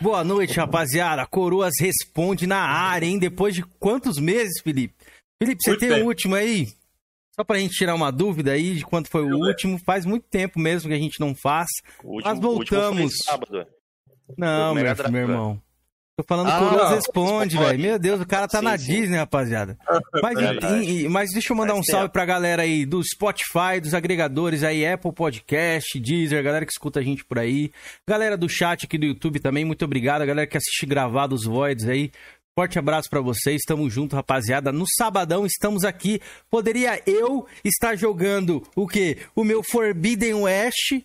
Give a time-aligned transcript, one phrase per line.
[0.00, 1.26] Boa noite, rapaziada.
[1.26, 3.18] Coroas responde na área, hein?
[3.18, 4.94] Depois de quantos meses, Felipe?
[5.42, 6.06] Felipe, você Muito tem o tempo.
[6.06, 6.68] último aí?
[7.34, 9.78] Só pra gente tirar uma dúvida aí de quanto foi o último.
[9.78, 11.66] Faz muito tempo mesmo que a gente não faz.
[12.02, 13.12] O último, o último foi voltamos.
[13.24, 13.66] sábado.
[14.36, 15.62] Não, O meu, meu irmão.
[16.18, 17.78] Tô falando Ah, Coroas responde, velho.
[17.78, 18.86] Meu Deus, o cara tá Sim, na sim.
[19.00, 19.76] Disney, rapaziada.
[20.22, 20.84] Mas, Verdade.
[21.04, 22.12] e- mas deixa eu mandar um salve tempo.
[22.14, 27.02] pra galera aí do Spotify, dos agregadores aí, Apple Podcast, Deezer, galera que escuta a
[27.02, 27.70] gente por aí.
[28.08, 30.22] Galera do chat aqui do YouTube também, muito obrigado.
[30.22, 32.10] A galera que assiste gravado os Voids aí.
[32.58, 34.72] Forte abraço pra vocês, tamo junto, rapaziada.
[34.72, 36.18] No sabadão estamos aqui.
[36.50, 39.18] Poderia eu estar jogando o quê?
[39.34, 41.02] O meu Forbidden West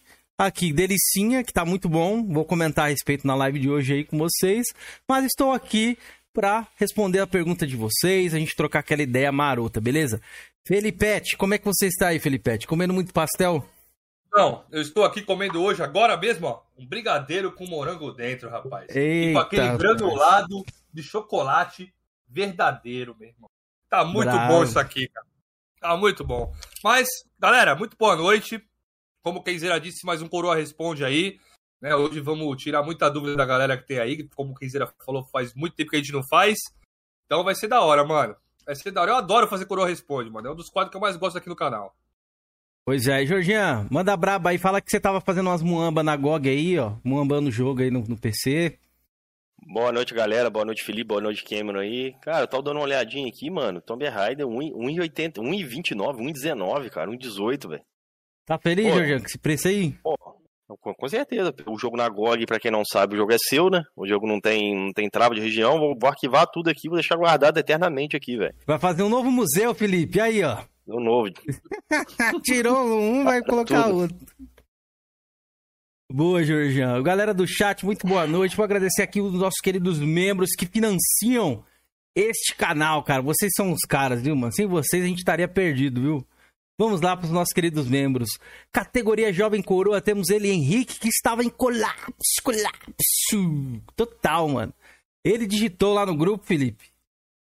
[0.48, 2.26] aqui, delicinha, que tá muito bom.
[2.26, 4.66] Vou comentar a respeito na live de hoje aí com vocês.
[5.08, 5.98] Mas estou aqui
[6.34, 10.22] pra responder a pergunta de vocês, a gente trocar aquela ideia marota, beleza?
[10.66, 12.68] Felipete, como é que você está aí, Felipete?
[12.68, 13.66] Comendo muito pastel?
[14.32, 18.86] Não, eu estou aqui comendo hoje, agora mesmo, ó, um brigadeiro com morango dentro, rapaz.
[18.90, 19.80] e com Eita, aquele rapaz.
[19.80, 20.64] granulado
[20.94, 21.94] de chocolate
[22.30, 23.50] verdadeiro, meu irmão.
[23.90, 24.54] Tá muito Bravo.
[24.54, 25.28] bom isso aqui, cara.
[25.82, 26.54] Tá muito bom.
[26.82, 28.64] Mas, galera, muito boa noite.
[29.24, 31.40] Como o Kenzeira disse, mais um Coroa Responde aí.
[31.82, 34.28] Né, hoje vamos tirar muita dúvida da galera que tem aí.
[34.36, 36.58] Como o Kenzeira falou, faz muito tempo que a gente não faz.
[37.26, 38.36] Então vai ser da hora, mano.
[38.66, 39.12] Vai ser da hora.
[39.12, 40.48] Eu adoro fazer Coroa Responde, mano.
[40.48, 41.96] É um dos quadros que eu mais gosto aqui no canal.
[42.84, 46.50] Pois é, Jorginho, manda braba aí, fala que você tava fazendo umas muamba na GOG
[46.50, 48.80] aí, ó, muambando o jogo aí no, no PC.
[49.68, 50.50] Boa noite, galera.
[50.50, 51.10] Boa noite, Felipe.
[51.10, 52.16] Boa noite, Cameron aí.
[52.24, 53.80] Cara, eu tava dando uma olhadinha aqui, mano.
[53.80, 57.12] Tomb Raider 1,80, 1,29, 1,19, cara.
[57.12, 57.84] 1,18, velho.
[58.52, 58.96] Tá feliz, Pô.
[58.96, 59.94] Jorginho, com esse preço aí?
[60.04, 60.14] Pô,
[60.82, 61.56] com, com certeza.
[61.66, 63.82] O jogo na GOG, pra quem não sabe, o jogo é seu, né?
[63.96, 65.80] O jogo não tem, não tem trava de região.
[65.80, 68.54] Vou, vou arquivar tudo aqui, vou deixar guardado eternamente aqui, velho.
[68.68, 70.66] Vai fazer um novo museu, Felipe, e aí, ó.
[70.86, 71.30] O novo.
[72.44, 74.00] Tirou um, vai colocar Tudo.
[74.00, 74.18] outro.
[76.12, 77.02] Boa, Jorgião.
[77.02, 78.58] Galera do chat, muito boa noite.
[78.58, 81.64] Vou agradecer aqui os nossos queridos membros que financiam
[82.14, 83.22] este canal, cara.
[83.22, 84.52] Vocês são os caras, viu, mano?
[84.52, 86.28] Sem vocês a gente estaria perdido, viu?
[86.82, 88.28] Vamos lá para os nossos queridos membros.
[88.72, 93.82] Categoria Jovem Coroa, temos ele, Henrique, que estava em colapso, colapso.
[93.96, 94.74] Total, mano.
[95.24, 96.86] Ele digitou lá no grupo, Felipe.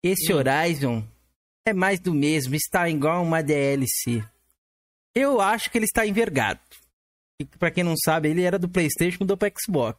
[0.04, 1.02] Esse Horizon
[1.66, 4.22] é mais do mesmo, está igual uma DLC.
[5.14, 6.60] Eu acho que ele está envergado.
[7.40, 9.98] E pra quem não sabe, ele era do PlayStation mudou pra Xbox.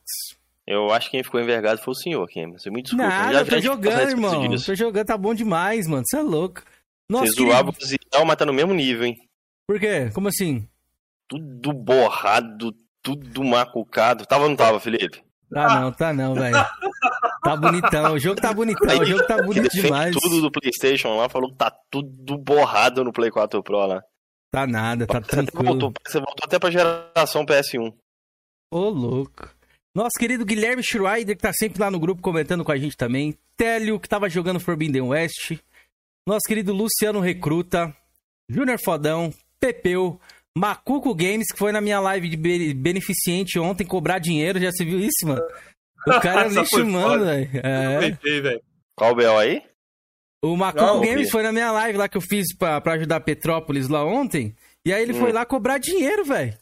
[0.68, 2.60] Eu acho que quem ficou envergado foi o senhor, Cameron.
[2.60, 3.08] Você me desculpa.
[3.08, 4.32] Nada, já- eu tô jogando, irmão.
[4.64, 6.04] Tô jogando, tá bom demais, mano.
[6.06, 6.62] Você é louco.
[7.10, 9.18] Você Nossa, zoava o Zidal, mas tá no mesmo nível, hein?
[9.68, 10.10] Por quê?
[10.14, 10.68] Como assim?
[11.28, 14.26] Tudo borrado, tudo macucado.
[14.26, 15.24] Tava ou não tava, Felipe?
[15.54, 16.56] Tá não, tá não, velho.
[17.44, 18.14] Tá bonitão.
[18.14, 19.00] O jogo tá bonitão.
[19.00, 20.16] O jogo tá bonito demais.
[20.16, 24.02] tudo do PlayStation lá, falou que tá tudo borrado no Play 4 Pro lá.
[24.52, 25.66] Tá nada, tá você, tranquilo.
[25.66, 27.94] voltou, você voltou até pra geração PS1.
[28.72, 29.50] Ô, louco.
[29.96, 33.38] Nosso querido Guilherme Schreider, que tá sempre lá no grupo comentando com a gente também.
[33.56, 35.54] Télio, que tava jogando Forbidden West.
[36.28, 37.96] Nosso querido Luciano Recruta.
[38.50, 39.34] Júnior Fodão.
[39.60, 40.20] Pepeu.
[40.58, 44.60] Macuco Games, que foi na minha live de be- beneficente ontem cobrar dinheiro.
[44.60, 45.42] Já se viu isso, mano?
[46.08, 47.26] O cara é foi foda.
[47.26, 47.50] velho.
[47.64, 47.86] É.
[47.88, 48.62] Aproveitei, velho.
[48.96, 49.64] Qual o BO aí?
[50.44, 53.16] O Macuco Não, Games foi na minha live lá que eu fiz pra, pra ajudar
[53.16, 54.56] a Petrópolis lá ontem.
[54.86, 55.34] E aí ele foi Hum.
[55.34, 56.54] lá cobrar dinheiro, velho.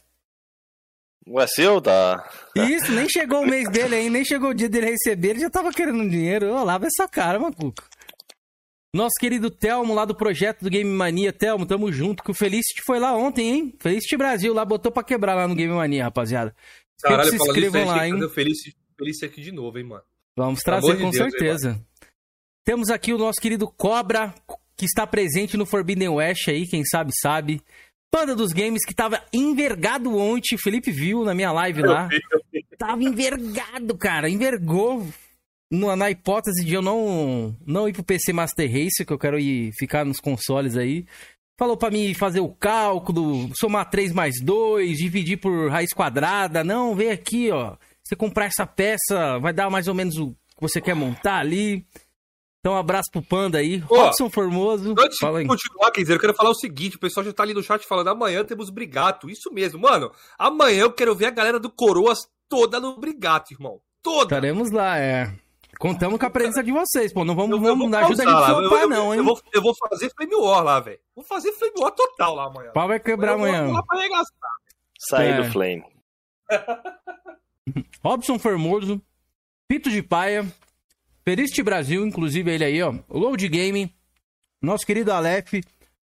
[1.25, 1.81] Não é seu?
[1.81, 2.23] Tá.
[2.55, 5.49] Isso, nem chegou o mês dele aí, nem chegou o dia dele receber, ele já
[5.49, 6.51] tava querendo dinheiro.
[6.53, 7.83] Ô, lava essa cara, Macuco.
[8.93, 11.31] Nosso querido Telmo, lá do projeto do Game Mania.
[11.31, 13.75] Telmo, tamo junto, que o Felicity foi lá ontem, hein?
[13.79, 16.53] Felicity Brasil, lá botou pra quebrar lá no Game Mania, rapaziada.
[17.01, 18.29] Caralho, se inscrevam lá, hein?
[18.29, 18.57] Feliz,
[18.97, 20.03] Feliz aqui de novo, hein, mano.
[20.37, 21.81] Vamos trazer de com Deus, hein, certeza.
[22.63, 24.35] Temos aqui o nosso querido Cobra,
[24.77, 27.61] que está presente no Forbidden West aí, quem sabe, sabe.
[28.11, 32.09] Panda dos Games, que tava envergado ontem, Felipe viu na minha live lá.
[32.77, 35.07] Tava envergado, cara, envergou.
[35.71, 39.71] Na hipótese de eu não, não ir pro PC Master Race, que eu quero ir
[39.73, 41.05] ficar nos consoles aí.
[41.57, 46.63] Falou pra mim fazer o cálculo, somar 3 mais 2, dividir por raiz quadrada.
[46.63, 47.77] Não, vem aqui, ó.
[48.03, 51.85] Você comprar essa peça, vai dar mais ou menos o que você quer montar ali.
[52.59, 53.81] Então, um abraço pro Panda aí.
[53.89, 54.93] Ó, Robson Formoso.
[54.99, 55.45] Antes Fala aí.
[55.45, 57.63] de continuar, quer dizer, eu quero falar o seguinte: o pessoal já tá ali no
[57.63, 59.29] chat falando, amanhã temos Brigato.
[59.29, 60.11] Isso mesmo, mano.
[60.37, 62.19] Amanhã eu quero ver a galera do Coroas
[62.49, 63.79] toda no Brigato, irmão.
[64.03, 64.35] Toda.
[64.35, 65.33] Estaremos lá, é.
[65.79, 67.25] Contamos com a presença de vocês, pô.
[67.25, 69.19] Não vamos, Eu- eu vamos vou dar ajuda a gente Eu- eu- não, hein?
[69.19, 70.99] Eu vou, eu vou fazer Flame War lá, velho.
[71.15, 72.69] Vou fazer Flame War total lá amanhã.
[72.69, 73.71] O pau vai quebrar Eu vou amanhã.
[73.73, 74.51] lá pra arregaçar.
[74.99, 75.41] Saí É.
[75.41, 75.83] do Flame.
[78.03, 79.01] Robson Formoso,
[79.67, 80.45] Pito de Paia,
[81.23, 82.93] Periste Brasil, inclusive ele aí, ó.
[83.09, 83.93] Load Game,
[84.61, 85.53] nosso querido Aleph,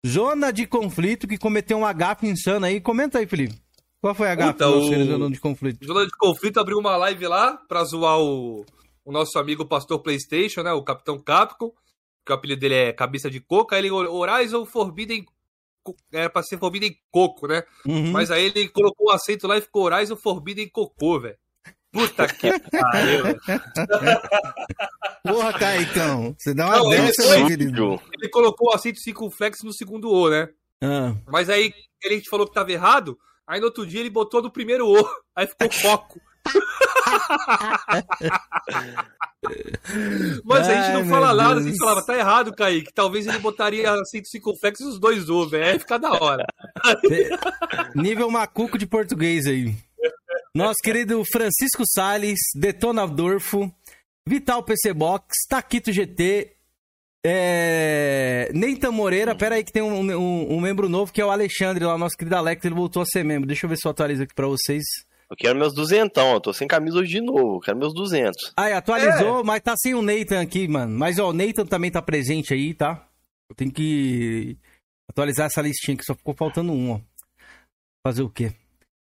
[0.06, 2.82] Zona de Conflito, que cometeu um agafe insano aí.
[2.82, 3.62] Comenta aí, Felipe.
[4.02, 5.86] Qual foi a gafa Puta, do Zona de conflito?
[5.86, 8.66] Zona de Conflito abriu uma live lá pra zoar o,
[9.06, 10.72] o nosso amigo Pastor PlayStation, né?
[10.74, 11.72] O Capitão Capcom,
[12.26, 13.74] que o apelido dele é Cabeça de Coco.
[13.74, 15.26] Aí ele, Horizon Forbidden.
[16.14, 17.64] Era pra ser Forbidden Coco, né?
[17.86, 18.12] Uhum.
[18.12, 21.38] Mas aí ele colocou o acento lá e ficou Horizon Forbidden Cocô, velho.
[21.92, 23.42] Puta que pariu, velho.
[25.24, 26.36] Porra, Caicão.
[26.38, 28.02] Você dá uma Não, dessa, meu querido.
[28.14, 30.50] Ele colocou o acento circunflexo no segundo O, né?
[30.82, 31.16] Ah.
[31.28, 33.18] Mas aí ele falou que tava errado.
[33.46, 34.96] Aí no outro dia ele botou no primeiro O.
[35.36, 36.22] Aí ficou Coco.
[40.46, 42.94] Mas a gente Ai, não meu fala nada, a gente falava, tá errado, Kaique.
[42.94, 45.66] Talvez ele botaria acento circunflexo nos dois O, velho.
[45.66, 46.46] Aí fica da hora.
[47.96, 49.76] Nível macuco de português aí.
[50.56, 53.72] Nosso querido Francisco Salles, Detona Dorfo,
[54.28, 56.54] Vital PC Box, Taquito GT,
[57.26, 58.50] é...
[58.54, 61.84] Neitan Moreira, pera aí que tem um, um- um membro novo que é o Alexandre
[61.86, 63.48] lá, nosso querido Alex, ele voltou a ser membro.
[63.48, 64.84] Deixa eu ver se eu atualizo aqui pra vocês.
[65.34, 68.54] Eu quero meus duzentão, eu tô sem camisa hoje de novo, eu quero meus duzentos.
[68.56, 70.96] Ah, atualizou, mas tá sem o Nathan aqui, mano.
[70.96, 73.04] Mas ó, o Nathan também tá presente aí, tá?
[73.50, 74.56] Eu tenho que
[75.10, 77.00] atualizar essa listinha que só ficou faltando um, ó.
[78.06, 78.54] Fazer o quê?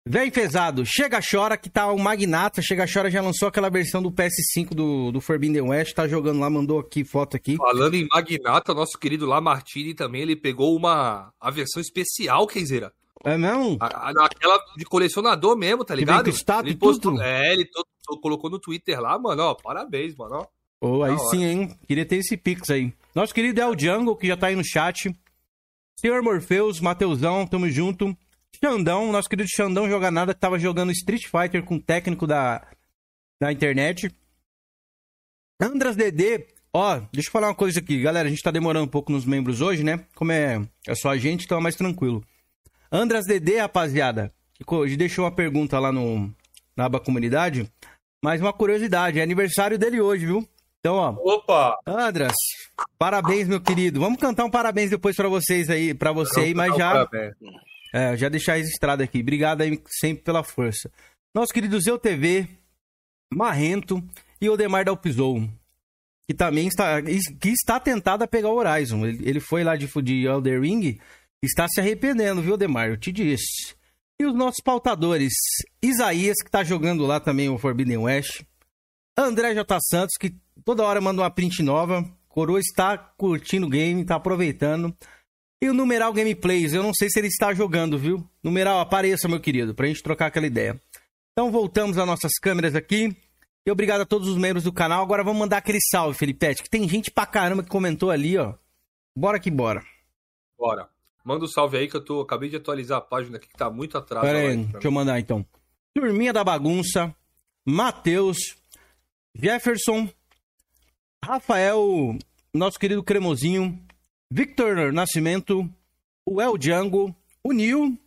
[0.07, 2.61] Vem pesado, Chega Chora, que tá o Magnata.
[2.61, 6.49] Chega Chora já lançou aquela versão do PS5 do, do Forbidden West, tá jogando lá,
[6.49, 7.57] mandou aqui foto aqui.
[7.57, 12.93] Falando em Magnata, nosso querido Lamartine também, ele pegou uma a versão especial, Kenzeira.
[13.23, 13.77] É mesmo?
[13.79, 16.23] A- Aquela de colecionador mesmo, tá Que ligado?
[16.25, 17.21] vem com status ele e tudo?
[17.21, 20.47] É, ele to- to- colocou no Twitter lá, mano, ó, parabéns, mano, ó.
[20.85, 21.29] Ô, aí hora.
[21.29, 21.77] sim, hein?
[21.87, 22.93] Queria ter esse Pix aí.
[23.15, 25.13] Nosso querido El Jungle, que já tá aí no chat.
[25.97, 28.13] Senhor Morpheus, Mateusão, tamo junto.
[28.61, 32.67] Xandão, nosso querido Xandão Joga Nada, que tava jogando Street Fighter com o técnico da,
[33.41, 34.13] da internet.
[35.61, 38.27] Andras DD, ó, deixa eu falar uma coisa aqui, galera.
[38.27, 40.05] A gente tá demorando um pouco nos membros hoje, né?
[40.15, 42.23] Como é, é só a gente, então é mais tranquilo.
[42.95, 44.31] Andras DD, rapaziada,
[44.95, 46.31] deixou uma pergunta lá no,
[46.77, 47.67] na aba comunidade.
[48.23, 50.47] Mas uma curiosidade, é aniversário dele hoje, viu?
[50.79, 51.75] Então, ó, Opa!
[51.87, 52.35] Andras,
[52.99, 53.99] parabéns, meu querido.
[53.99, 57.07] Vamos cantar um parabéns depois pra vocês aí, para você aí, mas já,
[57.91, 59.21] é, já deixar registrado aqui.
[59.21, 60.91] Obrigado aí sempre pela força.
[61.33, 62.47] Nosso querido Zeu TV,
[63.33, 64.03] Marrento
[64.39, 65.41] e Odemar Dalpizou,
[66.29, 69.03] que também está, que está tentado a pegar o Horizon.
[69.03, 70.99] Ele, ele foi lá de, de Elder Ring,
[71.45, 72.89] está se arrependendo, viu, Odemar?
[72.89, 73.75] Eu te disse.
[74.19, 75.33] E os nossos pautadores,
[75.81, 78.43] Isaías, que tá jogando lá também o Forbidden West,
[79.17, 79.79] André J.
[79.81, 82.03] Santos, que toda hora manda uma print nova.
[82.27, 84.95] Coroa está curtindo o game, tá aproveitando.
[85.61, 88.27] E o Numeral Gameplays, eu não sei se ele está jogando, viu?
[88.43, 90.81] Numeral, apareça, meu querido, pra gente trocar aquela ideia.
[91.31, 93.15] Então voltamos às nossas câmeras aqui.
[93.65, 95.01] E obrigado a todos os membros do canal.
[95.01, 98.55] Agora vamos mandar aquele salve, Felipete, que tem gente pra caramba que comentou ali, ó.
[99.15, 99.83] Bora que bora.
[100.57, 100.89] Bora.
[101.23, 103.69] Manda um salve aí que eu tô, acabei de atualizar a página aqui que tá
[103.69, 104.25] muito atrás.
[104.25, 105.45] Pera aí, deixa eu mandar então.
[105.95, 107.15] Turminha da Bagunça,
[107.65, 108.37] Matheus,
[109.33, 110.09] Jefferson,
[111.23, 112.17] Rafael,
[112.53, 113.79] nosso querido Cremosinho,
[114.29, 115.69] Victor Nascimento,
[116.25, 117.97] o El Django, o Nil,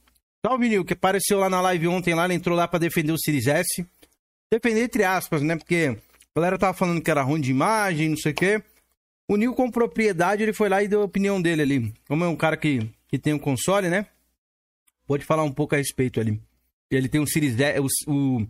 [0.45, 3.19] salve Nil, que apareceu lá na live ontem, lá, ele entrou lá pra defender o
[3.19, 3.87] Series S.
[4.53, 5.57] Defender entre aspas, né?
[5.57, 5.97] Porque
[6.35, 8.63] a galera tava falando que era ruim de imagem, não sei o quê.
[9.29, 11.95] O Nil, com propriedade, ele foi lá e deu a opinião dele ali.
[12.07, 14.07] Como é um cara que, que tem um console, né?
[15.07, 16.41] Pode falar um pouco a respeito ali.
[16.91, 18.47] Ele tem um Series S, o, o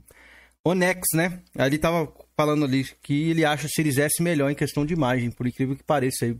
[0.65, 1.43] Onex, né?
[1.55, 5.31] Ele tava falando ali que ele acha o Series S melhor em questão de imagem,
[5.31, 6.37] por incrível que pareça aí,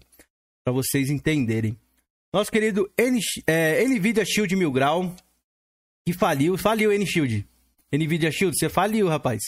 [0.65, 1.77] pra vocês entenderem.
[2.33, 5.15] Nosso querido N, é, Nvidia Shield Mil Grau,
[6.07, 7.47] que faliu, faliu N-Shield.
[7.93, 9.43] Nvidia Shield, você faliu, rapaz.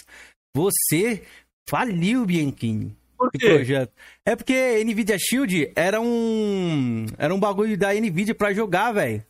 [0.56, 1.22] Você
[1.68, 2.96] faliu, Bianchini.
[3.18, 3.38] Por quê?
[3.56, 3.92] projeto.
[4.24, 9.24] É porque Nvidia Shield era um era um bagulho da Nvidia pra jogar, velho.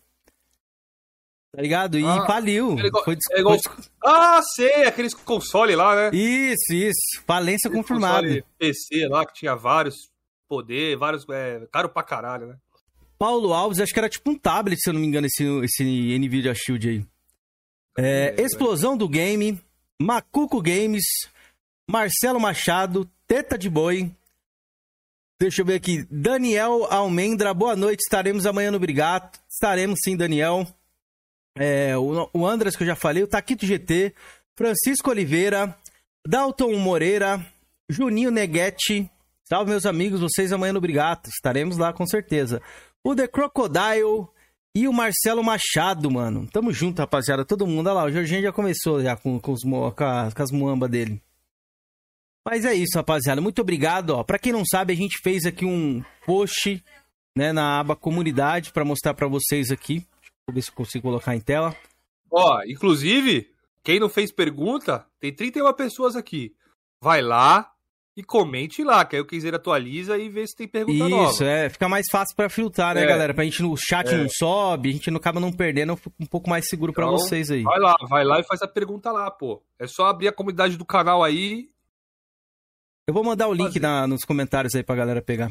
[1.54, 1.98] Tá ligado?
[1.98, 2.78] E Ah, faliu.
[2.78, 6.16] é igual- Foi, é igual- foi Ah, sei, aqueles console lá, né?
[6.16, 7.22] Isso, isso.
[7.26, 8.22] Falência confirmada.
[8.26, 10.10] console PC lá que tinha vários
[10.46, 11.24] poder, vários.
[11.30, 12.56] É, caro pra caralho, né?
[13.18, 15.82] Paulo Alves, acho que era tipo um tablet, se eu não me engano, esse, esse
[16.18, 17.06] Nvidia Shield aí.
[17.96, 19.58] É, É, Explosão do Game,
[20.00, 21.02] Macuco Games,
[21.90, 24.14] Marcelo Machado, Teta de Boi.
[25.40, 26.06] Deixa eu ver aqui.
[26.10, 28.02] Daniel Almendra, boa noite.
[28.02, 29.40] Estaremos amanhã no Brigato.
[29.48, 30.66] Estaremos sim, Daniel.
[31.58, 34.14] É, o, o Andras, que eu já falei, o Taquito GT,
[34.54, 35.74] Francisco Oliveira,
[36.26, 37.42] Dalton Moreira,
[37.88, 39.10] Juninho Neguete.
[39.44, 41.30] Salve, meus amigos, vocês amanhã no Brigato.
[41.30, 42.60] Estaremos lá com certeza.
[43.02, 44.28] O The Crocodile
[44.74, 46.46] e o Marcelo Machado, mano.
[46.52, 47.46] Tamo junto, rapaziada.
[47.46, 47.86] Todo mundo.
[47.86, 51.22] Olha lá, o Jorginho já começou já com, com, os, com, com as muambas dele.
[52.50, 53.40] Mas é isso, rapaziada.
[53.40, 54.24] Muito obrigado, ó.
[54.24, 56.82] Pra quem não sabe, a gente fez aqui um post,
[57.36, 59.96] né, na aba comunidade pra mostrar pra vocês aqui.
[59.98, 61.76] Deixa eu ver se eu consigo colocar em tela.
[62.30, 63.50] Ó, inclusive,
[63.82, 66.54] quem não fez pergunta, tem 31 pessoas aqui.
[67.02, 67.70] Vai lá
[68.16, 71.44] e comente lá, que aí o Kenzeira atualiza e vê se tem pergunta Isso, nova.
[71.44, 71.68] é.
[71.68, 73.06] Fica mais fácil pra filtrar, né, É.
[73.06, 73.32] galera?
[73.34, 74.16] Pra gente no chat É.
[74.16, 77.16] não sobe, a gente não acaba não perdendo, fica um pouco mais seguro pra Então,
[77.18, 77.62] vocês aí.
[77.62, 79.62] Vai lá, vai lá e faz a pergunta lá, pô.
[79.78, 81.68] É só abrir a comunidade do canal aí.
[83.08, 85.50] Eu vou mandar o link na- nos comentários aí pra galera pegar.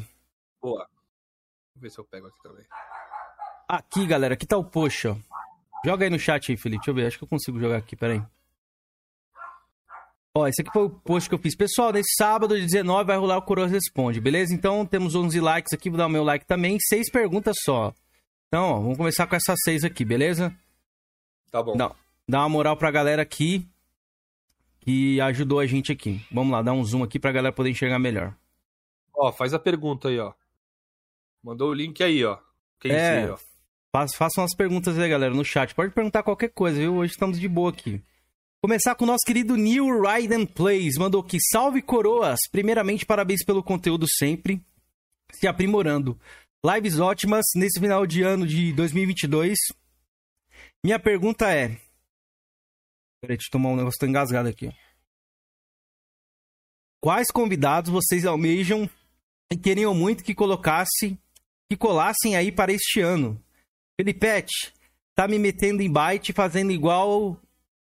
[0.62, 0.88] Boa.
[1.74, 2.64] Vou ver se eu pego aqui também.
[3.68, 5.16] Aqui, galera, aqui tá o post, ó.
[5.84, 6.78] Joga aí no chat aí, Felipe.
[6.82, 8.22] Deixa eu ver, acho que eu consigo jogar aqui, peraí.
[10.36, 11.56] Ó, esse aqui foi o post que eu fiz.
[11.56, 14.54] Pessoal, nesse sábado, de 19, vai rolar o Coroas Responde, beleza?
[14.54, 16.78] Então, temos 11 likes aqui, vou dar o meu like também.
[16.80, 17.92] Seis perguntas só.
[18.48, 20.56] Então, ó, vamos começar com essas seis aqui, beleza?
[21.52, 21.76] Tá bom.
[21.76, 21.92] Dá,
[22.30, 23.68] dá uma moral pra galera aqui
[24.88, 26.22] que ajudou a gente aqui.
[26.32, 28.34] Vamos lá, dar um zoom aqui pra galera poder enxergar melhor.
[29.14, 30.32] Ó, faz a pergunta aí, ó.
[31.44, 32.38] Mandou o link aí, ó.
[32.80, 33.22] Quem É.
[33.26, 33.38] sei, ó.
[33.94, 35.76] Faz- Façam as perguntas aí, galera, no chat.
[35.76, 36.96] Pode perguntar qualquer coisa, viu?
[36.96, 38.02] Hoje estamos de boa aqui.
[38.62, 40.98] Começar com o nosso querido Neil Ryden Plays.
[40.98, 42.40] Mandou aqui, salve coroas.
[42.50, 44.62] Primeiramente, parabéns pelo conteúdo sempre.
[45.34, 46.18] Se aprimorando.
[46.66, 49.58] Lives ótimas nesse final de ano de 2022.
[50.82, 51.78] Minha pergunta é...
[53.22, 54.72] Peraí, deixa eu tomar um negócio, tô engasgado aqui.
[57.02, 58.90] Quais convidados vocês almejam
[59.52, 61.18] e queriam muito que colocasse,
[61.70, 63.42] que colassem aí para este ano?
[64.00, 64.74] Felipete,
[65.16, 67.40] tá me metendo em byte fazendo igual.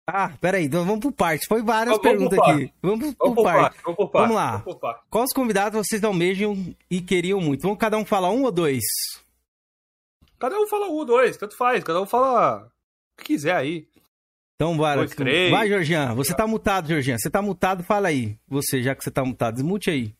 [0.08, 1.46] Ah, peraí, então vamos por parte.
[1.46, 2.72] Foi várias Vamos perguntas aqui.
[2.82, 3.60] Vamos Vamos por parte.
[3.62, 4.22] parte, vamos por parte.
[4.22, 4.50] Vamos lá.
[4.50, 5.04] Vamos por parte.
[5.10, 7.62] Quais convidados vocês almejam e queriam muito?
[7.62, 8.82] Vamos cada um falar um ou dois?
[10.38, 11.84] Cada um fala um, dois, tanto faz.
[11.84, 13.86] Cada um fala o que quiser aí.
[14.60, 14.98] Então, bora.
[14.98, 15.50] Dois, três.
[15.50, 16.14] Vai, Georgian.
[16.14, 17.16] Você tá mutado, Georgian.
[17.16, 18.36] Você tá mutado, fala aí.
[18.46, 20.14] Você, já que você tá mutado, desmute aí.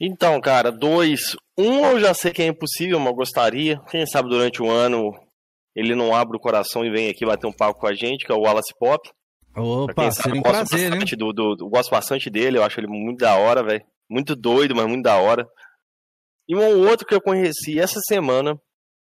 [0.00, 1.36] Então, cara, dois.
[1.58, 3.78] Um eu já sei que é impossível, mas eu gostaria.
[3.90, 5.12] Quem sabe durante o ano
[5.76, 8.32] ele não abre o coração e vem aqui bater um papo com a gente, que
[8.32, 9.06] é o Wallace Pop.
[9.54, 10.90] Opa, sabe, seria um prazer, hein?
[10.90, 13.84] bastante do, do, do- gosto bastante dele, eu acho ele muito da hora, velho.
[14.08, 15.46] Muito doido, mas muito da hora.
[16.48, 18.58] E um outro que eu conheci essa semana,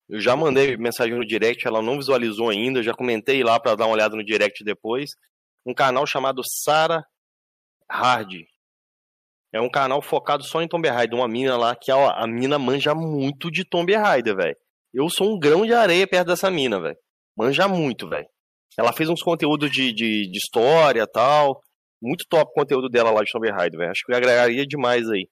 [0.10, 3.76] eu já mandei mensagem no direct, ela não visualizou ainda, eu já comentei lá pra
[3.76, 5.10] dar uma olhada no direct depois.
[5.66, 7.04] Um canal chamado Sara
[7.90, 8.34] Hard.
[9.54, 12.60] É um canal focado só em Tomb Raider, uma mina lá que ó, a mina
[12.60, 14.56] manja muito de Tomb Raider, velho.
[14.94, 16.98] Eu sou um grão de areia perto dessa mina, velho.
[17.38, 18.28] Manja muito, velho.
[18.78, 21.62] Ela fez uns conteúdos de, de, de história e tal.
[22.02, 23.92] Muito top o conteúdo dela lá de Tomb Raider, velho.
[23.92, 25.28] Acho que agregaria demais aí.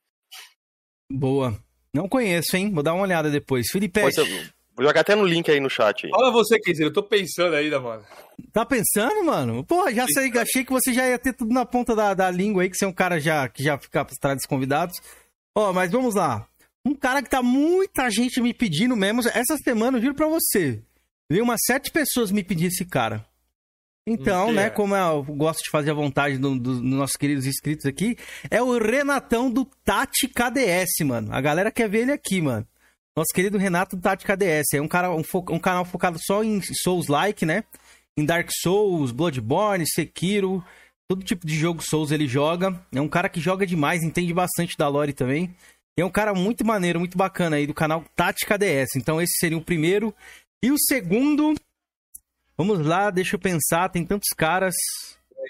[1.12, 1.58] Boa.
[1.94, 2.72] Não conheço, hein?
[2.74, 3.68] Vou dar uma olhada depois.
[3.72, 6.06] Felipe, ser- Vou jogar até no link aí no chat.
[6.06, 6.10] Aí.
[6.12, 6.90] Fala você, Kenzeira.
[6.90, 8.04] Eu tô pensando ainda, mano.
[8.52, 9.64] tá pensando, mano?
[9.64, 12.62] Pô, já sei, achei que você já ia ter tudo na ponta da, da língua
[12.64, 14.98] aí, que você é um cara já, que já fica atrás dos convidados.
[15.58, 16.46] Ó, mas vamos lá.
[16.86, 19.22] Um cara que tá muita gente me pedindo mesmo.
[19.22, 20.82] Essa semana, eu juro pra você,
[21.32, 23.26] veio umas sete pessoas me pedir esse cara.
[24.08, 24.70] Então, Hum, que né, é?
[24.70, 28.16] como eu gosto de fazer a vontade do- do- dos nossos queridos inscritos aqui,
[28.52, 31.34] é o Renatão do Tati KDS, mano.
[31.34, 32.68] A galera quer ver ele aqui, mano.
[33.18, 34.74] Nosso querido Renato do Tati KDS.
[34.74, 37.64] É um, cara, um, fo- um canal focado só em Souls-like, né?
[38.18, 40.64] Em Dark Souls, Bloodborne, Sekiro,
[41.10, 42.80] todo tipo de jogo Souls ele joga.
[42.94, 45.56] É um cara que joga demais, entende bastante da lore também.
[45.98, 48.96] E é um cara muito maneiro, muito bacana aí do canal Tati KDS.
[48.98, 50.14] Então esse seria o primeiro.
[50.64, 51.54] E o segundo,
[52.58, 54.74] vamos lá, deixa eu pensar, tem tantos caras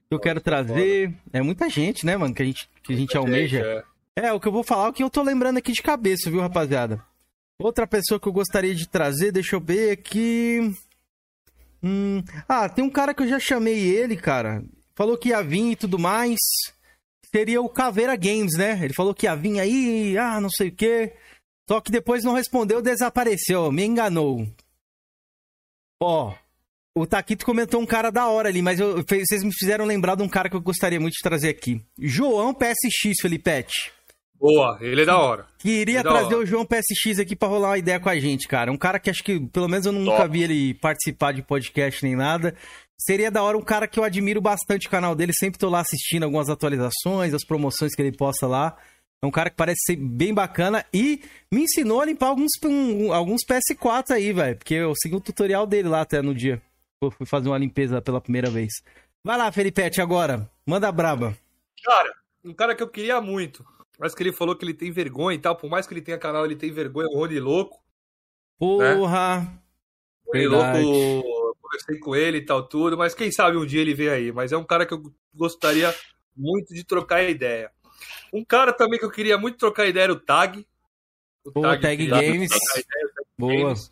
[0.07, 1.11] que eu quero trazer.
[1.33, 3.83] É muita gente, né, mano, que a gente, que a gente almeja.
[4.17, 4.27] É.
[4.27, 6.29] É, o que eu vou falar é o que eu tô lembrando aqui de cabeça,
[6.29, 7.03] viu, rapaziada?
[7.59, 10.59] Outra pessoa que eu gostaria de trazer, deixa eu ver aqui.
[11.81, 14.63] Hum, ah, tem um cara que eu já chamei ele, cara.
[14.95, 16.39] Falou que ia vir e tudo mais.
[17.33, 18.79] Seria o Caveira Games, né?
[18.83, 21.13] Ele falou que ia vir aí, ah, não sei o quê.
[21.69, 23.71] Só que depois não respondeu, desapareceu.
[23.71, 24.47] Me enganou.
[26.01, 26.33] Ó,
[26.95, 30.23] o Taquito comentou um cara da hora ali, mas eu- vocês me fizeram lembrar de
[30.23, 31.81] um cara que eu gostaria muito de trazer aqui.
[31.97, 33.91] João PSX, Felipete.
[34.39, 35.45] Boa, ele é da hora.
[35.57, 36.37] Queria É da trazer hora.
[36.37, 38.71] o João PSX aqui pra rolar uma ideia com a gente, cara.
[38.71, 40.29] Um cara que acho que, pelo menos eu nunca Top.
[40.29, 42.53] vi ele participar de podcast nem nada.
[42.97, 45.33] Seria da hora um cara que eu admiro bastante o canal dele.
[45.33, 48.77] Sempre tô lá assistindo algumas atualizações, as promoções que ele posta lá.
[49.23, 53.11] É um cara que parece ser bem bacana e me ensinou a limpar alguns, um-
[53.11, 54.57] alguns PS4 aí, velho.
[54.57, 56.61] Porque eu segui o tutorial dele lá até no dia.
[57.01, 58.71] Eu fui fazer uma limpeza pela primeira vez.
[59.23, 60.47] Vai lá, Felipete, agora.
[60.67, 61.35] Manda braba.
[61.83, 62.13] Cara,
[62.43, 63.65] um cara que eu queria muito.
[63.99, 65.55] Mas que ele falou que ele tem vergonha e tal.
[65.55, 67.07] Por mais que ele tenha canal, ele tem vergonha.
[67.07, 67.83] O Rony Louco.
[68.57, 69.61] Porra.
[70.25, 70.47] O Rony.
[70.47, 72.97] Louco, eu conversei com ele e tal, tudo.
[72.97, 74.31] Mas quem sabe um dia ele vem aí.
[74.31, 75.01] Mas é um cara que eu
[75.33, 75.93] gostaria
[76.35, 77.71] muito de trocar ideia.
[78.33, 80.67] Um cara também que eu queria muito trocar ideia era o Tag.
[81.45, 82.51] O Pô, Tag queria Games.
[82.51, 82.85] ideia,
[83.15, 83.53] Tag Boa.
[83.53, 83.91] Games.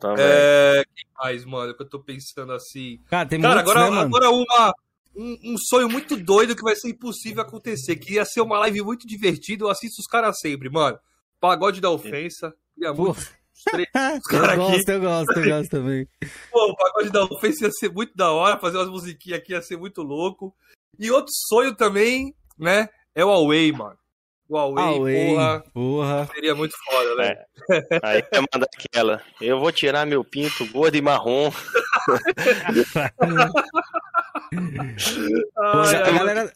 [0.00, 0.24] Também.
[0.26, 1.74] É, quem mais, mano?
[1.74, 3.00] Que eu tô pensando assim.
[3.06, 4.16] Cara, tem Cara, muitos, agora, né, mano?
[4.16, 4.74] agora uma,
[5.16, 7.96] um, um sonho muito doido que vai ser impossível acontecer.
[7.96, 9.64] Que ia ser uma live muito divertida.
[9.64, 10.98] Eu assisto os caras sempre, mano.
[11.40, 12.54] Pagode da ofensa.
[12.74, 13.04] Queria Pô.
[13.06, 13.18] muito.
[13.18, 16.08] os três- eu gosto, eu gosto, eu gosto também.
[16.50, 18.58] Pô, o pagode da ofensa ia ser muito da hora.
[18.58, 20.54] Fazer umas musiquinhas aqui ia ser muito louco.
[20.98, 22.88] E outro sonho também, né?
[23.14, 23.96] É o Away, mano.
[24.48, 25.64] O Away, Away, porra.
[25.74, 26.28] porra.
[26.32, 27.38] Seria muito foda, velho.
[28.02, 29.20] Aí ia mandar aquela.
[29.40, 31.50] Eu vou tirar meu pinto gordo e marrom.
[35.58, 36.52] Ai, a, galera,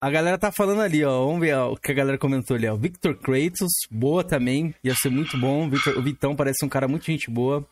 [0.00, 1.26] a galera tá falando ali, ó.
[1.26, 2.76] Vamos ver ó, o que a galera comentou ali, ó.
[2.76, 4.74] Victor Kratos, boa também.
[4.82, 5.68] Ia ser muito bom.
[5.68, 7.66] Victor- o Vitão parece um cara muito gente boa.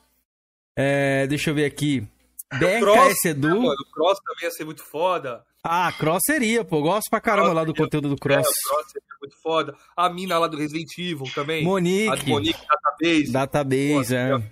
[0.77, 2.07] É, deixa eu ver aqui.
[2.81, 3.49] Cross, BRKS Edu.
[3.49, 5.45] Mano, o Cross também ia ser muito foda.
[5.63, 6.81] Ah, Cross seria, pô.
[6.83, 8.47] Gosto pra caramba Cross lá do seria- conteúdo do É, Cross.
[8.49, 9.77] o Cross seria muito foda.
[9.97, 11.63] A mina lá do Resident Evil também.
[11.63, 12.25] A Monique.
[12.25, 13.33] do Monique Database.
[13.33, 14.31] Database, é.
[14.31, 14.51] foda.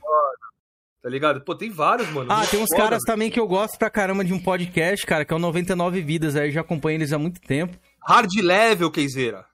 [1.02, 1.40] Tá ligado?
[1.42, 2.30] Pô, tem vários, mano.
[2.30, 3.06] Ah, tem uns foda, caras velho.
[3.06, 6.34] também que eu gosto pra caramba de um podcast, cara, que é o 99 Vidas.
[6.34, 7.78] Aí já acompanho eles há muito tempo.
[8.04, 9.46] Hard Level, Keizeira.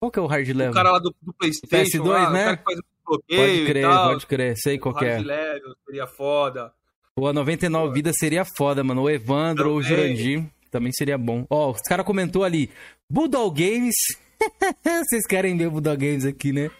[0.00, 0.70] Qual que é o Hard Level?
[0.70, 2.04] O cara lá do, do Playstation.
[2.04, 2.56] PS2, lá, né?
[2.56, 4.56] Pode crer, pode crer.
[4.56, 5.14] Sei qual é.
[5.16, 6.72] Hard Level seria foda.
[7.14, 9.02] Pô, a 99 Vidas seria foda, mano.
[9.02, 9.82] O Evandro ou o.
[9.82, 11.46] Jurandir também seria bom.
[11.48, 12.70] Ó, os caras comentou ali.
[13.10, 13.94] Budol Games.
[14.84, 16.70] Vocês querem ver o Budol Games aqui, né?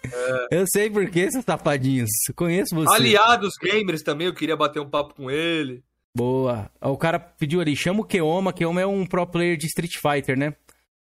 [0.51, 2.11] Eu sei por que, seus safadinhos.
[2.35, 2.95] Conheço você.
[2.95, 5.83] Aliados Gamers também, eu queria bater um papo com ele.
[6.15, 6.71] Boa.
[6.81, 8.53] O cara pediu ali, chama o Keoma.
[8.53, 10.55] Keoma é um pro player de Street Fighter, né?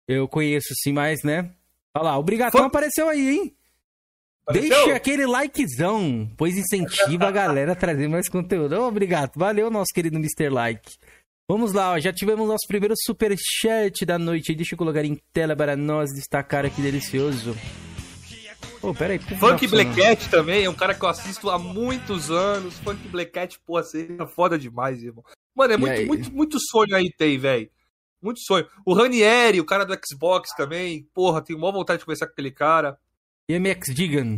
[0.06, 1.50] Eu conheço sim, mas, né?
[1.94, 3.54] Olha lá, o Brigatão Foi- apareceu aí, hein?
[4.46, 4.70] Apareceu?
[4.70, 8.74] Deixa aquele likezão, pois incentiva a galera a trazer mais conteúdo.
[8.76, 9.32] Ô, obrigado.
[9.36, 10.48] Valeu, nosso querido Mr.
[10.50, 10.96] Like.
[11.48, 14.54] Vamos lá, ó, já tivemos nosso primeiro superchat da noite.
[14.54, 17.54] Deixa eu colocar em tela para nós destacar aqui, delicioso.
[18.80, 19.18] Ô, peraí.
[19.18, 19.70] Funk tá?
[19.70, 22.78] Black Cat também é um cara que eu assisto há muitos anos.
[22.78, 25.24] Funk Black Cat, pô, seria foda demais, irmão.
[25.54, 27.70] Mano, é muito, muito, muito sonho aí tem, velho.
[28.20, 28.66] Muito sonho.
[28.86, 31.08] O Ranieri, o cara do Xbox também.
[31.12, 32.98] Porra, tenho maior vontade de conversar com aquele cara.
[33.48, 34.36] E MX Digan.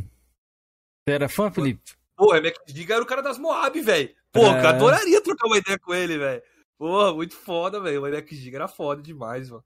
[1.06, 1.80] Você era fã, Felipe?
[2.16, 4.10] Porra, MX Diga era o cara das Moab, velho.
[4.32, 4.62] Porra, É.
[4.64, 6.42] eu adoraria trocar uma ideia com ele, velho.
[6.78, 8.02] Porra, muito foda, velho.
[8.02, 9.64] O MX Diga era foda demais, mano.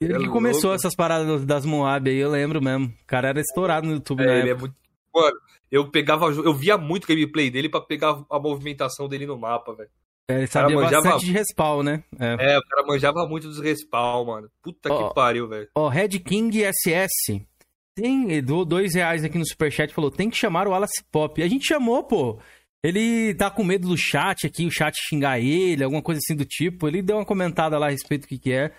[0.00, 0.74] Ele É que começou louco.
[0.76, 2.86] essas paradas das Moab aí, eu lembro mesmo.
[2.86, 4.60] O cara era estourado no YouTube É, na ele é época.
[4.66, 4.76] muito.
[5.14, 5.36] Mano,
[5.72, 6.26] eu pegava.
[6.26, 9.88] Eu via muito gameplay dele pra pegar a movimentação dele no mapa, velho.
[10.28, 12.04] É, ele sabia manjava- bastante de respawn, né?
[12.18, 12.54] É.
[12.54, 14.50] É, o cara manjava muito dos respawn, mano.
[14.62, 15.08] Puta Ó.
[15.08, 15.68] que pariu, velho.
[15.74, 17.46] Ó, Red King SS.
[17.94, 21.42] Tem, ele doou dois reais aqui no superchat falou: tem que chamar o Wallace Pop.
[21.42, 22.38] A gente chamou, pô.
[22.86, 26.44] Ele tá com medo do chat aqui, o chat xingar ele, alguma coisa assim do
[26.44, 26.86] tipo.
[26.86, 28.72] Ele deu uma comentada lá a respeito do que, que é.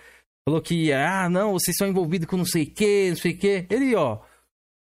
[0.48, 3.38] Falou que, ah, não, vocês são envolvidos com não sei o que, não sei o
[3.38, 3.66] que.
[3.70, 4.20] Ele, ó,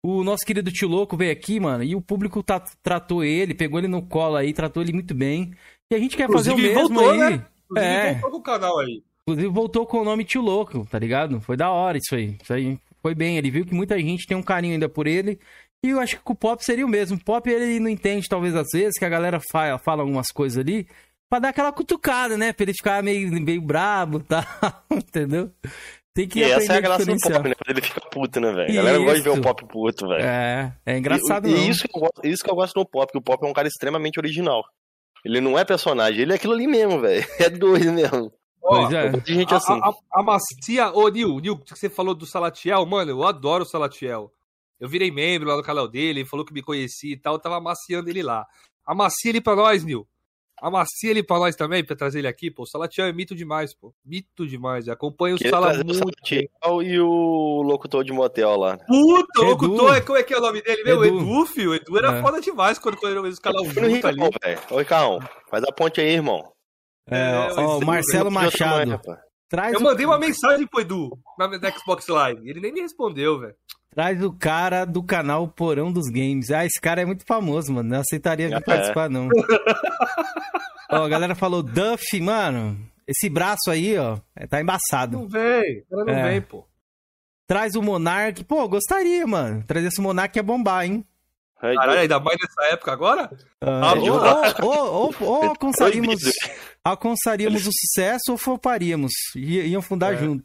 [0.04, 3.78] o nosso querido tio louco veio aqui, mano, e o público tá- tratou ele, pegou
[3.78, 5.54] ele no colo aí, tratou ele muito bem.
[5.90, 7.18] E a gente quer fazer o Inclusive, mesmo voltou, aí.
[7.38, 7.46] né?
[7.70, 8.12] Inclusive, É.
[8.12, 9.02] voltou com o canal aí.
[9.26, 11.40] Inclusive voltou com o nome Tio Louco, tá ligado?
[11.40, 12.37] Foi da hora isso aí.
[12.42, 13.38] Isso aí foi bem.
[13.38, 15.38] Ele viu que muita gente tem um carinho ainda por ele.
[15.85, 17.18] E eu acho que com o Pop seria o mesmo.
[17.18, 20.57] O Pop ele não entende, talvez, às vezes, que a galera fala, fala algumas coisas
[20.57, 20.88] ali.
[21.29, 22.55] Pra dar aquela cutucada, né?
[22.55, 24.42] Pra ele ficar meio, meio brabo e tal.
[24.90, 25.53] Entendeu?
[26.14, 27.55] Tem que E aprender essa é a graça do pop, né?
[27.68, 28.70] Ele fica puto, né, velho?
[28.70, 29.40] A galera gosta de ver Isso.
[29.40, 30.25] o pop puto, velho.
[30.25, 31.59] É, é engraçado e, não.
[31.59, 33.51] e isso, que eu gosto, isso que eu gosto no pop, que o pop é
[33.51, 34.62] um cara extremamente original.
[35.23, 37.27] Ele não é personagem, ele é aquilo ali mesmo, velho.
[37.38, 38.33] É doido mesmo.
[38.62, 39.12] Pois Ó, é.
[39.27, 39.73] Gente a, assim.
[39.83, 40.92] a, a, a macia.
[40.94, 44.33] Ô, Nil, Nil, que você falou do Salatiel, mano, eu adoro o Salatiel.
[44.85, 47.38] Eu virei membro lá no canal dele, ele falou que me conhecia e tal, eu
[47.40, 48.47] tava amaciando ele lá.
[48.87, 50.07] Amacia ele pra nós, Nil.
[50.61, 52.62] Amacia ele pra nós também, pra trazer ele aqui, pô.
[52.62, 53.92] O Salatiel é mito demais, pô.
[54.05, 54.87] Mito demais.
[54.87, 55.99] Eu acompanho o Queria Sala trazer o muito.
[55.99, 58.77] Salatiel e o locutor de motel lá.
[58.77, 58.85] né?
[58.87, 61.05] Puta, o locutor, como é que é o nome dele, meu?
[61.05, 61.18] Edu.
[61.18, 61.70] Edu, filho.
[61.73, 62.23] O Edu era É.
[62.23, 64.16] foda demais quando, quando eles canal Fui no junto ali.
[64.23, 64.61] Ricão, velho.
[64.70, 65.18] Ô, Ricarrão,
[65.51, 66.53] faz a ponte aí, irmão.
[67.11, 68.87] É, É, ó, eu- Marcelo Machado.
[68.87, 69.14] manhã, pô.
[69.51, 72.49] Traz Eu o- mandei uma mensagem pro Edu na, na Xbox Live.
[72.49, 73.55] Ele nem me respondeu, velho.
[73.94, 76.50] Traz o cara do canal Porão dos Games.
[76.50, 77.90] Ah, esse cara é muito famoso, mano.
[77.90, 78.61] Não aceitaria vir É.
[78.61, 79.28] participar, não.
[80.90, 82.76] ó, a galera falou, Duff, mano,
[83.07, 85.18] esse braço aí, ó, é, tá embaçado.
[85.18, 85.85] Não vem.
[85.90, 86.30] O cara não É.
[86.30, 86.66] vem, pô.
[87.46, 88.42] Traz o Monark.
[88.44, 89.62] Pô, gostaria, mano.
[89.66, 91.04] Trazer esse Monark é bombar, hein?
[91.61, 93.30] Caralho, ainda mais nessa época agora?
[93.61, 96.20] Ah, Ah, ou, eu- ou, ou, ou, ou alcançaríamos,
[96.83, 99.12] alcançaríamos o sucesso ou floparíamos.
[99.37, 100.16] Iam fundar É.
[100.18, 100.42] junto.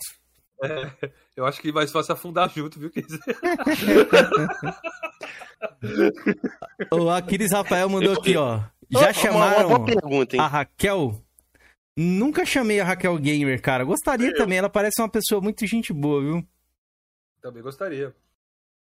[1.39, 2.89] Eu acho que mais fácil afundar junto, viu?
[2.91, 3.19] Quer dizer,
[6.91, 8.55] O Aquiles Rafael mandou Eu- aqui, ó.
[8.55, 10.41] Uma- Já Uma, uma chamaram boa pergunta, hein?
[10.41, 11.21] a Raquel?
[11.97, 13.83] Nunca chamei a Raquel Gamer, cara.
[13.85, 14.57] Gostaria também.
[14.57, 16.45] Ela parece uma pessoa muito gente boa, viu?
[17.41, 18.13] também gostaria.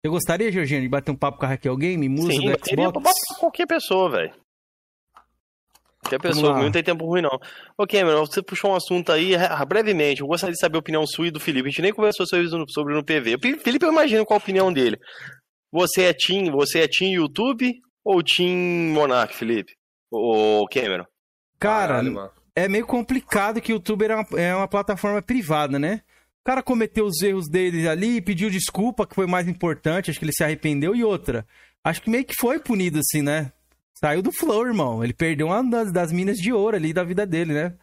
[0.04, 2.92] Você gostaria, Jorginho, de bater um papo com a Raquel Game, musa Sim, do Xbox?
[2.92, 4.34] botar qualquer pessoa, velho.
[6.20, 6.62] Pessoa, lá.
[6.62, 7.38] não tem tempo ruim, não.
[7.78, 11.06] Ô, Cameron, você puxou um assunto aí, ah, brevemente, eu gostaria de saber a opinião
[11.06, 11.68] sua e do Felipe.
[11.68, 13.36] A gente nem conversou sobre isso no, sobre no PV.
[13.36, 14.98] O Felipe, eu imagino qual a opinião dele.
[15.70, 17.72] Você é Team, você é Team YouTube
[18.04, 19.72] ou Team Monarch, Felipe?
[20.10, 21.06] Ô, Cameron.
[21.58, 22.30] Cara, Caralho, mano.
[22.54, 26.02] é meio complicado que o YouTube é uma, é uma plataforma privada, né?
[26.40, 30.24] O cara cometeu os erros dele ali, pediu desculpa, que foi mais importante, acho que
[30.24, 31.46] ele se arrependeu, e outra.
[31.84, 33.52] Acho que meio que foi punido assim, né?
[34.02, 35.04] Saiu do flow, irmão.
[35.04, 37.74] Ele perdeu uma das, das minas de ouro ali da vida dele, né?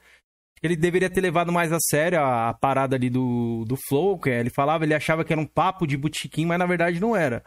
[0.62, 4.30] Ele deveria ter levado mais a sério a, a parada ali do, do flow, que
[4.30, 7.42] ele falava, ele achava que era um papo de botequim, mas na verdade não era.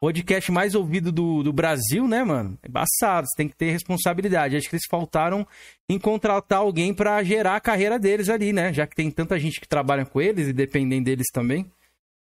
[0.00, 2.56] Podcast mais ouvido do, do Brasil, né, mano?
[2.64, 4.56] Embaçado, você tem que ter responsabilidade.
[4.56, 5.44] Acho que eles faltaram
[5.88, 8.72] em contratar alguém pra gerar a carreira deles ali, né?
[8.72, 11.68] Já que tem tanta gente que trabalha com eles e dependem deles também.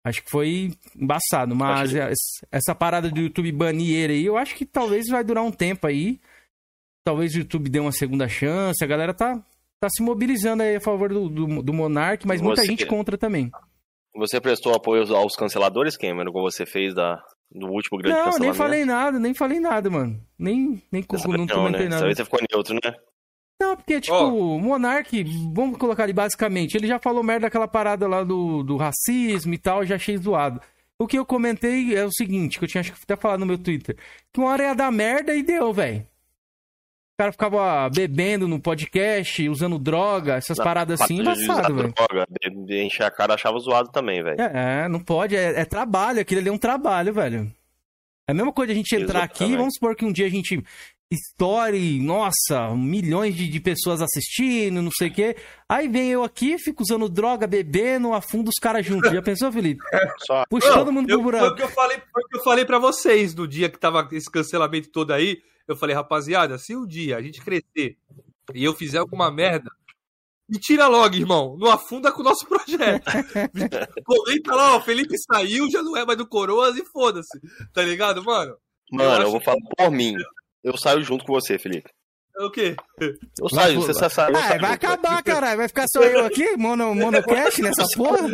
[0.04, 1.54] Acho que foi embaçado.
[1.54, 5.22] Mas que- es- essa parada do YouTube banir ele aí, eu acho que talvez vai
[5.22, 6.20] durar um tempo aí.
[7.04, 8.82] Talvez o YouTube dê uma segunda chance.
[8.82, 9.34] A galera tá,
[9.80, 13.16] tá se mobilizando aí a favor do, do, do Monark, mas muita Você- gente contra
[13.16, 13.50] também.
[14.14, 18.52] Você prestou apoio aos canceladores, Cameron, como você fez da, do último grande Não, nem
[18.52, 20.20] falei nada, nem falei nada, mano.
[20.38, 21.88] Nem, nem Dessa não não, comentei né?
[21.88, 22.04] nada.
[22.04, 22.94] Vez você ficou neutro, né?
[23.62, 25.22] Não, porque, tipo, o Monark,
[25.55, 29.59] vamos colocar ali basicamente, ele já falou merda daquela parada lá do, do racismo e
[29.59, 30.61] tal, já achei zoado.
[30.98, 33.46] O que eu comentei é o seguinte, que eu tinha acho que até falado no
[33.46, 33.96] meu Twitter,
[34.33, 36.01] que uma hora ia dar merda e deu, velho.
[36.01, 41.94] O cara ficava bebendo no podcast, usando droga, essas paradas assim, embaçado, velho.
[42.66, 44.40] de- encher a cara, achava zoado também, velho.
[44.40, 47.53] É, não pode, é, é trabalho, aquilo ali é um trabalho, velho.
[48.27, 49.59] É a mesma coisa a gente entrar aqui, Exatamente.
[49.59, 50.62] vamos supor que um dia a gente
[51.12, 55.37] estoure, nossa, milhões de, de pessoas assistindo, não sei o quê.
[55.68, 59.11] Aí vem eu aqui, fico usando droga, bebendo, afundo os caras juntos.
[59.11, 59.83] Já pensou, Felipe?
[60.27, 61.57] Só Puxa Não, todo mundo eu- pro foi, o buraco.
[61.57, 64.31] que eu falei, foi o que eu falei pra vocês no dia que tava esse
[64.31, 65.42] cancelamento todo aí.
[65.68, 67.96] Eu falei, rapaziada, se um dia a gente crescer
[68.55, 69.70] e eu fizer alguma merda,
[70.48, 71.57] me tira logo, irmão.
[71.59, 73.05] Não afunda com o nosso projeto.
[74.05, 77.40] Comenta lá, ó, Felipe saiu, já não é mais do Coroas e foda-se.
[77.72, 78.57] Tá ligado, mano?
[78.90, 80.14] Mano, eu, acho vou falar por mim.
[80.62, 81.90] Eu saio junto com você, Felipe.
[82.38, 82.75] É o quê?
[82.98, 84.33] Eu Vai, saio, você sabe.
[84.33, 85.59] eu Ah, vai junto, acabar, caralho.
[85.59, 88.27] Vai ficar só eu aqui, mono, monocast nessa porra?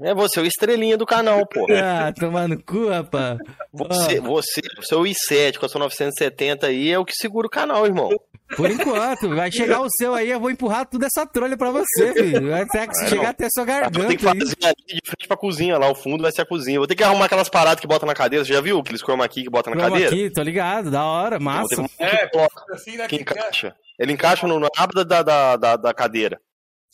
[0.00, 1.64] É você, o estrelinha do canal, pô.
[1.70, 3.38] Ah, tomar no cu, rapaz.
[3.72, 7.50] Você, você, o seu i7 com a sua 970 aí é o que segura o
[7.50, 8.10] canal, irmão.
[8.56, 12.12] Por enquanto, vai chegar o seu aí, eu vou empurrar toda essa trolha pra você,
[12.12, 12.50] filho.
[12.50, 13.30] Vai ter que chegar não.
[13.30, 14.38] até a sua Eu vou ter que garganta aí.
[14.40, 16.78] fazer ali de frente pra cozinha, lá o fundo vai ser a cozinha.
[16.78, 18.44] Vou ter que arrumar aquelas paradas que bota na cadeira.
[18.44, 20.14] Você já viu aqueles chroma key que bota na Chroma cadeira?
[20.14, 21.86] aqui, tô ligado, da hora, ter massa.
[21.98, 23.06] É, coloca, Assim, né?
[23.08, 23.74] que Que encaixa.
[23.98, 26.40] Ele encaixa no, na aba da, da, da, da cadeira.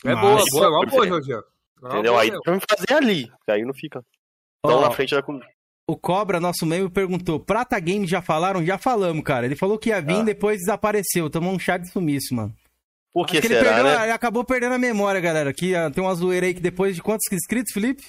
[0.05, 1.07] é boa, boa, é boa.
[1.07, 2.13] É Entendeu?
[2.13, 2.43] boa Aí mesmo.
[2.43, 3.31] pra me fazer ali.
[3.45, 4.03] Que aí não fica
[4.63, 5.47] tão Ó, na frente da cozinha.
[5.91, 8.65] O Cobra, nosso meme, perguntou: Prata Games já falaram?
[8.65, 9.47] Já falamos, cara.
[9.47, 10.23] Ele falou que ia vir, Ah.
[10.23, 11.29] depois desapareceu.
[11.31, 12.55] Tomou um chá de sumiço, mano.
[13.13, 14.05] Por que Acho que ele, será, perdeu, né?
[14.05, 15.51] ele acabou perdendo a memória, galera.
[15.51, 18.05] Aqui tem uma zoeira aí que depois de quantos inscritos, Felipe?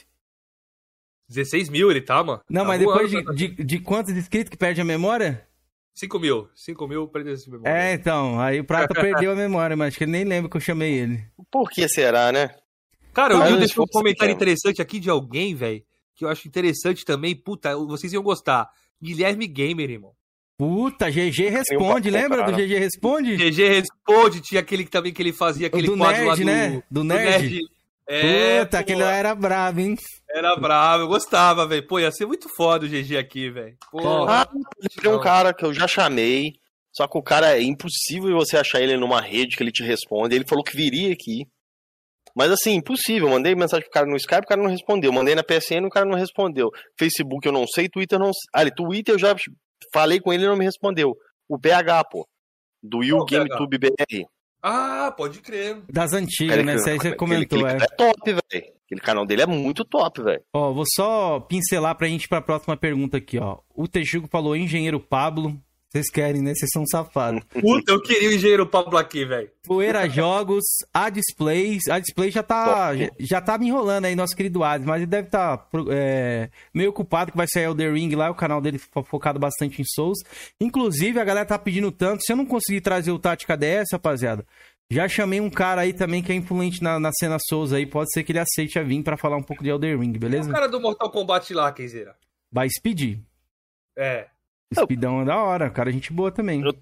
[1.30, 2.42] 16 mil ele tá, mano.
[2.50, 5.48] Não, Tá mas depois de, de, de quantos inscritos que perde a memória?
[5.96, 6.50] 5 mil.
[6.56, 7.72] 5 mil perdeu esse memória.
[7.72, 8.40] É, então.
[8.40, 10.94] Aí o Prata perdeu a memória, mas acho que ele nem lembra que eu chamei
[10.94, 11.24] ele.
[11.50, 12.52] Por que será, né?
[13.14, 14.32] Cara, eu vi um comentário pequeno.
[14.32, 15.84] interessante aqui de alguém, velho,
[16.22, 17.36] que eu acho interessante também.
[17.36, 18.70] Puta, vocês iam gostar.
[19.02, 20.14] Guilherme Gamer, irmão.
[20.56, 22.52] Puta, GG responde, lembra do.
[22.52, 23.36] GG responde?
[23.36, 26.46] GG responde, tinha aquele que também que ele fazia aquele do quadro lá nerd, do,
[26.46, 26.84] né?
[26.92, 27.60] Do nerd.
[28.08, 29.96] É, Puta, pô, aquele lá era bravo, hein?
[30.30, 31.88] era bravo, eu gostava, velho.
[31.88, 33.76] Pô, ia ser muito foda o GG aqui, velho.
[34.28, 34.48] Ah,
[35.04, 36.54] é um cara que eu já chamei.
[36.92, 40.36] Só que o cara é impossível você achar ele numa rede que ele te responde.
[40.36, 41.48] Ele falou que viria aqui.
[42.36, 43.30] Mas assim, impossível.
[43.30, 45.12] Mandei mensagem pro cara no Skype, o cara não respondeu.
[45.12, 46.70] Mandei na PSN, o cara não respondeu.
[46.98, 48.50] Facebook eu não sei, Twitter eu não sei.
[48.54, 49.36] Ah, ele- Twitter eu já
[49.94, 51.14] falei com ele e não me respondeu.
[51.50, 52.28] O BH, pô.
[52.82, 53.48] Do You Game?
[53.50, 54.26] Tube BR.
[54.64, 55.82] Ah, pode crer.
[55.90, 56.76] Das antigas, Aquele- né?
[56.76, 57.80] Isso aí você aquele- comentou, aquele é.
[57.80, 58.74] cara é top, velho.
[58.86, 60.42] Aquele canal dele é muito top, velho.
[60.54, 63.58] Ó, vou só pincelar pra gente ir pra próxima pergunta aqui, ó.
[63.74, 65.58] O Texugo falou engenheiro Pablo.
[65.92, 66.54] Vocês querem, né?
[66.56, 67.44] Vocês são safados.
[67.60, 69.52] Puta, eu queria o engenheiro Pablo aqui, velho.
[69.64, 71.90] Poeira Jogos, a Displays.
[71.90, 75.06] A Display já tá, já, já tá me enrolando aí, nosso querido Ades, mas ele
[75.08, 78.62] deve estar tá, é, meio ocupado que vai sair o The Ring lá, o canal
[78.62, 80.20] dele fo- focado bastante em Souls.
[80.62, 82.24] Inclusive, a galera tá pedindo tanto.
[82.26, 84.46] Se eu não conseguir trazer o Tática DS, rapaziada,
[84.90, 87.86] já chamei um cara aí também que é influente na, na cena Souls aí.
[87.86, 90.20] Pode ser que ele aceite a vir pra falar um pouco de Elder Ring, O
[90.20, 90.50] beleza?
[90.50, 92.16] cara do Mortal Kombat lá, Kenzeira.
[92.50, 93.20] Vai Speed.
[93.98, 94.28] É.
[94.74, 96.62] Speedão é da hora, cara, é gente boa também.
[96.62, 96.74] Eu-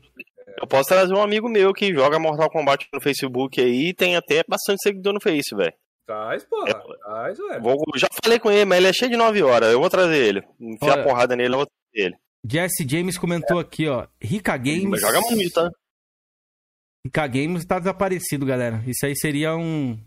[0.62, 4.17] Eu posso trazer um amigo meu que joga Mortal Kombat no Facebook aí e tem
[4.17, 5.71] até bastante seguidor no Face, velho.
[6.06, 6.73] Traz, porra.
[7.06, 7.60] Traz, ué.
[7.62, 9.71] Vou, já falei com ele, mas ele é cheio de 9 horas.
[9.71, 10.43] Eu vou trazer ele.
[10.60, 11.02] Enfiar Olha.
[11.02, 12.15] a porrada nele, eu vou trazer ele.
[12.43, 14.06] Jesse James comentou aqui, ó.
[14.21, 14.84] Rica Games.
[14.89, 15.69] Mas joga muito, tá?
[17.06, 18.84] Rica Games tá desaparecido, galera.
[18.86, 19.97] Isso aí seria um.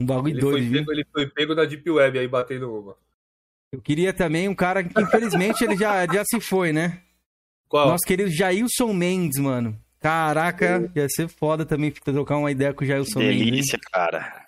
[0.00, 2.96] Um bagulho Ele doido, foi, pego, ele foi pego na Deep Web aí, batendo uma.
[3.72, 7.00] Eu queria também um cara que, infelizmente, ele já, já se foi, né?
[7.68, 7.88] Qual?
[7.88, 9.78] Nosso querido Jailson Mendes, mano.
[10.00, 13.40] Caraca, ia ser foda também trocar uma ideia com o Jailson Mendes.
[13.40, 13.44] hein?
[13.44, 14.46] Delícia, cara.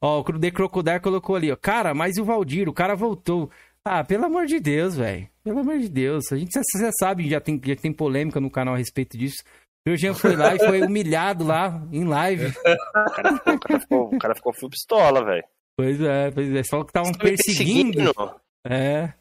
[0.00, 1.56] Ó, o The Crocodile colocou ali, ó.
[1.56, 2.68] Cara, mas e o Valdir?
[2.68, 3.50] O cara voltou.
[3.84, 5.28] Ah, pelo amor de Deus, velho.
[5.42, 6.32] Pelo amor de Deus.
[6.32, 9.42] A gente, você sabe, já tem, já tem polêmica no canal a respeito disso.
[9.86, 12.46] O Jorginho foi lá e foi humilhado lá, em live.
[12.46, 15.44] O cara ficou, o cara ficou, o cara ficou full pistola, velho.
[15.76, 16.62] Pois é, pois é.
[16.62, 17.96] Só que estavam me perseguindo.
[17.98, 18.40] perseguindo.
[18.66, 19.12] É.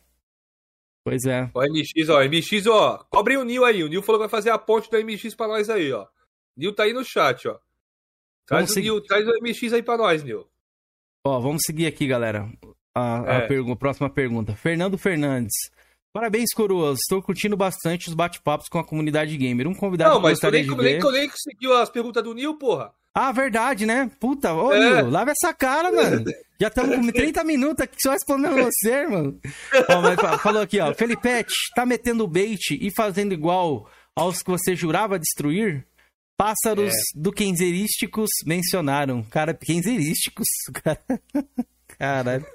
[1.06, 1.50] Pois é.
[1.54, 2.98] Ó, MX, ó, MX, ó.
[3.10, 3.84] Cobrem o Nil aí.
[3.84, 6.08] O Nil falou que vai fazer a ponte do MX pra nós aí, ó.
[6.56, 7.60] Nil tá aí no chat, ó.
[8.48, 8.90] Traz o, seguir.
[8.90, 10.48] Nil, traz o MX aí pra nós, Nil.
[11.26, 12.48] Ó, vamos seguir aqui, galera.
[12.96, 13.48] A, a É.
[13.48, 14.56] pergu- próxima pergunta.
[14.56, 15.54] Fernando Fernandes.
[16.14, 17.00] Parabéns, coroas.
[17.00, 19.68] Estou curtindo bastante os bate-papos com a comunidade gamer.
[19.68, 21.12] Um convidado Não, mas gostaria nem, de nem, ver...
[21.12, 22.94] nem conseguiu as perguntas do Nil, porra.
[23.16, 24.10] Ah, verdade, né?
[24.20, 24.80] Puta, ô, É.
[25.02, 26.24] Nil, lava essa cara, mano.
[26.60, 29.38] Já estamos com 30 minutos aqui só respondendo você, irmão.
[29.90, 30.94] Ó, mas fa- falou aqui, ó.
[30.94, 35.86] Felipete, tá metendo bait e fazendo igual aos que você jurava destruir?
[36.38, 36.98] Pássaros É.
[37.20, 39.24] do Kenzerísticos mencionaram.
[39.24, 40.48] Cara, Kenzerísticos?
[42.00, 42.46] Caralho.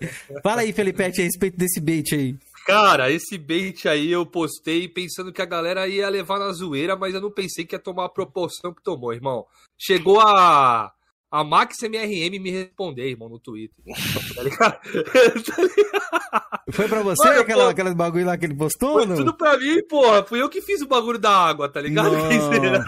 [0.43, 2.37] Fala aí, Felipete, a respeito desse bait aí.
[2.69, 7.15] Cara, esse bait aí eu postei pensando que a galera ia levar na zoeira, mas
[7.15, 9.47] eu não pensei que ia tomar a proporção que tomou, irmão.
[9.79, 10.93] Chegou a.
[11.31, 13.75] A Max MRM me responder, irmão, no Twitter.
[14.35, 14.81] Tá ligado?
[14.85, 16.73] Tá ligado?
[16.73, 18.93] Foi pra você Mano, aquela, pô, aquelas bagulho lá que ele postou?
[18.95, 19.17] Foi não?
[19.17, 20.23] tudo pra mim, porra.
[20.25, 22.13] Fui eu que fiz o bagulho da água, tá ligado?
[22.13, 22.85] Não.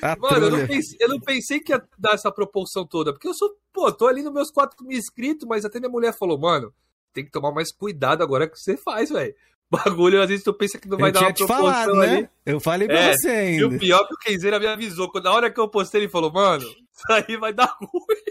[0.00, 3.12] A Mano, eu não, pensei, eu não pensei que ia dar essa proporção toda.
[3.12, 6.16] Porque eu sou, pô, tô ali nos meus 4 mil inscritos, mas até minha mulher
[6.16, 6.72] falou, mano,
[7.14, 9.34] tem que tomar mais cuidado agora que você faz, velho.
[9.70, 12.22] Bagulho, às vezes tu pensa que não vai Eu dar uma te proporção falado, ali.
[12.22, 12.30] né?
[12.44, 13.78] Eu falei pra É, você E o ainda.
[13.78, 15.10] pior é que o Kenzeira me avisou.
[15.10, 18.22] Quando, na hora que eu postei, ele falou, mano, isso aí vai dar ruim.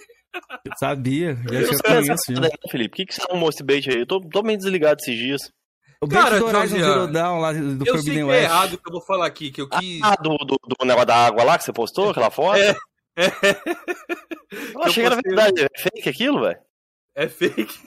[0.65, 3.87] Eu sabia, já Eu tinha aí, né, Felipe, por que, que você arrumou esse bait
[3.89, 3.99] aí?
[3.99, 5.41] Eu tô, tô meio desligado esses dias.
[6.01, 8.43] O bait Cara, do Horizon Zero Dawn lá do eu sei que é West.
[8.43, 10.01] errado o que eu vou falar aqui, que eu quis...
[10.03, 12.57] Ah, do, do, do negócio da água lá que você postou, aquela foto?
[12.59, 12.75] É.
[14.73, 15.61] Eu achei que era verdade.
[15.63, 16.59] É fake aquilo, velho?
[17.15, 17.79] É fake.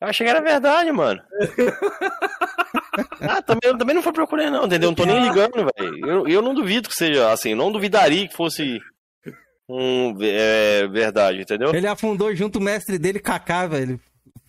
[0.00, 1.20] Eu achei que era verdade, mano.
[3.20, 4.88] ah, também, também não foi procurando, não, entendeu?
[4.88, 6.06] Não tô nem ligando, velho.
[6.06, 8.80] Eu, eu não duvido que seja assim, não duvidaria que fosse
[9.68, 11.74] um, é, verdade, entendeu?
[11.74, 14.00] Ele afundou junto o mestre dele, Kaká, velho.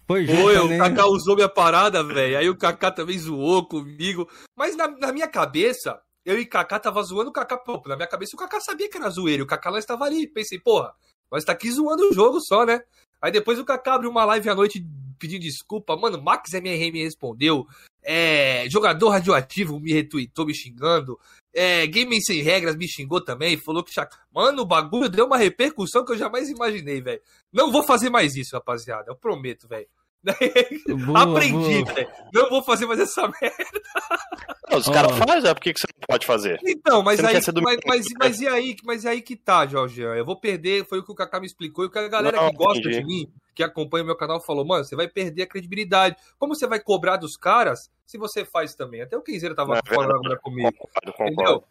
[0.07, 0.77] Foi junto Foi, o.
[0.77, 2.37] Kaká usou minha parada, velho.
[2.37, 4.27] Aí o Kaká também zoou comigo.
[4.57, 7.57] Mas na, na minha cabeça, eu e Kaká tava zoando o Kaká.
[7.57, 9.43] Pô, na minha cabeça o Kaká sabia que era zoeiro.
[9.43, 10.27] O Kaká nós estava ali.
[10.27, 10.91] Pensei, porra,
[11.31, 12.81] nós tá aqui zoando o jogo só, né?
[13.21, 14.83] Aí depois o Kaká abriu uma live à noite
[15.19, 15.95] pedindo desculpa.
[15.95, 17.67] Mano, Max MRM me respondeu.
[18.03, 21.19] É, jogador radioativo me retweetou me xingando.
[21.53, 23.57] É, Gaming Sem Regras me xingou também.
[23.57, 23.91] Falou que.
[24.33, 27.21] Mano, o bagulho deu uma repercussão que eu jamais imaginei, velho.
[27.53, 29.11] Não vou fazer mais isso, rapaziada.
[29.11, 29.87] Eu prometo, velho.
[31.15, 32.09] Aprendi, velho.
[32.33, 34.50] Não vou fazer mais essa merda.
[34.77, 34.91] Os Ó.
[34.91, 36.59] caras fazem, é por que você não pode fazer?
[36.65, 40.15] Então, mas aí, mas, mas, mas e aí, mas e aí que tá, Jorgian?
[40.15, 42.37] Eu vou perder, foi o que o Kaká me explicou, e o que a galera
[42.37, 42.99] Não, que gosta entendi.
[42.99, 46.15] de mim, que acompanha o meu canal, falou, mano, você vai perder a credibilidade.
[46.39, 49.01] Como você vai cobrar dos caras se você faz também?
[49.01, 50.25] Até o Kenzeiro tava É falando verdade.
[50.25, 50.71] agora comigo.
[50.71, 51.33] Concordo, concordo.
[51.33, 51.63] Entendeu?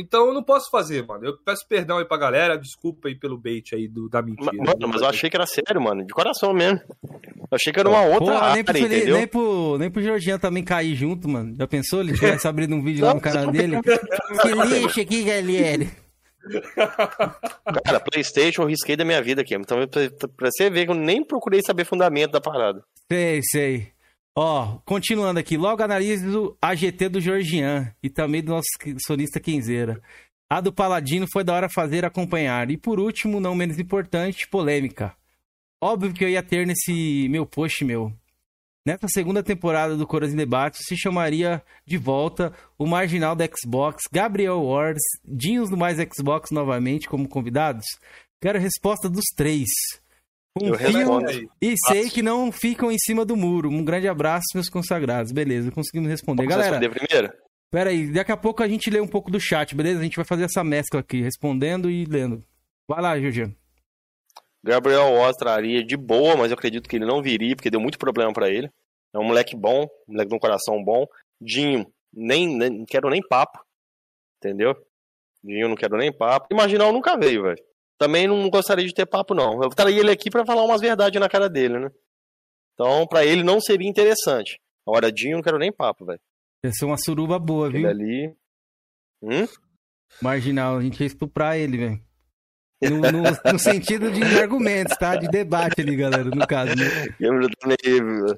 [0.00, 1.24] Então eu não posso fazer, mano.
[1.26, 4.52] Eu peço perdão aí pra galera, desculpa aí pelo bait aí do, da mentira.
[4.52, 6.06] Ma- Mano, mas eu achei que era sério, mano.
[6.06, 6.80] De coração mesmo.
[7.02, 9.16] Eu achei que era uma outra Porra, nem pro, área, Feli- entendeu?
[9.16, 11.56] nem, pro, nem pro Jorginho também cair junto, mano.
[11.58, 12.00] Já pensou?
[12.00, 13.78] Ele tivesse abrindo um vídeo lá no canal dele?
[14.42, 15.86] Que lixo aqui, galera.
[17.84, 19.54] Cara, Playstation eu risquei da minha vida aqui.
[19.54, 22.82] Então, pra, pra você ver que eu nem procurei saber fundamento da parada.
[23.10, 23.88] Sei, sei.
[24.40, 28.68] Ó, continuando aqui, logo analiso a GT do Georgian e também do nosso
[29.04, 30.00] sonista Quinzeira.
[30.48, 32.70] A do Paladino foi da hora fazer acompanhar.
[32.70, 35.12] E por último, não menos importante, polêmica.
[35.82, 38.12] Óbvio que eu ia ter nesse meu post meu.
[38.86, 44.04] Nessa segunda temporada do Coras em Debate, se chamaria de volta o marginal da Xbox,
[44.12, 47.86] Gabriel Wars, Dinhos do Mais Xbox novamente como convidados?
[48.40, 49.66] Quero a resposta dos três.
[50.60, 53.70] Eu Confio e sei que não ficam em cima do muro.
[53.70, 55.32] Um grande abraço, meus consagrados.
[55.32, 56.42] Beleza, conseguimos responder.
[56.42, 57.32] Vamos Galera, responder primeiro?
[57.70, 58.12] pera aí.
[58.12, 60.00] Daqui a pouco a gente lê um pouco do chat, beleza?
[60.00, 62.44] A gente vai fazer essa mescla aqui, respondendo e lendo.
[62.86, 63.54] Vai lá, Jorginho.
[64.62, 67.98] Gabriel Oz traria de boa, mas eu acredito que ele não viria, porque deu muito
[67.98, 68.70] problema pra ele.
[69.14, 71.06] É um moleque bom, um moleque de um coração bom.
[71.40, 73.58] Dinho, nem, nem não quero nem papo.
[74.38, 74.76] Entendeu?
[75.42, 76.48] Dinho, não quero nem papo.
[76.50, 77.62] Imaginar, nunca veio, velho.
[77.98, 79.62] Também não gostaria de ter papo, não.
[79.62, 81.90] Eu traria ele aqui para falar umas verdades na cara dele, né?
[82.74, 84.60] Então, para ele não seria interessante.
[84.86, 86.20] Agora, Dinho, não quero nem papo, velho.
[86.64, 87.80] Ia ser uma suruba boa, viu?
[87.80, 88.36] Ele ali.
[89.20, 89.48] Hum?
[90.22, 92.07] Marginal, a gente ia estuprar ele, velho.
[92.80, 95.16] No, no, no, sentido de argumentos, tá?
[95.16, 97.08] De debate ali, galera, no caso, né?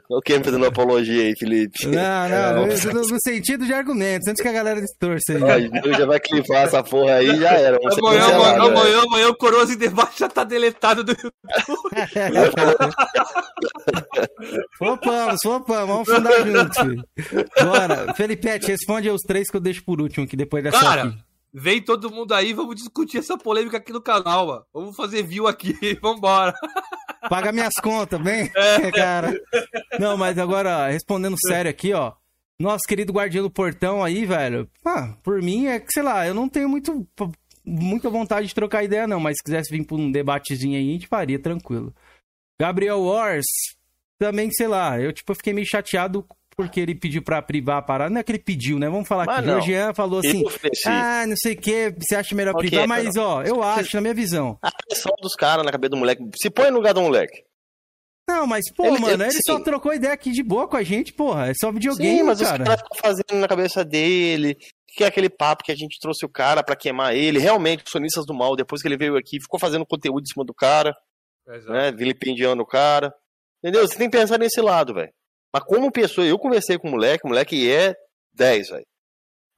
[0.08, 1.86] O que fazendo apologia aí, Felipe?
[1.86, 5.70] Não, não, no, no, sentido de argumentos, antes que a galera distorça aí.
[5.84, 7.76] Ó, já vai clipar essa porra aí, já era.
[7.76, 11.34] Amanhã, amanhã, amanhã, amanhã, o Coroas em Debate já tá deletado do YouTube.
[14.78, 17.04] flopamos, flopamos, vamos fundar juntos, filho.
[17.62, 21.29] Bora, Felipe, responde os três que eu deixo por último, que depois dessa Cara, aqui.
[21.52, 24.66] Vem todo mundo aí, vamos discutir essa polêmica aqui no canal, mano.
[24.72, 26.54] Vamos fazer view aqui, vambora.
[27.28, 28.50] Paga minhas contas, bem?
[28.56, 28.90] É.
[28.92, 29.32] cara.
[29.98, 32.12] Não, mas agora, respondendo sério aqui, ó.
[32.58, 34.70] Nosso querido guardião do portão aí, velho.
[34.84, 37.06] Ah, por mim é que, sei lá, eu não tenho muito,
[37.64, 39.18] muita vontade de trocar ideia, não.
[39.18, 41.94] Mas se quisesse vir por um debatezinho aí, a gente faria, tranquilo.
[42.60, 43.46] Gabriel Wars,
[44.18, 46.24] também, sei lá, eu, tipo, fiquei meio chateado
[46.62, 48.10] porque ele pediu pra privar a parada.
[48.10, 48.88] Não é que ele pediu, né?
[48.88, 50.44] Vamos falar mas que o Jean falou assim:
[50.86, 54.02] ah, não sei o que, você acha melhor okay, privar, mas ó, eu acho, na
[54.02, 54.58] minha visão.
[54.62, 56.22] A pressão dos caras na cabeça do moleque.
[56.40, 57.44] Se põe no lugar do moleque.
[58.28, 59.40] Não, mas, pô, ele, mano, ele sim.
[59.44, 61.48] só trocou ideia aqui de boa com a gente, porra.
[61.48, 62.62] É só videogame, sim, mas cara.
[62.62, 64.56] os caras ficam fazendo na cabeça dele.
[64.92, 67.38] Que é aquele papo que a gente trouxe o cara para queimar ele.
[67.38, 70.44] Realmente, os sonistas do mal, depois que ele veio aqui, ficou fazendo conteúdo em cima
[70.44, 70.94] do cara.
[71.48, 71.72] Exato.
[71.72, 71.92] Né?
[71.92, 73.12] Vilipendiando o cara.
[73.62, 73.86] Entendeu?
[73.86, 75.12] Você tem que pensar nesse lado, velho.
[75.52, 77.94] Mas como pessoa, eu conversei com o moleque, o moleque é
[78.34, 78.86] 10, velho.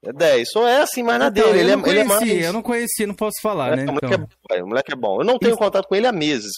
[0.04, 0.50] É 10.
[0.50, 1.60] Só é assim, mas na então, dele.
[1.60, 2.28] Ele é, ele é mais.
[2.28, 3.82] Eu não conheci, não posso falar, é, né?
[3.84, 4.28] O moleque, então.
[4.50, 5.20] é bom, o moleque é bom.
[5.20, 5.58] Eu não tenho Isso.
[5.58, 6.52] contato com ele há meses.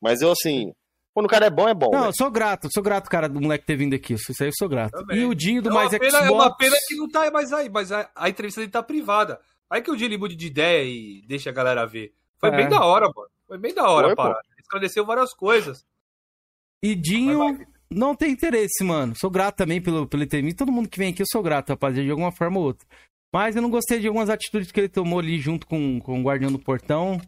[0.00, 0.72] Mas eu, assim.
[1.12, 1.90] Quando o cara é bom, é bom.
[1.90, 2.10] Não, véio.
[2.10, 4.12] eu sou grato, sou grato, cara, do moleque ter vindo aqui.
[4.12, 4.92] Isso aí eu sou grato.
[4.92, 5.16] Também.
[5.16, 6.26] E o Dinho do é Mais pena, Xbox.
[6.26, 9.40] É uma pena que não tá mais aí, mas a, a entrevista dele tá privada.
[9.70, 12.12] Aí que o Dinho mude de ideia e deixa a galera ver.
[12.38, 12.56] Foi é.
[12.56, 13.30] bem da hora, mano.
[13.46, 15.86] Foi bem da hora, Foi, Esclareceu várias coisas.
[16.82, 17.58] E Dinho,
[17.90, 19.14] não tem interesse, mano.
[19.16, 22.04] Sou grato também pelo, pelo ter Todo mundo que vem aqui eu sou grato, rapaziada,
[22.04, 22.86] de alguma forma ou outra.
[23.32, 26.22] Mas eu não gostei de algumas atitudes que ele tomou ali junto com, com o
[26.22, 27.20] guardião do portão,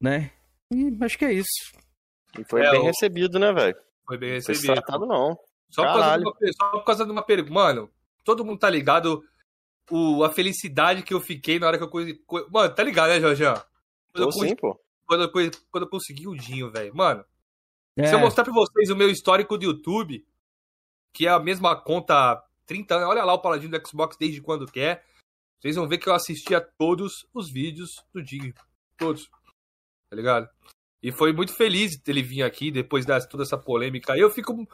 [0.00, 0.30] né?
[0.72, 1.48] E acho que é isso.
[2.38, 3.76] E foi é, bem recebido, né, velho?
[4.06, 4.66] Foi bem recebido.
[4.66, 5.38] Foi tratado, não.
[5.70, 7.52] Só por, causa de uma, só por causa de uma pergunta.
[7.52, 7.90] Mano,
[8.24, 9.22] todo mundo tá ligado
[9.90, 12.48] o, a felicidade que eu fiquei na hora que eu.
[12.50, 13.44] Mano, tá ligado, né, Jorge?
[14.12, 14.78] Quando, sim, pô.
[15.06, 15.30] Quando, eu,
[15.70, 16.94] quando eu consegui o Dinho, velho.
[16.94, 17.24] Mano,
[17.96, 18.06] é.
[18.06, 20.26] Se eu mostrar pra vocês o meu histórico do YouTube,
[21.12, 24.40] que é a mesma conta há 30 anos, olha lá o Paladino do Xbox desde
[24.40, 24.98] quando quer.
[24.98, 25.04] É,
[25.60, 28.52] vocês vão ver que eu assisti a todos os vídeos do Dig.
[28.98, 29.30] Todos.
[30.10, 30.48] Tá ligado?
[31.02, 34.16] E foi muito feliz ele vir aqui depois de toda essa polêmica.
[34.16, 34.66] Eu fico.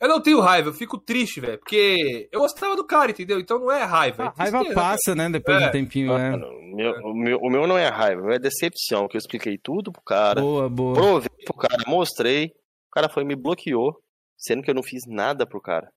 [0.00, 1.58] Eu não tenho raiva, eu fico triste, velho.
[1.58, 3.38] Porque eu gostava do cara, entendeu?
[3.38, 4.24] Então não é raiva.
[4.24, 5.28] É a raiva passa, né?
[5.28, 5.60] Depois é.
[5.60, 6.30] de um tempinho, né?
[6.74, 10.00] Meu, o, meu, o meu não é raiva, é decepção, que eu expliquei tudo pro
[10.02, 10.40] cara.
[10.40, 10.94] Boa, boa.
[10.94, 12.46] Provei pro cara, mostrei.
[12.46, 14.00] O cara foi e me bloqueou,
[14.38, 15.92] sendo que eu não fiz nada pro cara.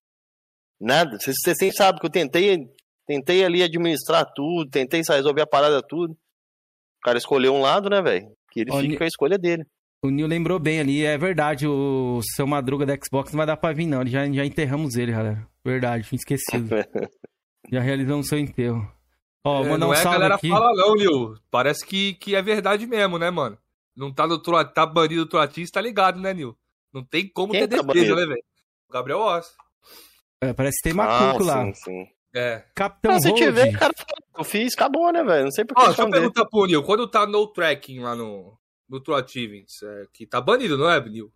[0.82, 1.18] Nada.
[1.18, 2.68] Você, você sempre sabe que eu tentei,
[3.08, 6.12] tentei ali administrar tudo, tentei resolver a parada tudo.
[6.12, 8.28] O cara escolheu um lado, né, velho?
[8.52, 9.66] Que ele Ó, fica com a escolha dele.
[10.04, 13.56] O Nil lembrou bem ali, é verdade, o seu Madruga da Xbox não vai dar
[13.56, 14.06] pra vir, não.
[14.06, 15.48] Já, já enterramos ele, galera.
[15.64, 16.68] Verdade, tinha esquecido.
[17.72, 18.86] já realizamos seu enterro.
[19.46, 20.50] Ó, é, mandar um é salve a galera aqui.
[20.50, 21.36] fala não, Nil.
[21.50, 23.58] Parece que, que é verdade mesmo, né, mano?
[23.96, 26.54] Não tá, no, tá banido o Troatis, tá ligado, né, Nil?
[26.94, 28.44] Não tem como Quem ter tá defesa, né, velho?
[28.90, 29.56] O Gabriel Oss.
[30.42, 31.66] É, parece que tem macuco ah, lá.
[31.66, 32.08] Sim, sim.
[32.36, 32.66] É.
[32.76, 33.94] Capitão ah, se tiver, cara,
[34.38, 35.46] eu fiz, acabou, né, velho?
[35.46, 35.82] Não sei por que.
[35.82, 38.58] Ó, deixa eu perguntar pro Nil, quando tá no tracking lá no,
[38.94, 41.32] no True Achievements, é, que tá banido, não é, Nil?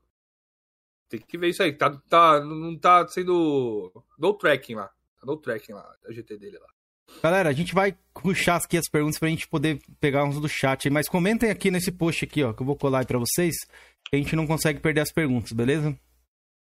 [1.09, 1.73] Tem que ver isso aí.
[1.73, 4.87] Tá, tá, não tá sendo no tracking lá.
[4.87, 6.67] Tá no tracking lá, a GT dele lá.
[7.23, 10.87] Galera, a gente vai ruxar aqui as perguntas pra gente poder pegar uns do chat
[10.87, 13.55] aí, mas comentem aqui nesse post aqui, ó, que eu vou colar aí pra vocês
[14.11, 15.89] a gente não consegue perder as perguntas, beleza?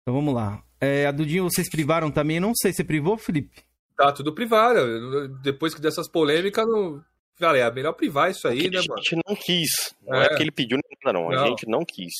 [0.01, 0.63] Então vamos lá.
[0.79, 2.37] É, a Dudinho, vocês privaram também?
[2.37, 3.63] Eu não sei, você privou, Felipe?
[3.95, 5.29] Tá tudo privado.
[5.41, 7.03] Depois que dessas polêmicas, não...
[7.37, 8.93] Cara, é melhor privar isso aí, né, mano?
[8.93, 9.95] A gente não quis.
[10.01, 11.29] Não é, é que ele pediu nada, não.
[11.29, 11.43] não.
[11.43, 12.13] A gente não quis.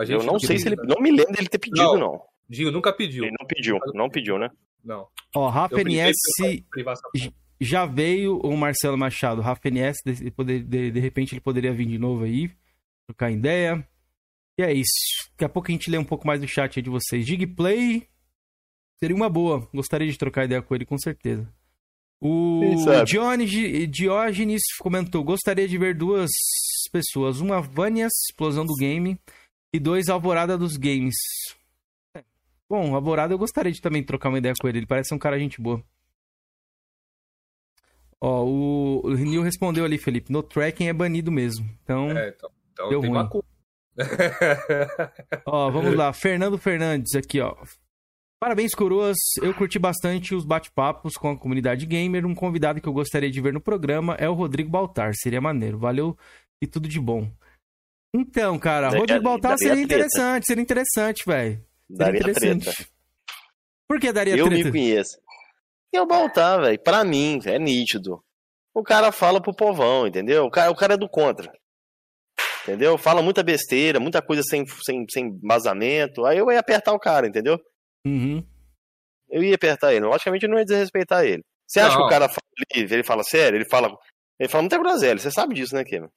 [0.00, 0.76] Gente eu não sei se ele.
[0.76, 1.98] Não me lembro dele ter pedido, não.
[1.98, 2.22] não.
[2.48, 3.24] Dinho nunca pediu.
[3.24, 4.48] Ele não pediu, não pediu, né?
[4.84, 5.06] Não.
[5.34, 6.16] Ó, Rafa NS
[7.60, 9.40] já veio o Marcelo Machado.
[9.40, 12.50] Rafa NS, de, de, de repente ele poderia vir de novo aí,
[13.06, 13.86] trocar ideia.
[14.58, 15.28] E é isso.
[15.32, 17.26] Daqui a pouco a gente lê um pouco mais do chat aí de vocês.
[17.26, 18.08] Digplay
[18.98, 19.68] seria uma boa.
[19.74, 21.52] Gostaria de trocar ideia com ele, com certeza.
[22.20, 22.60] O
[23.88, 26.30] Diógenes comentou: gostaria de ver duas
[26.90, 27.40] pessoas.
[27.40, 29.18] Uma Vanias, explosão do game,
[29.72, 31.14] e dois Alvorada dos games.
[32.14, 32.24] É.
[32.68, 34.78] Bom, Alvorada eu gostaria de também trocar uma ideia com ele.
[34.78, 35.82] Ele parece um cara gente boa.
[38.20, 40.32] Ó, o, o Nil respondeu ali, Felipe.
[40.32, 41.64] No tracking é banido mesmo.
[41.82, 42.10] Então.
[42.10, 42.50] É, então.
[42.72, 43.28] Então Deu tem ruim.
[45.46, 46.12] Ó, vamos lá.
[46.12, 47.56] Fernando Fernandes aqui, ó.
[48.40, 49.16] Parabéns, coroas.
[49.42, 52.24] Eu curti bastante os bate-papos com a comunidade gamer.
[52.24, 55.12] Um convidado que eu gostaria de ver no programa é o Rodrigo Baltar.
[55.14, 55.78] Seria maneiro.
[55.78, 56.16] Valeu
[56.62, 57.28] e tudo de bom.
[58.14, 60.46] Então, cara, Daria- Rodrigo Baltar seria interessante.
[60.46, 61.64] Seria interessante, velho.
[61.90, 62.64] Daria interessante.
[62.64, 62.90] treta.
[63.88, 64.64] Por que daria Eu treta?
[64.64, 65.18] me conheço.
[65.92, 68.22] E o Baltar, velho, pra mim, é nítido.
[68.74, 70.44] O cara fala pro povão, entendeu?
[70.44, 71.50] O cara, o cara é do contra.
[72.62, 72.96] Entendeu?
[72.98, 76.24] Fala muita besteira, muita coisa sem, sem, sem vazamento.
[76.26, 77.58] Aí eu ia apertar o cara, entendeu?
[78.08, 78.44] Uhum.
[79.30, 80.06] Eu ia apertar ele.
[80.06, 81.42] Logicamente eu não ia desrespeitar ele.
[81.66, 82.02] Você acha Não.
[82.02, 83.56] que o cara fala, ele, ele fala sério?
[83.58, 83.94] Ele fala.
[84.40, 86.08] Ele fala muita groselha, você sabe disso, né, Kevin?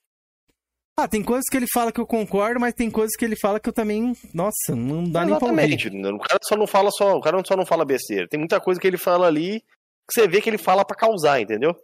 [0.97, 3.59] Ah, tem coisas que ele fala que eu concordo, mas tem coisas que ele fala
[3.59, 4.13] que eu também.
[4.33, 5.63] Nossa, não dá nem pra ouvir.
[5.73, 5.87] Exatamente.
[6.13, 7.15] O cara só não fala só.
[7.17, 8.27] O cara só não fala besteira.
[8.27, 11.41] Tem muita coisa que ele fala ali que você vê que ele fala pra causar,
[11.41, 11.75] entendeu?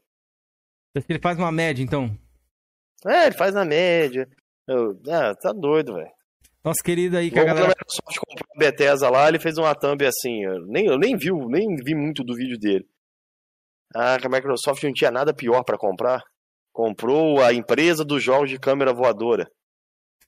[1.10, 2.16] Ele faz uma média, então.
[3.06, 4.28] É, ele faz na média.
[4.68, 6.12] Eu, ah, tá doido, velho.
[6.64, 7.68] Nosso querido aí, que a galera.
[7.68, 10.44] Microsoft comprou a Bethesda lá, ele fez uma thumb assim.
[10.44, 12.86] Eu nem, eu nem vi, nem vi muito do vídeo dele.
[13.96, 16.22] Ah, que a Microsoft não tinha nada pior pra comprar.
[16.74, 19.50] Comprou a empresa dos jogos de câmera voadora.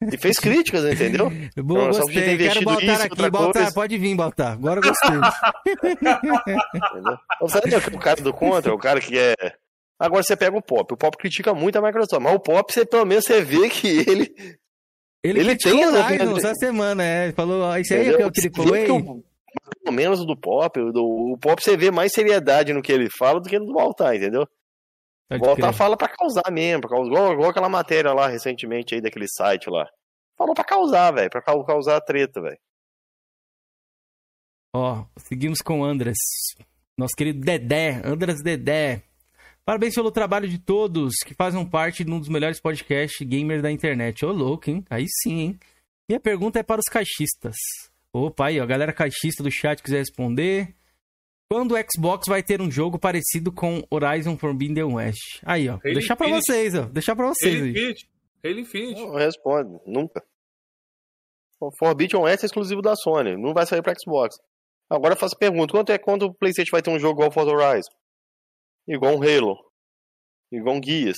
[0.02, 1.30] E fez críticas, entendeu?
[1.58, 2.38] Boa, só gostei.
[2.38, 3.30] Quero Baltar isso, aqui.
[3.30, 4.54] Baltar, pode vir, Baltar.
[4.54, 5.10] Agora eu gostei.
[7.42, 9.34] Eu falei que o cara do contra, o cara que é.
[10.00, 10.94] Agora você pega o Pop.
[10.94, 13.88] O Pop critica muito a Microsoft, mas o Pop, você, pelo menos você vê que
[14.10, 14.34] ele.
[15.24, 17.24] Ele, Ele tem as opiniões essa semana, é.
[17.26, 18.64] Ele falou, ó, isso aí é o Triple
[19.84, 21.04] Pelo menos o do Pop, o, do,
[21.34, 24.16] o Pop você vê mais seriedade no que ele fala do que no do Baltar,
[24.16, 24.48] entendeu?
[25.28, 28.96] Pode O Baltar fala pra causar mesmo, pra causar, igual, igual aquela matéria lá recentemente
[28.96, 29.88] aí daquele site lá.
[30.38, 32.58] Falou pra causar, velho, pra cau- causar treta, velho.
[34.76, 36.18] Ó, seguimos com o Andres.
[36.98, 39.04] Nosso querido Dedé, Andres Dedé.
[39.70, 43.72] Parabéns pelo trabalho de todos que fazem parte de um dos melhores podcasts gamer da
[43.72, 44.26] internet.
[44.26, 44.84] Ô, louco, hein?
[44.90, 45.60] Aí sim, hein?
[46.10, 47.56] Minha pergunta é para os caixistas.
[48.12, 50.74] Opa, aí, ó, a galera caixista do chat quiser responder.
[51.48, 55.40] Quando o Xbox vai ter um jogo parecido com Horizon Forbidden West?
[55.46, 55.74] Aí, ó.
[55.74, 56.46] Halo deixar pra Infinite.
[56.48, 56.82] vocês, ó.
[56.86, 57.70] Deixar pra vocês Halo aí.
[57.70, 58.10] Infinite.
[58.44, 59.02] Halo Infinite.
[59.02, 60.24] Não responde, nunca.
[61.62, 64.36] O Forbidden West é exclusivo da Sony, não vai sair pra Xbox.
[64.90, 67.30] Agora eu faço a pergunta, quanto é quando o Playstation vai ter um jogo igual
[67.30, 67.99] o Forza Horizon?
[68.90, 69.56] Igual um Halo?
[70.52, 71.18] Igual um Gears?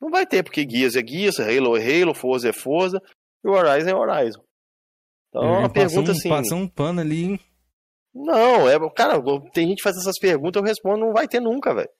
[0.00, 3.00] Não vai ter, porque Gears é Gears, Halo é Halo, Forza é Forza,
[3.44, 4.44] e o Horizon é Horizon.
[5.28, 6.28] Então é uma pergunta um, assim...
[6.28, 7.40] Passou um pano ali, hein?
[8.14, 9.20] Não, é, cara,
[9.52, 11.90] tem gente que faz essas perguntas, eu respondo, não vai ter nunca, velho.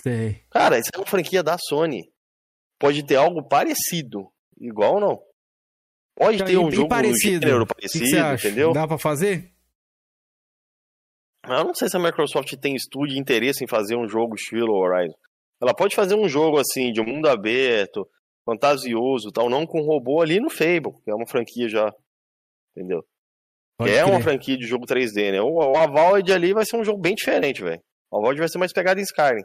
[0.00, 0.44] Sei.
[0.50, 2.02] Cara, isso é uma franquia da Sony.
[2.78, 4.30] Pode ter algo parecido.
[4.60, 5.22] Igual ou não?
[6.14, 7.46] Pode ter E- um jogo parecido.
[7.46, 8.72] gênero O que que parecido, entendeu?
[8.72, 9.52] Dá pra fazer?
[11.56, 14.74] Eu não sei se a Microsoft tem estúdio e interesse em fazer um jogo estilo
[14.74, 15.16] Horizon.
[15.60, 18.08] Ela pode fazer um jogo assim, de mundo aberto,
[18.44, 21.92] fantasioso tal, não com robô ali no Fable, que é uma franquia já.
[22.76, 23.04] Entendeu?
[23.76, 25.40] Pode que é uma franquia de jogo 3D, né?
[25.40, 27.80] O, o Avowed ali vai ser um jogo bem diferente, velho.
[28.10, 29.44] O Avowed vai ser mais pegado em Skyrim.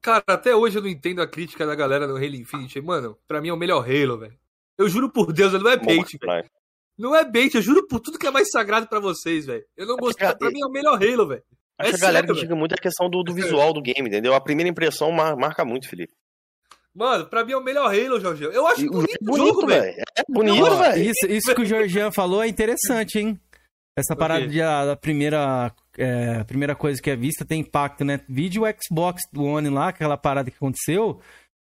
[0.00, 2.80] Cara, até hoje eu não entendo a crítica da galera no Halo Infinite.
[2.80, 4.38] Mano, pra mim é o melhor Halo, velho.
[4.76, 6.50] Eu juro por Deus, não é bait, velho.
[6.98, 9.64] Não é bait, eu juro por tudo que é mais sagrado pra vocês, velho.
[9.76, 10.32] Eu não gostei.
[10.34, 11.42] Pra mim é o melhor Halo, velho.
[11.76, 14.32] Acho É que a galera critica muito a questão do, do visual do game, entendeu?
[14.34, 16.12] A primeira impressão mar- marca muito, Felipe.
[16.94, 18.44] Mano, pra mim é o melhor Halo, Jorge.
[18.44, 20.02] Eu acho o bonito é o bonito, jogo, velho.
[20.16, 21.02] É bonito, velho.
[21.02, 23.40] Isso, isso que o Georgian falou é interessante, hein?
[23.96, 28.04] Essa parada de a, da primeira, é, a primeira coisa que é vista tem impacto,
[28.04, 28.20] né?
[28.28, 31.20] Vídeo Xbox do One lá, aquela parada que aconteceu,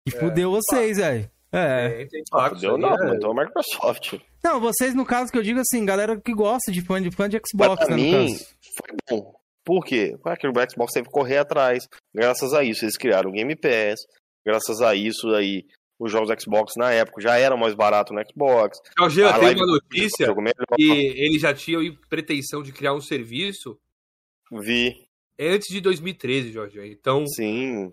[0.06, 1.30] que fudeu vocês, velho.
[1.54, 2.02] É.
[2.02, 3.16] É, impacto, Deu não, é.
[3.16, 4.18] então a Microsoft.
[4.42, 7.28] Não, vocês, no caso que eu digo assim, galera que gosta de fã de, fã
[7.28, 8.44] de Xbox, Mas pra né, no mim, caso.
[8.76, 9.34] foi bom.
[9.64, 10.16] Por quê?
[10.22, 11.88] Porque o Xbox teve que correr atrás.
[12.14, 14.00] Graças a isso, eles criaram o Game Pass.
[14.44, 15.64] Graças a isso aí,
[15.98, 18.78] os jogos Xbox na época já eram mais baratos no Xbox.
[18.98, 20.34] Jorge, A tem live uma do notícia
[20.76, 21.80] que eles já tinham
[22.10, 23.78] pretensão de criar um serviço
[24.52, 24.94] Vi,
[25.38, 26.80] antes de 2013, Jorge.
[26.86, 27.92] Então, sim.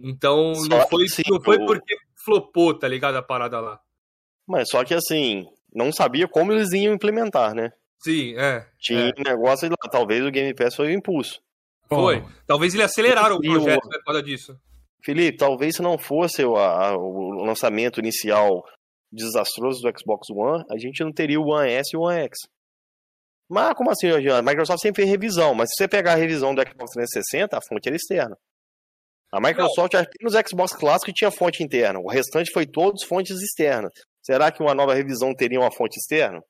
[0.00, 1.94] então Só não foi, sim, não foi porque
[2.24, 3.16] flopou, tá ligado?
[3.16, 3.80] A parada lá.
[4.46, 7.70] Mas só que assim, não sabia como eles iam implementar, né?
[8.02, 8.66] Sim, é.
[8.80, 9.12] Tinha É.
[9.18, 11.40] um negócio lá, talvez o Game Pass foi o impulso.
[11.88, 12.18] Foi.
[12.18, 14.56] Ó, Talvez eles aceleraram o E o- projeto né, por causa disso.
[15.04, 18.64] Felipe, talvez se não fosse o, a- o lançamento inicial
[19.10, 22.38] desastroso do Xbox One, a gente não teria o One S e o One X.
[23.48, 24.38] Mas como assim, Jean?
[24.38, 27.60] A Microsoft sempre fez revisão, mas se você pegar a revisão do Xbox 360, a
[27.60, 28.36] fonte era externa.
[29.32, 33.90] A Microsoft, apenas o Xbox clássico tinha fonte interna, o restante foi todos fontes externas.
[34.22, 36.42] Será que uma nova revisão teria uma fonte externa?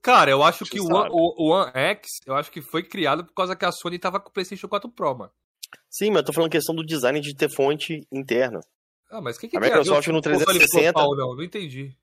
[0.00, 3.24] Cara, eu acho que o One, o, o One X, eu acho que foi criado
[3.24, 5.32] por causa que a Sony tava com o PlayStation 4 Pro, mano.
[5.90, 8.60] Sim, mas eu tô falando questão do design de ter fonte interna.
[9.10, 10.92] Ah, mas o que, que A Microsoft no com console 360?
[10.92, 11.96] global, não, não entendi.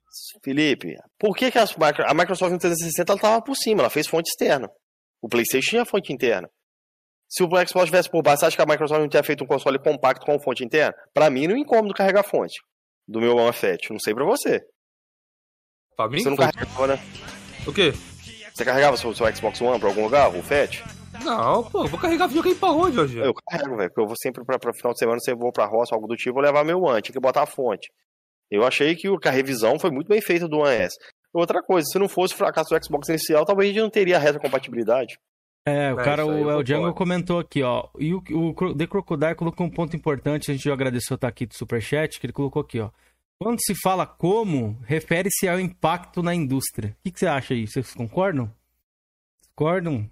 [0.44, 3.82] Felipe, por que, que a Microsoft no 360 ela tava por cima?
[3.82, 4.70] Ela fez fonte externa.
[5.22, 6.50] O PlayStation tinha fonte interna.
[7.34, 9.48] Se o Xbox tivesse por baixo, você acha que a Microsoft não tinha feito um
[9.48, 10.94] console compacto com fonte interna?
[11.14, 12.60] Pra mim, não é incômodo carregar fonte
[13.08, 13.90] do meu One Fat.
[13.90, 14.60] Não sei pra você.
[15.96, 16.20] Pra mim?
[16.22, 17.00] Você não foi- carregava, né?
[17.66, 17.94] O quê?
[18.54, 20.84] Você carregava seu, seu Xbox One pra algum lugar, o Fat?
[21.24, 23.18] Não, pô, eu vou carregar videogame pra onde, hoje?
[23.20, 25.52] Eu carrego, velho, porque eu vou sempre pra, pra final de semana, se eu vou
[25.54, 27.90] pra roça, algo do tipo, eu vou levar meu One, tinha que botar a fonte.
[28.50, 30.96] Eu achei que, o- que a revisão foi muito bem feita do One S.
[31.34, 34.18] Outra coisa, se não fosse o fracasso do Xbox inicial, talvez a gente não teria
[34.18, 35.18] a retrocompatibilidade.
[35.66, 37.88] É, o É, cara, o El Django comentou aqui, ó.
[38.00, 41.46] E o, o The Crocodile colocou um ponto importante, a gente já agradeceu estar aqui
[41.46, 42.90] do Superchat, que ele colocou aqui, ó.
[43.40, 46.96] Quando se fala como, refere-se ao impacto na indústria.
[47.00, 47.68] O que, que você acha aí?
[47.68, 48.52] Vocês concordam?
[49.56, 50.10] Concordam?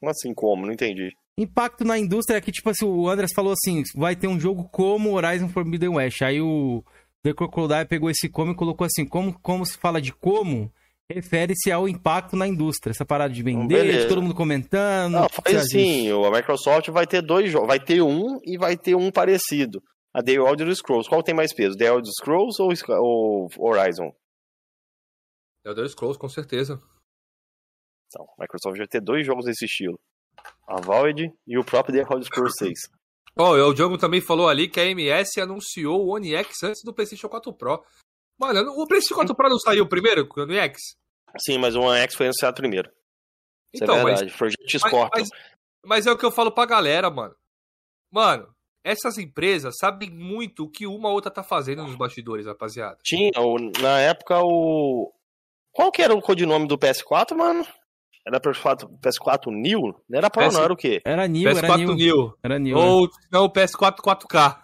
[0.00, 0.66] Como assim, como?
[0.66, 1.12] Não entendi.
[1.36, 4.68] Impacto na indústria é que, tipo assim, o Andreas falou assim: vai ter um jogo
[4.68, 6.22] como Horizon Forbidden West.
[6.22, 6.84] Aí o
[7.22, 10.72] The Crocodile pegou esse como e colocou assim: como, como se fala de como,
[11.10, 12.90] refere-se ao impacto na indústria.
[12.90, 14.02] Essa parada de vender, beleza.
[14.02, 15.12] de todo mundo comentando.
[15.14, 16.24] Não, o faz disso?
[16.24, 19.82] a Microsoft vai ter dois jogos, vai ter um e vai ter um parecido.
[20.12, 21.76] A The Elder Scrolls, qual tem mais peso?
[21.76, 24.14] The Elder Scrolls ou, ou Horizon?
[25.64, 26.82] É o Elder Scrolls, com certeza.
[28.08, 29.98] Então, a Microsoft vai ter dois jogos desse estilo.
[30.66, 32.98] A Void e o próprio The Elder Scrolls 6.
[33.36, 36.92] Ó, o Django também falou ali que a MS anunciou o One X antes do
[36.92, 37.84] PlayStation 4 Pro.
[38.38, 40.80] Mano, o PlayStation 4 Pro não saiu primeiro com o One X?
[41.38, 42.88] Sim, mas o One X foi anunciado primeiro.
[43.74, 44.38] Isso Então, é mas, verdade.
[44.38, 45.08] Project mas, Scorpion.
[45.20, 45.28] mas,
[45.84, 47.34] mas é o que eu falo pra galera, mano.
[48.10, 48.48] Mano,
[48.84, 52.96] essas empresas sabem muito o que uma ou outra tá fazendo nos bastidores, rapaziada.
[53.04, 53.30] Tinha,
[53.80, 55.12] na época, o.
[55.72, 57.66] Qual que era o codinome do PS4, mano?
[58.26, 59.80] Era PS4, PS4 New?
[60.08, 61.00] Não era Pro, PS- não, era o quê?
[61.04, 61.94] Era New, era PS4 New.
[61.94, 62.34] New.
[62.42, 62.76] Era New.
[62.76, 62.82] né?
[62.82, 64.60] Ou não, o PS4 4K.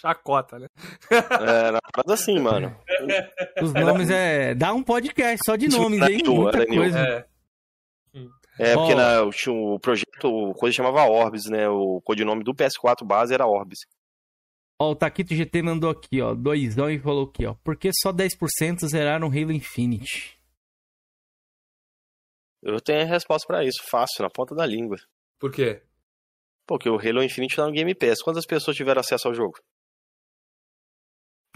[0.00, 0.66] Chacota, né?
[1.10, 2.76] Era parada assim, mano.
[3.62, 4.54] Os nomes é.
[4.54, 6.22] Dá um podcast só de nomes, hein?
[6.22, 6.76] New, Muita New.
[6.76, 6.98] coisa.
[6.98, 7.26] É.
[8.60, 11.68] É, porque na, tinha o projeto, o coisa chamava Orbis, né?
[11.68, 13.78] O codinome do PS4 base era Orbis.
[14.80, 16.34] Ó, o Taquito GT mandou aqui, ó.
[16.34, 17.54] Doisão e falou aqui, ó.
[17.62, 20.38] Por que só 10% zeraram Halo Infinite?
[22.62, 24.96] Eu tenho a resposta pra isso, fácil, na ponta da língua.
[25.38, 25.82] Por quê?
[26.66, 28.20] Porque o Halo Infinite tá no Game Pass.
[28.20, 29.58] Quantas pessoas tiveram acesso ao jogo?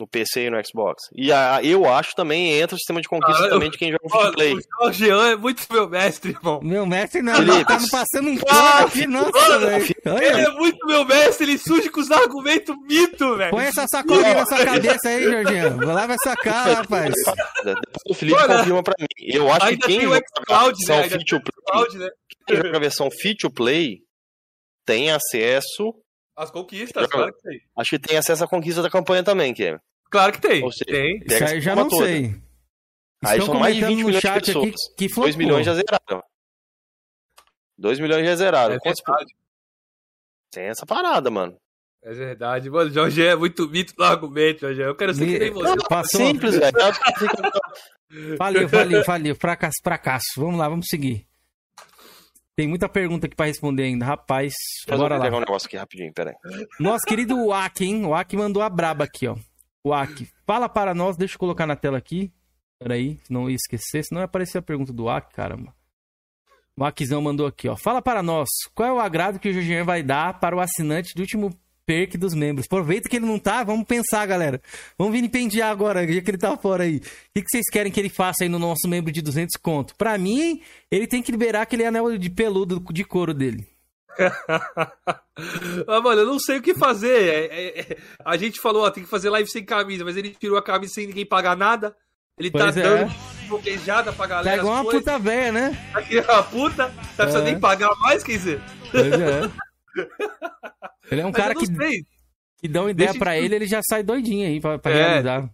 [0.00, 1.02] No PC e no Xbox.
[1.14, 3.92] E a, eu acho também entra o sistema de conquista Ah, eu- também de quem
[3.92, 4.54] joga free Mano, play.
[4.54, 6.60] o Jorgean é muito meu mestre, irmão.
[6.62, 7.64] Meu mestre não, Felipe.
[7.66, 9.84] tá me passando um Ah, pano aqui, nossa, velho.
[9.84, 13.50] Ele Olha, é muito meu mestre, ele surge com os argumentos mito, velho.
[13.50, 15.76] Põe essa sacolinha na sua cabeça aí, Jorginho.
[15.76, 17.14] Vai lá, vai sacar, rapaz.
[17.62, 17.76] Depois
[18.08, 19.06] o Felipe Olha, confirma pra mim.
[19.20, 20.16] Eu acho que quem joga
[20.48, 21.08] a versão né?
[21.08, 22.08] Play, né?
[22.48, 23.98] quem joga a versão Fit to Play
[24.86, 25.94] tem acesso.
[26.36, 27.60] As conquistas, claro que tem.
[27.76, 29.78] Acho que tem acesso à conquista da campanha também, que.
[30.10, 30.70] Claro que tem.
[30.70, 31.20] Seja, tem.
[31.26, 32.06] Isso aí já não toda.
[32.06, 32.34] sei.
[33.24, 34.94] Aí Estão são mais de comentando 20 no milhões de chat aqui pessoas.
[34.96, 35.36] que 2 flopou.
[35.38, 36.22] milhões já zeraram.
[37.78, 38.74] 2 milhões já zeraram.
[38.74, 39.02] É Quantos-.
[40.50, 41.56] Tem essa parada, mano.
[42.02, 42.68] É verdade.
[42.68, 44.80] Mano, o Jorge é muito mito no argumento, Jorge.
[44.82, 45.76] Eu quero ser que nem Me- você.
[45.88, 46.20] Passou.
[46.20, 46.76] Simples, velho.
[46.78, 49.36] Eu acho que fica- Faliu, faliu, faliu.
[49.36, 50.26] Fracasso, fracasso.
[50.36, 51.26] Vamos lá, vamos seguir.
[52.56, 54.04] Tem muita pergunta aqui pra responder ainda.
[54.04, 54.52] Rapaz,
[54.86, 55.46] eu bora pegar um lá.
[55.46, 56.34] negócio aqui rapidinho, peraí.
[56.78, 58.04] Nosso querido Wak, hein?
[58.04, 59.36] O Wak mandou a braba aqui, ó.
[59.86, 62.32] Wak, fala para nós, deixa eu colocar na tela aqui.
[62.78, 65.74] Peraí, senão eu ia esquecer, senão ia aparecer a pergunta do Wak, caramba.
[66.76, 67.76] O mandou aqui, ó.
[67.76, 71.14] Fala para nós, qual é o agrado que o Jorginho vai dar para o assinante
[71.14, 71.50] do último
[71.86, 72.66] perk dos membros?
[72.66, 74.60] Aproveita que ele não tá, vamos pensar, galera.
[74.98, 76.96] Vamos vir pendiar agora, já que ele tá fora aí.
[76.96, 77.00] O
[77.34, 79.94] que, que vocês querem que ele faça aí no nosso membro de 200 conto?
[79.96, 80.60] Pra mim,
[80.90, 83.66] ele tem que liberar aquele anel de peludo de couro dele.
[85.88, 87.08] ah, mano, eu não sei o que fazer.
[87.22, 90.30] É, é, é, a gente falou, ó, tem que fazer live sem camisa, mas ele
[90.38, 91.96] tirou a camisa sem ninguém pagar nada.
[92.38, 92.82] Ele tá Pois é.
[92.82, 93.12] dando
[93.48, 94.56] bloquejada pra Tá galera.
[94.58, 95.00] igual as uma coisas.
[95.04, 95.88] puta velha, né?
[95.92, 97.50] Tá que uma puta, tá precisando É.
[97.50, 98.60] nem pagar mais, quer dizer.
[98.90, 99.50] Pois é.
[101.10, 102.06] Ele é um Mas cara que, sei.
[102.58, 104.92] que dá uma ideia Deixa pra de- ele, ele já sai doidinho aí pra, pra
[104.92, 104.94] É.
[104.94, 105.50] realizar.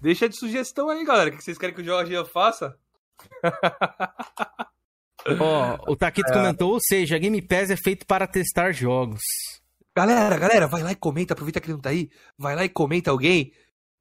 [0.00, 1.30] Deixa de sugestão aí, galera.
[1.30, 2.76] O que vocês querem que o Jorge faça?
[5.38, 9.20] Ó, o Taquito comentou, ou seja, a Game Pass é feito para testar jogos.
[9.94, 12.08] Galera, galera, vai lá e comenta, aproveita que ele não tá aí.
[12.38, 13.52] Vai lá e comenta alguém.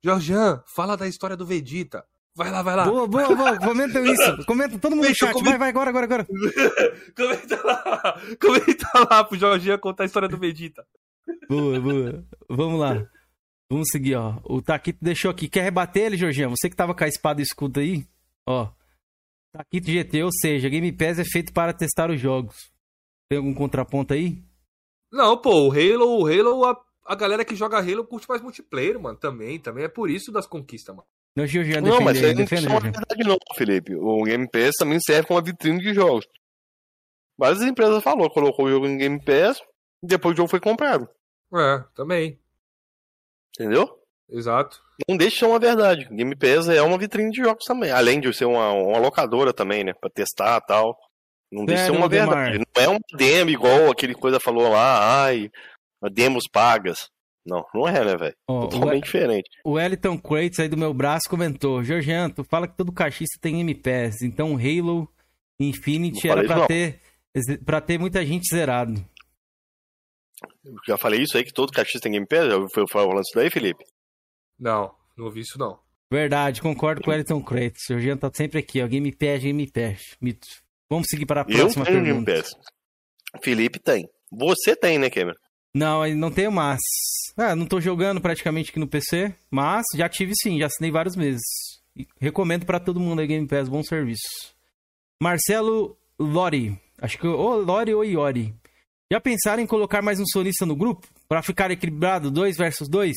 [0.03, 2.05] Jorjan, fala da história do Vegeta.
[2.39, 2.85] Vai lá, vai lá.
[2.85, 4.45] Boa, boa, boa, comenta isso.
[4.47, 5.33] Comenta todo mundo no Comenta, chat.
[5.33, 5.49] comenta.
[5.49, 6.25] Vai, vai, agora, agora, agora.
[7.13, 8.21] Comenta lá.
[8.39, 10.85] Comenta lá pro Jorginho contar a história do Vegeta.
[11.49, 12.25] Boa, boa.
[12.49, 13.05] Vamos lá.
[13.69, 14.39] Vamos seguir, ó.
[14.45, 15.49] O Taquito deixou aqui.
[15.49, 16.49] Quer rebater ele, Jorginho?
[16.51, 18.05] Você que tava com a espada e escudo aí?
[18.47, 18.69] Ó.
[19.51, 22.55] Taquito GT, ou seja, Game Pass é feito para testar os jogos.
[23.29, 24.41] Tem algum contraponto aí?
[25.11, 28.97] Não, pô, o Halo, o Halo a- a galera que joga Halo curte mais multiplayer,
[28.97, 29.59] mano, também.
[29.59, 31.07] Também é por isso das conquistas, mano.
[31.39, 33.95] Não, Georgian, Não, mas defende, isso aí defende, não é verdade não, Felipe.
[33.95, 36.27] O Game Pass também serve como uma vitrine de jogos.
[37.37, 39.61] Várias empresas falou, colocou o jogo em Game Pass
[40.03, 41.07] e depois o jogo foi comprado.
[41.55, 42.37] É, também.
[43.55, 43.89] Entendeu?
[44.29, 44.81] Exato.
[45.07, 46.09] Não deixa de ser uma verdade.
[46.11, 47.91] Game Pass é uma vitrine de jogos também.
[47.91, 49.93] Além de ser uma, uma locadora também, né?
[49.93, 50.99] Pra testar e tal.
[51.51, 52.51] Não deixa de ser Sério, uma Demar?
[52.51, 52.65] verdade.
[52.75, 55.49] Não é uma demo igual aquele coisa falou lá, ai,
[56.11, 57.09] demos pagas.
[57.45, 58.35] Não, não é, né, velho?
[58.47, 59.49] Ó, o, Totalmente diferente.
[59.65, 63.55] o Eliton Crates aí do meu braço comentou: Georgian, tu fala que todo caixista tem
[63.55, 65.11] Game Pass, então Halo
[65.59, 66.67] Infinity era pra não.
[66.67, 67.01] ter,
[67.65, 68.93] pra ter muita gente zerado.
[70.63, 72.45] Eu Já falei isso aí, que todo caixista tem Game Pass?
[72.47, 73.83] Já foi falando isso daí, Felipe?
[74.59, 75.79] Não, não ouvi isso não.
[76.11, 77.83] Verdade, concordo com o Eliton Crates.
[77.85, 78.87] O Georgian tá sempre aqui, ó.
[78.87, 80.17] Game Pass, Game Pass.
[80.21, 80.47] Mito.
[80.89, 82.49] Vamos seguir para a Eu próxima tenho Game pergunta.
[82.49, 83.43] Pass.
[83.43, 84.07] Felipe tem.
[84.31, 85.37] Você tem, né, Cameron?
[85.73, 86.79] Não, não tenho mas.
[87.37, 91.15] Ah, não tô jogando praticamente aqui no PC, mas já tive sim, já assinei vários
[91.15, 91.41] meses.
[91.95, 94.27] E recomendo pra todo mundo aí Game Pass, bom serviço.
[95.21, 98.53] Marcelo Lori, acho que ou Lori ou Iori.
[99.11, 103.15] Já pensaram em colocar mais um sonista no grupo Pra ficar equilibrado, dois versus dois?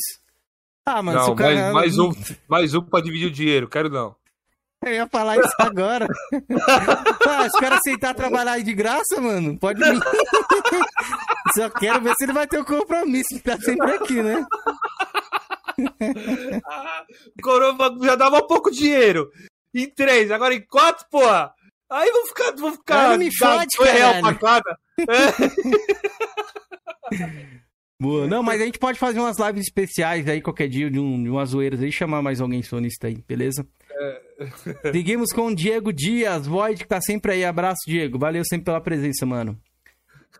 [0.84, 2.12] Ah, mano, se não, o cara mais, mais um,
[2.46, 4.14] mais um pra dividir o dinheiro, quero não.
[4.84, 6.06] Eu ia falar isso agora.
[7.26, 9.98] ah, se o cara aceitar trabalhar aí de graça, mano, pode vir.
[11.54, 14.44] Só quero ver se ele vai ter o compromisso de ficar sempre aqui, né?
[17.42, 19.30] Coroa já dava pouco dinheiro.
[19.74, 21.52] Em três, agora em quatro, porra.
[21.90, 23.10] Aí vou ficar, vou ficar.
[23.10, 24.78] Não me fode, dois real pra cada.
[28.00, 28.26] Boa.
[28.26, 31.30] Não, mas a gente pode fazer umas lives especiais aí qualquer dia de, um, de
[31.30, 33.64] umas zoeiras aí, chamar mais alguém sonista aí, beleza?
[34.90, 37.44] Seguimos com o Diego Dias, Void, que tá sempre aí.
[37.44, 38.18] Abraço, Diego.
[38.18, 39.56] Valeu sempre pela presença, mano.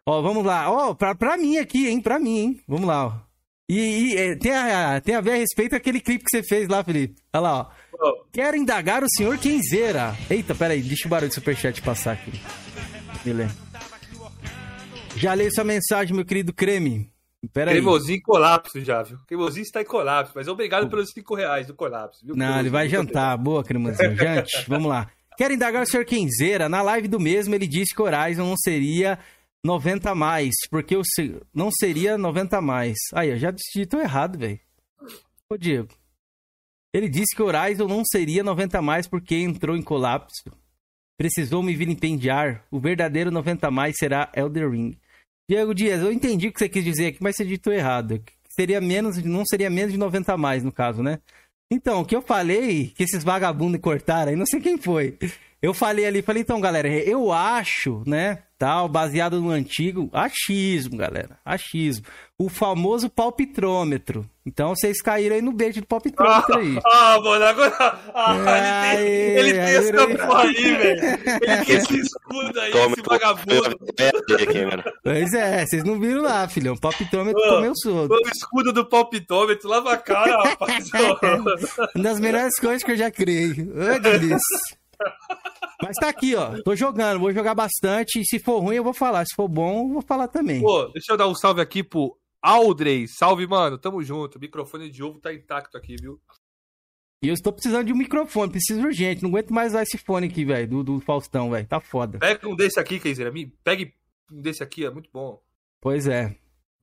[0.07, 0.70] Ó, vamos lá.
[0.70, 2.01] Ó, pra, pra mim aqui, hein?
[2.01, 2.61] Pra mim, hein?
[2.66, 3.12] Vamos lá, ó.
[3.68, 6.68] E, e, é, tem, a, tem a ver a respeito daquele clipe que você fez
[6.68, 7.14] lá, Felipe.
[7.32, 7.66] Olha lá, ó.
[8.01, 10.16] Ó, Quero indagar o senhor Kenzeira.
[10.28, 12.32] Eita, peraí, deixa o barulho do superchat passar aqui.
[13.24, 13.57] Beleza.
[15.16, 17.11] Já leio sua mensagem, meu querido Creme.
[17.53, 17.74] Peraí.
[17.74, 19.18] Cremosinho em colapso já, viu?
[19.26, 22.36] Cremosinho está em colapso, mas obrigado pelos cinco reais do colapso, viu?
[22.36, 23.36] Não, ele vai jantar.
[23.36, 24.16] Boa, cremosinho.
[24.16, 25.09] Jante, vamos lá.
[25.36, 26.68] Quero indagar o senhor Kenzeira.
[26.68, 29.18] Na live do mesmo, ele disse que Horizon não seria
[29.64, 32.96] 90 a mais, porque o se- não seria 90 a mais.
[33.14, 34.58] Aí, eu já digitou errado, velho.
[35.50, 35.88] Ô, Diego.
[36.94, 40.50] Ele disse que o Horizon não seria 90 a mais porque entrou em colapso.
[41.16, 42.66] Precisou me vilipendiar.
[42.70, 44.98] O verdadeiro 90 a mais será Elder Ring.
[45.48, 48.22] Diego Dias, eu entendi o que você quis dizer aqui, mas você digitou errado.
[48.50, 51.20] Seria menos, não seria menos de 90 a mais, no caso, né?
[51.70, 55.16] Então, o que eu falei, que esses vagabundos cortaram aí, não sei quem foi.
[55.62, 61.36] Eu falei ali, falei, então, galera, eu acho, né, tal, baseado no antigo, achismo, galera,
[61.44, 62.06] achismo.
[62.38, 64.24] O famoso palpitrômetro.
[64.46, 66.78] Então, vocês caíram aí no beijo do palpitrômetro aí.
[66.86, 67.98] Ah, mano, agora.
[68.14, 70.16] Ah, Aê, ele tem, ele tem aí, essa aí.
[70.16, 71.04] porra aí, velho.
[71.42, 73.78] Ele tem esse escudo aí, Tome, esse vagabundo.
[75.02, 76.76] Pois é, vocês não viram lá, filhão.
[76.76, 78.14] Palpitrômetro Ô, comeu solto.
[78.14, 80.88] O escudo do palpitômetro, lava a cara, rapaz.
[81.96, 83.50] Uma das melhores coisas que eu já criei.
[83.50, 84.82] Ô, delícia.
[85.82, 86.62] Mas tá aqui, ó.
[86.62, 88.22] Tô jogando, vou jogar bastante.
[88.24, 89.24] Se for ruim, eu vou falar.
[89.24, 90.61] Se for bom, eu vou falar também.
[90.61, 93.07] Pô, deixa eu dar um salve aqui pro Aldrey.
[93.09, 93.78] Salve, mano.
[93.78, 94.36] Tamo junto.
[94.36, 96.20] O microfone de ovo tá intacto aqui, viu?
[97.22, 99.22] E eu estou precisando de um microfone, preciso urgente.
[99.22, 101.66] Não aguento mais usar esse fone aqui, velho, do, do Faustão, velho.
[101.66, 102.18] Tá foda.
[102.18, 103.30] Pega um desse aqui, Keizeira.
[103.30, 103.94] Me pegue
[104.30, 105.40] um desse aqui, é muito bom.
[105.80, 106.34] Pois é.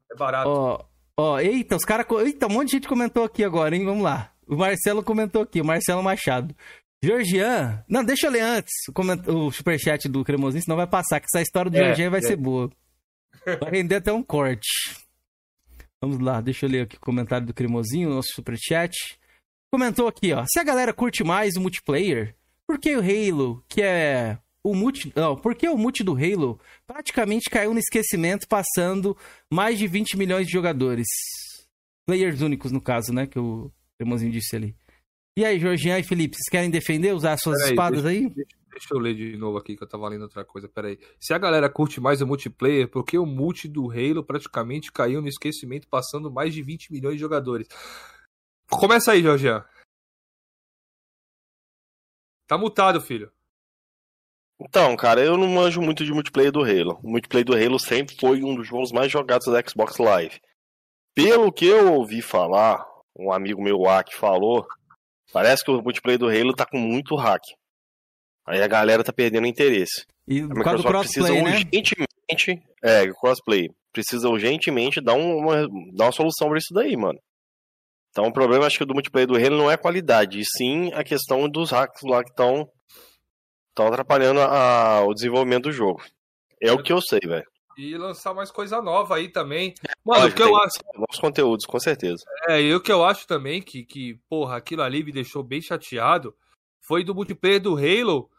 [0.10, 0.50] É barato.
[0.50, 0.86] Ó,
[1.18, 2.06] ó, eita, os caras.
[2.26, 3.84] Eita, um monte de gente comentou aqui agora, hein?
[3.84, 4.32] Vamos lá.
[4.48, 6.56] O Marcelo comentou aqui, o Marcelo Machado.
[7.04, 7.84] Georgian.
[7.88, 11.42] Não, deixa eu ler antes o, o superchat do Cremosinho, senão vai passar, que essa
[11.42, 12.24] história do É, Georgian vai é.
[12.24, 12.70] ser boa.
[13.62, 14.68] Vai render até um corte.
[16.02, 18.94] Vamos lá, deixa eu ler aqui o comentário do Cremosinho, nosso superchat.
[19.72, 20.46] Comentou aqui, ó.
[20.48, 22.36] Se a galera curte mais o multiplayer,
[22.68, 25.12] por que o Halo, que é o multi.
[25.16, 29.18] Não, por que o multi do Halo praticamente caiu no esquecimento, passando
[29.50, 31.08] mais de 20 milhões de jogadores?
[32.06, 33.26] Players únicos, no caso, né?
[33.26, 34.76] Que o Cremosinho disse ali.
[35.40, 38.30] E aí, Georgian e Felipe, vocês querem defender, usar suas Peraí, espadas aí?
[38.30, 40.68] Deixa eu ler de novo aqui que eu tava lendo outra coisa.
[40.68, 41.00] Pera aí.
[41.18, 45.22] Se a galera curte mais o multiplayer, por que o multi do Halo praticamente caiu
[45.22, 47.70] no esquecimento, passando mais de 20 milhões de jogadores?
[48.70, 49.64] Começa aí, Jorgian.
[52.46, 53.32] Tá mutado, filho.
[54.60, 57.00] Então, cara, eu não manjo muito de multiplayer do Halo.
[57.02, 60.42] O multiplayer do Halo sempre foi um dos jogos mais jogados da Xbox Live.
[61.16, 62.86] Pelo que eu ouvi falar,
[63.18, 64.68] um amigo meu, o Aki, falou,
[65.32, 67.42] parece que o multiplayer do Halo tá com muito hack.
[68.48, 70.06] Aí a galera tá perdendo interesse.
[70.28, 71.52] E A Microsoft precisa crossplay, né?
[71.52, 73.70] urgentemente é, crossplay.
[73.92, 77.20] Precisa urgentemente dar, um, uma, dar uma solução pra isso daí, mano.
[78.12, 80.92] Então o problema acho que do multiplayer do Halo não é a qualidade, e sim
[80.94, 82.68] a questão dos hacks lá que estão
[83.78, 86.04] atrapalhando a, o desenvolvimento do jogo.
[86.62, 87.49] É o que eu sei, velho.
[87.80, 89.74] E lançar mais coisa nova aí também.
[90.04, 90.80] Mano, o que eu acho.
[90.94, 92.26] Novos conteúdos, com certeza.
[92.50, 95.62] É, e o que eu acho também que, que, porra, aquilo ali me deixou bem
[95.62, 96.36] chateado
[96.82, 98.30] foi do multiplayer do Halo.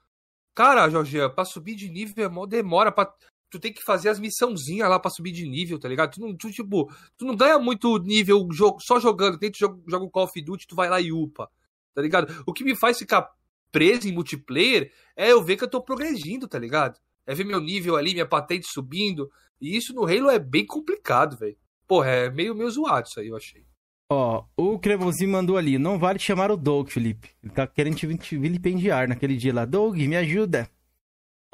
[0.55, 2.93] Cara, Jorginho, pra subir de nível é mó demora.
[2.93, 3.11] Pra...
[3.49, 6.13] Tu tem que fazer as missãozinhas lá pra subir de nível, tá ligado?
[6.13, 9.39] Tu não, tu, tipo, tu não ganha muito nível jogo, só jogando.
[9.39, 11.51] Tem que joga, joga o Call of Duty, tu vai lá e upa,
[11.95, 12.45] tá ligado?
[12.47, 13.31] O que me faz ficar
[13.73, 17.01] preso em multiplayer é eu ver que eu tô progredindo, tá ligado?
[17.27, 19.31] É ver meu nível ali, minha patente subindo.
[19.61, 21.57] E isso no Halo é bem complicado, velho.
[21.87, 23.65] Porra, é meio, meio zoado isso aí, eu achei.
[24.13, 27.31] Ó, o Crevozinho mandou ali, não vale chamar o Doug, Felipe.
[27.43, 29.65] Ele tá querendo te vilipendiar naquele dia lá.
[29.65, 30.69] Doug, me ajuda.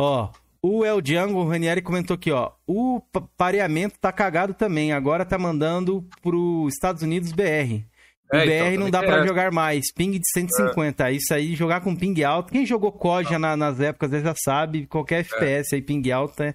[0.00, 0.30] Ó,
[0.62, 2.52] o El Django, o Ranieri comentou aqui, ó.
[2.66, 3.00] O
[3.36, 4.92] pareamento tá cagado também.
[4.92, 7.84] Agora tá mandando pro Estados Unidos BR.
[8.32, 9.26] O é, BR então, não dá para é.
[9.26, 9.92] jogar mais.
[9.94, 11.08] Ping de 150.
[11.08, 11.12] É.
[11.12, 12.52] Isso aí, jogar com ping alto.
[12.52, 14.86] Quem jogou COD na, nas épocas já sabe.
[14.86, 16.54] Qualquer FPS aí, ping alto é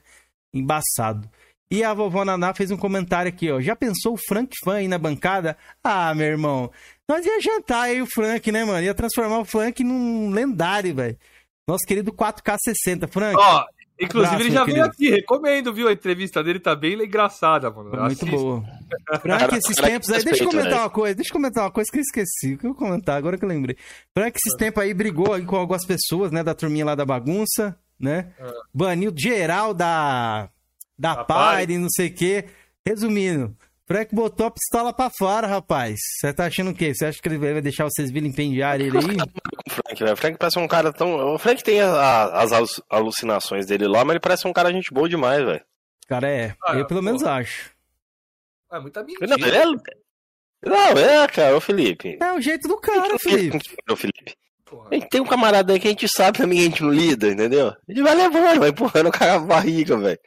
[0.53, 1.30] embaçado.
[1.72, 3.61] E a vovó Naná fez um comentário aqui, ó.
[3.61, 5.57] Já pensou o Frank Fan aí na bancada?
[5.82, 6.69] Ah, meu irmão.
[7.07, 8.84] Nós ia jantar aí o Frank, né, mano?
[8.84, 11.17] Ia transformar o Frank num lendário, velho.
[11.65, 13.07] Nosso querido 4K60.
[13.07, 13.38] Frank.
[13.39, 13.65] Ó,
[14.02, 15.88] Inclusive, Abraço, ele já veio aqui, recomendo, viu?
[15.88, 17.91] A entrevista dele tá bem engraçada, mano.
[17.91, 18.64] Muito boa.
[19.22, 20.24] Frank, esses tempos aí.
[20.24, 22.58] Deixa eu comentar uma coisa, deixa eu comentar uma coisa que eu esqueci.
[22.58, 23.78] Que eu comentar agora que eu lembrei.
[24.12, 26.43] Frank, esses tempos aí brigou aí com algumas pessoas, né?
[26.43, 28.34] Da turminha lá da bagunça, né?
[28.39, 28.52] É.
[28.74, 30.49] Baniu geral da.
[30.97, 32.45] Da Pyre, não sei o quê.
[32.86, 33.56] Resumindo,
[33.91, 35.99] Frank botou a pistola pra fora, rapaz.
[36.17, 36.93] Você tá achando o quê?
[36.93, 39.03] Você acha que ele vai deixar vocês vilipendiar ele aí?
[39.03, 40.13] O Frank, né?
[40.13, 41.33] O Frank parece um cara tão.
[41.33, 45.09] O Frank tem a, as alucinações dele lá, mas ele parece um cara gente boa
[45.09, 45.61] demais, velho.
[46.07, 46.55] Cara, é.
[46.65, 47.69] Ah, eu pelo menos acho.
[48.71, 49.27] É muita mentira.
[49.27, 49.65] Não, é...
[50.63, 52.17] Não, é, cara, o Felipe.
[52.21, 53.57] É o jeito do cara, Felipe.
[53.89, 54.37] O Felipe.
[54.89, 56.91] A gente tem um camarada aí que a gente sabe também que a gente não
[56.91, 57.67] lida, entendeu?
[57.67, 60.19] A gente vai levando, vai empurrando o cara na barriga, velho.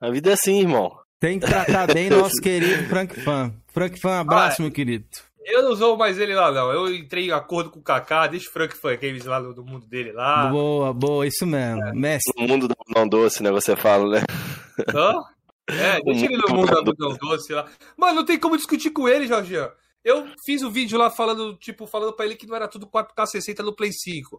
[0.00, 1.03] A vida é assim, irmão.
[1.24, 3.54] Tem que tratar bem nosso querido Frank Fan.
[3.72, 5.06] Frank Fan, abraço, ah, meu querido.
[5.42, 6.70] Eu não sou mais ele lá, não.
[6.70, 9.86] Eu entrei em acordo com o Kaká, deixa o Frank Fan Games lá do mundo
[9.86, 10.48] dele lá.
[10.48, 11.82] Boa, boa, isso mesmo.
[11.82, 11.94] É.
[11.94, 12.30] Mestre.
[12.36, 13.50] No mundo do não doce, né?
[13.52, 14.22] Você fala, né?
[14.94, 15.14] Hã?
[15.70, 17.70] É, deixa ele no mundo do não doce lá.
[17.96, 19.70] Mano, não tem como discutir com ele, Jorginho.
[20.04, 22.86] Eu fiz o um vídeo lá falando, tipo, falando pra ele que não era tudo
[22.86, 24.38] 4K 60 no Play 5.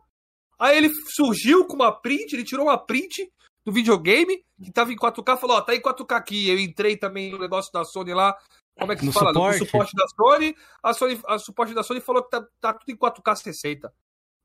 [0.60, 3.28] Aí ele surgiu com uma print, ele tirou uma print
[3.66, 6.50] do videogame, que tava em 4K, falou, ó, tá em 4K aqui.
[6.50, 8.38] Eu entrei também no negócio da Sony lá,
[8.78, 9.34] como é que se fala?
[9.34, 9.60] Suporte.
[9.60, 12.92] No suporte da Sony, a Sony, a suporte da Sony falou que tá, tá tudo
[12.92, 13.92] em 4K 60.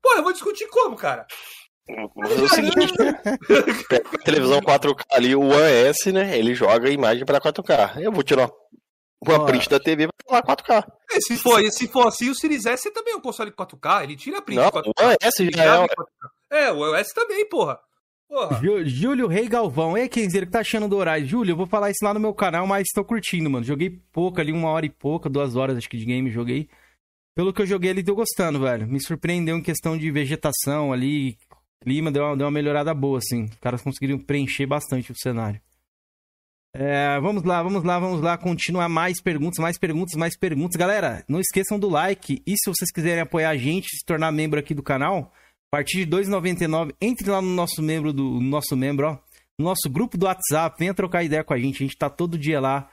[0.01, 1.27] Pô, eu vou discutir como, cara?
[1.87, 2.93] É o seguinte,
[4.23, 6.37] televisão 4K ali, o One S, né?
[6.37, 8.01] Ele joga a imagem para 4K.
[8.01, 8.49] Eu vou tirar
[9.21, 10.91] uma print da TV e vai falar 4K.
[11.11, 14.03] É, se for, se for assim, o Series S também é um console 4K.
[14.03, 14.91] Ele tira a print Não, 4K.
[14.97, 15.85] O One S já
[16.49, 16.65] é.
[16.65, 17.79] É, o One S também, porra.
[18.85, 19.97] Júlio Rei Galvão.
[19.97, 21.25] Ei, Kenzeiro, que tá achando do horário?
[21.25, 23.65] Júlio, eu vou falar isso lá no meu canal, mas tô curtindo, mano.
[23.65, 26.69] Joguei pouco ali, uma hora e pouca, duas horas acho que de game joguei.
[27.35, 28.87] Pelo que eu joguei ali, tô gostando, velho.
[28.87, 31.37] Me surpreendeu em questão de vegetação ali,
[31.81, 33.45] clima, deu uma, deu uma melhorada boa, assim.
[33.45, 35.61] Os caras conseguiram preencher bastante o cenário.
[36.73, 38.37] É, vamos lá, vamos lá, vamos lá.
[38.37, 40.77] Continuar mais perguntas, mais perguntas, mais perguntas.
[40.77, 42.41] Galera, não esqueçam do like.
[42.45, 45.33] E se vocês quiserem apoiar a gente, se tornar membro aqui do canal,
[45.73, 49.17] a partir de 2,99, entre lá no nosso membro do nosso membro, ó,
[49.57, 51.77] no nosso grupo do WhatsApp, venha trocar ideia com a gente.
[51.77, 52.89] A gente tá todo dia lá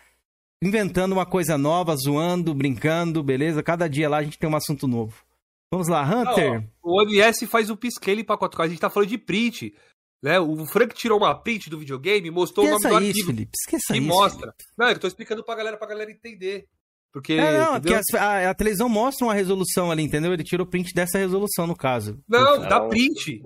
[0.62, 3.64] inventando uma coisa nova, zoando, brincando, beleza?
[3.64, 5.24] Cada dia lá a gente tem um assunto novo.
[5.72, 6.61] Vamos lá, Hunter.
[6.61, 8.64] Não, o ONS faz o piscale para 4K.
[8.64, 9.74] A gente tá falando de print.
[10.22, 10.39] Né?
[10.39, 13.53] O Frank tirou uma print do videogame, mostrou Esqueça o nome do isso, Felipe.
[13.59, 14.07] Esqueça e isso.
[14.07, 14.41] mostra.
[14.53, 14.64] Felipe.
[14.76, 16.66] Não, eu tô explicando pra galera, pra galera entender.
[17.13, 20.33] Porque, é, não, porque a, a, a, televisão mostra uma resolução ali, entendeu?
[20.33, 22.21] Ele tirou print dessa resolução, no caso.
[22.29, 23.43] Não, dá print.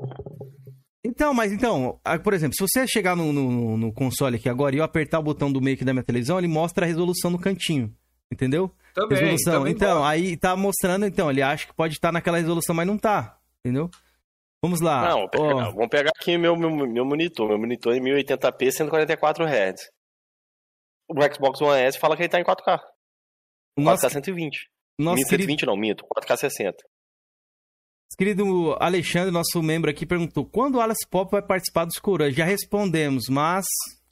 [1.04, 4.78] Então, mas então, por exemplo, se você chegar no, no, no, console aqui agora e
[4.78, 7.38] eu apertar o botão do meio aqui da minha televisão, ele mostra a resolução no
[7.38, 7.92] cantinho.
[8.32, 8.72] Entendeu?
[8.94, 9.58] Também, resolução.
[9.60, 10.10] Também então, pode.
[10.10, 13.36] aí tá mostrando, então, ele acha que pode estar naquela resolução, mas não tá.
[13.64, 13.90] Entendeu?
[14.62, 15.08] Vamos lá.
[15.08, 15.72] Não, oh.
[15.72, 17.48] vamos pegar aqui meu, meu, meu monitor.
[17.48, 19.90] Meu monitor é 1080p, 144 Hz.
[21.08, 22.78] O Xbox One S fala que ele tá em 4K.
[23.78, 24.06] Nosso...
[24.06, 24.70] 4K 120.
[24.98, 25.66] Nosso 120 querido...
[25.66, 26.04] não, minto.
[26.04, 26.76] 4K 60.
[28.16, 32.34] Querido Alexandre, nosso membro aqui, perguntou: quando o Alice Pop vai participar dos Corujas?
[32.34, 33.64] Já respondemos, mas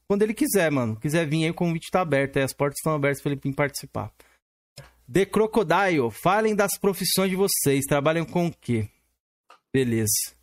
[0.09, 0.99] quando ele quiser, mano.
[0.99, 2.39] Quiser vir aí, o convite tá aberto.
[2.39, 4.13] Aí as portas estão abertas para ele participar.
[5.13, 7.85] The Crocodile, falem das profissões de vocês.
[7.85, 8.89] Trabalham com o quê?
[9.73, 10.35] Beleza.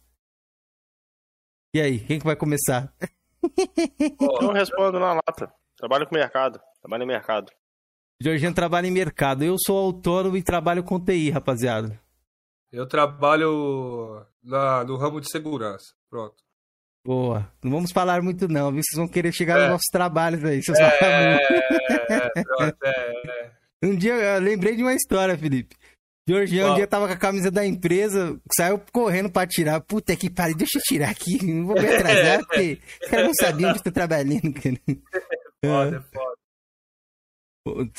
[1.73, 2.93] E aí, quem que vai começar?
[3.41, 5.51] Eu não respondo na lata.
[5.75, 6.59] Trabalho com mercado.
[6.81, 7.51] Trabalho em mercado.
[8.21, 9.43] Jorginho trabalha em mercado.
[9.43, 11.99] Eu sou autônomo e trabalho com TI, rapaziada.
[12.71, 15.93] Eu trabalho na, no ramo de segurança.
[16.09, 16.35] Pronto.
[17.05, 17.49] Boa.
[17.63, 18.81] Não vamos falar muito, não, viu?
[18.83, 19.61] Vocês vão querer chegar É.
[19.61, 21.47] nos nossos trabalhos aí, seus É, vagabundos.
[22.09, 22.89] é, pronto, é,
[23.43, 23.51] é.
[23.83, 25.75] Um dia eu lembrei de uma história, Felipe.
[26.27, 29.79] Jorginho um dia tava com a camisa da empresa, saiu correndo pra tirar.
[29.79, 33.33] Puta que pariu, deixa eu tirar aqui, não vou me atrasar, porque os caras não
[33.33, 34.75] sabiam onde eu tô trabalhando, cara.
[35.63, 36.36] Foda, é foda.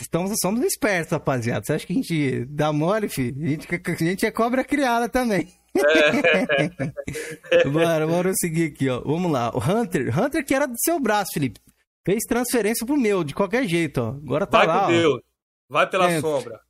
[0.01, 1.65] Estamos, somos espertos, rapaziada.
[1.65, 3.45] Você acha que a gente dá mole, filho?
[3.45, 5.49] A gente, a gente é cobra criada também.
[7.73, 9.01] bora, bora seguir aqui, ó.
[9.01, 9.51] Vamos lá.
[9.55, 11.61] O Hunter, Hunter que era do seu braço, Felipe.
[12.07, 14.09] Fez transferência pro meu, de qualquer jeito, ó.
[14.11, 14.89] Agora tá Vai lá, ó.
[14.89, 15.21] Deus.
[15.69, 16.21] Vai pela É.
[16.21, 16.61] sombra.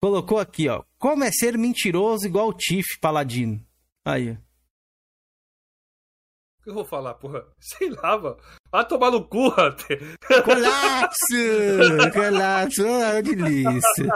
[0.00, 0.82] Colocou aqui, ó.
[0.98, 3.60] Como é ser mentiroso igual o Tiff Paladino.
[4.04, 4.45] Aí, ó.
[6.66, 7.46] O que eu vou falar, porra?
[7.60, 8.36] Sei lá, mano.
[8.72, 10.18] Vai tomar no cu, Hunter.
[10.44, 12.10] Colapso!
[12.12, 12.84] Colapso!
[12.84, 14.08] Ah, delícia.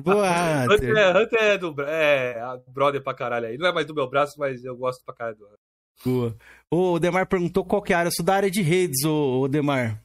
[0.00, 0.96] Boa, Hunter Hunter.
[0.96, 3.58] é, Hunter é do é, brother pra caralho aí.
[3.58, 5.58] Não é mais do meu braço, mas eu gosto pra caralho do Hunter.
[6.04, 6.36] Boa.
[6.70, 8.08] O Demar perguntou qual que é a área.
[8.08, 10.00] Eu sou da área de redes, ô, ô Demar.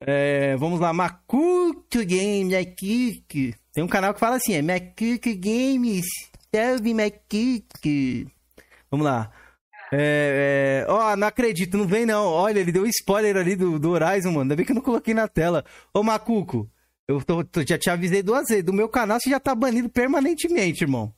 [0.00, 0.92] É, vamos lá.
[0.92, 3.56] Macuco Game, Macuco.
[3.72, 6.04] Tem um canal que fala assim, é Macuco Games.
[6.52, 8.28] Salve, Macuco.
[8.90, 9.30] Vamos lá.
[9.92, 12.24] É, é, Ó, não acredito, não vem não.
[12.26, 14.42] Olha, ele deu spoiler ali do, do Horizon, mano.
[14.42, 15.64] Ainda bem que eu não coloquei na tela.
[15.92, 16.68] Ô, Macuco,
[17.06, 18.64] eu tô- tô- já te avisei duas vezes.
[18.64, 21.12] Do meu canal você já tá banido permanentemente, irmão.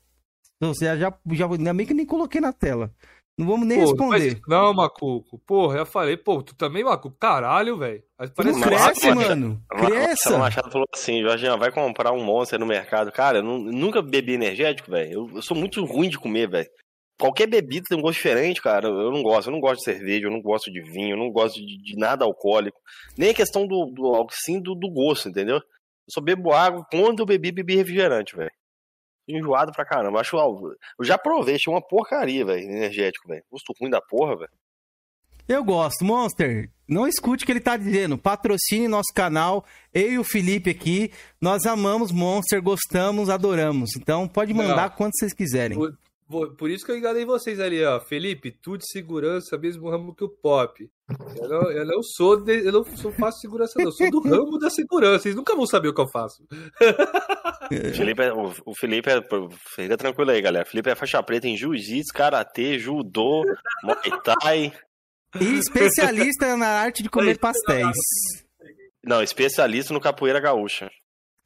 [0.56, 2.90] Então, Você já, já, já ainda bem que nem coloquei na tela.
[3.36, 4.32] Não vamos nem Pô, responder.
[4.34, 5.38] mas- não, Macuco.
[5.44, 7.16] Porra, eu falei, pô, tu também, Macuco?
[7.18, 8.02] Caralho, velho.
[8.18, 9.16] Mas Não Parece Nossa, cresce, Machado.
[9.40, 9.62] mano.
[9.72, 10.38] Marcelo Cresça.
[10.38, 13.10] Machado falou assim, Jorginho, vai comprar um Monster no mercado.
[13.12, 15.12] Cara, eu nu- nunca bebi energético, velho.
[15.12, 16.68] Eu, eu sou muito ruim de comer, velho.
[17.18, 18.88] Qualquer bebida tem um gosto diferente, cara.
[18.88, 19.48] Eu não gosto.
[19.48, 21.96] Eu não gosto de cerveja, eu não gosto de vinho, eu não gosto de, de
[21.96, 22.80] nada alcoólico.
[23.16, 25.56] Nem a questão do, do sim do, do gosto, entendeu?
[25.56, 25.62] Eu
[26.10, 26.84] só bebo água.
[26.90, 28.50] Quando eu bebi, bebi refrigerante, velho.
[29.28, 30.20] Enjoado pra caramba.
[30.20, 33.42] Acho, eu já provei, achei uma porcaria, velho, energético, velho.
[33.50, 34.52] Gosto ruim da porra, velho.
[35.46, 36.04] Eu gosto.
[36.04, 38.18] Monster, não escute o que ele tá dizendo.
[38.18, 39.64] Patrocine nosso canal.
[39.92, 41.12] Eu e o Felipe aqui.
[41.40, 43.90] Nós amamos Monster, gostamos, adoramos.
[43.96, 44.96] Então pode mandar Não.
[44.96, 45.78] quanto vocês quiserem.
[46.26, 48.00] Por, isso que eu enganei vocês ali, ó.
[48.00, 50.90] Felipe, tu de segurança, mesmo ramo que o Pop.
[51.36, 53.84] Eu não, eu não sou de, eu não sou, faço segurança, não.
[53.84, 55.18] Eu sou do ramo da segurança.
[55.24, 56.42] Vocês nunca vão saber o que eu faço.
[56.42, 56.48] O
[57.94, 59.22] Felipe, é, o, o Felipe é.
[59.74, 60.66] Fica tranquilo aí, galera.
[60.66, 63.44] O Felipe é faixa preta em jiu-jitsu, karatê, judô,
[63.82, 64.72] muay thai.
[65.38, 67.96] E especialista na arte de comer pastéis.
[69.04, 70.90] Não, especialista no capoeira gaúcha.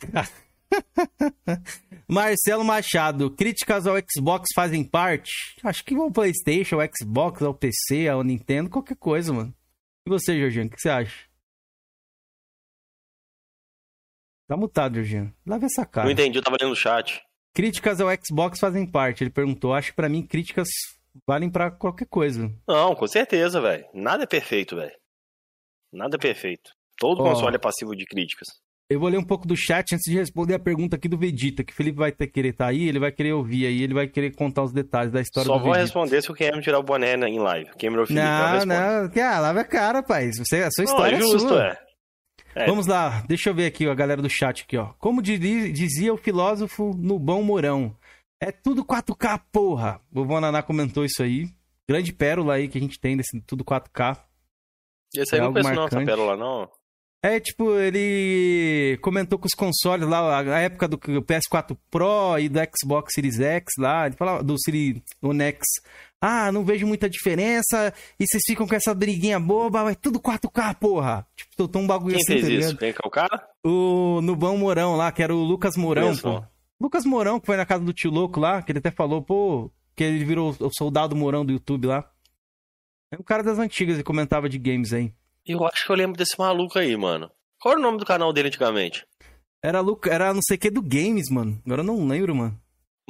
[2.11, 5.31] Marcelo Machado, críticas ao Xbox fazem parte?
[5.63, 9.55] Acho que ao PlayStation, ao Xbox, ao PC, ao Nintendo, qualquer coisa, mano.
[10.07, 11.29] E você, Jorginho, o que você acha?
[14.49, 15.35] Tá mutado, Jorginho.
[15.47, 16.07] Lava essa cara.
[16.07, 17.21] Não entendi, eu tava lendo o chat.
[17.55, 19.23] Críticas ao Xbox fazem parte.
[19.23, 19.75] Ele perguntou.
[19.75, 20.69] Acho que pra mim críticas
[21.27, 22.51] valem pra qualquer coisa.
[22.67, 23.87] Não, com certeza, velho.
[23.93, 24.97] Nada é perfeito, velho.
[25.93, 26.71] Nada é perfeito.
[26.97, 27.25] Todo Ó.
[27.25, 28.49] console é passivo de críticas.
[28.91, 31.62] Eu vou ler um pouco do chat antes de responder a pergunta aqui do Vegeta,
[31.62, 34.09] que o Felipe vai ter querer estar aí, ele vai querer ouvir aí, ele vai
[34.09, 35.84] querer contar os detalhes da história Só do vou Vegeta.
[35.84, 37.70] responder se o Cameron tirar o boné na- em live.
[37.78, 40.30] Cameron Felipe, Não, não, que ah, lava a cara, pai.
[40.32, 41.66] Você, a sua Não, história é é justo, sua.
[41.66, 41.78] é.
[42.55, 42.66] É.
[42.66, 44.86] Vamos lá, deixa eu ver aqui ó, a galera do chat aqui, ó.
[44.99, 47.95] Como dizia o filósofo Nubão Mourão,
[48.43, 50.01] é tudo 4K, porra.
[50.11, 51.47] O Vovô Naná comentou isso aí.
[51.89, 54.16] Grande pérola aí que a gente tem desse tudo 4K.
[55.14, 56.07] Esse aí é não algo conheço não, essa marcante.
[56.07, 56.78] pérola não.
[57.21, 62.61] É, tipo, ele comentou com os consoles lá, a época do PS4 Pro e do
[62.79, 65.66] Xbox Series X lá, ele falava do Series One X.
[66.21, 70.77] Ah, não vejo muita diferença, e vocês ficam com essa briguinha boba, é tudo 4K,
[70.77, 71.27] porra.
[71.37, 72.77] Tipo, tô um bagulho Quem assim, fez tá isso?
[72.79, 73.49] Vem cá o cara?
[73.64, 76.45] O Nubão Mourão lá, que era o Lucas Mourão, pô.
[76.81, 79.73] Lucas Mourão, que foi na casa do tio louco lá, que ele até falou, pô,
[79.97, 82.09] que ele virou o soldado Mourão do YouTube lá.
[83.12, 85.12] É um cara das antigas e comentava de games aí.
[85.49, 87.31] Eu acho que eu lembro desse maluco aí, mano.
[87.61, 89.05] Qual era o nome do canal dele antigamente?
[89.63, 91.61] Era, Luca, era não sei o que do games, mano.
[91.67, 92.61] Agora eu não lembro, mano.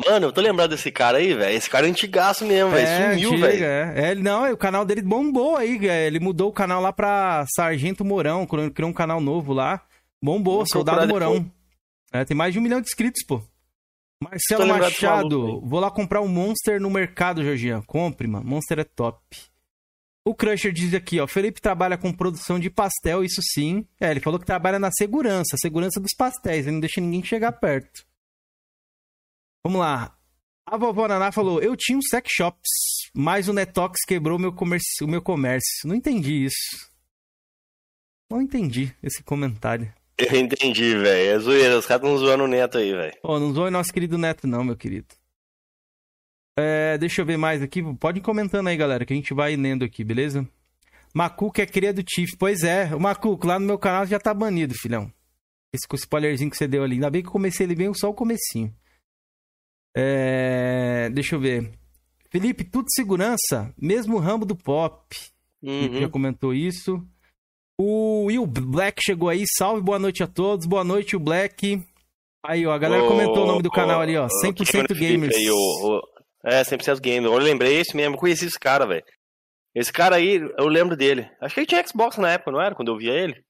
[0.07, 1.57] Mano, eu tô lembrado desse cara aí, velho.
[1.57, 3.13] Esse cara é antigaço mesmo, velho.
[3.15, 3.65] Sumiu, antiga, velho.
[3.65, 5.77] É, É, não, o canal dele bombou aí.
[5.89, 9.83] é, Ele mudou o canal lá pra Sargento Mourão, criou criou um canal novo lá.
[10.23, 11.51] Bombou, Soldado Mourão.
[12.13, 13.43] É, tem mais de um milhão de inscritos, pô.
[14.23, 17.83] Marcelo Machado, maluco vou lá comprar um Monster no mercado, Georgian.
[17.83, 18.47] Compre, mano.
[18.47, 19.19] Monster é top.
[20.29, 21.27] O Crusher diz aqui, ó.
[21.27, 23.87] Felipe trabalha com produção de pastel, isso sim.
[23.99, 26.67] É, ele falou que trabalha na segurança, segurança dos pastéis.
[26.67, 28.05] Ele não deixa ninguém chegar perto.
[29.65, 30.15] Vamos lá.
[30.67, 32.69] A vovó Naná falou: Eu tinha um sex shops.
[33.15, 35.89] mas o Netox quebrou meu comércio, o meu comércio.
[35.89, 36.91] Não entendi isso.
[38.31, 39.91] Não entendi esse comentário.
[40.19, 41.37] Eu entendi, velho.
[41.37, 41.79] É zoeira.
[41.79, 43.17] Os caras estão zoando o Neto aí, velho.
[43.23, 45.07] Ó, não zoe nosso querido Neto, não, meu querido.
[46.59, 47.83] É, deixa eu ver mais aqui.
[47.95, 50.49] Pode ir comentando aí, galera, que a gente vai lendo aqui, beleza?
[51.15, 52.37] Macuco é cria do Tiff.
[52.37, 55.11] Pois é, o Macuco lá no meu canal já tá banido, filhão.
[55.73, 56.95] Esse spoilerzinho que você deu ali.
[56.95, 58.75] Ainda bem que eu comecei ele bem só o comecinho.
[59.97, 61.71] É, deixa eu ver.
[62.31, 65.17] Felipe, tudo segurança, mesmo ramo do pop.
[65.63, 66.01] Uhum.
[66.01, 67.03] Já comentou isso.
[67.81, 69.45] O Will Black chegou aí.
[69.57, 70.67] Salve, boa noite a todos.
[70.67, 71.83] Boa noite, o Black.
[72.45, 74.27] Aí, ó, a galera Ô, comentou o nome do canal ali, ó.
[74.27, 75.35] ô, 100% Felipe Gamers.
[75.37, 76.03] Aí, o-
[76.45, 77.33] É, 100% Gamers.
[77.33, 78.15] Eu lembrei esse mesmo.
[78.15, 79.05] Eu conheci esse cara, velho.
[79.75, 81.29] Esse cara aí, eu lembro dele.
[81.41, 82.75] Acho que ele tinha Xbox na época, não era?
[82.75, 83.45] Quando eu via ele.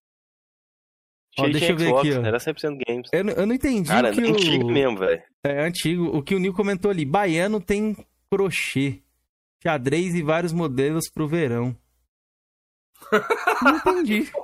[1.38, 2.26] Ó, deixa tinha eu ver Xbox, aqui, ó.
[2.26, 3.08] Era 100% Games.
[3.12, 4.70] Eu, não- eu não entendi Cara, que antigo o...
[4.72, 5.22] mesmo, velho.
[5.44, 6.04] É antigo.
[6.16, 7.04] O que o Nil comentou ali.
[7.04, 7.96] Baiano tem
[8.30, 9.00] crochê,
[9.62, 11.76] xadrez e vários modelos pro verão.
[13.62, 14.30] Não entendi.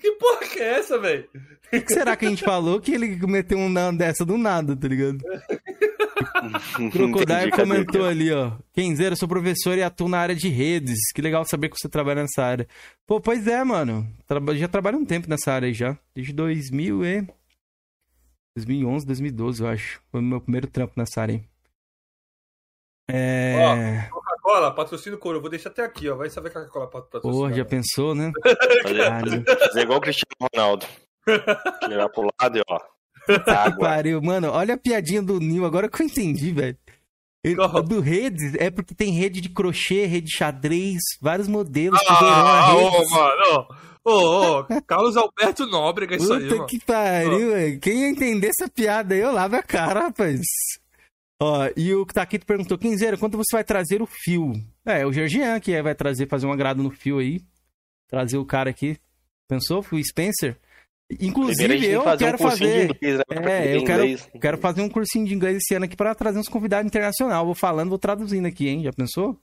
[0.00, 1.28] Que porra que é essa, velho?
[1.34, 4.38] O que, que será que a gente falou que ele meteu um não dessa do
[4.38, 5.18] nada, tá ligado?
[6.92, 8.52] Crocodile comentou ali, ó.
[8.72, 10.98] Kenzeiro, sou professor e atuo na área de redes.
[11.14, 12.68] Que legal saber que você trabalha nessa área.
[13.06, 14.06] Pô, pois é, mano.
[14.54, 15.98] Já trabalho um tempo nessa área aí já.
[16.14, 17.26] Desde 2000 e...
[18.56, 20.00] 2011, 2012, eu acho.
[20.10, 21.44] Foi o meu primeiro trampo nessa área aí.
[23.08, 24.08] É...
[24.10, 25.38] Coca-Cola, patrocínio Coro.
[25.38, 26.16] Eu vou deixar até aqui, ó.
[26.16, 27.32] Vai saber que a Coca-Cola patrocina.
[27.32, 28.30] Porra, já pensou, né?
[28.82, 30.86] Fazer, fazer igual o Cristiano Ronaldo.
[31.84, 32.93] Tirar pro lado e ó.
[33.46, 33.78] Água.
[33.88, 34.50] Pariu, mano.
[34.50, 36.76] Olha a piadinha do Nil, agora que eu entendi, velho.
[37.56, 37.82] Qual?
[37.82, 42.88] Do redes é porque tem rede de crochê, rede de xadrez, vários modelos Ah, ô,
[42.90, 43.10] redes.
[43.10, 43.66] mano.
[44.02, 46.66] Ô, ô, ô, Carlos Alberto Nóbrega, isso aí, Puta mano.
[46.66, 47.80] que pariu, velho.
[47.80, 50.40] Quem ia entender essa piada aí, eu lavo a cara, rapaz.
[51.42, 54.52] Ó, e o Taquito perguntou, Quinzeiro, quando você vai trazer o fio?
[54.86, 57.40] É, é o Georgian que vai trazer, fazer um agrado no fio aí.
[58.08, 58.96] Trazer o cara aqui.
[59.48, 59.84] Pensou?
[59.92, 60.56] O Spencer?
[61.20, 62.88] Inclusive, eu fazer quero um fazer.
[62.88, 63.24] de inglês, né?
[63.66, 66.48] É, eu quero, quero fazer um cursinho de inglês esse ano aqui pra trazer uns
[66.48, 67.44] convidados internacionais.
[67.44, 68.82] Vou falando, vou traduzindo aqui, hein?
[68.82, 69.38] Já pensou?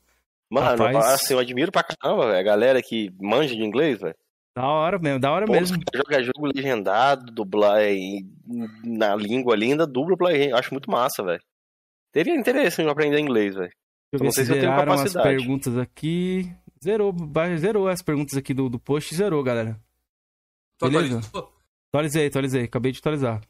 [0.49, 1.21] Mano, Rapaz.
[1.21, 2.39] assim, eu admiro pra caramba, velho.
[2.39, 4.15] A galera que manja de inglês, velho.
[4.53, 5.77] Da hora mesmo, da hora Pô, mesmo.
[5.95, 7.79] jogam jogo legendado, dublar
[8.83, 11.41] na língua ali, ainda dubla pra acho muito massa, velho.
[12.11, 13.71] Teria interesse em aprender inglês, velho.
[14.11, 15.29] Deixa eu não sei se eu tenho zeraram as capacidade.
[15.37, 16.51] perguntas aqui.
[16.83, 17.15] Zerou,
[17.57, 19.79] zerou as perguntas aqui do, do post, zerou, galera.
[20.77, 21.19] Tu beleza.
[21.19, 21.60] atualizou?
[21.93, 23.41] Atualizei, atualizei, acabei de atualizar.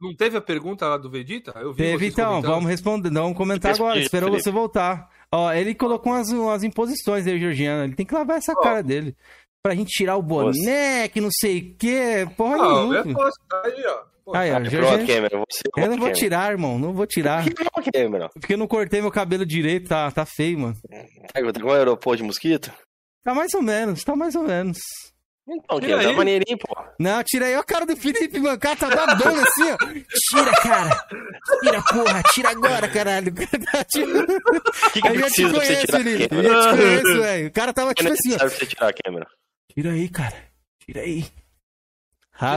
[0.00, 1.52] Não teve a pergunta lá do Vegeta?
[1.56, 4.04] Eu vi Teve então, vamos responder, vamos comentar Responde, agora.
[4.04, 4.42] Esperou Felipe.
[4.42, 5.10] você voltar.
[5.32, 7.84] Ó, ele colocou umas, umas imposições aí, Georgiano.
[7.84, 8.60] Ele tem que lavar essa Ó.
[8.60, 9.16] cara dele.
[9.62, 12.28] Pra gente tirar o boné, que não sei o quê.
[12.36, 12.98] Porra Não, nenhuma.
[12.98, 13.14] é filho.
[13.14, 13.42] fácil.
[13.64, 14.14] Aí, ó.
[14.24, 15.06] Pô, Aí, ó, Pronto, Georgiano.
[15.06, 16.78] Cameron, você Eu não vou tirar, irmão.
[16.78, 17.44] Não vou tirar.
[17.44, 18.28] Por que, Cameron?
[18.34, 20.76] Porque eu não cortei meu cabelo direito, tá, tá feio, mano.
[21.32, 22.72] Tá com o aeroporto de mosquito?
[23.22, 24.78] Tá mais ou menos, tá mais ou menos.
[25.46, 26.06] Então, Tira aí.
[26.06, 26.74] tá maneirinho, pô.
[26.98, 28.56] Não, tira aí ó a cara do Felipe, mano.
[28.56, 29.76] O cara tá babando assim, ó.
[29.76, 31.06] Tira, cara.
[31.62, 32.22] Tira, porra.
[32.32, 33.30] Tira agora, caralho.
[33.30, 36.34] O cara tá que, que Eu já te precisa pra você conheço, tirar Felipe.
[36.34, 37.48] Eu já te conheço, velho.
[37.48, 38.38] O cara tava que é tipo assim, ó.
[38.38, 39.26] pra você tirar Cameron?
[39.74, 40.36] Tira aí, cara.
[40.86, 41.22] Tira aí.
[41.22, 41.32] Tira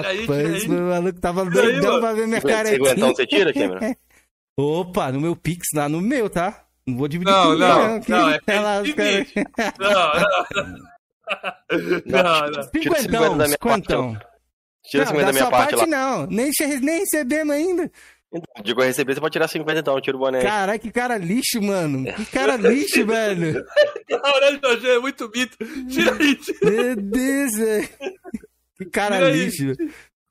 [0.07, 0.67] aí, Rapaz, tira aí.
[0.69, 2.99] meu maluco tava Tira doidão pra ver minha cara aqui.
[3.01, 3.95] você tira, Cameron?
[4.57, 6.63] Opa, no meu Pix, lá no meu, tá?
[6.87, 9.33] Não vou dividir Não, com ninguém, não, que- não, é Olha lá, caras-
[9.77, 10.96] Não, não.
[12.05, 12.69] Não, não.
[12.71, 14.17] Tira 50 Cinquentão, da minha parte, cinquentão.
[14.83, 15.85] Tira Não, 50 da minha sua parte lá.
[15.87, 16.27] não.
[16.27, 16.51] Nem,
[16.81, 17.91] nem recebemos ainda.
[18.33, 20.39] Então, digo a receber, você pode tirar 50 então, tira o boné.
[20.39, 20.43] aí.
[20.43, 22.03] Caralho, que cara lixo, mano.
[22.13, 23.65] Que cara lixo, velho.
[24.23, 25.57] Aurélio Jorge é muito mito.
[25.89, 27.89] Tira aí, tira, Meu Deus, velho.
[28.77, 29.45] Que cara Tira aí.
[29.45, 29.75] lixo.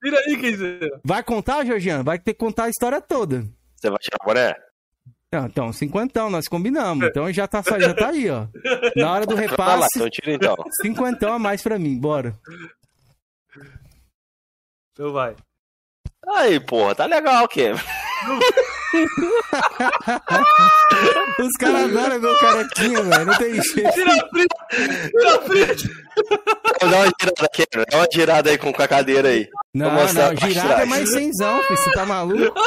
[0.05, 1.01] tira aí, quer dizer.
[1.05, 2.05] Vai contar, Georgiano?
[2.05, 3.45] Vai ter que contar a história toda.
[3.77, 4.55] Você vai tirar o boné?
[5.33, 7.09] Não, então, cinquentão, nós combinamos.
[7.09, 8.47] Então já tá, já tá aí, ó.
[8.95, 10.57] Na hora do Vai lá, repasse, então tira então.
[10.81, 12.35] cinquentão a mais pra mim, bora.
[14.93, 15.35] Então vai.
[16.29, 17.79] Aí, porra, tá legal, Cameron.
[21.39, 23.27] Os caras adoram meu carequinha, velho.
[23.27, 23.93] Não tem jeito.
[23.93, 24.49] Tira a print!
[25.11, 25.89] Tira a print!
[26.81, 27.85] Dá uma girada, Cameron.
[27.91, 29.49] Dá uma girada aí com, a cadeira aí.
[29.75, 30.09] Não, não,
[30.49, 31.77] girada é mais cenzão, filho.
[31.79, 32.55] Você tá maluco?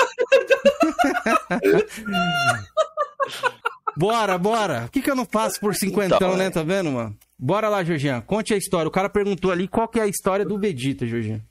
[3.97, 4.85] bora, bora.
[4.85, 6.45] O que, que eu não faço por cinquentão, Então, né?
[6.45, 6.49] é.
[6.51, 7.17] Tá vendo, mano?
[7.37, 8.21] Bora lá, Georgian.
[8.21, 8.87] Conte a história.
[8.87, 11.41] O cara perguntou ali qual que é a história do Vegeta, Georgian.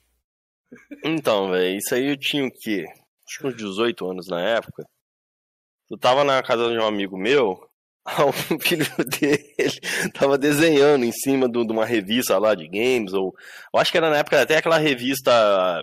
[1.04, 2.84] Então, velho, isso aí eu tinha o quê?
[3.28, 4.84] Acho que uns 18 anos na época.
[5.90, 7.58] Eu tava na casa de um amigo meu,
[8.26, 8.86] o filho
[9.20, 9.80] dele
[10.14, 13.34] tava desenhando em cima de uma revista lá de games, ou.
[13.74, 15.82] Eu acho que era na época até aquela revista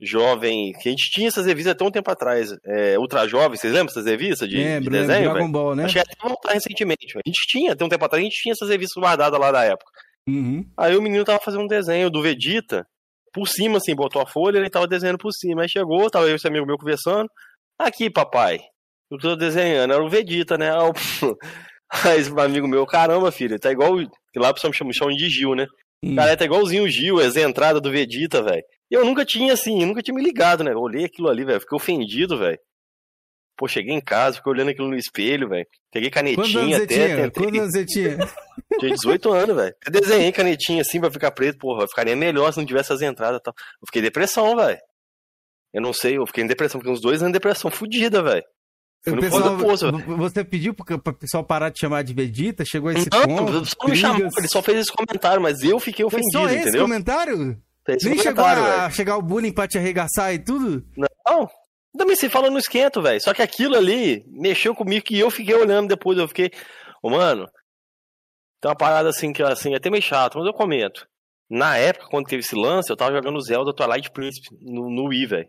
[0.00, 2.50] jovem, que a gente tinha essas revistas até um tempo atrás.
[2.66, 5.30] É, Ultra Jovem, vocês lembram essas revistas de, Lembro, de lembro, desenho?
[5.30, 5.52] Dragon velho?
[5.52, 5.84] Ball, né?
[5.84, 7.16] Acho que até voltar recentemente.
[7.16, 9.62] A gente tinha, até um tempo atrás, a gente tinha essas revistas guardadas lá da
[9.64, 9.90] época.
[10.28, 10.64] Uhum.
[10.76, 12.86] Aí o menino tava fazendo um desenho do Vegeta,
[13.32, 15.62] por cima, assim, botou a folha, ele tava desenhando por cima.
[15.62, 17.28] Aí chegou, tava eu e esse amigo meu conversando.
[17.78, 18.58] Aqui, papai,
[19.10, 20.70] eu tô desenhando, era o Vegeta, né?
[20.70, 20.92] Aí,
[22.04, 23.96] Aí esse amigo meu, caramba, filho, tá igual.
[24.32, 25.66] que Lá o pessoal me chama, de Gil, né?
[26.04, 26.16] Hum.
[26.16, 28.62] Cara, tá igualzinho o Gil, as entradas do Vegeta, velho.
[28.90, 30.72] E eu nunca tinha, assim, eu nunca tinha me ligado, né?
[30.72, 32.58] Eu olhei aquilo ali, velho, fiquei ofendido, velho.
[33.62, 35.64] Pô, cheguei em casa, fiquei olhando aquilo no espelho, velho.
[35.92, 37.08] Peguei canetinha até, tinha?
[37.16, 38.18] tentei- Quantos anos você tinha?
[38.80, 39.74] tinha 18 anos, velho.
[39.86, 41.86] Eu desenhei canetinha assim pra ficar preto, porra.
[41.86, 43.54] Ficaria melhor se não tivesse as entradas e tal.
[43.80, 44.80] Eu fiquei depressão, velho.
[45.72, 48.42] Eu não sei, eu fiquei em depressão, fiquei uns dois anos em depressão fudida, velho.
[49.06, 52.64] O pessoal, v- você pediu pro pra pessoal parar de chamar de Vegeta?
[52.64, 53.56] Chegou a esse Não, ponto?
[53.58, 56.32] ele só não me chamou, ele só fez esse comentário, mas eu fiquei Foi ofendido,
[56.32, 56.82] só esse entendeu?
[56.82, 57.56] comentário?
[57.88, 58.94] Esse Nem chegou comentário, a velho.
[58.94, 60.84] chegar o bullying pra te arregaçar e tudo?
[60.96, 61.48] Não,
[61.98, 63.20] também você fala no esquento, velho.
[63.20, 66.18] Só que aquilo ali mexeu comigo que eu fiquei olhando depois.
[66.18, 66.50] Eu fiquei,
[67.02, 67.46] ô, mano,
[68.60, 71.06] tem uma parada assim que assim, é até meio chato, mas eu comento.
[71.50, 75.26] Na época, quando teve esse lance, eu tava jogando Zelda Twilight Príncipe no, no Wii,
[75.26, 75.48] velho.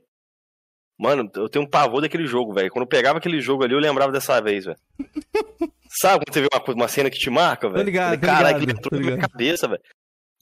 [0.99, 2.69] Mano, eu tenho um pavor daquele jogo, velho.
[2.69, 4.77] Quando eu pegava aquele jogo ali, eu lembrava dessa vez, velho.
[6.01, 7.85] Sabe quando você vê uma, uma cena que te marca, velho?
[8.19, 9.81] Caralho, que entrou na minha cabeça, velho.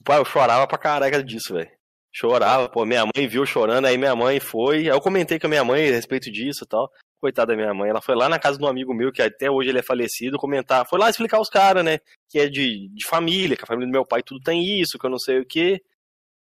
[0.04, 1.70] Pai, eu chorava pra caraca disso, velho.
[2.14, 4.80] Chorava, pô, minha mãe viu chorando, aí minha mãe foi.
[4.80, 6.90] Aí eu comentei com a minha mãe a respeito disso e tal.
[7.20, 9.50] Coitada da minha mãe, ela foi lá na casa de um amigo meu, que até
[9.50, 10.86] hoje ele é falecido, comentar.
[10.86, 12.00] Foi lá explicar os caras, né?
[12.28, 15.06] Que é de, de família, que a família do meu pai tudo tem isso, que
[15.06, 15.80] eu não sei o quê.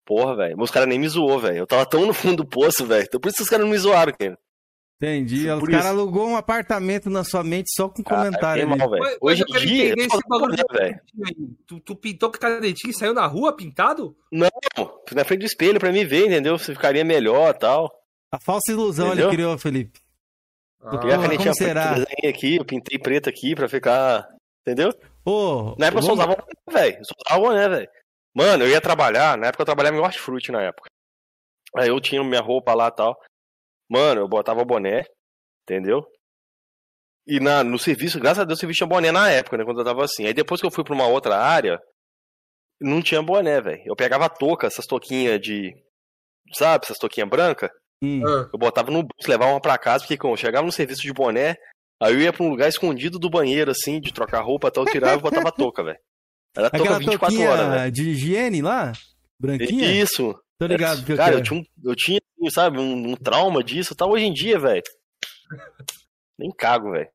[0.07, 0.57] Porra, velho.
[0.61, 1.59] Os caras nem me zoou, velho.
[1.59, 3.05] Eu tava tão no fundo do poço, velho.
[3.05, 4.39] Então por isso que os caras não me zoaram, cara.
[5.01, 5.47] Entendi.
[5.61, 5.95] Por caras isso.
[5.95, 8.91] alugou um apartamento na sua mente só com Cara, comentário fiquei ali.
[9.01, 11.01] mal, Hoje eu em quero dia, eu esse bagulho né, da velho.
[11.67, 14.17] Tu, tu pintou com canetinha e saiu na rua pintado?
[14.33, 16.59] Não, fui na frente do espelho pra me ver, entendeu?
[16.59, 18.03] Se ficaria melhor e tal.
[18.33, 19.29] A falsa ilusão Entendeu?
[19.29, 20.01] ele criou, Felipe.
[20.81, 21.93] Ah, Porra, Peguei a como canetinha será?
[21.93, 24.29] preta, desenhei aqui, eu pintei preto aqui pra ficar.
[24.67, 24.91] Entendeu?
[25.25, 26.99] Ô, Na época eu só usava boné, velho.
[26.99, 27.89] Eu só usava boné, velho.
[28.35, 30.91] Mano, eu ia trabalhar, na época eu trabalhava em hortifruti na época.
[31.77, 33.19] Aí eu tinha minha roupa lá e tal.
[33.89, 35.05] Mano, eu botava boné,
[35.63, 36.05] entendeu?
[37.27, 39.65] E na, no serviço, graças a Deus, o serviço tinha boné na época, né?
[39.65, 40.27] Quando eu tava assim.
[40.27, 41.79] Aí depois que eu fui pra uma outra área,
[42.81, 43.83] não tinha boné, velho.
[43.85, 45.75] Eu pegava a touca, essas touquinhas de.
[46.55, 47.71] Sabe, essas touquinhas brancas.
[48.03, 48.23] Hum.
[48.27, 48.49] ah.
[48.53, 51.13] Eu botava no bolso, levava uma pra casa, porque quando eu chegava no serviço de
[51.13, 51.57] boné,
[52.01, 54.93] aí eu ia pra um lugar escondido do banheiro, assim, de trocar roupa, tal, eu
[54.93, 55.99] tirava e botava a touca, velho.
[56.57, 57.93] Era touca Aquela 24 touquinha horas, velho.
[57.93, 58.93] de higiene lá?
[59.41, 59.93] Branquinha?
[59.93, 60.35] Isso.
[60.59, 61.05] Tô ligado.
[61.05, 64.11] que eu Cara, eu tinha, um, eu tinha sabe, um, um trauma disso e tal.
[64.11, 64.83] Hoje em dia, velho.
[66.39, 67.09] Nem cago, velho.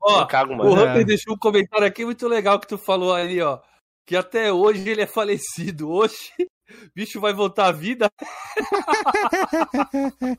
[0.00, 0.74] Ó, Nem cago, o mano.
[0.74, 3.60] Ram- Hunter deixou um comentário aqui muito legal que tu falou ali, ó.
[4.06, 5.90] Que até hoje ele é falecido.
[5.90, 6.30] Hoje,
[6.94, 8.10] bicho vai voltar à vida.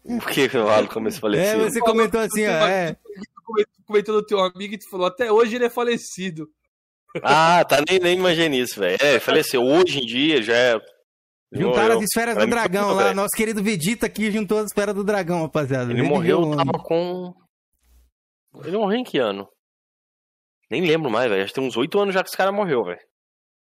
[0.03, 1.63] Por que falo como esse É, falecido?
[1.69, 2.67] você comentou assim, ó.
[2.67, 6.47] É, Tu comentou do teu amigo e tu falou, até hoje ele é falecido.
[7.23, 8.97] Ah, tá, nem, nem imaginei nisso, velho.
[9.01, 9.63] É, faleceu.
[9.63, 10.81] Hoje em dia já é.
[11.51, 13.13] Juntaram as esferas do dragão lá.
[13.13, 15.91] Nosso querido Vegeta aqui juntou as esferas do dragão, rapaziada.
[15.91, 17.33] Ele Vem morreu, o tava com.
[18.63, 19.47] Ele morreu em que ano?
[20.69, 21.43] Nem lembro mais, velho.
[21.43, 22.99] Acho que tem uns oito anos já que esse cara morreu, velho.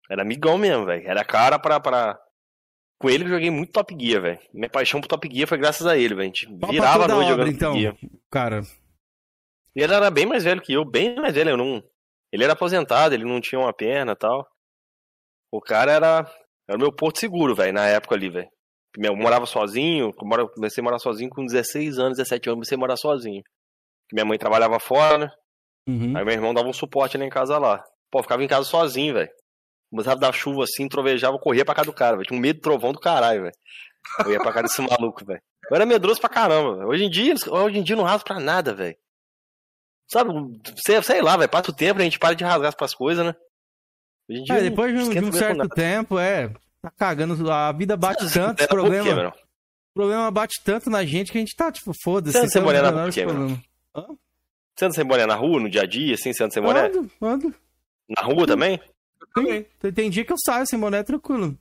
[0.10, 1.08] Era amigão mesmo, velho.
[1.08, 2.20] Era cara pra, pra.
[3.00, 4.40] Com ele eu joguei muito Top Gear, velho.
[4.54, 6.22] Minha paixão por Top Gear foi graças a ele, velho.
[6.22, 7.72] A gente pra virava a noite obra, jogando então.
[7.74, 7.98] Top Gear.
[8.32, 8.62] Cara,
[9.76, 11.52] E ele era bem mais velho que eu, bem mais velho.
[11.52, 11.84] Eu não...
[12.32, 14.48] Ele era aposentado, ele não tinha uma perna e tal.
[15.52, 16.32] O cara era.
[16.68, 18.50] Era o meu porto seguro, velho, na época ali, velho.
[18.98, 22.98] Eu morava sozinho, comecei a morar sozinho com 16 anos, 17 anos, comecei a morar
[22.98, 23.44] sozinho.
[24.12, 25.28] Minha mãe trabalhava fora, né?
[25.88, 26.18] uhum.
[26.18, 27.84] Aí meu irmão dava um suporte lá em casa lá.
[28.10, 29.30] Pô, ficava em casa sozinho, velho.
[29.90, 32.28] Começava a dar chuva assim, trovejava, corria pra casa do cara, velho.
[32.28, 33.56] Tinha um medo de trovão do caralho, velho.
[34.26, 35.42] Eu ia pra casa desse maluco, velho.
[35.70, 36.90] Eu era medroso pra caramba, velho.
[36.90, 38.96] Hoje em dia, hoje em dia não rasgo pra nada, velho.
[40.10, 40.32] Sabe,
[40.86, 41.50] sei, sei lá, velho.
[41.50, 43.36] Passa o tempo, a gente para de rasgar pras coisas, né?
[44.30, 46.50] É, depois de um, de um certo tempo, é.
[46.82, 47.52] Tá cagando.
[47.52, 51.38] A vida bate tanto, os por quê, problema, o problema bate tanto na gente que
[51.38, 52.34] a gente tá, tipo, foda-se.
[52.34, 53.60] Você anda sem é um boné na problemas.
[54.76, 56.34] Você anda sem boné na rua, no dia a dia, assim?
[56.34, 56.88] Você anda sem boné?
[56.88, 57.56] Ando, ando.
[58.10, 58.80] Na rua também?
[59.34, 59.66] Também.
[59.80, 61.58] Tem, tem dia que eu saio sem boné tranquilo.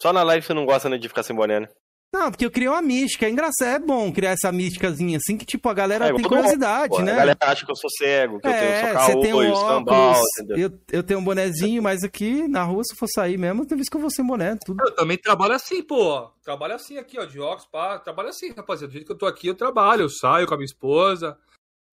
[0.00, 1.68] Só na live você não gosta né, de ficar sem boné, né?
[2.12, 3.26] Não, porque eu criei uma mística.
[3.26, 6.28] É engraçado, é bom criar essa místicazinha assim, que tipo, a galera É, tem mundo,
[6.28, 7.12] curiosidade, né?
[7.12, 9.36] A galera acha que eu sou cego, que eu É, tenho você só tem um
[9.38, 10.58] caô, escambau, óculos, entendeu?
[10.58, 13.88] eu, eu tenho um bonezinho, mas aqui na rua, se for sair mesmo, tem vez
[13.88, 14.82] que eu vou sem boné, tudo.
[14.86, 16.30] Eu também trabalho assim, pô.
[16.42, 17.98] Trabalho assim aqui, ó, de óculos, pá.
[17.98, 18.88] Trabalho assim, rapaziada.
[18.88, 20.02] Do jeito que eu tô aqui, eu trabalho.
[20.02, 21.36] Eu saio com a minha esposa.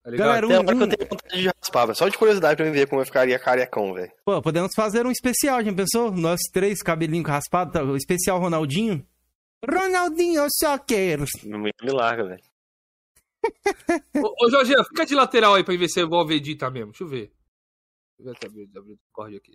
[0.06, 0.12] Tá?
[0.12, 1.98] Galera, Tem um- que um- eu tenho vontade de raspar, velho.
[1.98, 4.12] Só de curiosidade pra mim ver como eu ficaria carecão, velho.
[4.26, 6.12] Pô, podemos fazer um especial, já pensou?
[6.12, 7.84] Nós três, cabelinho raspado, tá?
[7.84, 9.06] o especial Ronaldinho.
[9.70, 11.20] Ronaldinho Soccer.
[11.44, 12.44] Me, me larga, velho.
[14.24, 16.92] Ô, ô Jorge, fica de lateral aí pra ver se é igual o Vegeta mesmo.
[16.92, 17.32] Deixa eu ver.
[18.20, 19.52] Deixa eu ver se abriu o Discord aqui.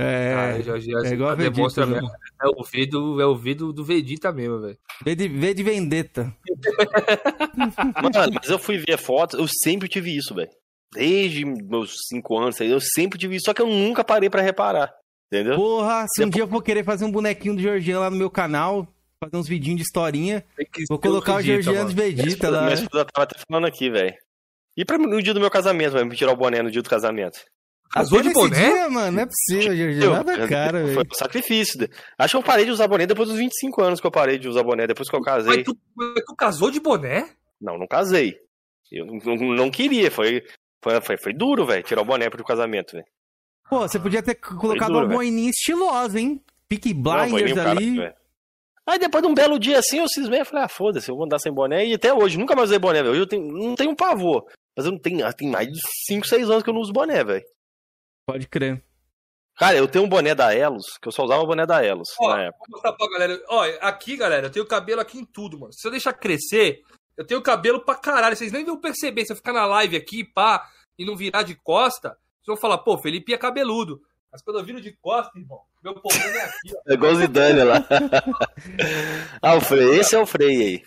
[0.00, 1.92] É, Ah, Jorge, é igual a Vegeta, demonstra né?
[2.00, 2.08] mesmo.
[2.42, 4.78] É o V do, é o v do, do Vegeta mesmo, velho.
[5.04, 6.36] V de, v de vendetta.
[8.02, 10.50] Mano, mas eu fui ver fotos, eu sempre tive isso, velho.
[10.92, 14.42] Desde meus 5 anos, aí, eu sempre tive isso, só que eu nunca parei pra
[14.42, 14.92] reparar.
[15.32, 15.54] Entendeu?
[15.54, 18.28] Porra, se um dia eu for querer fazer um bonequinho do Georgiano lá no meu
[18.30, 18.88] canal,
[19.22, 20.42] fazer uns vidinhos de historinha,
[20.88, 21.94] vou colocar o Georgiano de.
[21.94, 22.62] Vegeta lá.
[22.62, 24.14] Minha esposa tava até falando aqui, velho.
[24.76, 26.88] E pra no dia do meu casamento, vai me tirar o boné no dia do
[26.88, 27.38] casamento.
[27.92, 28.56] Casou Até de boné?
[28.72, 30.12] Dia, mano, não é possível, Georgiano.
[30.14, 31.08] Nada cara, Foi velho.
[31.12, 31.88] um sacrifício.
[32.16, 34.48] Acho que eu parei de usar boné depois dos 25 anos que eu parei de
[34.48, 35.56] usar boné, depois que eu casei.
[35.56, 37.28] Mas tu, mas tu casou de boné?
[37.60, 38.38] Não, não casei.
[38.92, 40.42] Eu não, não- não queria, foi,
[40.82, 43.04] foi, foi, foi duro, velho, tirar o boné pro casamento, velho.
[43.68, 45.18] Pô, você podia ter colocado duro, uma velho.
[45.18, 46.40] boininha estilosa, hein?
[46.70, 47.96] Não, foi Blinders nem o cara, ali.
[47.98, 48.14] velho.
[48.90, 51.24] Aí depois de um belo dia assim, eu cismei e falei, ah, foda-se, eu vou
[51.24, 51.86] andar sem boné.
[51.86, 53.14] E até hoje, nunca mais usei boné, velho.
[53.14, 54.44] Eu tenho, não tenho um pavor.
[54.76, 57.22] Mas eu não tenho, tem mais de 5, 6 anos que eu não uso boné,
[57.22, 57.44] velho.
[58.26, 58.82] Pode crer.
[59.56, 62.08] Cara, eu tenho um boné da Elos, que eu só usava o boné da Elos
[62.20, 62.64] Ó, na época.
[62.68, 63.40] vou mostrar pra galera.
[63.48, 65.72] Ó, aqui, galera, eu tenho cabelo aqui em tudo, mano.
[65.72, 66.80] Se eu deixar crescer,
[67.16, 68.34] eu tenho cabelo pra caralho.
[68.34, 69.24] Vocês nem vão perceber.
[69.24, 70.68] Se eu ficar na live aqui, pá,
[70.98, 74.00] e não virar de costa, vocês vão falar, pô, Felipe é cabeludo.
[74.32, 76.80] Mas quando eu viro de costa, irmão, meu problema é aqui, ó.
[76.86, 77.86] É igual o Zidane lá.
[79.42, 80.82] ah, o Frei, esse é o Frei aí.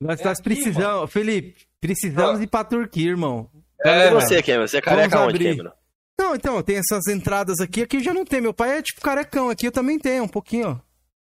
[0.00, 3.48] Nós É nós aqui, precisamos, Felipe, precisamos ir pra Turquia, irmão.
[3.84, 4.66] É, É, você, Cameron?
[4.66, 5.44] Você é careca Vamos onde.
[5.44, 5.72] Cameron?
[6.18, 7.82] Não, então, tem essas entradas aqui.
[7.82, 8.40] Aqui eu já não tem.
[8.40, 9.48] Meu pai é tipo carecão.
[9.48, 10.78] Aqui eu também tenho, um pouquinho, ó.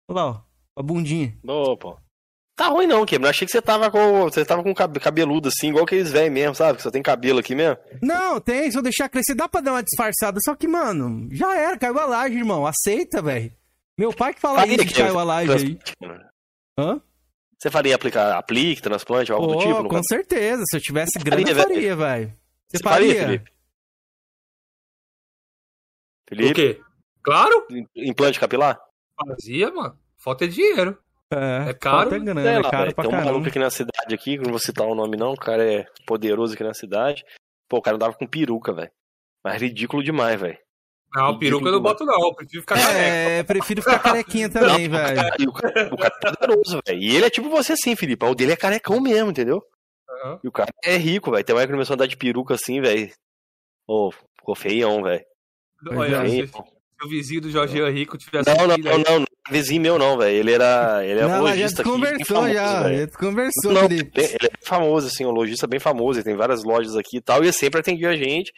[0.10, 0.41] Olha lá, ó.
[0.77, 1.36] A bundinha.
[1.48, 1.98] Ô, pô.
[2.56, 3.30] Tá ruim não, Cameron.
[3.30, 4.23] Achei que você tava com.
[4.23, 6.77] Você tava com cabe- cabeludo assim, igual aqueles velhos mesmo, sabe?
[6.77, 7.77] Que só tem cabelo aqui mesmo.
[8.02, 8.72] Não, tem.
[8.72, 10.40] Se eu deixar crescer, dá pra dar uma disfarçada.
[10.44, 11.77] Só que, mano, já era.
[11.77, 12.65] Caiu a laje, irmão.
[12.65, 13.52] Aceita, velho.
[13.98, 15.80] Meu pai que fala Faria, isso que caiu a laje aí.
[16.80, 17.02] Hã?
[17.60, 19.84] Você faria aplicar aplique, transplante, algo do Pô, tipo?
[19.84, 20.03] com caso?
[20.07, 20.64] certeza.
[20.69, 22.27] Se eu tivesse Você grana, eu faria, faria, velho.
[22.69, 23.26] Você Você faria, faria?
[23.27, 23.52] Felipe?
[26.23, 26.82] O Felipe, quê?
[27.23, 28.80] Claro, implante capilar?
[29.27, 29.98] fazia, mano.
[30.18, 30.98] Falta é dinheiro.
[31.31, 34.14] É, É caro, grana, Sei é lá, caro pra tem um maluco aqui na cidade
[34.14, 37.23] aqui, que não vou citar o nome não, o cara é poderoso aqui na cidade.
[37.68, 38.91] Pô, o cara andava com peruca, velho.
[39.43, 40.57] Mas ridículo demais, velho.
[41.14, 42.19] Não, peruca eu não boto, não.
[42.19, 42.99] Eu prefiro ficar careca.
[42.99, 45.22] É, prefiro ficar carequinha também, velho.
[45.39, 46.99] E o cara, o cara é poderoso, velho.
[46.99, 48.26] E ele é tipo você assim, Felipe.
[48.26, 49.64] O dele é carecão mesmo, entendeu?
[50.10, 50.39] Aham.
[50.43, 51.43] E o cara é rico, velho.
[51.43, 53.10] Tem uma que começou a andar de peruca assim, velho.
[53.88, 55.23] Ô, ficou feião, velho.
[55.88, 59.35] Olha, é, se, se o vizinho do Jorginho Rico tivesse Não, não, não, não, é
[59.50, 60.36] vizinho meu não, velho.
[60.38, 63.06] Ele era, ele é um Não, já lojista aqui, bem desconversou famoso, já.
[63.06, 64.22] desconversou, Não, Felipe.
[64.22, 67.40] ele é famoso, assim, um lojista bem famoso, ele tem várias lojas aqui e tal,
[67.42, 68.52] e ele sempre atendia a gente.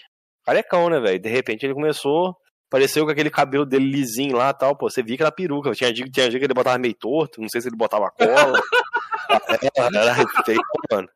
[0.46, 1.20] Carecão, né, velho?
[1.20, 2.36] De repente ele começou,
[2.69, 5.72] apareceu com aquele cabelo dele lisinho lá e tal, pô, você via que era peruca.
[5.72, 8.61] Tinha dia, tinha dia que ele botava meio torto, não sei se ele botava cola.
[9.76, 9.89] era,
[10.19, 10.60] era feio,
[10.91, 11.10] mano.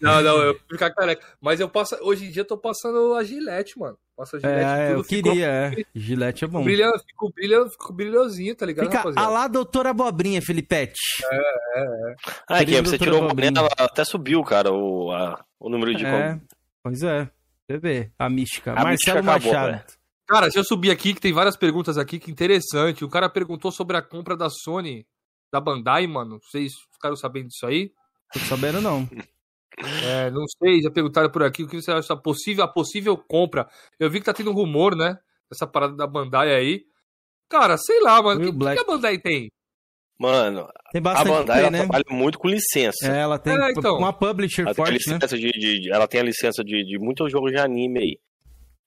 [0.00, 1.24] Não, não, eu ficar careca.
[1.40, 1.96] Mas eu passo.
[2.02, 3.96] Hoje em dia eu tô passando a gilete, mano.
[4.16, 4.98] Passa a gilete É, tudo.
[4.98, 5.72] eu queria, é.
[5.94, 6.64] Gilete é bom.
[6.64, 9.26] Brilhando, fico brilhando, fico brilhosinho, tá ligado, Fica rapaziada?
[9.28, 10.98] a lá, doutora Abobrinha, Felipete.
[12.48, 13.58] Ah, Querido Kim, você doutor tirou o boné, Bobinho.
[13.58, 16.04] ela até subiu, cara, o, a- o número de...
[16.04, 16.38] É,
[16.82, 17.28] pois é.
[17.70, 18.72] Você vê, a mística.
[18.72, 19.70] A Marcelo mística acabou, Machado.
[19.72, 19.84] velho.
[20.28, 23.04] Cara, se eu subir aqui, que tem várias perguntas aqui, que interessante.
[23.04, 25.06] O cara perguntou sobre a compra da Sony,
[25.52, 26.38] da Bandai, mano.
[26.42, 27.90] Vocês ficaram sabendo disso aí?
[28.32, 29.08] Tô sabendo não.
[30.04, 33.16] É, não sei, já perguntaram por aqui o que você acha da possível, a possível
[33.16, 33.68] compra.
[34.00, 35.16] Eu vi que tá tendo rumor, né?
[35.52, 36.82] Essa parada da Bandai aí.
[37.48, 38.40] Cara, sei lá, mano.
[38.40, 38.76] O que, Black.
[38.76, 39.48] que a Bandai tem?
[40.18, 41.78] Mano, Tem a Bandai, ela né?
[41.78, 43.06] trabalha muito com licença.
[43.06, 43.98] É, ela tem É, então.
[43.98, 45.14] uma publisher Ela tem, forte, né?
[45.14, 48.18] licença de, de- de- ela tem a licença de, de muitos jogos de anime aí.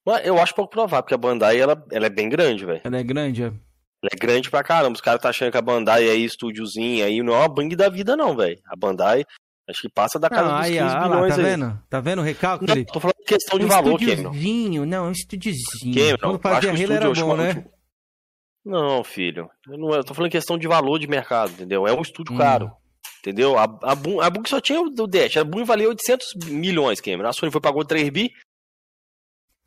[0.06, 2.82] Mas eu acho pouco provável, porque a Bandai ela, ela é bem grande, velho.
[2.84, 3.48] Ela é grande, é.
[3.48, 4.95] Ela é grande pra caramba.
[4.95, 7.88] Os caras tá achando que a Bandai é estúdiozinho aí, não é uma bang da
[7.88, 8.60] vida, não, velho.
[8.68, 9.23] A Bandai,
[9.69, 11.48] acho que passa da casa Não, dos aí, 15 ah, lá, milhões tá aí.
[11.48, 11.84] vendo?
[11.90, 14.14] Tá vendo o recalque, Não, tô falando questão de Um valor, Cameron.
[14.32, 15.94] estúdiozinho, não, um estúdiozinho.
[15.94, 17.65] Cameron, Quando eu acho que o era estúdio, eu bom, né?
[18.65, 19.49] Não, filho.
[19.68, 21.88] Eu, não, eu tô falando questão de valor de mercado, entendeu?
[21.88, 22.38] É um estúdio Hum.
[22.38, 22.72] caro.
[23.19, 23.57] Entendeu?
[23.57, 25.38] A, a, Boom, a Boom só tinha o Dash.
[25.38, 27.30] A Boom valia 800 milhões, Cameron.
[27.30, 28.32] A Sony foi pagou 3 bi.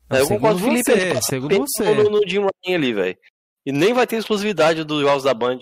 [0.09, 0.91] Não, eu concordo com o Felipe.
[0.91, 1.93] você, ele passa segundo você.
[1.95, 3.17] No, no Jim Ryan ali, velho.
[3.65, 5.59] E nem vai ter exclusividade dos jogos da Band.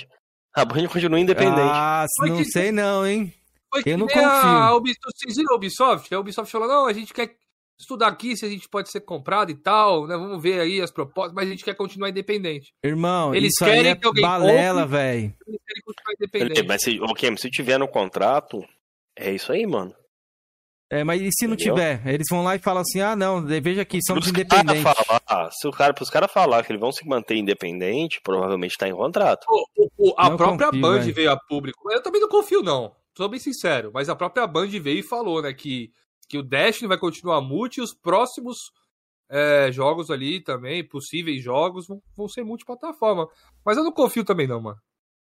[0.56, 1.62] A Band continua independente.
[1.72, 3.34] Ah, Foi não que- sei não, hein?
[3.74, 4.22] Foi Eu não nem A
[4.70, 4.78] confio.
[4.78, 6.14] Ubisoft, vocês viram a Ubisoft?
[6.14, 7.36] A Ubisoft falou, não, a gente quer
[7.80, 10.16] estudar aqui se a gente pode ser comprado e tal, né?
[10.16, 12.72] Vamos ver aí as propostas, mas a gente quer continuar independente.
[12.84, 15.34] Irmão, Eles isso aí querem é que alguém balela, velho.
[15.48, 16.68] Eles querem continuar independente.
[16.68, 18.64] Mas se, ô, Cameron, se tiver no contrato,
[19.18, 19.96] é isso aí, mano.
[20.94, 21.76] É, mas e se não Entendeu?
[21.76, 22.08] tiver?
[22.08, 24.94] Eles vão lá e falam assim: ah, não, veja aqui, somos Pros cara independentes.
[25.06, 28.88] falar, se o cara, pros caras falar que eles vão se manter independente, provavelmente tá
[28.88, 29.46] em contrato.
[29.50, 31.14] O- o- o- a Não própria confio, Band velho.
[31.14, 31.92] veio a público.
[31.92, 32.94] Eu também não confio, não.
[33.18, 33.92] Sou bem sincero.
[33.94, 35.90] Mas a própria Band veio e falou, né, que,
[36.30, 38.58] que o Destiny vai continuar multi e os próximos
[39.32, 43.28] é, jogos ali também, possíveis jogos, vão, vão ser multiplataforma.
[43.66, 44.78] Mas eu não confio também, não, mano.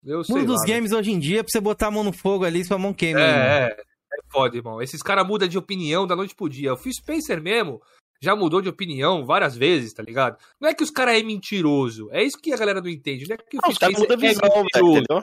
[0.04, 0.74] Eu mundo dos lá, né?
[0.74, 3.20] games hoje em dia, pra você botar a mão no fogo ali, sua mão queima.
[3.20, 3.28] né?
[3.28, 3.78] É, é,
[4.20, 4.82] é foda, irmão.
[4.82, 6.74] Esses caras mudam de opinião da noite pro dia.
[6.74, 7.82] O Phil Spencer mesmo
[8.22, 10.38] já mudou de opinião várias vezes, tá ligado?
[10.60, 12.10] Não é que os caras é mentiroso.
[12.12, 13.28] É isso que a galera não entende.
[13.28, 14.98] Não é que o Ah, Phil os caras Spencer mudam a é visão, velho, mentiroso.
[15.00, 15.18] entendeu?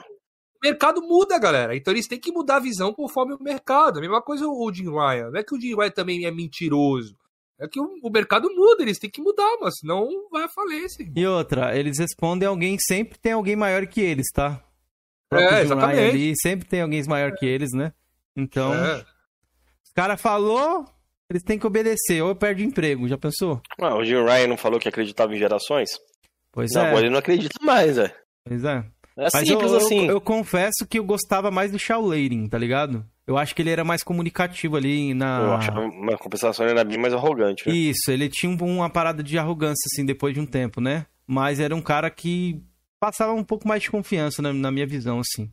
[0.55, 1.75] O mercado muda, galera.
[1.75, 3.99] Então eles têm que mudar a visão conforme o mercado.
[3.99, 5.29] A mesma coisa o Jim Ryan.
[5.29, 7.15] Não é que o Jim Ryan também é mentiroso.
[7.59, 11.01] É que o, mercado muda, eles têm que mudar, mas senão vai à falência.
[11.01, 11.13] irmão.
[11.17, 14.63] E outra, eles respondem alguém, sempre tem alguém maior que eles, tá?
[15.33, 15.99] O É, exatamente.
[15.99, 17.93] Ali, sempre tem alguém maior que eles, né?
[18.37, 18.99] Então, É.
[18.99, 20.85] o cara falou,
[21.29, 23.59] eles têm que obedecer, ou perde emprego, já pensou?
[23.81, 25.89] Ah, o Jim Ryan não falou que acreditava em gerações?
[26.51, 28.13] Pois não, é, agora ele não acredita mais, velho.
[28.45, 28.85] pois é.
[29.19, 30.05] É Mas simples eu, eu- assim.
[30.07, 33.03] Eu, confesso que eu gostava mais do Shaw Leirin, tá ligado?
[33.25, 35.39] Eu acho que ele era mais comunicativo ali na.
[35.41, 37.73] Eu achava uma compensação ele era bem mais arrogante, né?
[37.75, 41.07] Isso, ele tinha um- uma parada de arrogância, assim, depois de um tempo, né?
[41.25, 42.61] Mas era um cara que
[42.99, 45.51] passava um pouco mais de confiança na, na minha visão, assim.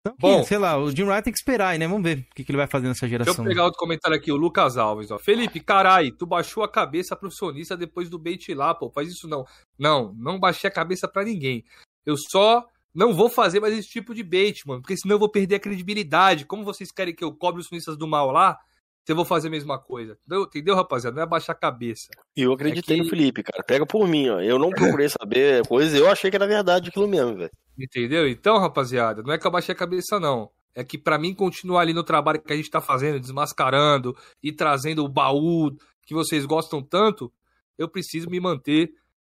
[0.00, 0.44] Então, que, Bom.
[0.44, 1.86] sei lá, o Jim Ryan tem que esperar aí, né?
[1.86, 3.44] Vamos ver o que, que ele vai fazer nessa Deixa geração.
[3.44, 5.18] eu pegar outro comentário aqui, o Lucas Alves, ó.
[5.18, 8.90] Felipe, carai, tu baixou a cabeça profissionista depois do bait lá, pô.
[8.90, 9.44] Faz isso não.
[9.78, 11.64] Não, não baixei a cabeça pra ninguém.
[12.06, 12.64] Eu só
[12.94, 15.60] não vou fazer mais esse tipo de bait, mano, porque senão eu vou perder a
[15.60, 16.46] credibilidade.
[16.46, 18.58] Como vocês querem que eu cobre os sunistas do mal lá,
[19.08, 20.16] eu vou fazer a mesma coisa.
[20.26, 21.16] Entendeu, Entendeu, rapaziada?
[21.16, 22.08] Não é baixar a cabeça.
[22.36, 23.62] E eu acreditei É que- no Felipe, cara.
[23.64, 24.40] Pega por mim, ó.
[24.40, 27.50] Eu não procurei saber coisas, eu achei que era verdade aquilo mesmo, velho.
[27.78, 28.28] Entendeu?
[28.28, 30.50] Então, rapaziada, não é que eu baixei a cabeça, não.
[30.74, 34.52] É que pra mim continuar ali no trabalho que a gente tá fazendo, desmascarando e
[34.52, 35.70] trazendo o baú
[36.06, 37.32] que vocês gostam tanto,
[37.78, 38.92] eu preciso me manter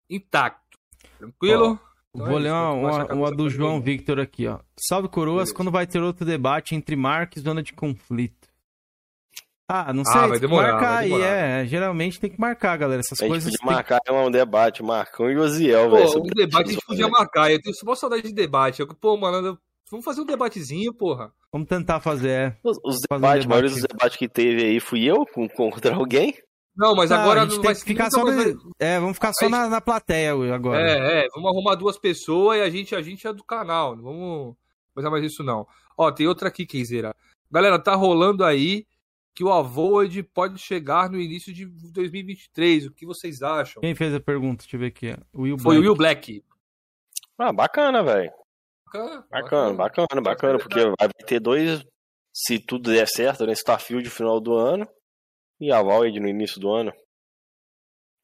[0.08, 0.78] intacto.
[1.18, 1.78] Tranquilo?
[2.14, 2.72] Então Vou é ler isso, uma,
[3.04, 3.80] uma, uma do João.
[3.80, 4.60] Victor aqui, ó.
[4.76, 5.54] Salve coroas, Beleza.
[5.54, 8.43] quando vai ter outro debate entre marca e zona de conflito?
[9.66, 11.26] Ah, não Ah, sei, vai tem que demorar, marcar vai aí, demorar.
[11.26, 11.66] é.
[11.66, 13.00] Geralmente tem que marcar, galera.
[13.00, 13.50] Essas A gente coisas.
[13.52, 16.04] podia tem- marcar um debate, Marcão e Osiel, velho.
[16.04, 17.50] o sobre debate a gente podia marcar.
[17.50, 18.80] Eu tenho só saudade de debate.
[18.80, 19.58] Eu, pô, mano,
[19.90, 21.32] vamos fazer um debatezinho, porra.
[21.50, 22.56] Vamos tentar fazer, é.
[22.62, 23.80] Os, os Fazer um debates, a maioria debate.
[23.88, 25.48] dos debates que teve aí fui eu com,
[25.88, 26.34] contra alguém.
[26.76, 28.24] Não, mas Não, agora a gente não tem vai que ficar só.
[28.24, 30.80] vai- no- É, vamos ficar só gente- na, na plateia agora.
[30.80, 33.94] É, é, vamos arrumar duas pessoas e a gente, a gente é do canal.
[33.96, 34.56] Não vamos
[34.94, 35.66] fazer mais isso, não.
[35.96, 37.14] Ó, tem outra aqui, Kenzeira.
[37.50, 38.84] Galera, tá rolando aí
[39.34, 42.86] que o Avoid pode chegar no início de 2023.
[42.86, 43.80] O que vocês acham?
[43.80, 44.62] Quem fez a pergunta?
[44.62, 45.14] Deixa eu ver aqui.
[45.32, 45.80] O Will Foi o.
[45.80, 46.44] Will Black.
[47.38, 48.30] Ah, bacana, velho.
[48.86, 51.84] Bacana, Bacana, bacana, bacana, porque vai ter dois,
[52.32, 53.52] se tudo der certo, né?
[53.52, 54.88] Starfield no final do ano
[55.60, 56.92] e a Void no início do ano.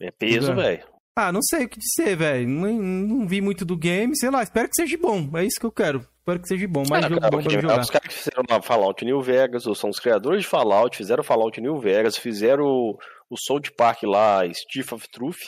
[0.01, 0.55] É peso, É.
[0.55, 0.89] velho.
[1.19, 2.49] Ah, não sei o que dizer, velho.
[2.49, 4.43] Não, não vi muito do game, sei lá.
[4.45, 5.28] Espero que seja bom.
[5.37, 6.07] É isso que eu quero.
[6.20, 6.82] Espero que seja bom.
[6.88, 7.80] Mais Ah, jogo cara, bom pra jogar.
[7.80, 11.24] Os caras que fizeram lá Fallout New Vegas, ou são os criadores de Fallout, fizeram
[11.24, 12.98] Fallout New Vegas, fizeram o,
[13.28, 15.38] o South Park lá, Stiff of Truth.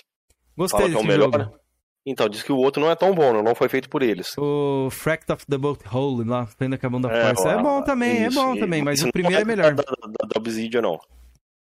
[0.56, 1.38] Gostei é desse melhor, jogo.
[1.38, 1.50] né?
[2.04, 3.42] Então, diz que o outro não é tão bom, né?
[3.42, 4.34] não foi feito por eles.
[4.36, 7.48] O Fract of the Boat Hole lá, Fenda Cabão da É, Força.
[7.50, 9.44] É lá, bom também, isso, é bom e- também, mas isso o não primeiro é
[9.44, 9.74] melhor.
[9.74, 10.98] Da, da, da Obsidian, não.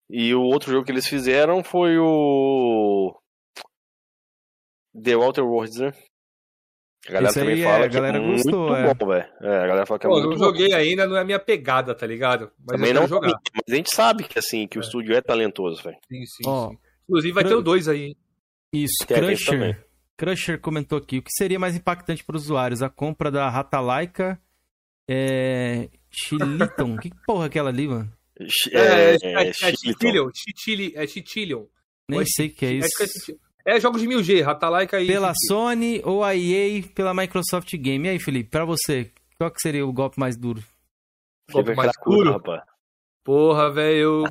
[0.10, 3.16] E o outro jogo que eles fizeram foi o.
[5.02, 5.94] The Outer Worlds, né?
[7.08, 8.94] A galera Esse também é, fala a que galera é muito gostou, é.
[8.94, 9.26] bom, velho.
[9.42, 10.44] É, a galera fala que é Pô, muito não bom.
[10.44, 12.52] joguei ainda, não é a minha pegada, tá ligado?
[12.60, 13.28] Mas Também eu não jogar.
[13.30, 15.98] Mas a gente sabe que assim, que o estúdio é talentoso, velho.
[16.12, 16.78] Sim, sim, Ó, sim.
[17.10, 18.16] Inclusive vai ter o 2 aí.
[18.74, 19.18] Isso, Tem.
[19.18, 19.86] Crusher.
[20.18, 21.20] Crusher comentou aqui.
[21.20, 22.82] O que seria mais impactante para os usuários?
[22.82, 24.38] A compra da Ratalaika
[25.10, 25.90] é...
[26.10, 26.98] Chiliton.
[26.98, 28.12] que porra é aquela ali, mano?
[28.72, 29.78] É, é, é, É, é Chiliton.
[29.92, 31.66] Chitillion, Chitilli- é Chitillion.
[32.10, 33.38] Nem é sei o que é isso.
[33.68, 35.08] É jogos de 1000G, Ratalaika e...
[35.08, 35.34] Pela.
[35.46, 38.08] Sony ou a EA pela Microsoft Game.
[38.08, 40.64] E aí, Felipe, pra você, qual que seria o golpe mais duro?
[41.52, 42.32] Golpe Fica mais duro?
[42.32, 42.62] rapaz.
[43.26, 44.24] Porra, velho.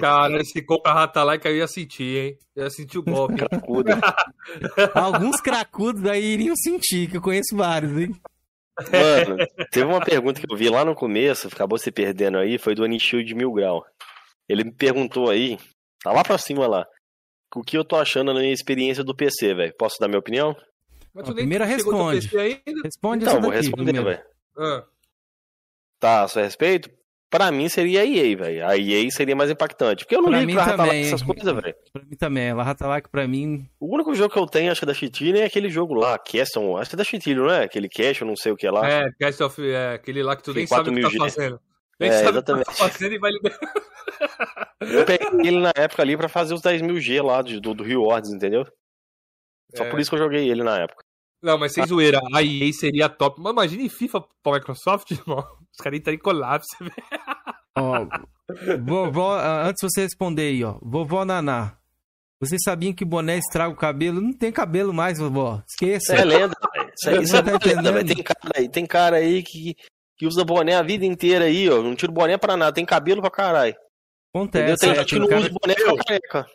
[0.00, 2.38] Cara, se compra Ratalaika eu ia sentir, hein?
[2.56, 3.36] Eu ia sentir o golpe.
[3.36, 3.92] cracudo.
[4.94, 8.10] Alguns cracudos aí iriam sentir, que eu conheço vários, hein?
[8.90, 12.74] Mano, teve uma pergunta que eu vi lá no começo, acabou se perdendo aí, foi
[12.74, 13.86] do Anichil de Mil Grau.
[14.48, 15.56] Ele me perguntou aí,
[16.02, 16.84] tá lá pra cima lá,
[17.60, 19.74] o que eu tô achando na minha experiência do PC, velho.
[19.78, 20.56] Posso dar minha opinião?
[21.14, 22.28] Mas tu primeira responde.
[22.28, 22.80] PC ainda?
[22.84, 24.08] Responde Então, essa vou daqui responder, primeiro.
[24.08, 24.22] velho.
[24.56, 24.84] Ah,
[26.00, 26.90] Tá, a seu respeito?
[27.30, 28.66] Pra mim seria a EA, velho.
[28.66, 30.04] A EA seria mais impactante.
[30.04, 31.74] Porque eu não Pra ligo mim pra também, essas coisas, velho.
[31.92, 33.66] Pra mim também, ela Ratalaika pra mim.
[33.80, 36.18] O único jogo que eu tenho, acho que é da Chitillion, é aquele jogo lá,
[36.18, 36.76] Castle.
[36.76, 37.64] Acho que é da Chitillion, não é?
[37.64, 38.86] Aquele Cash, eu não sei o que lá.
[38.86, 39.62] é, Cast of...
[39.66, 41.18] É, aquele lá que tu nem Tem sabe o que tá 4.000G.
[41.18, 41.60] fazendo.
[42.02, 42.66] Nem É, sabe o que exatamente.
[42.66, 43.58] tá fazendo e vai liberar.
[44.80, 47.72] Eu peguei ele na época ali pra fazer os 10 mil G lá de- do,
[47.74, 48.64] do Rio Ords, entendeu?
[49.76, 49.90] Só É.
[49.90, 51.02] por isso que eu joguei ele na época.
[51.42, 53.40] Não, mas sem zoeira, a EA seria top.
[53.40, 55.38] Mas imagine FIFA pra Microsoft, irmão.
[55.72, 56.68] Os caras entrarem em colapso.
[56.80, 56.92] velho.
[57.76, 58.06] Ó,
[58.84, 60.78] vovó, ah, antes de você responder aí, ó.
[60.82, 61.76] Vovó Naná.
[62.40, 64.20] Vocês sabiam que boné estraga o cabelo?
[64.20, 65.62] Não tem cabelo mais, vovó.
[65.68, 66.12] Esqueça.
[66.14, 66.92] Isso é lenda, velho.
[66.94, 67.94] Isso, é- isso é Tá lenda, entendendo?
[67.94, 68.14] velho.
[68.14, 69.76] Tem cara aí, tem cara aí que,
[70.16, 71.82] que usa boné a vida inteira aí, ó.
[71.82, 73.74] Não tira boné pra nada, tem cabelo pra caralho.
[74.34, 74.74] Entendeu?
[74.74, 74.80] Acontece.
[74.80, 76.46] Tem é, gente que não cara- usa boné pra careca.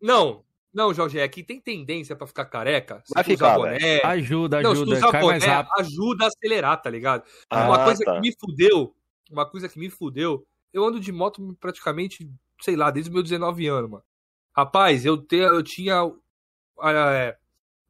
[0.00, 3.02] Não, não, Jorge, é que tem tendência pra ficar careca.
[3.04, 4.00] Se Vai ficar, boné.
[4.04, 5.00] Ajuda, Não, ajuda.
[5.10, 5.72] Cai mais boné, rápido.
[5.80, 7.24] ajuda a acelerar, tá ligado?
[7.50, 8.14] Ah, uma coisa tá.
[8.14, 8.94] que me fudeu,
[9.30, 12.30] uma coisa que me fudeu, eu ando de moto praticamente,
[12.60, 14.04] sei lá, desde os meus 19 anos, mano.
[14.54, 16.00] Rapaz, eu, te, eu tinha.
[16.80, 17.36] ah, é,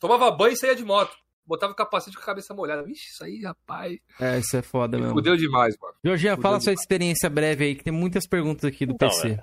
[0.01, 1.17] tomava banho e saía de moto.
[1.47, 2.83] Botava o capacete com a cabeça molhada.
[2.83, 3.97] Vixe, isso aí, rapaz.
[4.21, 5.17] É, isso é foda Me mesmo.
[5.17, 5.95] fudeu demais, mano.
[6.05, 6.81] Jorginho, fala sua demais.
[6.81, 9.39] experiência breve aí, que tem muitas perguntas aqui do Então, PC.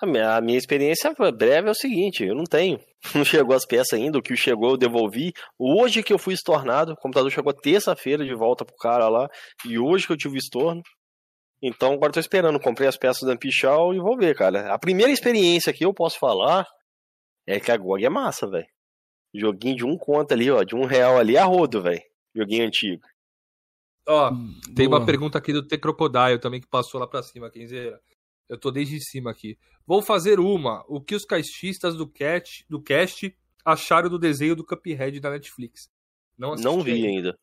[0.00, 2.80] A minha, a minha experiência breve é o seguinte, eu não tenho.
[3.14, 5.32] Não chegou as peças ainda, o que chegou eu devolvi.
[5.58, 9.28] Hoje que eu fui estornado, o computador chegou terça-feira de volta pro cara lá,
[9.66, 10.80] e hoje que eu tive o estorno.
[11.62, 14.72] Então agora eu tô esperando, comprei as peças da Ampichal e vou ver, cara.
[14.72, 16.66] A primeira experiência que eu posso falar
[17.46, 18.66] é que a GOG é massa, velho.
[19.34, 22.02] Joguinho de um conto ali, ó, de um real ali a rodo, velho.
[22.34, 23.02] Joguinho antigo.
[24.06, 24.30] Ó,
[24.74, 24.98] tem Boa.
[25.00, 28.00] uma pergunta aqui do T Crocodile também que passou lá pra cima, Kenzeira.
[28.48, 29.56] Eu tô desde cima aqui.
[29.86, 30.84] Vou fazer uma.
[30.88, 33.34] O que os caixistas do, cat, do cast
[33.64, 35.88] acharam do desenho do Cuphead da Netflix?
[36.36, 37.06] Não, assisti Não vi ainda.
[37.08, 37.38] ainda.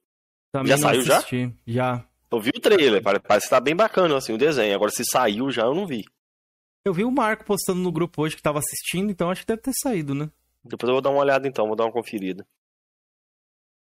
[0.51, 1.17] Também Já não saiu já?
[1.17, 1.55] assisti.
[1.65, 2.05] Já.
[2.31, 4.75] Eu vi o trailer, pare- parece que tá bem bacana assim o desenho.
[4.75, 6.03] Agora se saiu já eu não vi.
[6.85, 9.61] Eu vi o Marco postando no grupo hoje que tava assistindo, então acho que deve
[9.61, 10.29] ter saído, né?
[10.63, 12.45] Depois eu vou dar uma olhada então, vou dar uma conferida.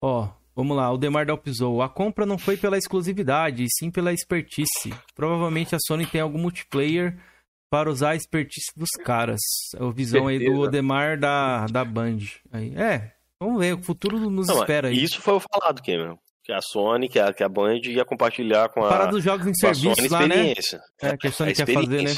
[0.03, 1.83] Ó, vamos lá, o Demar Delpisou.
[1.83, 4.93] A compra não foi pela exclusividade, e sim pela expertise.
[5.15, 7.19] Provavelmente a Sony tem algum multiplayer
[7.71, 9.41] para usar a expertise dos caras.
[9.77, 10.63] É a visão aí do Certeza.
[10.63, 12.19] Odemar da, da Band.
[12.53, 15.03] Aí, é, vamos ver, o futuro nos Não, espera aí.
[15.03, 16.19] Isso foi o falado, Cameron.
[16.45, 19.47] Que a Sony, que a, que a Band ia compartilhar com a, Para dos jogos
[19.47, 20.53] em a Sony serviço lá, né?
[21.01, 22.11] É, que a A Sony quer fazer, né?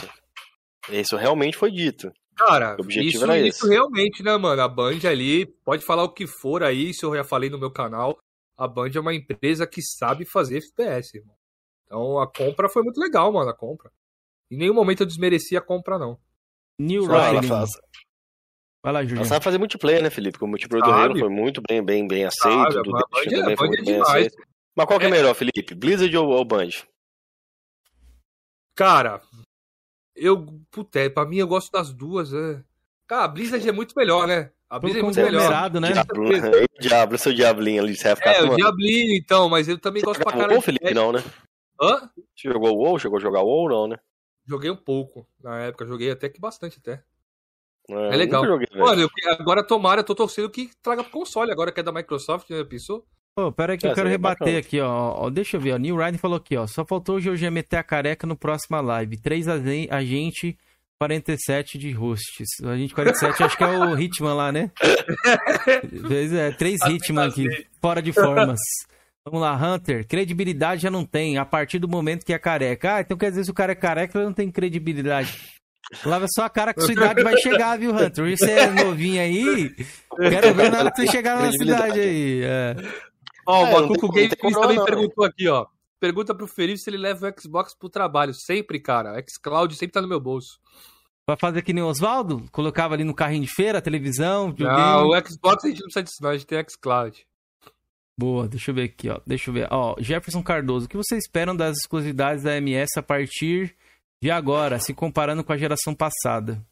[0.91, 2.12] Isso realmente foi dito.
[2.36, 4.60] Cara, O objetivo isso, era isso realmente, né, mano?
[4.60, 7.70] A Band ali, pode falar o que for aí, isso eu já falei no meu
[7.70, 8.18] canal.
[8.58, 11.34] A Band é uma empresa que sabe fazer FPS, irmão.
[11.86, 13.90] Então a compra foi muito legal, mano, a compra.
[14.50, 16.18] Em nenhum momento eu desmereci a compra, não.
[16.78, 17.70] New ela, faz,
[18.84, 19.28] Vai lá, ela Juliano.
[19.28, 20.32] sabe fazer multiplayer, né, Felipe?
[20.32, 20.90] Porque o multiplayer do.
[20.92, 22.72] Halo foi muito bem, bem, bem aceito.
[22.72, 24.10] Sabe, do Band é- também a foi Band é muito bem demais.
[24.26, 24.36] aceito.
[24.76, 25.10] Mas qual que é É.
[25.10, 25.74] melhor, Felipe?
[25.74, 26.68] Blizzard ou, ou Band?
[28.74, 29.22] Cara,
[30.16, 30.47] eu.
[30.70, 32.62] Puta, é, pra mim eu gosto das duas, é.
[33.06, 34.51] Cara, a Blizzard é muito melhor, né?
[34.68, 35.70] A Blizzard é muito melhor.
[35.80, 35.93] né?
[35.93, 39.78] Diablo, Ei, Diablo, seu Diablinho ali, você vai ficar É, o Diablinho, então, mas eu
[39.78, 40.52] também Você gosto pra caralho.
[40.55, 40.93] WoW, Felipe?
[40.93, 41.22] Não, né?
[41.80, 42.10] Hã?
[42.34, 42.98] Você jogou o WoW?
[42.98, 43.97] Chegou a jogar o WoW não, né?
[44.44, 47.02] Joguei um pouco na época, joguei até que bastante até.
[47.88, 48.44] É, É legal.
[48.44, 51.93] joguei, eu- agora tomara, eu tô torcendo que traga pro console, agora que é da
[51.93, 52.64] Microsoft, né?
[52.64, 53.06] Pensou?
[53.36, 54.58] Pô, pera aí que É, eu quero rebater bacana.
[54.58, 55.14] aqui, ó.
[55.26, 55.76] Ó, Deixa eu ver, ó.
[55.76, 56.66] New Ryan falou aqui, ó.
[56.66, 59.18] Só faltou o GG meter a careca no próxima live.
[59.18, 60.56] Três agen- agente
[60.98, 62.48] 47 de hosts.
[62.62, 64.70] O agente 47 acho que é o Hitman lá, né?
[66.34, 67.46] É, três Hitman aqui,
[67.82, 68.58] fora de formas.
[69.22, 70.06] Vamos lá, Hunter.
[70.06, 72.94] Credibilidade já não tem, a partir do momento que é careca.
[72.94, 75.36] Ah, então quer dizer se o cara é careca, ele não tem credibilidade.
[76.06, 78.34] Lava só a cara que sua idade vai chegar, viu, Hunter?
[78.36, 79.70] Você é novinho aí.
[80.30, 82.40] Quero ver na hora que você chegar na cidade aí.
[82.42, 82.76] É.
[83.47, 85.66] Ó, o É, não Bacuco tem- Games não também não, perguntou aqui, ó.
[86.01, 88.35] Pergunta pro Felipe se ele leva o Xbox pro trabalho.
[88.35, 89.23] Sempre, cara.
[89.28, 90.59] Xcloud sempre tá no meu bolso.
[91.28, 92.44] Vai fazer que nem o Oswaldo?
[92.52, 94.81] Colocava ali no carrinho de feira, televisão, videogame.
[94.81, 96.31] Não, o Xbox a gente não precisa disso, não.
[96.31, 97.27] A gente tem Xcloud.
[98.18, 99.20] Boa, deixa eu ver aqui, ó.
[99.27, 99.68] Deixa eu ver.
[99.70, 103.77] Ó, Jefferson Cardoso, o que vocês esperam das exclusividades da MS a partir
[104.23, 106.64] de agora, se comparando com a geração passada?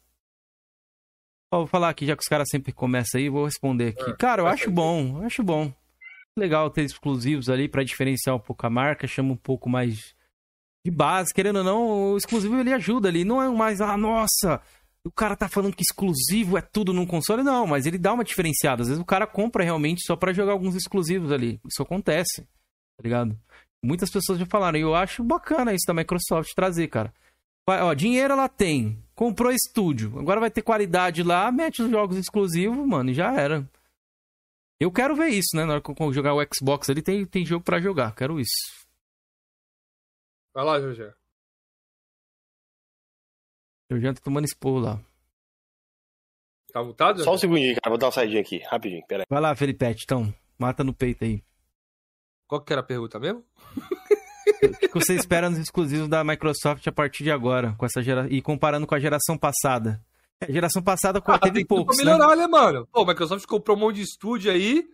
[1.51, 4.09] Ó, vou falar aqui, já que os caras sempre começam aí, vou responder aqui.
[4.11, 5.71] É, Cara, eu acho bom, eu acho bom.
[6.37, 10.13] Legal ter exclusivos ali pra diferenciar um pouco a marca, chama um pouco mais
[10.85, 14.61] de base, querendo ou não, o exclusivo ele ajuda ali, não é mais, ah, nossa,
[15.05, 18.23] o cara tá falando que exclusivo é tudo num console, não, mas ele dá uma
[18.23, 18.81] diferenciada.
[18.81, 21.59] Às vezes o cara compra realmente só pra jogar alguns exclusivos ali.
[21.65, 23.35] Isso acontece, tá ligado?
[23.83, 27.13] Muitas pessoas já falaram, e eu acho bacana isso da Microsoft trazer, cara.
[27.67, 32.85] Ó, dinheiro ela tem, comprou estúdio, agora vai ter qualidade lá, mete os jogos exclusivos,
[32.85, 33.67] mano, e já era.
[34.85, 35.65] Eu quero ver isso, né?
[35.65, 38.85] Na hora que eu jogar o Xbox ali, tem, tem jogo pra jogar, quero isso.
[40.53, 41.11] Vai lá, Jorge.
[43.89, 45.03] Eu já tô tomando expor lá.
[46.71, 47.23] Tá mutado?
[47.23, 47.89] Só um segundinho, cara.
[47.89, 49.03] Vou dar uma saidinha aqui, rapidinho.
[49.07, 49.25] Pera aí.
[49.27, 50.31] Vai lá, Felipete, então.
[50.55, 51.43] Mata no peito aí.
[52.47, 53.43] Qual que era a pergunta mesmo?
[54.61, 58.27] O que você espera nos exclusivos da Microsoft a partir de agora, com essa gera...
[58.31, 59.99] e comparando com a geração passada?
[60.41, 62.11] É, geração passada Ah, teve tem poucos, pra né?
[62.11, 62.47] melhorar, né?
[62.47, 62.87] mano?
[62.91, 64.87] Pô, a Microsoft comprou um monte de estúdio aí.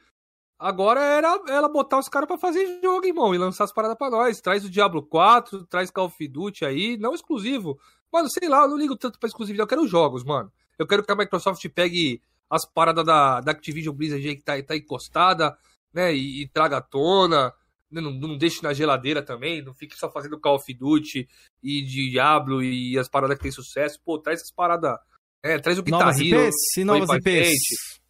[0.59, 4.11] Agora era ela botar os caras pra fazer jogo, irmão, e lançar as paradas pra
[4.11, 4.39] nós.
[4.39, 7.79] Traz o Diablo 4, traz Call of Duty aí, não exclusivo.
[8.13, 10.51] Mano, sei lá, eu não ligo tanto pra exclusividade, eu quero jogos, mano.
[10.77, 14.61] Eu quero que a Microsoft pegue as paradas da, da Activision Blizzard aí que tá,
[14.61, 15.57] tá encostada,
[15.93, 17.51] né, e, e traga à tona.
[17.89, 21.27] né, Não, não deixe na geladeira também, não fique só fazendo Call of Duty
[21.63, 23.99] e Diablo e as paradas que tem sucesso.
[24.05, 24.95] Pô, traz essas paradas.
[25.43, 26.43] É, traz o Guitar Novas Hero.
[26.43, 26.55] IPs?
[26.77, 27.23] E novas IPs?
[27.23, 28.01] frente.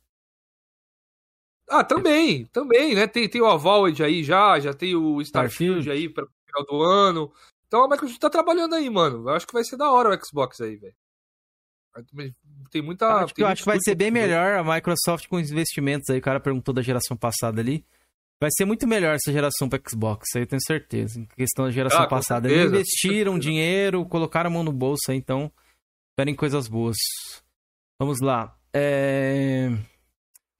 [1.69, 3.07] Ah, também, também, né?
[3.07, 5.89] Tem, tem o Avowed aí já, já tem o Starfield, Starfield.
[5.91, 7.33] aí para o final do ano.
[7.67, 9.29] Então a Microsoft tá trabalhando aí, mano.
[9.29, 10.93] Eu acho que vai ser da hora o Xbox aí, velho.
[12.69, 13.05] Tem muita.
[13.05, 15.49] Eu acho que, tem eu acho que vai ser bem melhor a Microsoft com os
[15.51, 16.19] investimentos aí.
[16.19, 17.85] O cara perguntou da geração passada ali.
[18.39, 21.19] Vai ser muito melhor essa geração para Xbox, aí eu tenho certeza.
[21.19, 22.49] Em questão da geração Ah, passada.
[22.49, 25.51] certeza, Eles investiram dinheiro, colocaram a mão no bolso aí, então
[26.11, 26.97] esperem coisas boas.
[27.99, 28.57] Vamos lá.
[28.73, 29.69] É...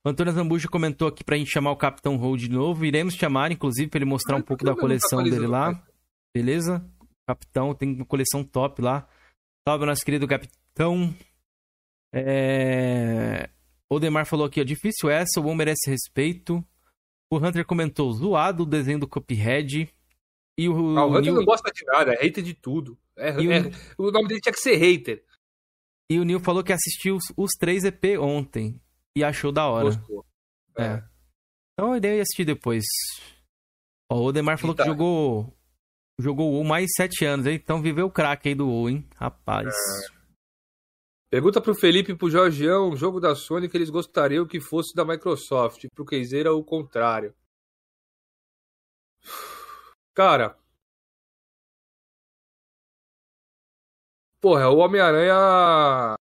[0.05, 2.85] O Antônio Zambuja comentou aqui pra gente chamar o Capitão Hold de novo.
[2.85, 5.71] Iremos chamar, inclusive, pra ele mostrar um pouco da coleção dele lá.
[5.73, 5.83] mais?
[6.35, 6.83] Beleza?
[7.27, 9.07] Capitão, tem uma coleção top lá.
[9.67, 11.13] Salve, nosso querido capitão.
[12.13, 13.49] É...
[13.89, 14.63] O Demar falou aqui, ó.
[14.63, 16.65] Difícil essa, o bom merece respeito.
[17.31, 19.89] O Hunter comentou, zoado o desenho do Cuphead.
[20.57, 22.97] E o, Ah, o Hunter Neil, não gosta de nada, é hater de tudo.
[23.15, 25.23] É, E o- é- o nome dele tinha que ser hater.
[26.11, 28.81] E o Neil falou que assistiu os, os três EP ontem.
[29.15, 29.85] E achou da hora.
[29.85, 30.25] Gostou.
[30.77, 31.01] É.
[31.73, 32.83] Então eu irei assistir depois.
[34.11, 35.57] Ó, o Demar falou que jogou.
[36.19, 37.55] Jogou o mais sete anos, hein?
[37.55, 39.09] Então viveu o craque aí do WoW, hein?
[39.15, 39.67] Rapaz.
[39.67, 40.21] É.
[41.29, 44.93] Pergunta pro Felipe e pro Jorgeão, um jogo da Sony que eles gostariam que fosse
[44.93, 45.85] da Microsoft.
[45.95, 47.33] Pro Keizeira, o contrário.
[50.13, 50.60] Cara.
[54.41, 56.15] Porra, o Homem-Aranha.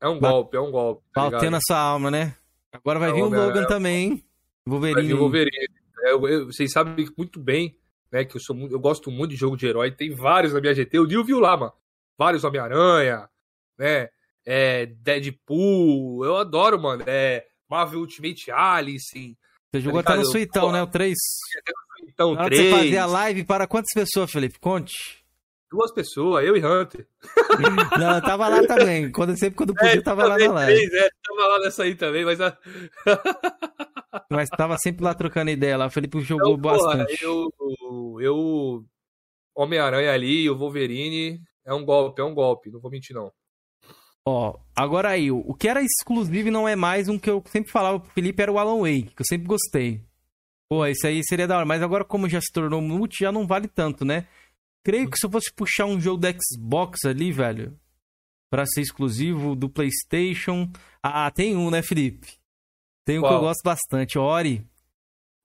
[0.00, 1.02] É um golpe, é um golpe.
[1.12, 1.56] Tá Batendo ligado?
[1.68, 2.36] essa alma, né?
[2.72, 3.28] Agora vai É, vir o.
[3.28, 4.24] Logan também, hein?
[4.66, 5.06] Vai Wolverine.
[5.08, 5.68] vir o Wolverine.
[6.04, 7.76] É, eu- eu- vocês sabem muito bem,
[8.12, 8.24] né?
[8.24, 9.90] Que eu, sou, eu gosto muito de jogo de herói.
[9.90, 10.98] Tem vários na minha GT.
[10.98, 11.72] O Nil viu lá, mano.
[12.18, 13.28] Vários Homem-Aranha,
[13.78, 14.08] né?
[14.46, 16.24] É, Deadpool.
[16.24, 17.02] Eu adoro, mano.
[17.06, 19.36] É, Marvel Ultimate Alice.
[19.72, 20.82] Você jogou Tá até no suitão, né?
[20.82, 21.14] O 3.
[22.06, 22.70] Então, Na hora de três.
[22.74, 24.58] você fazer a live, para quantas pessoas, Felipe?
[24.60, 25.23] Conte.
[25.74, 27.04] Duas pessoas, eu e Hunter.
[27.98, 29.10] Não, eu tava lá também.
[29.10, 30.88] Quando, sempre quando podia, eu tava lá também na live.
[30.88, 32.56] três, é, tava lá nessa aí também, mas a-
[34.30, 35.86] Mas tava sempre lá trocando ideia lá.
[35.86, 37.24] O Felipe jogou Então, porra, bastante.
[37.24, 37.50] eu,
[38.20, 38.84] eu
[39.56, 43.32] Homem-Aranha ali, o Wolverine, é um golpe, é um golpe, não vou mentir não.
[44.26, 47.42] Ó, agora aí, o o que era exclusivo e não é mais um que eu
[47.46, 50.00] sempre falava pro Felipe era o Alan Wake, que eu sempre gostei.
[50.70, 53.46] Pô, isso aí seria da hora, mas agora como já se tornou multi, já não
[53.46, 54.26] vale tanto, né?
[54.84, 57.78] Creio que se eu fosse puxar um jogo da Xbox ali, velho,
[58.50, 60.70] pra ser exclusivo do PlayStation.
[61.02, 62.34] Ah, tem um, né, Felipe?
[63.04, 63.34] Tem um que Qual?
[63.34, 64.66] eu gosto bastante, Ori.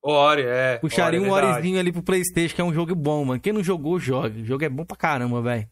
[0.03, 0.77] Ori, é.
[0.77, 1.57] Puxaria Ori, um é verdade.
[1.57, 3.39] Orizinho ali pro PlayStation, que é um jogo bom, mano.
[3.39, 4.39] Quem não jogou, joga.
[4.39, 5.69] O jogo é bom pra caramba, velho.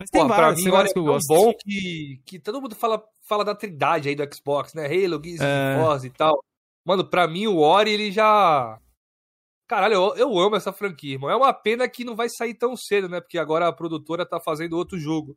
[0.00, 1.28] Mas tem pra vários, mim, tem vários é que eu tão gosto.
[1.28, 4.86] bom que, que todo mundo fala, fala da trindade aí do Xbox, né?
[4.86, 6.06] Halo, Gears É.
[6.06, 6.42] e tal.
[6.84, 8.78] Mano, pra mim o Ori, ele já...
[9.68, 11.30] Caralho, eu, eu amo essa franquia, irmão.
[11.30, 13.20] É uma pena que não vai sair tão cedo, né?
[13.20, 15.36] Porque agora a produtora tá fazendo outro jogo.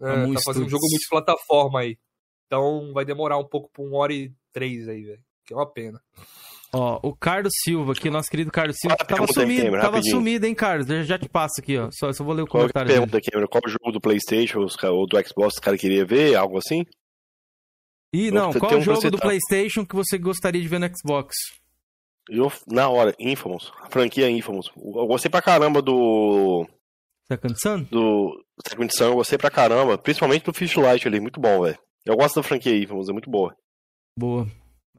[0.00, 1.98] É, tá fazendo um jogo multiplataforma aí.
[2.46, 5.22] Então vai demorar um pouco pra um Ori 3 aí, velho.
[5.44, 6.00] Que é uma pena.
[6.72, 9.80] Ó, o Carlos Silva aqui, nosso querido Carlos Silva, Qual a tava sumido, Cameron?
[9.82, 10.16] tava Rapidinho.
[10.16, 10.88] sumido, hein, Carlos?
[10.88, 11.90] Eu já te passo aqui, ó.
[11.92, 13.00] Só, só vou ler o Qual comentário dele.
[13.00, 13.48] pergunta, Cameron?
[13.48, 16.34] Qual jogo do Playstation ou do Xbox os caras queriam ver?
[16.36, 16.84] Algo assim?
[18.12, 19.18] E não, qual jogo do.
[19.18, 21.34] PlayStation que você gostaria de ver no Xbox?
[22.30, 23.72] Eu, na hora, Infamous.
[23.82, 24.70] A franquia Infamous.
[24.76, 26.66] Eu gostei pra caramba do.
[27.26, 27.82] Second Sun?
[27.90, 29.98] do Second Sun, eu gostei pra caramba.
[29.98, 31.78] Principalmente do Fishlight ali, muito bom, velho.
[32.06, 33.54] Eu gosto da franquia Infamous, é muito boa.
[34.16, 34.46] Boa.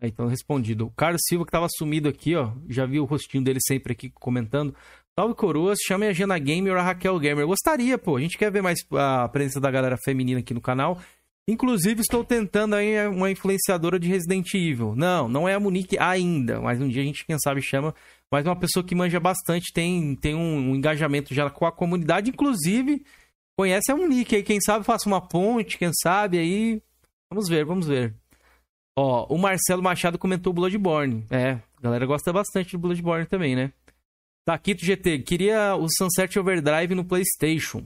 [0.01, 0.87] Aí, então, respondido.
[0.87, 2.51] O Carlos Silva, que tava sumido aqui, ó.
[2.67, 4.75] Já vi o rostinho dele sempre aqui comentando.
[5.17, 5.79] Salve, coroas.
[5.85, 7.43] Chame a Gena Gamer ou a Raquel Gamer.
[7.43, 8.17] Eu gostaria, pô.
[8.17, 10.99] A gente quer ver mais a presença da galera feminina aqui no canal.
[11.47, 14.95] Inclusive, estou tentando aí uma influenciadora de Resident Evil.
[14.95, 16.61] Não, não é a Monique ainda.
[16.61, 17.93] Mas um dia a gente, quem sabe, chama.
[18.31, 22.29] Mas uma pessoa que manja bastante, tem, tem um, um engajamento já com a comunidade.
[22.29, 23.03] Inclusive,
[23.57, 24.43] conhece a Monique aí.
[24.43, 26.81] Quem sabe faça uma ponte, quem sabe aí.
[27.29, 28.13] Vamos ver, vamos ver.
[28.97, 31.25] Ó, o Marcelo Machado comentou Bloodborne.
[31.29, 33.71] É, a galera gosta bastante do Bloodborne também, né?
[34.45, 37.85] Taquito GT, queria o Sunset Overdrive no PlayStation.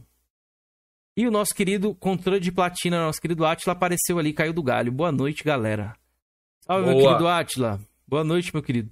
[1.17, 4.91] E o nosso querido controle de platina, nosso querido Atila, apareceu ali, caiu do galho.
[4.91, 5.95] Boa noite, galera.
[6.65, 7.79] Salve, meu querido Atila.
[8.05, 8.91] Boa noite, meu querido.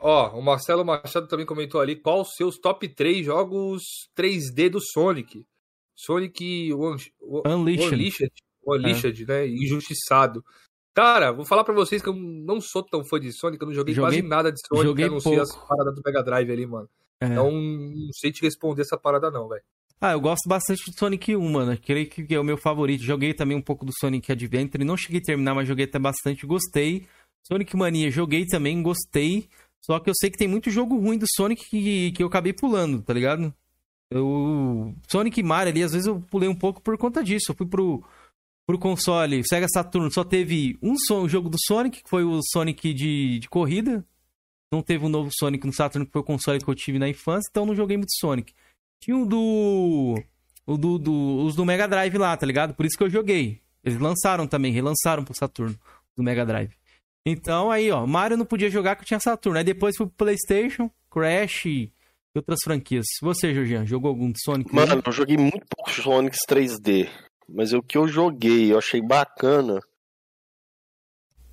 [0.00, 3.82] Ó, o Marcelo Machado também comentou ali qual os seus top 3 jogos
[4.16, 5.46] 3D do Sonic.
[5.94, 7.92] Sonic Unleashed.
[7.92, 8.32] Unleashed,
[8.66, 9.26] Unleashed é.
[9.26, 9.46] né?
[9.46, 10.44] Injustiçado.
[10.92, 13.74] Cara, vou falar pra vocês que eu não sou tão fã de Sonic, eu não
[13.74, 16.50] joguei, joguei quase nada de Sonic, joguei a não ser as paradas do Mega Drive
[16.50, 16.90] ali, mano.
[17.20, 17.26] É.
[17.26, 19.62] Então, não sei te responder essa parada não, velho.
[20.02, 21.78] Ah, eu gosto bastante do Sonic 1, mano.
[21.78, 23.04] Creio que é o meu favorito.
[23.04, 24.82] Joguei também um pouco do Sonic Adventure.
[24.82, 26.46] Não cheguei a terminar, mas joguei até bastante.
[26.46, 27.06] Gostei.
[27.46, 29.48] Sonic Mania, joguei também, gostei.
[29.84, 32.52] Só que eu sei que tem muito jogo ruim do Sonic que, que eu acabei
[32.52, 33.52] pulando, tá ligado?
[34.10, 34.94] Eu...
[35.06, 37.50] Sonic Mario ali, às vezes eu pulei um pouco por conta disso.
[37.50, 38.02] Eu fui pro,
[38.66, 42.94] pro console Sega Saturn, só teve um, um jogo do Sonic, que foi o Sonic
[42.94, 44.04] de, de corrida.
[44.72, 47.08] Não teve um novo Sonic no Saturn, que foi o console que eu tive na
[47.08, 48.54] infância, então não joguei muito Sonic.
[49.00, 50.22] Tinha o do.
[50.66, 52.74] O do, do, os do Mega Drive lá, tá ligado?
[52.74, 53.60] Por isso que eu joguei.
[53.82, 55.76] Eles lançaram também, relançaram pro Saturno,
[56.16, 56.72] do Mega Drive.
[57.24, 59.58] Então aí, ó, Mario não podia jogar que tinha Saturno.
[59.58, 61.92] Aí depois fui pro PlayStation, Crash e
[62.34, 63.06] outras franquias.
[63.22, 64.74] Você, Jorginho, jogou algum Sonic?
[64.74, 67.08] Mano, eu joguei muito pouco Sonics 3D.
[67.48, 69.80] Mas o que eu joguei, eu achei bacana.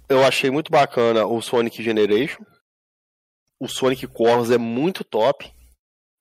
[0.08, 2.44] Eu achei muito bacana o Sonic Generation.
[3.60, 5.52] O Sonic Colors é muito top.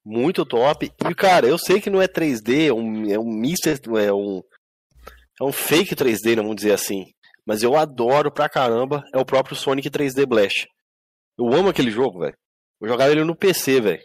[0.09, 0.87] Muito top.
[0.87, 3.77] E, cara, eu sei que não é 3D, é um, é um Mister.
[3.99, 4.41] É um,
[5.41, 7.07] é um fake 3D, vamos dizer assim.
[7.45, 9.03] Mas eu adoro pra caramba.
[9.13, 10.69] É o próprio Sonic 3D Blast.
[11.37, 12.37] Eu amo aquele jogo, velho.
[12.81, 14.03] Eu jogava ele no PC, velho.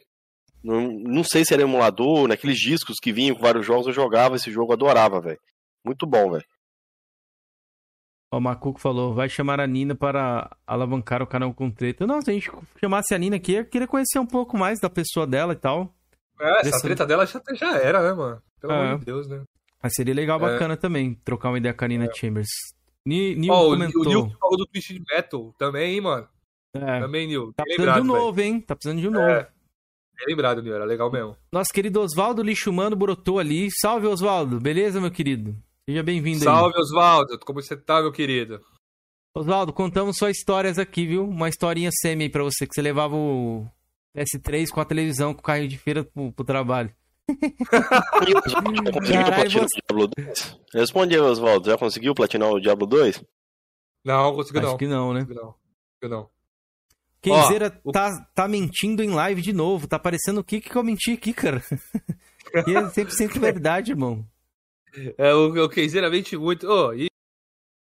[0.64, 4.38] Não, não sei se era emulador, naqueles discos que vinham com vários jogos, eu jogava
[4.38, 5.40] esse jogo, adorava, velho.
[5.86, 6.46] Muito bom, velho.
[8.34, 12.08] O Macuco falou, vai chamar a Nina para alavancar o canal com treta.
[12.08, 12.50] Não, se a gente
[12.80, 15.94] chamasse a Nina aqui, eu queria conhecer um pouco mais da pessoa dela e tal.
[16.40, 16.82] É, essa Desse...
[16.82, 18.42] treta dela já, já era, né, mano?
[18.62, 18.88] Pelo é.
[18.88, 19.44] amor de Deus, né?
[19.84, 20.54] Mas seria legal, é.
[20.54, 20.78] bacana é.
[20.78, 22.14] também, trocar uma ideia com a Nina é.
[22.14, 22.48] Chambers.
[23.06, 24.02] Nil oh, comentou...
[24.02, 26.28] O Nil falou do Twisted Metal também, hein, mano?
[26.74, 27.00] É.
[27.02, 27.52] Também, Nil.
[27.54, 28.48] Tá precisando de um novo, véio.
[28.48, 28.62] hein?
[28.62, 29.30] Tá precisando de um novo.
[29.30, 29.50] É.
[30.26, 30.74] Lembrado, Nil.
[30.74, 31.36] Era legal mesmo.
[31.52, 33.68] Nosso querido Oswaldo Lixo Humano brotou ali.
[33.82, 34.58] Salve, Oswaldo.
[34.58, 35.54] Beleza, meu querido?
[35.92, 37.38] Seja bem-vindo Salve, Oswaldo.
[37.40, 38.62] Como você tá, meu querido?
[39.36, 41.28] Oswaldo, contamos só histórias aqui, viu?
[41.28, 43.68] Uma historinha semi aí pra você, que você levava o
[44.16, 46.96] S3 com a televisão, com o carro de feira pro, pro trabalho.
[47.70, 49.82] Caralho, você...
[49.86, 50.60] Diablo 2?
[50.74, 51.70] Responde aí, Oswaldo.
[51.70, 53.22] Já conseguiu platinar o Diablo 2?
[54.06, 54.70] Não, conseguiu não.
[54.70, 55.28] Acho que não, né?
[55.28, 55.56] Não.
[56.02, 56.30] Que não.
[57.22, 59.90] Kenzeira oh, tá, tá mentindo em live de novo.
[59.90, 61.62] Tá parecendo o que que eu menti aqui, cara?
[62.66, 64.26] e é 100% verdade, irmão.
[65.18, 66.68] É, o, o Kenzeira mente muito.
[66.68, 67.08] Ô, oh, e...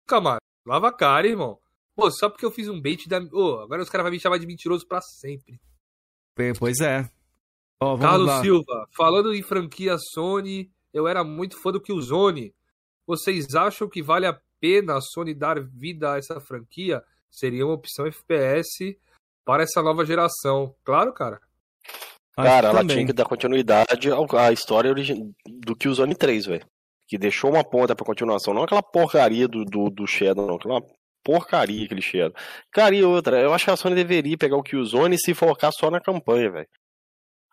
[0.08, 1.60] Camarada, lava a cara, irmão.
[1.96, 3.20] Pô, só porque eu fiz um bait da...
[3.20, 5.60] Ô, oh, agora os caras vão me chamar de mentiroso pra sempre.
[6.60, 7.10] Pois é.
[7.82, 8.42] Oh, Carlos lá.
[8.42, 12.54] Silva, falando em franquia Sony, eu era muito fã do Killzone.
[13.06, 17.04] Vocês acham que vale a pena a Sony dar vida a essa franquia?
[17.30, 18.98] Seria uma opção FPS
[19.46, 20.76] para essa nova geração.
[20.84, 21.40] Claro, cara.
[22.36, 23.88] Cara, ela tinha que dar continuidade
[24.38, 26.68] à história do Killzone 3, velho.
[27.08, 28.54] Que deixou uma ponta pra continuação.
[28.54, 30.56] Não aquela porcaria do, do, do Shadow, não.
[30.56, 30.82] Aquela
[31.24, 32.36] porcaria aquele Shadow.
[32.72, 35.72] Cara, e outra, eu acho que a Sony deveria pegar o Killzone e se focar
[35.72, 36.68] só na campanha, velho.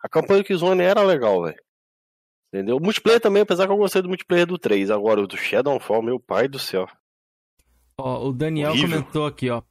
[0.01, 1.57] A campanha do Killzone era legal, velho.
[2.53, 2.77] Entendeu?
[2.77, 4.91] O multiplayer também, apesar que eu gostei do multiplayer do 3.
[4.91, 6.87] Agora, o do Shadowfall, meu pai do céu.
[7.97, 8.99] Ó, o Daniel Horrível.
[8.99, 9.61] comentou aqui, ó.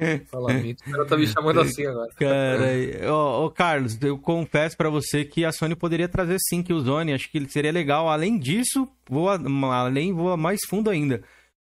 [0.00, 2.10] O cara tá me chamando assim agora.
[2.14, 6.72] Cara, ó, ó, Carlos, eu confesso para você que a Sony poderia trazer sim que
[6.72, 8.08] o Zone, acho que seria legal.
[8.08, 11.22] Além disso, vou além vou mais fundo ainda.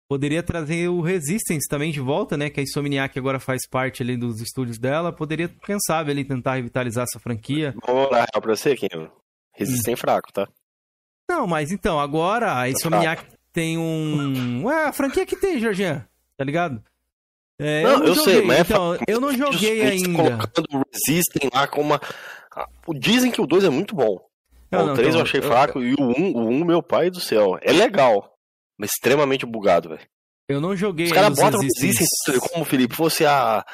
[0.09, 2.51] Poderia trazer o Resistance também de volta, né?
[2.51, 5.13] Que a Insomniac agora faz parte ali dos estúdios dela.
[5.13, 7.75] Poderia, quem sabe, ali tentar revitalizar essa franquia.
[7.87, 9.09] Vou lá pra você, Kim.
[9.55, 9.97] Resistance hum.
[9.97, 10.47] fraco, tá?
[11.29, 13.39] Não, mas então, agora a tá Insomniac fraco.
[13.53, 14.67] tem um.
[14.67, 16.05] Ué, a franquia que tem, Jorginho.
[16.37, 16.83] Tá ligado?
[17.59, 20.23] É, não, eu, não eu sei, mas é então, eu não joguei ainda.
[20.23, 22.01] Colocando o Resistance lá com uma.
[22.99, 24.21] Dizem que o 2 é muito bom.
[24.71, 25.45] Não, o 3 então, eu achei eu...
[25.45, 27.57] fraco e o 1, o 1, meu pai do céu.
[27.63, 28.35] É legal,
[28.77, 30.07] mas extremamente bugado, velho.
[30.49, 31.07] Eu não joguei.
[31.07, 33.65] Os caras botam Resistance como, Felipe, fosse a.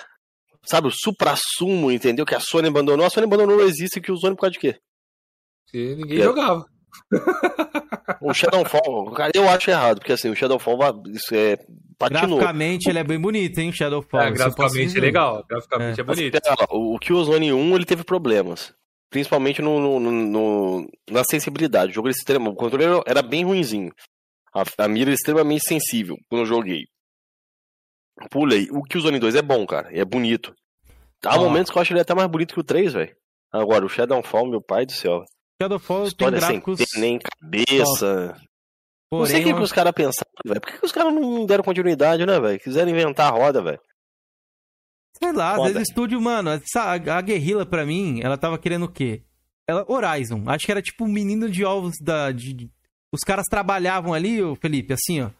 [0.62, 2.26] Sabe, o supra-sumo, entendeu?
[2.26, 3.06] Que a Sony abandonou.
[3.06, 4.78] A Sony abandonou o Resistance que o Sony por causa de quê?
[5.64, 6.22] Porque ninguém é.
[6.22, 6.66] jogava.
[8.20, 11.56] O Shadowfall, cara, eu acho errado, porque assim, o Shadowfall isso é
[12.00, 12.38] patinou.
[12.38, 14.22] Graficamente ele é bem bonito, hein, Shadowfall.
[14.22, 16.36] É, graficamente é legal, graficamente é, é bonito.
[16.36, 18.72] Assim, o Killzone 1, ele teve problemas.
[19.10, 21.90] Principalmente no, no, no na sensibilidade.
[21.90, 23.92] O jogo extremo, o controle era bem ruinzinho.
[24.54, 26.84] A, a mira é extremamente sensível quando eu joguei.
[28.30, 28.68] Pulei.
[28.70, 29.88] O Killzone 2 é bom, cara.
[29.92, 30.54] É bonito.
[31.24, 31.44] Há oh.
[31.44, 33.16] momentos que eu acho ele até mais bonito que o 3, velho.
[33.52, 35.24] Agora, o Shadowfall, meu pai do céu.
[35.60, 36.80] Shadowfall História tem gráficos...
[36.88, 38.36] sem nem cabeça.
[39.10, 39.58] Porém, não sei o que, uma...
[39.58, 40.60] que os caras pensaram, velho.
[40.60, 42.60] Por que, que os caras não deram continuidade, né, velho?
[42.60, 43.80] Quiseram inventar a roda, velho.
[45.22, 45.68] Sei lá, às Foda.
[45.72, 49.22] vezes o estúdio, mano, essa, a, a Guerrilla pra mim, ela tava querendo o quê?
[49.68, 50.44] Ela, Horizon.
[50.46, 52.32] Acho que era tipo o menino de ovos da.
[52.32, 52.70] De, de-
[53.12, 55.30] os caras trabalhavam ali, ô Felipe, assim, ó.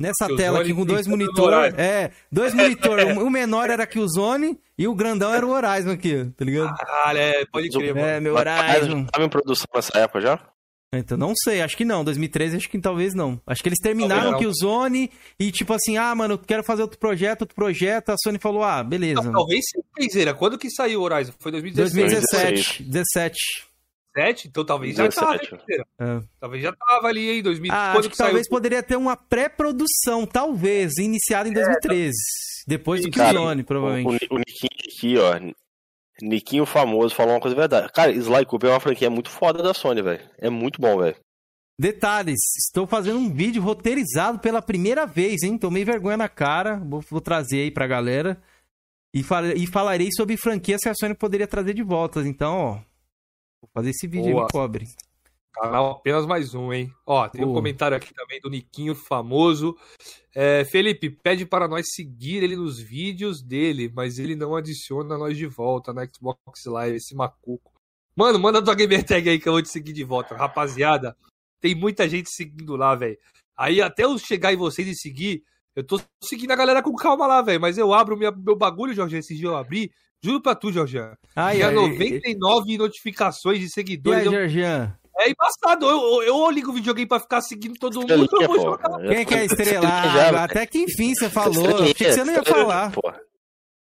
[0.00, 1.74] Nessa Que o tela aqui com dois monitores.
[1.76, 3.04] É, dois monitores.
[3.16, 6.74] o menor era aqui o Zone e o grandão era o Horizon aqui, tá ligado?
[6.76, 8.06] Caralho, é, pode crer, mano.
[8.06, 9.04] É, meu Mas Horizon.
[9.06, 10.38] Tava em produção nessa época já?
[10.92, 12.04] Então, não sei, acho que não.
[12.04, 13.40] 2013, acho que talvez não.
[13.46, 14.40] Acho que eles terminaram não.
[14.40, 18.10] o Zone e, tipo assim, ah, mano, quero fazer outro projeto, outro projeto.
[18.10, 19.22] A Sony falou, ah, beleza.
[19.22, 19.64] Não, talvez
[19.96, 20.32] Kenzeira.
[20.32, 21.32] Quando que saiu o Horizon?
[21.38, 21.94] Foi 2016.
[21.94, 22.82] 2017.
[22.84, 23.36] 17.
[24.16, 24.48] 2017?
[24.48, 25.62] Então talvez já tava, 17.
[26.00, 26.20] É.
[26.40, 27.42] Talvez já tava ali, hein?
[27.42, 27.72] 2000.
[27.72, 28.28] Ah, acho que saiu?
[28.28, 32.12] talvez poderia ter uma pré-produção, talvez, iniciada em 2013.
[32.66, 34.26] Depois do Cara, O, provavelmente.
[34.30, 35.38] o Niquinho aqui, ó.
[36.22, 37.92] Niquinho famoso falou uma coisa verdade.
[37.92, 40.28] Cara, Sly Cooper é uma franquia muito foda da Sony, velho.
[40.38, 41.16] É muito bom, velho.
[41.78, 45.58] Detalhes, estou fazendo um vídeo roteirizado pela primeira vez, hein?
[45.58, 48.40] Tomei vergonha na cara, vou, vou trazer aí pra galera.
[49.14, 52.20] E, fal- e falarei sobre franquias que a Sony poderia trazer de volta.
[52.20, 52.72] Então, ó,
[53.60, 54.44] vou fazer esse vídeo aí, Boa.
[54.44, 54.86] me cobre.
[55.60, 56.92] Canal apenas mais um, hein?
[57.06, 57.56] Ó, tem um Boa.
[57.56, 59.76] comentário aqui também do Niquinho famoso.
[60.34, 65.36] É, Felipe, pede para nós seguir ele nos vídeos dele, mas ele não adiciona nós
[65.36, 67.72] de volta na Xbox Live, esse macuco.
[68.14, 70.36] Mano, manda tua gamer tag aí que eu vou te seguir de volta.
[70.36, 71.16] Rapaziada,
[71.60, 73.16] tem muita gente seguindo lá, velho.
[73.56, 75.42] Aí até eu chegar em vocês e seguir,
[75.74, 77.60] eu tô seguindo a galera com calma lá, velho.
[77.60, 79.90] Mas eu abro minha- meu bagulho, Jorge, esse dia eu abri.
[80.22, 80.98] Juro pra tu, Jorge.
[81.34, 84.20] Ai, Tinha ai, 99 notificações de E seguidores.
[84.20, 84.98] aí, eu Georgian?
[85.18, 85.86] É embaçado.
[85.88, 88.12] Eu, eu, eu ligo o videogame pra ficar seguindo todo mundo.
[88.12, 88.98] Estrelinha, Eu vou jogar.
[89.00, 89.86] Quem é que é estrela?
[89.88, 90.38] Já, velho.
[90.38, 91.74] até que enfim você falou.
[91.76, 92.92] Achei que você não ia falar.
[92.92, 93.12] pô.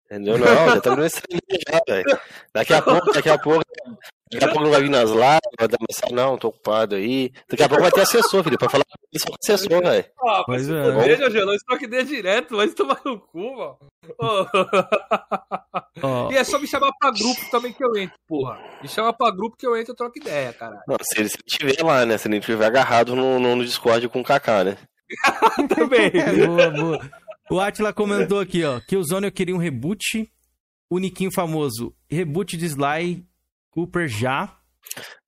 [0.06, 0.38] Entendeu?
[0.38, 2.20] Não, já tá dando estrelinha já, velho.
[2.52, 3.64] Daqui a pouco, daqui a pouco,
[4.30, 7.32] daqui a pouco não vai vir nas lives, vai dar mensagem, não, tô ocupado aí.
[7.48, 10.04] Daqui a pouco vai ter assessor, filho, pra falar com isso com assessor, velho.
[10.26, 11.16] Ah, mas é.
[11.16, 13.78] Jorge, não troca ideia direto, vai tomar no cu, mano.
[14.18, 14.46] Ô.
[16.02, 18.58] Ó, E é só me chamar pra grupo também que eu entro, porra.
[18.82, 20.82] Me chama pra grupo que eu entro e troco ideia, cara.
[20.86, 22.18] Não, se ele estiver lá, né?
[22.18, 24.78] Se ele estiver agarrado no, no, no Discord com o Kaká, né?
[25.74, 26.10] Também.
[26.14, 27.10] É, boa, boa.
[27.50, 30.28] O Atila comentou aqui, ó, que o Zone eu queria um reboot.
[30.90, 33.24] O Niquinho famoso, reboot de Sly
[33.74, 34.56] Cooper já.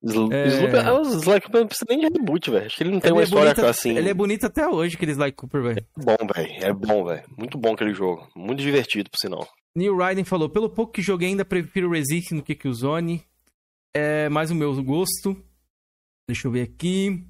[0.03, 0.47] Sl- É.
[0.47, 2.65] Sloop, é, o Sly Cooper não precisa nem de reboot, velho.
[2.65, 3.97] Acho que ele não tem uma é história bonito, assim.
[3.97, 5.85] ele é bonito até hoje, aquele Sly Cooper, velho.
[5.97, 6.63] bom, velho.
[6.65, 7.23] É bom, velho.
[7.37, 8.27] Muito bom aquele jogo.
[8.35, 9.47] Muito divertido, por sinal.
[9.75, 12.73] Neil Ryden falou, pelo pouco que joguei ainda prefiro o Resist do que que o
[12.73, 13.23] Zone.
[13.95, 15.35] É mais o meu gosto.
[16.29, 17.25] Deixa eu ver aqui.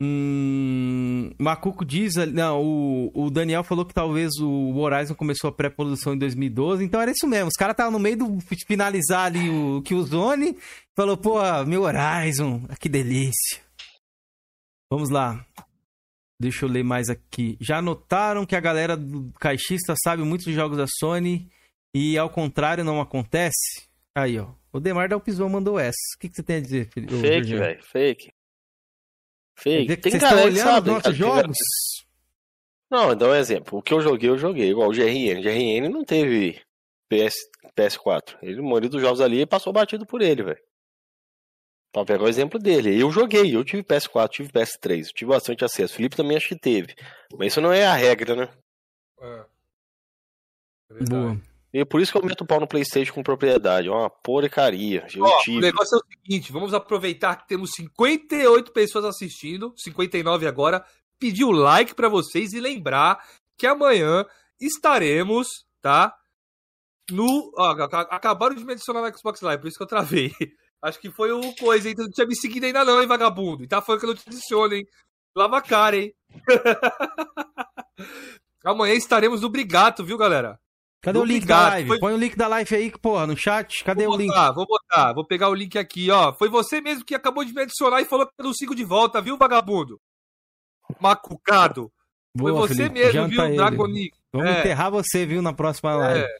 [0.00, 6.14] Hum, Macuco diz, não, o, o Daniel falou que talvez o Horizon começou a pré-produção
[6.14, 7.48] em 2012, então era isso mesmo.
[7.48, 10.56] Os caras estavam no meio do fi- finalizar ali o que o Zone
[10.96, 13.60] falou, pô, meu Horizon, ah, que delícia.
[14.90, 15.44] Vamos lá.
[16.40, 17.56] Deixa eu ler mais aqui.
[17.60, 21.50] Já notaram que a galera do caixista sabe muito dos jogos da Sony
[21.94, 23.88] e ao contrário não acontece?
[24.16, 24.50] Aí, ó.
[24.72, 25.96] O Demar Del Pisou mandou essa.
[26.16, 26.88] O que, que você tem a dizer?
[26.96, 27.82] Ô, Fake, velho.
[27.90, 28.28] Fake.
[29.62, 30.90] Tem vocês galera que sabe.
[30.90, 31.56] nossos jogos?
[32.90, 33.78] Não, então um exemplo.
[33.78, 34.70] O que eu joguei, eu joguei.
[34.70, 35.38] Igual o GRN.
[35.38, 36.60] O GRN não teve
[37.08, 37.34] PS,
[37.76, 38.36] PS4.
[38.42, 40.60] Ele, a maioria dos jogos ali passou batido por ele, velho.
[41.92, 43.00] Pra pegar o exemplo dele.
[43.00, 45.92] Eu joguei, eu tive PS4, tive PS3, eu tive bastante acesso.
[45.92, 46.94] O Felipe também acho que teve.
[47.36, 48.48] Mas isso não é a regra, né?
[49.20, 49.44] É.
[50.90, 51.10] É verdade.
[51.10, 51.57] Boa.
[51.72, 53.88] E por isso que eu meto o pau no Playstation com propriedade.
[53.88, 55.06] É uma porcaria.
[55.14, 55.60] Eu Ó, o tive.
[55.60, 60.82] negócio é o seguinte, vamos aproveitar que temos 58 pessoas assistindo, 59 agora,
[61.18, 63.22] pedir o like pra vocês e lembrar
[63.58, 64.24] que amanhã
[64.60, 65.46] estaremos,
[65.82, 66.14] tá?
[67.10, 67.52] No.
[67.56, 70.32] Ó, ac- ac- acabaram de me adicionar no Xbox Live, por isso que eu travei.
[70.80, 71.94] Acho que foi o coisa, hein?
[71.94, 73.64] Tu não tinha me seguido ainda não, hein, vagabundo?
[73.64, 74.86] E tá falando que eu não te adiciono, hein?
[75.36, 76.14] Lava a cara, hein?
[78.64, 80.58] amanhã estaremos no Brigato, viu, galera?
[81.00, 81.88] Cadê o link da live?
[81.88, 83.84] Foi- Põe o link da live aí, porra, no chat.
[83.84, 84.28] Cadê vou o link?
[84.28, 86.32] botar, Vou botar, vou pegar o link aqui, ó.
[86.34, 88.84] Foi você mesmo que acabou de me adicionar e falou que eu não sigo de
[88.84, 90.00] volta, viu, vagabundo?
[91.00, 91.90] Macucado.
[92.38, 92.94] Foi Boa, você Felipe.
[92.94, 93.56] mesmo, Janta viu, ele.
[93.56, 94.16] Dragonic?
[94.32, 94.60] Vamos É.
[94.60, 96.20] enterrar você, viu, na próxima live.
[96.24, 96.38] É,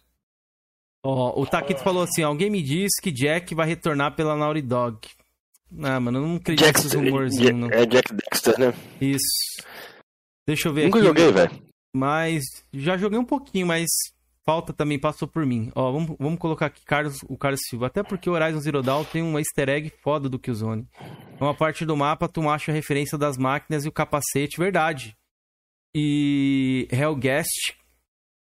[1.04, 4.98] Ó, o Taquito falou assim: alguém me diz que Jack vai retornar pela Naughty Dog.
[5.82, 7.68] Ah, mano, eu não acredito Jack, nesses rumorzinhos, não.
[7.70, 8.74] é Jack Dexter, né?
[9.00, 9.62] Isso.
[10.46, 11.06] Deixa eu ver Nunca aqui.
[11.06, 11.62] joguei, velho.
[11.94, 13.86] Mas já joguei um pouquinho, mas
[14.48, 15.70] falta também, passou por mim.
[15.74, 17.88] Ó, vamos, vamos colocar aqui Carlos, o Carlos Silva.
[17.88, 20.88] Até porque o Horizon Zero Dawn tem uma easter egg foda do Killzone.
[21.38, 25.14] Uma parte do mapa, tu acha a referência das máquinas e o capacete, verdade.
[25.94, 27.76] E Hellguest,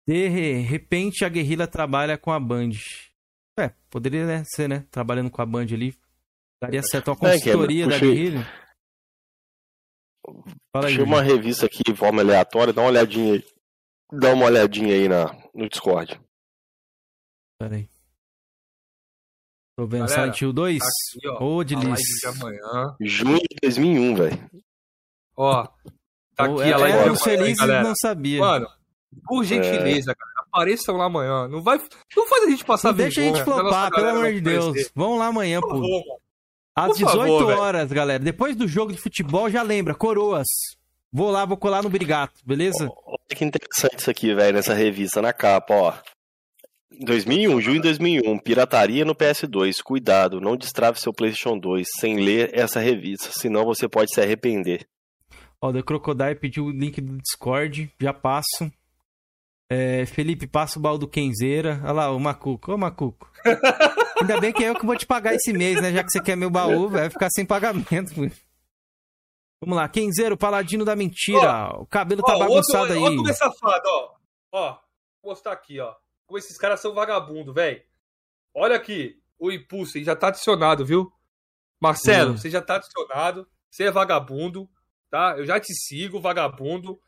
[0.08, 0.26] de
[0.62, 2.70] repente a guerrilha trabalha com a Band.
[3.56, 4.84] É, poderia né, ser, né?
[4.90, 5.94] Trabalhando com a Band ali.
[6.60, 8.48] Daria certo uma É, é, consultoria da puxei- guerrilha.
[10.74, 13.51] Fala aí, Achei uma revista aqui forma aleatória, dá uma olhadinha aí.
[14.12, 16.20] Dá uma olhadinha aí na, no Discord.
[17.58, 17.88] Pera aí.
[19.76, 20.78] Tô vendo Galera, Silent Hill 2.
[20.78, 21.44] Tá aqui, ó.
[21.44, 22.96] Ô, de amanhã.
[23.00, 24.50] Junho de 2001, velho.
[25.36, 25.64] Ó,
[26.36, 27.82] tá aqui a live de Éramos amanhã, hein, felizes e galera.
[27.88, 28.40] não sabia.
[28.40, 28.68] Mano,
[29.26, 31.48] por gentileza, cara, apareçam lá amanhã.
[31.48, 31.78] Não vai.
[32.14, 34.64] Não faz a gente passar Não deixa a gente flopar, pelo amor de Deus.
[34.66, 34.92] conhecer.
[34.94, 35.74] Vamos lá amanhã, Por pô.
[35.76, 36.02] favor.
[36.74, 38.22] Às por 18 favor, horas, galera.
[38.22, 40.46] Depois do jogo de futebol, já lembra, coroas.
[41.10, 42.88] Vou lá, vou colar no Brigato, beleza?
[43.34, 45.94] Que interessante isso aqui, velho, nessa revista, na capa, ó.
[47.00, 49.76] 2001, junho de 2001, pirataria no PS2.
[49.82, 54.86] Cuidado, não destrave seu PlayStation 2 sem ler essa revista, senão você pode se arrepender.
[55.60, 58.70] Ó, o The Crocodile pediu o link do Discord, já passo.
[59.70, 61.80] É, Felipe, passa o baú do Kenzeira.
[61.82, 62.72] Olha lá, o Macuco.
[62.72, 63.30] Ô, Macuco.
[64.20, 65.92] Ainda bem que é eu que vou te pagar esse mês, né?
[65.92, 68.14] Já que você quer meu baú, vai ficar sem pagamento.
[68.14, 68.28] pô.
[69.62, 71.70] Vamos lá, Kenzeiro, paladino da mentira.
[71.78, 73.02] o cabelo tá Ó, bagunçado outro, aí.
[73.14, 74.14] Ó, como é safado, ó.
[74.52, 74.72] Ó,
[75.22, 75.94] vou mostrar aqui, ó.
[76.26, 77.80] Como esses caras são vagabundo, velho.
[78.54, 81.12] Olha aqui, o Impulso aí já tá adicionado, viu?
[81.80, 82.36] Marcelo, Hum.
[82.36, 83.46] você já tá adicionado.
[83.70, 84.68] Você é vagabundo,
[85.10, 85.34] tá?
[85.38, 87.00] Eu já te sigo, vagabundo.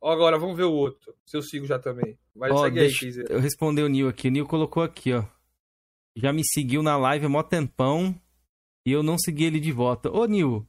[0.00, 1.14] Ó, agora, vamos ver o outro.
[1.26, 2.16] Se eu sigo já também.
[2.34, 3.26] Mas Ó, segue deixa aí, Kizer.
[3.28, 4.28] eu responder o Nil aqui.
[4.28, 5.24] O Nil colocou aqui, ó.
[6.14, 8.14] Já me seguiu na live há mó tempão
[8.86, 10.10] e eu não segui ele de volta.
[10.10, 10.66] Ô, Nil,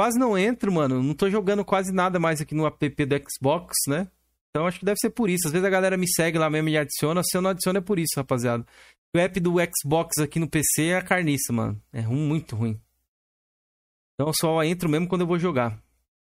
[0.00, 1.02] quase não entro, mano.
[1.02, 4.08] Não tô jogando quase nada mais aqui no app do Xbox, né?
[4.48, 5.46] Então acho que deve ser por isso.
[5.46, 7.22] Às vezes a galera me segue lá mesmo e adiciona.
[7.22, 8.66] Se eu não adiciono é por isso, rapaziada.
[9.14, 11.78] O app do Xbox aqui no PC é a carniça, mano.
[11.92, 12.80] É ruim, muito ruim.
[14.14, 15.78] Então eu só entro mesmo quando eu vou jogar.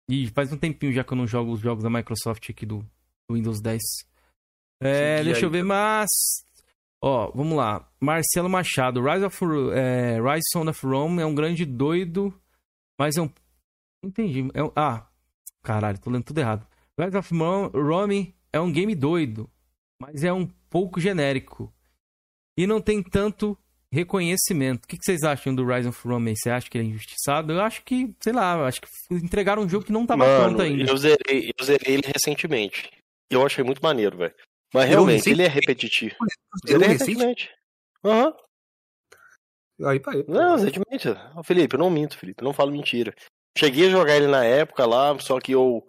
[0.08, 2.78] E faz um tempinho já que eu não jogo os jogos da Microsoft aqui do,
[3.28, 3.82] do Windows 10.
[4.80, 5.44] É, deixa aí.
[5.46, 6.08] eu ver, mas.
[7.02, 7.90] Ó, vamos lá.
[8.00, 9.02] Marcelo Machado.
[9.02, 9.44] Rise of
[9.74, 12.32] é, Rise of Rome é um grande doido,
[12.96, 13.28] mas é um.
[14.04, 14.48] Entendi.
[14.54, 14.70] É um...
[14.76, 15.06] Ah,
[15.62, 16.66] caralho, tô lendo tudo errado.
[16.98, 19.50] Rise of Ro- Rome é um game doido,
[20.00, 21.72] mas é um pouco genérico.
[22.56, 23.58] E não tem tanto
[23.92, 24.84] reconhecimento.
[24.84, 26.34] O que que vocês acham do Rise of Rome?
[26.36, 27.52] Você acha que ele é injustiçado?
[27.52, 30.44] Eu acho que, sei lá, eu acho que entregaram um jogo que não tava Mano,
[30.56, 30.90] pronto ainda.
[30.90, 32.90] eu zerei, eu zerei ele recentemente.
[33.30, 34.34] Eu achei muito maneiro, velho.
[34.72, 36.14] Mas realmente, ele é repetitivo.
[36.68, 37.50] Zerei recentemente.
[38.04, 38.34] Aham.
[39.82, 40.24] Aí, pai.
[40.28, 41.08] Não, recentemente.
[41.36, 42.42] Ô, Felipe, eu não minto, Felipe.
[42.42, 43.14] Eu não falo mentira.
[43.56, 45.86] Cheguei a jogar ele na época lá, só que eu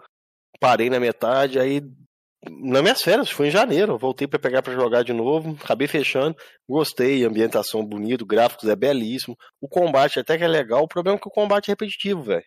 [0.60, 1.82] parei na metade, aí.
[2.48, 3.98] Nas minhas férias, foi em janeiro.
[3.98, 5.58] Voltei pra pegar pra jogar de novo.
[5.64, 6.38] Acabei fechando.
[6.70, 9.36] Gostei, ambientação bonito, gráficos é belíssimo.
[9.60, 10.84] O combate até que é legal.
[10.84, 12.46] O problema é que o combate é repetitivo, velho.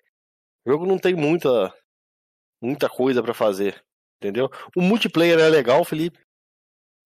[0.64, 1.74] O jogo não tem muita.
[2.62, 3.82] Muita coisa pra fazer.
[4.20, 4.48] Entendeu?
[4.76, 6.18] O multiplayer é legal, Felipe.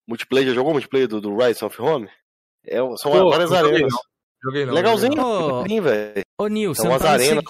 [0.07, 2.09] Multiplayer, já jogou multiplayer do, do Rise of Home?
[2.65, 3.91] É, são Pô, várias arenas.
[3.91, 4.12] não.
[4.43, 4.73] Joguei não.
[4.73, 5.21] Legalzinho.
[5.21, 6.23] Ô, velho.
[6.37, 7.43] Ô, Nil, você, São não tá arenas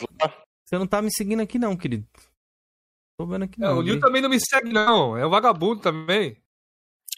[0.66, 2.08] você não tá me seguindo aqui, não, querido.
[3.18, 3.78] Tô vendo aqui, É, não.
[3.78, 5.18] o Nil também não me segue, não.
[5.18, 6.38] É um vagabundo também.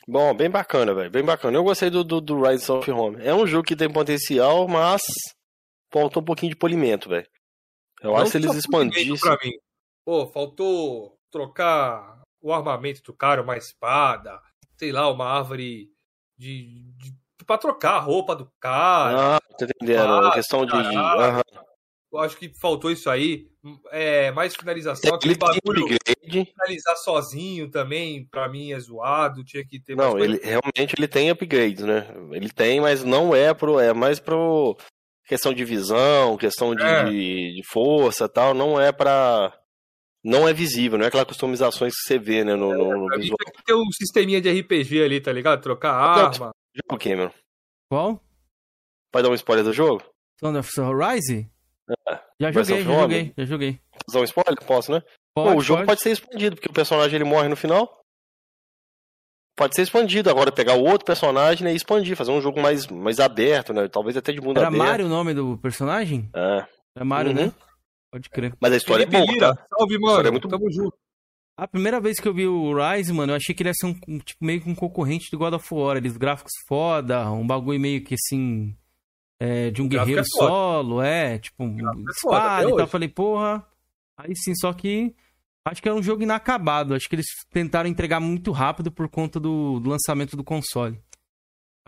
[0.08, 1.10] Bom, bem bacana, velho.
[1.10, 1.58] Bem bacana.
[1.58, 3.18] Eu gostei do, do, do Rise of Home.
[3.22, 5.02] É um jogo que tem potencial, mas
[5.92, 7.28] faltou um pouquinho de polimento, velho.
[8.02, 9.18] Eu Não acho que eles expandissem.
[9.18, 9.54] Pra mim.
[10.06, 14.40] Pô, faltou trocar o armamento do cara, uma espada,
[14.78, 15.90] sei lá, uma árvore
[16.38, 16.84] de.
[16.98, 19.36] de pra trocar a roupa do cara.
[19.36, 20.02] Ah, tá entendendo?
[20.02, 20.74] Ah, a questão de.
[20.74, 21.42] aham.
[22.14, 23.48] Eu acho que faltou isso aí.
[23.92, 25.10] É, mais finalização.
[25.10, 26.52] Ele Aquele tem bagulho upgrade.
[26.54, 29.44] finalizar sozinho também, pra mim, é zoado.
[29.44, 32.08] Tinha que ter Não, ele realmente ele tem upgrades, né?
[32.32, 33.80] Ele tem, mas não é pro.
[33.80, 34.78] É mais pro.
[35.28, 37.04] Questão de visão, questão de, É.
[37.06, 38.54] de, de força tal.
[38.54, 39.52] Não é pra.
[40.24, 42.56] Não é visível, não é aquelas customizações que você vê, né?
[42.56, 43.38] No, no, no mim visual.
[43.44, 45.62] tinha que ter um sisteminha de RPG ali, tá ligado?
[45.62, 46.52] Trocar arma.
[46.76, 47.32] Jogo, Cameron.
[47.90, 48.22] Qual?
[49.12, 50.04] Pode dar um spoiler do jogo?
[50.40, 51.50] Son of Rise?
[52.08, 52.20] É.
[52.40, 53.80] Já joguei, já joguei, já joguei.
[53.92, 54.66] Posso dar um spoiler?
[54.66, 55.02] Posso, né?
[55.34, 56.02] Pode, Pô, o jogo pode.
[56.02, 58.02] ser expandido, porque o personagem ele morre no final.
[59.58, 60.30] Pode ser expandido.
[60.30, 63.88] Agora pegar o outro personagem né, e expandir, fazer um jogo mais, mais aberto, né?
[63.88, 64.84] Talvez até de mundo Era aberto.
[64.84, 66.30] Mario o nome do personagem?
[66.36, 66.66] É.
[66.96, 67.46] Era Mario, Uhum.
[67.48, 67.54] né?
[68.12, 68.54] Pode crer.
[68.60, 69.68] Mas a história Felipe é boa, Lira, tá?
[69.78, 70.28] salve, história mano.
[70.28, 70.98] é muito Tamo junto.
[71.58, 73.86] A primeira vez que eu vi o Rise, mano, eu achei que ele ia ser
[73.86, 75.96] um, um, tipo, meio que um concorrente do God of War.
[75.96, 78.76] Eles gráficos foda, um bagulho meio que assim.
[79.40, 82.88] é, de um guerreiro é solo, é, tipo, um é espada até e tal.
[82.88, 83.66] falei, porra.
[84.18, 85.16] Aí sim, só que.
[85.68, 86.94] Acho que era um jogo inacabado.
[86.94, 91.00] Acho que eles tentaram entregar muito rápido por conta do, do lançamento do console.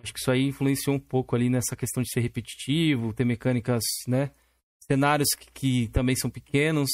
[0.01, 3.83] Acho que isso aí influenciou um pouco ali nessa questão de ser repetitivo, ter mecânicas,
[4.07, 4.31] né?
[4.79, 6.89] Cenários que, que também são pequenos.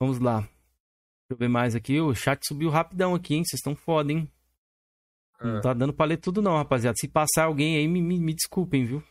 [0.00, 0.48] Vamos lá.
[1.32, 1.98] Deixa eu ver mais aqui.
[2.00, 3.42] O chat subiu rapidão aqui, hein?
[3.44, 4.28] Vocês estão foda, hein?
[5.40, 5.60] Não É.
[5.60, 6.94] tá dando pra ler tudo, não, rapaziada.
[6.98, 9.02] Se passar alguém aí, me, me, me desculpem, viu?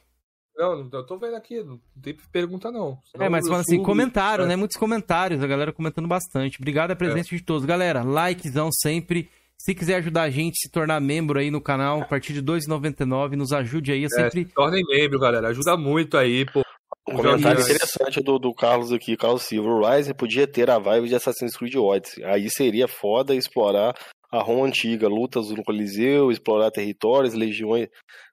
[0.56, 3.00] Não, eu tô vendo aqui, não tem pergunta não.
[3.12, 4.48] Senão É, mas eu falando assim, comentário, é.
[4.48, 4.56] né?
[4.56, 6.58] Muitos comentários, a galera comentando bastante.
[6.60, 7.66] Obrigado a presença de todos.
[7.66, 9.30] Galera, likezão sempre.
[9.58, 12.40] Se quiser ajudar a gente a se tornar membro aí no canal, a partir de
[12.40, 14.06] R$ 2,99, nos ajude aí.
[14.06, 14.42] É sempre.
[14.42, 15.50] É, tornem membro, galera.
[15.50, 16.62] Ajuda muito aí, pô.
[17.08, 19.70] Um comentário interessante do, do Carlos aqui, Carlos Silva.
[19.70, 22.24] O Rise podia ter a vibe de Assassin's Creed Odyssey.
[22.24, 23.96] Aí seria foda explorar
[24.32, 27.90] a Roma antiga, lutas no Coliseu, explorar territórios, legiões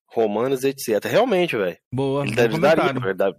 [0.06, 1.04] romanas, etc.
[1.04, 1.76] Realmente, velho.
[1.92, 2.24] Boa.
[2.24, 3.36] Ele deve dar, verdade.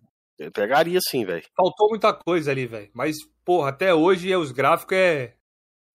[0.53, 1.43] Pegaria sim, velho.
[1.55, 2.89] Faltou muita coisa ali, velho.
[2.93, 3.15] Mas,
[3.45, 5.33] porra, até hoje os gráficos é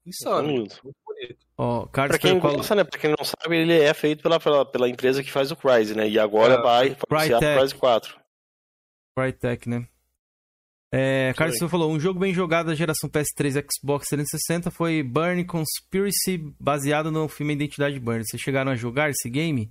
[0.07, 0.49] insano.
[0.49, 0.81] Muito.
[0.83, 1.45] bonito.
[1.57, 2.85] Oh, pra quem gosta, né?
[2.85, 5.97] Pra quem não sabe, ele é feito pela, pela, pela empresa que faz o Crysis,
[5.97, 6.09] né?
[6.09, 8.24] E agora é, vai anunciar o Crysis 4.
[9.17, 9.87] Crytek, né?
[10.93, 15.45] É, Carlos Silva falou, um jogo bem jogado da geração PS3 Xbox 360 foi Burn
[15.45, 18.23] Conspiracy, baseado no filme Identidade Burn.
[18.25, 19.71] Vocês chegaram a jogar esse game?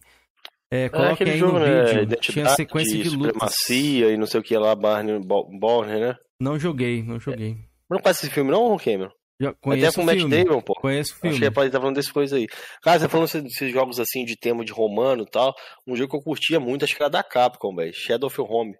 [0.69, 1.83] É, coloque é aí jogo, no né?
[1.85, 2.03] vídeo.
[2.03, 3.53] Identidade, Tinha sequência de, lutas.
[3.69, 6.15] e não sei o que lá, Barney, Borne, né?
[6.41, 7.57] Não joguei, não joguei.
[7.89, 9.11] Não conhece esse filme não, Cameron?
[9.39, 10.73] Já conheço Até com o Matt Damon, pô.
[10.73, 11.35] Conheço o filme.
[11.37, 12.47] Achei que ele tá falando dessas coisas aí.
[12.81, 15.53] Cara, você tá falando desses jogos assim de tema de romano e tal.
[15.87, 17.93] Um jogo que eu curtia muito, acho que era da Capcom, velho.
[17.93, 18.73] Shadow of Home.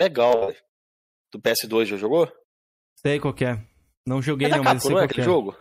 [0.00, 0.68] Legal, velho
[1.30, 2.30] do PS2 já jogou?
[2.96, 3.62] Sei qual é.
[4.06, 5.24] Não joguei é não, Capcom, mas sei não é aquele é.
[5.24, 5.56] jogo?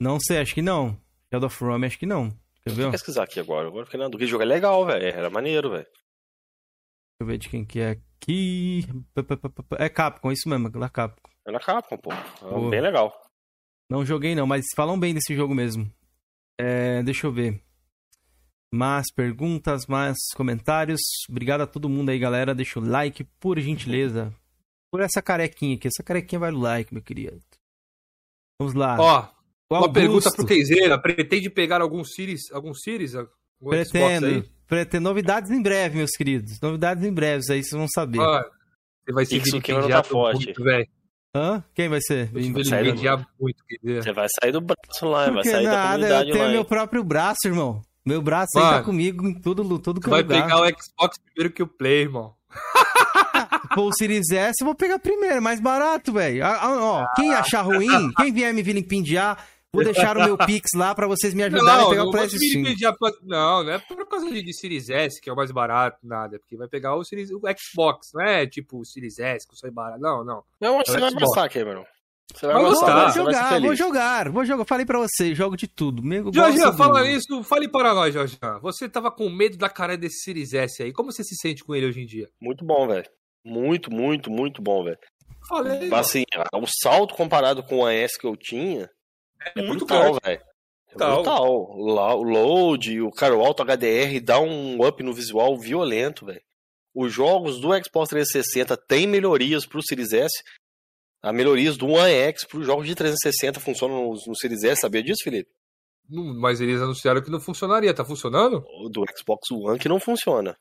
[0.00, 1.00] Não sei, acho que não.
[1.32, 2.30] Shadow of Rome, acho que não.
[2.62, 2.82] Quer ver?
[2.82, 3.68] Vou pesquisar aqui agora.
[3.68, 4.28] Agora fiquei na dúvida.
[4.28, 5.06] jogo é legal, velho.
[5.06, 5.84] Era maneiro, velho.
[5.84, 8.84] Deixa eu ver de quem que é aqui.
[9.78, 11.30] É Capcom, isso mesmo, da Capcom.
[11.46, 12.10] É na Capcom, pô.
[12.12, 13.14] É bem legal.
[13.88, 15.90] Não joguei não, mas falam bem desse jogo mesmo.
[16.60, 17.62] É, deixa eu ver.
[18.72, 21.00] Mais perguntas, mais comentários.
[21.28, 22.54] Obrigado a todo mundo aí, galera.
[22.54, 24.34] Deixa o like, por gentileza
[24.96, 25.88] por essa carequinha aqui.
[25.88, 27.38] Essa carequinha vai no like, meu querido.
[28.58, 28.96] Vamos lá.
[28.98, 29.28] Ó,
[29.70, 30.98] uma pergunta pro Keizeira.
[30.98, 32.50] Pretende pegar algum Series?
[32.50, 33.14] Algum Series?
[33.14, 33.30] Algum
[33.68, 34.48] pretendo.
[34.66, 35.04] Pretendo.
[35.04, 36.58] Novidades em breve, meus queridos.
[36.60, 38.20] Novidades em breve, aí vocês vão saber.
[38.20, 38.42] Ó,
[39.04, 40.46] você vai ser vilipendiado tá forte.
[40.46, 40.88] muito, velho.
[41.36, 41.62] Hã?
[41.74, 42.32] Quem vai ser?
[42.32, 46.46] Vilipendiado muito, Você vai sair do braço lá, vai sair nada, da comunidade Eu tenho
[46.46, 47.82] lá, meu próprio braço, irmão.
[48.06, 50.42] Meu braço Mano, aí tá comigo em todo, todo Você vai lugar.
[50.42, 52.36] pegar o Xbox primeiro que o Play, irmão.
[53.74, 56.44] Pô, o Series S, eu vou pegar primeiro, mais barato, velho.
[56.44, 61.08] Ó, quem achar ruim, quem vier me vilipendiar, vou deixar o meu Pix lá pra
[61.08, 63.10] vocês me ajudarem não, a pegar o PlayStation pra...
[63.24, 66.38] Não, não é por causa de, de Series S, que é o mais barato, nada.
[66.38, 69.58] Porque vai pegar o, Series, o Xbox, não é tipo o Series S, que eu
[69.58, 70.00] sou barato.
[70.00, 70.44] Não, não.
[70.60, 71.84] Não, acho que é você vai gostar, Cameron.
[72.34, 74.64] Você vai gostar, vou jogar, vou jogar, vou jogar.
[74.64, 76.02] Falei pra você, jogo de tudo.
[76.32, 78.38] Jorge, fala isso, fale para nós, Jorge.
[78.60, 80.92] Você tava com medo da cara desse Series S aí.
[80.92, 82.28] Como você se sente com ele hoje em dia?
[82.40, 83.08] Muito bom, velho.
[83.44, 84.98] Muito, muito, muito bom, velho.
[85.48, 85.88] Falei.
[85.94, 86.24] Assim,
[86.54, 88.90] o salto comparado com o AS que eu tinha
[89.40, 90.40] é, é muito brutal, velho.
[90.90, 91.46] É brutal.
[91.48, 96.42] O load, o cara, o Alto HDR dá um up no visual violento, velho.
[96.94, 100.32] Os jogos do Xbox 360 têm melhorias pro Series S.
[101.26, 104.80] As melhorias do One X para os jogos de 360 funcionam no, no Series S,
[104.80, 105.50] sabia disso, Felipe?
[106.08, 108.64] Mas eles anunciaram que não funcionaria, tá funcionando?
[108.84, 110.56] O do Xbox One que não funciona.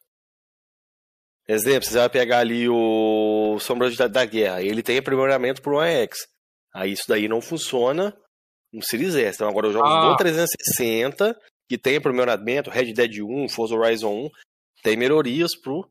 [1.47, 5.87] Exemplo, você vai pegar ali o Sombra da, da Guerra, ele tem aprimoramento pro One
[5.87, 6.25] X.
[6.73, 8.17] Aí isso daí não funciona
[8.73, 9.35] no Series S.
[9.35, 10.09] Então agora os jogos ah.
[10.09, 11.39] do 360,
[11.69, 14.29] que tem aprimoramento, Red Dead 1, Forza Horizon 1,
[14.81, 15.87] tem melhorias pro,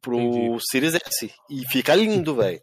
[0.00, 1.34] pro Series S.
[1.50, 2.62] E fica lindo, velho.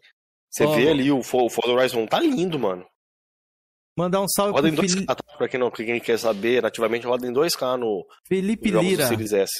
[0.52, 2.84] Você vê ali o, o Forza Horizon 1, tá lindo, mano.
[3.96, 5.36] Mandar um salve roda pro em 2K, tá?
[5.36, 9.06] Pra quem, não, quem quer saber, nativamente roda em 2K no Felipe Lira.
[9.06, 9.52] Series S.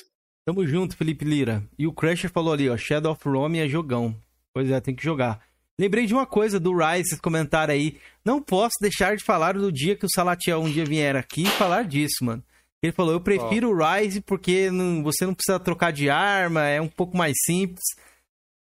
[0.45, 1.63] Tamo junto, Felipe Lira.
[1.79, 4.15] E o Crusher falou ali, ó, Shadow of Rome é jogão.
[4.55, 5.41] Pois é, tem que jogar.
[5.79, 7.97] Lembrei de uma coisa do Rise, vocês comentaram aí.
[8.25, 11.51] Não posso deixar de falar do dia que o Salatiel um dia vier aqui e
[11.51, 12.43] falar disso, mano.
[12.83, 16.81] Ele falou, eu prefiro o Rise porque não, você não precisa trocar de arma, é
[16.81, 17.85] um pouco mais simples.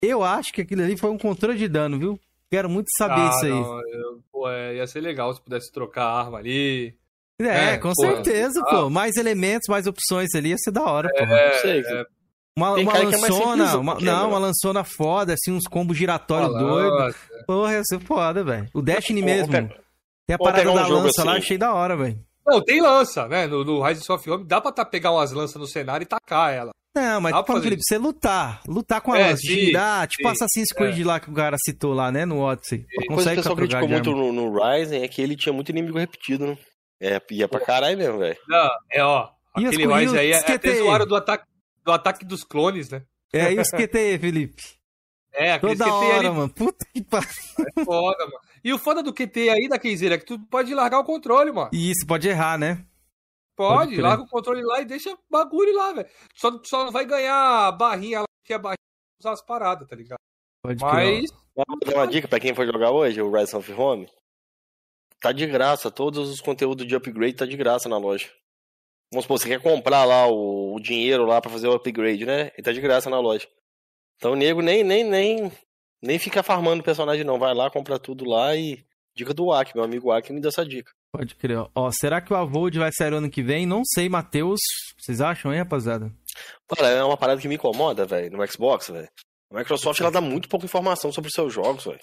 [0.05, 2.19] Eu acho que aquilo ali foi um controle de dano, viu?
[2.51, 3.51] Quero muito saber ah, isso aí.
[3.51, 6.93] Não, eu, pô, é, ia ser legal se pudesse trocar a arma ali.
[7.39, 8.89] É, é com certeza, pô.
[8.89, 11.23] Mais elementos, mais opções ali ia ser da hora, pô.
[11.23, 12.05] É, sei, é...
[12.55, 17.15] Uma, uma é lançona, é uma, não, uma lançona foda, assim, uns combos giratórios doidos.
[17.47, 18.69] Porra, ia ser foda, velho.
[18.73, 19.51] O Destiny pô, mesmo.
[19.51, 19.75] Pega...
[20.27, 21.27] Tem a parada um da lança assim.
[21.27, 22.19] lá, achei da hora, velho.
[22.45, 23.47] Não, tem lança, né?
[23.47, 26.53] No, no Rise of Home dá pra tá, pegar umas lanças no cenário e tacar
[26.53, 26.71] ela.
[26.95, 28.61] Não, mas falando, Felipe, você lutar.
[28.67, 31.03] Lutar com a é, lança, girar, tipo sim, Assassin's Creed é.
[31.03, 32.23] lá que o cara citou lá, né?
[32.23, 32.85] No Odyssey.
[33.09, 35.69] Uma coisa que o pessoal criticou muito no, no Ryzen é que ele tinha muito
[35.69, 36.57] inimigo repetido, né?
[37.01, 38.37] É, ia pra caralho mesmo, velho.
[38.47, 39.29] Não, é, ó.
[39.57, 41.45] E aquele Rise aí é, é até zoaram do ataque,
[41.83, 43.01] do ataque dos clones, né?
[43.33, 44.61] É isso que tem, Felipe.
[45.33, 46.29] É, aquele Toda hora, ali...
[46.29, 46.49] mano.
[46.49, 47.27] Puta que pariu.
[47.75, 48.39] É foda, mano.
[48.63, 51.51] E o foda do QT aí da Keizeira é que tu pode largar o controle,
[51.51, 51.69] mano.
[51.73, 52.85] E isso, pode errar, né?
[53.55, 56.09] Pode, pode larga o controle lá e deixa o bagulho lá, velho.
[56.35, 58.77] Só, só não vai ganhar a barrinha lá, que é a barrinha
[59.19, 60.19] usar as paradas, tá ligado?
[60.63, 61.31] Pode Mas.
[61.55, 64.09] Vou dar uma dica pra quem for jogar hoje, o Rise of Home.
[65.19, 65.91] tá de graça.
[65.91, 68.31] Todos os conteúdos de upgrade tá de graça na loja.
[69.11, 72.51] Vamos supor, você quer comprar lá o, o dinheiro lá para fazer o upgrade, né?
[72.57, 73.47] E tá de graça na loja.
[74.17, 75.51] Então o nego nem, nem, nem,
[76.01, 77.37] nem fica farmando personagem, não.
[77.37, 78.83] Vai lá, compra tudo lá e.
[79.15, 80.91] Dica do Aki, meu amigo Aki me deu essa dica.
[81.15, 81.59] Pode crer.
[81.75, 83.67] Ó, será que o Avold vai sair ano que vem?
[83.67, 84.59] Não sei, Matheus.
[84.97, 86.11] Vocês acham, hein, rapaziada?
[86.67, 89.07] Cara, é uma parada que me incomoda, velho, no Xbox, velho.
[89.51, 91.99] A Microsoft ela dá muito pouca informação sobre os seus jogos, velho.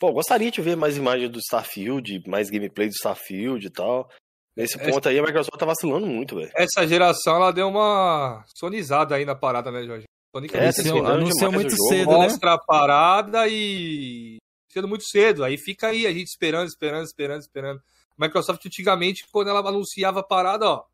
[0.00, 4.08] Pô, gostaria de ver mais imagens do Starfield, mais gameplay do Starfield e tal.
[4.56, 6.50] Nesse ponto aí, a Microsoft tá vacilando muito, velho.
[6.56, 10.06] Essa geração, ela deu uma sonizada aí na parada, né, Jorge?
[10.34, 12.16] Sonic É, anunciou, anunciou muito cedo, né?
[12.16, 14.38] Mostra a parada e...
[14.72, 15.44] Sendo muito cedo.
[15.44, 17.82] Aí fica aí, a gente esperando, esperando, esperando, esperando.
[18.18, 20.84] Microsoft, antigamente, quando ela anunciava a parada, ó,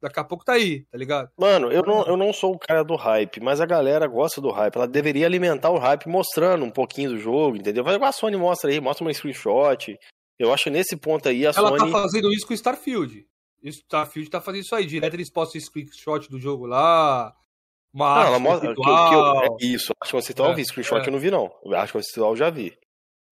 [0.00, 1.30] daqui a pouco tá aí, tá ligado?
[1.36, 4.50] Mano, eu não, eu não sou o cara do hype, mas a galera gosta do
[4.50, 4.76] hype.
[4.76, 7.84] Ela deveria alimentar o hype mostrando um pouquinho do jogo, entendeu?
[7.84, 9.98] Vai igual a Sony mostra aí, mostra uma screenshot.
[10.38, 11.78] Eu acho que nesse ponto aí a ela Sony.
[11.78, 13.26] tá fazendo isso com o Starfield.
[13.62, 14.86] O Starfield tá fazendo isso aí.
[14.86, 17.34] Direto eles postam screenshot do jogo lá.
[17.92, 18.74] Uma Não, ela mostra.
[18.74, 21.06] Que, que eu, é isso, arte conceitual É, eu vi, screenshot é.
[21.06, 21.50] eu não vi, não.
[21.74, 22.76] Arte conceitual eu já vi.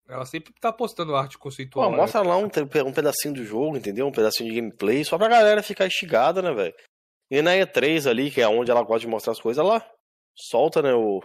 [0.07, 1.89] Ela sempre tá postando arte Pô, conceitual.
[1.91, 1.97] né?
[1.97, 4.05] mostra lá um, um pedacinho do jogo, entendeu?
[4.07, 6.73] Um pedacinho de gameplay, só pra galera ficar instigada, né, velho?
[7.31, 9.83] E na E3 ali, que é onde ela gosta de mostrar as coisas, ela
[10.35, 11.21] solta, né, o...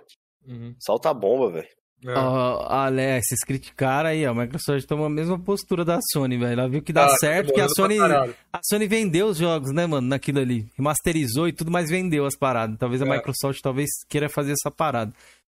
[0.46, 0.74] Uhum.
[0.80, 1.68] Solta a bomba, velho.
[2.06, 2.14] É.
[2.16, 4.30] Ó, Alex, vocês criticaram aí, ó.
[4.30, 6.52] A Microsoft tomou a mesma postura da Sony, velho.
[6.58, 9.84] Ela viu que dá Tá, certo, que a Sony, a Sony vendeu os jogos, né,
[9.86, 10.66] mano, naquilo ali.
[10.78, 12.78] Remasterizou e tudo, mas vendeu as paradas.
[12.78, 13.10] Talvez a É.
[13.10, 15.12] Microsoft talvez queira fazer essa parada.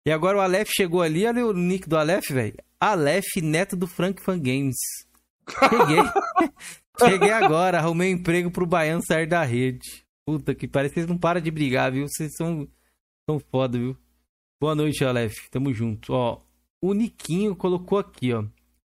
[0.05, 2.57] E agora o Aleph chegou ali, olha o nick do Aleph, velho.
[2.77, 4.75] Aleph, neto do Frank Fan Games.
[5.49, 6.51] Cheguei.
[6.99, 10.05] Cheguei agora, arrumei um emprego pro Baiano sair da rede.
[10.25, 12.07] Puta que parece que vocês não param de brigar, viu?
[12.07, 12.67] Vocês são,
[13.25, 13.97] são foda, viu?
[14.59, 15.47] Boa noite, Aleph.
[15.49, 16.11] Tamo junto.
[16.13, 16.41] Ó,
[16.81, 18.43] o Niquinho colocou aqui, ó.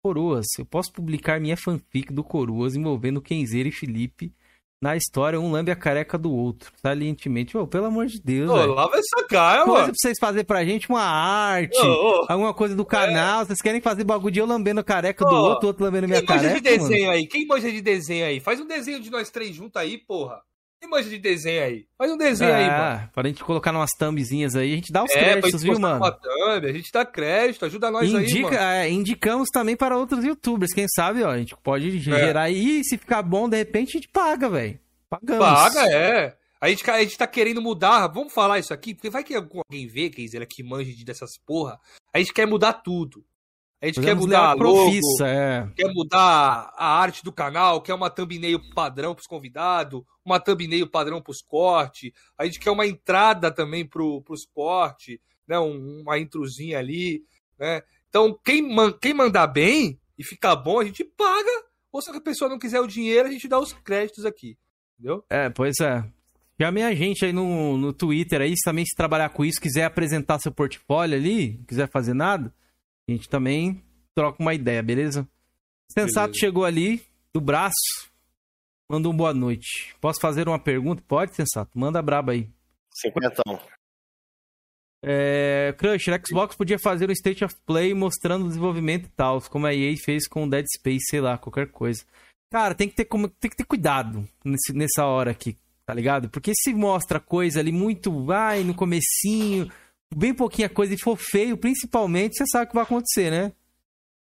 [0.04, 4.34] Coroas, eu posso publicar minha fanfic do Coroas envolvendo Kenzeira e Felipe
[4.82, 7.58] na história um lambe a careca do outro, salientemente.
[7.58, 8.74] Ô, pelo amor de Deus, Ô, velho.
[8.76, 9.86] lá vai sacar, Coisa mano.
[9.86, 13.46] pra vocês fazerem pra gente, uma arte, ô, alguma coisa do canal.
[13.46, 16.22] Vocês querem fazer bagulho de eu lambendo a careca do outro, o outro lambendo minha
[16.22, 16.90] Quem manja careca, de mano?
[16.90, 17.28] desenho aí?
[17.28, 18.40] Quem manja de desenho aí?
[18.40, 20.42] Faz um desenho de nós três juntos aí, porra.
[20.80, 21.88] Quem manja de desenho aí?
[21.98, 23.02] Faz um desenho aí, mano.
[23.04, 25.80] É, pra gente colocar umas thumbzinhas aí, a gente dá os É, créditos, gente viu,
[25.80, 25.98] mano?
[25.98, 28.58] uma thumb, a gente dá crédito, ajuda nós aí, Indica, mano.
[28.60, 32.84] é, indicamos também para outros youtubers, quem sabe, ó, a gente pode gerar aí, e
[32.84, 34.80] se ficar bom, de repente a gente paga, velho.
[35.10, 35.46] Pagamos.
[35.46, 36.38] Paga, é.
[36.60, 39.88] A gente, a gente tá querendo mudar, vamos falar isso aqui, porque vai que alguém
[39.88, 41.80] vê, dizer, que manja de dessas porra,
[42.14, 43.24] a gente quer mudar tudo.
[43.80, 45.68] A gente quer mudar a levar logo, profissa, é.
[45.76, 51.22] quer mudar a arte do canal, quer uma thumbnail padrão pros convidados, uma thumbnail padrão
[51.22, 56.80] pros cortes, a gente quer uma entrada também pro, pros cortes, né, um- uma introzinha
[56.80, 57.24] ali,
[57.60, 57.84] né.
[58.10, 62.20] Então, quem, man, quem mandar bem e ficar bom, a gente paga, ou se a
[62.20, 64.58] pessoa não quiser o dinheiro, a gente dá os créditos aqui,
[64.98, 65.24] entendeu?
[65.30, 66.04] É, pois é.
[66.60, 69.84] Chame a gente aí no, no Twitter aí, se também se trabalhar com isso, quiser
[69.86, 72.52] apresentar seu portfólio ali, quiser fazer nada,
[73.08, 73.82] a gente também
[74.16, 75.28] troca uma ideia, beleza?
[75.92, 76.40] Sensato Beleza.
[76.40, 77.02] chegou ali,
[77.34, 77.74] do braço,
[78.90, 79.96] mandou um boa noite.
[80.02, 81.02] Posso fazer uma pergunta?
[81.08, 81.72] Pode, Sensato?
[81.78, 82.50] Manda braba aí.
[82.94, 83.60] Cinquentão.
[85.04, 89.68] É, Crusher, Xbox podia fazer um State of Play mostrando o desenvolvimento e tal, como
[89.68, 92.04] a EA fez com o Dead Space, sei lá, qualquer coisa.
[92.52, 95.56] Cara, tem que ter, como, tem que ter cuidado nesse- nessa hora aqui,
[95.86, 96.30] tá ligado?
[96.30, 99.72] Porque se mostra coisa ali muito, ai, no comecinho,
[100.16, 103.52] bem pouquinha coisa e for feio, principalmente, você sabe o que vai acontecer, né?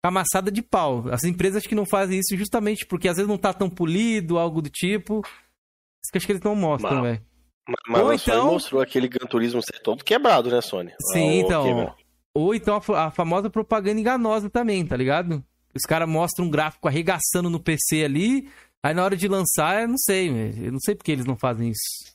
[0.06, 1.06] Amassada de pau.
[1.12, 4.62] As empresas que não fazem isso justamente porque às vezes não tá tão polido, algo
[4.62, 5.22] do tipo.
[5.26, 7.22] Isso que acho que eles não mostram, velho.
[7.66, 10.92] Mas, mas Ou a Sony então- mostrou aquele Gran Turismo ser todo quebrado, né, Sony?
[11.14, 11.96] Sim, Ah, então.
[12.36, 15.42] ou então a, a famosa propaganda enganosa também, tá ligado?
[15.74, 18.50] Os caras mostram um gráfico arregaçando no PC ali,
[18.84, 20.66] aí na hora de lançar, eu não sei, velho.
[20.66, 22.14] eu não sei porque eles não fazem isso.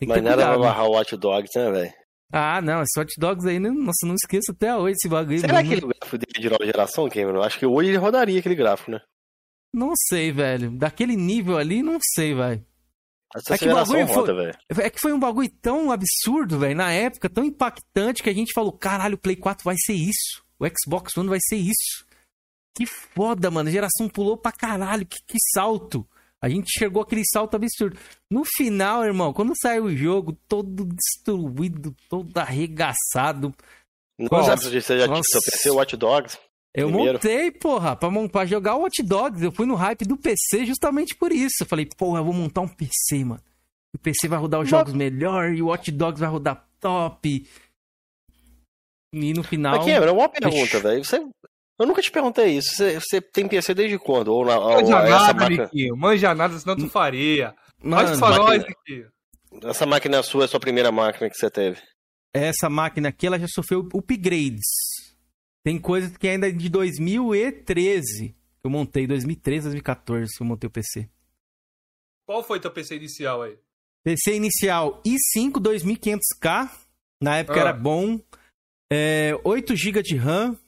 [0.00, 1.92] Mas nada vai barrar o Watch Dogs, né, velho?
[2.32, 3.70] Ah, não, esse Hot Dogs aí, né?
[3.70, 5.38] nossa, não esqueço até hoje esse bagulho.
[5.38, 7.42] Será não, aquele gráfico dele de nova geração, Cameron?
[7.42, 9.00] Acho que hoje ele rodaria aquele gráfico, né?
[9.72, 10.70] não sei, velho.
[10.70, 12.64] Daquele nível ali, não sei, velho.
[13.50, 14.58] É que bagulho roda, foi- velho.
[14.82, 18.52] É que foi um bagulho tão absurdo, velho, na época, tão impactante, que a gente
[18.54, 20.42] falou: caralho, o Play 4 vai ser isso.
[20.58, 22.06] O Xbox One vai ser isso.
[22.74, 23.68] Que foda, mano.
[23.68, 25.04] A geração pulou pra caralho.
[25.06, 26.06] Que, que salto.
[26.46, 27.98] A gente chegou aquele salto absurdo.
[28.30, 33.52] No final, irmão, quando saiu o jogo, todo destruído, todo arregaçado.
[34.44, 35.40] Sabe se você já Nossa.
[35.44, 36.38] PC Watch Dogs?
[36.74, 37.14] Eu Primeiro.
[37.14, 39.42] montei, porra, pra, pra jogar o Watch Dogs.
[39.42, 41.54] Eu fui no hype do PC justamente por isso.
[41.62, 43.42] Eu falei, porra, eu vou montar um PC, mano.
[43.94, 47.46] O PC vai rodar os Mas- jogos melhor e o Watch Dogs vai rodar top.
[49.14, 49.78] E no final.
[49.78, 51.02] Mas, Cameron, uma pergunta, velho.
[51.04, 51.18] Você,
[51.78, 52.74] Eu nunca te perguntei isso.
[52.74, 54.28] Você, você tem PC desde quando?
[54.28, 55.96] Ou, na, ou Manja essa nada, máquina, Niquinho.
[55.96, 57.54] Manja nada, senão tu faria.
[57.80, 59.10] Faz Mano, pra nós, Niquinho.
[59.64, 61.80] essa máquina sua é a sua primeira máquina que você teve?
[62.34, 64.60] essa máquina aqui, ela já sofreu upgrades.
[65.64, 68.36] Tem coisas que ainda é de 2013 que
[68.66, 71.08] eu montei, 2013, 2014 que eu montei o PC.
[72.26, 73.56] Qual foi teu PC inicial aí?
[74.04, 76.70] PC inicial i5 2500K,
[77.22, 77.60] na época Ah.
[77.62, 78.20] era bom.
[78.92, 80.58] É, 8 GB de RAM,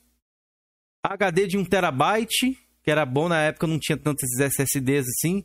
[1.13, 5.45] HD de 1TB, que era bom na época, não tinha tantos SSDs assim.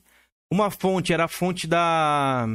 [0.51, 2.47] Uma fonte era a fonte da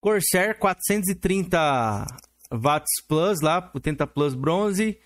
[0.00, 2.06] Corsair 430
[2.52, 4.98] watts plus lá, 80 plus bronze.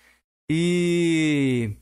[0.49, 1.75] E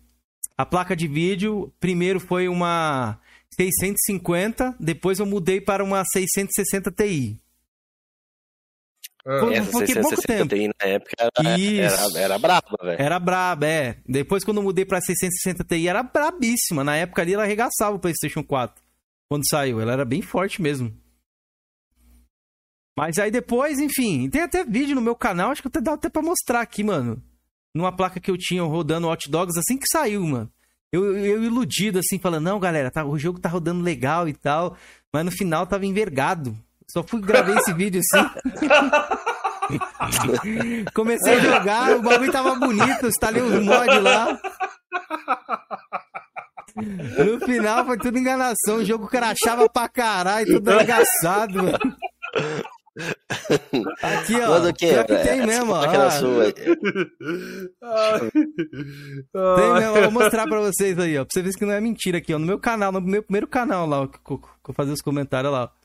[0.58, 3.20] a placa de vídeo, primeiro foi uma
[3.56, 7.40] 650, depois eu mudei para uma 660 Ti.
[9.26, 9.40] Ah.
[9.40, 10.56] Foi- Essa porque pouco 660 tempo.
[10.56, 12.18] Ti na época era, Isso.
[12.18, 13.02] era, era braba, velho.
[13.02, 13.98] Era braba, é.
[14.08, 16.84] Depois, quando eu mudei pra 660 Ti, era brabíssima.
[16.84, 18.82] Na época ali, ela arregaçava o PlayStation 4.
[19.30, 19.80] Quando saiu.
[19.80, 20.92] Ela era bem forte mesmo.
[22.98, 26.10] Mas aí depois, enfim, tem até vídeo no meu canal, acho que até dá até
[26.10, 27.24] pra mostrar aqui, mano.
[27.74, 30.52] Numa placa que eu tinha rodando Hot Dogs assim que saiu, mano.
[30.92, 34.76] Eu, eu iludido, assim, falando, não, galera, tá, o jogo tá rodando legal e tal.
[35.14, 36.54] Mas no final tava envergado.
[36.92, 38.30] Só fui gravei esse vídeo assim.
[40.94, 44.38] Comecei a jogar, o bagulho tava bonito, instalei uns mods lá.
[46.76, 51.80] No final foi tudo enganação, o jogo crachava pra caralho, tudo arregaçado, mano.
[54.02, 54.50] Aqui, ó.
[54.50, 54.88] Mas o que?
[54.88, 55.82] pior que tem mesmo, ó.
[55.86, 56.52] Ah, sua.
[56.52, 56.74] Tem
[59.74, 61.24] mesmo, eu vou mostrar pra vocês aí, ó.
[61.24, 62.40] Pra você ver que não é mentira aqui, ó.
[62.40, 65.02] No meu canal, no meu primeiro canal lá, ó, que eu, que eu fazia os
[65.02, 65.81] comentários lá, ó.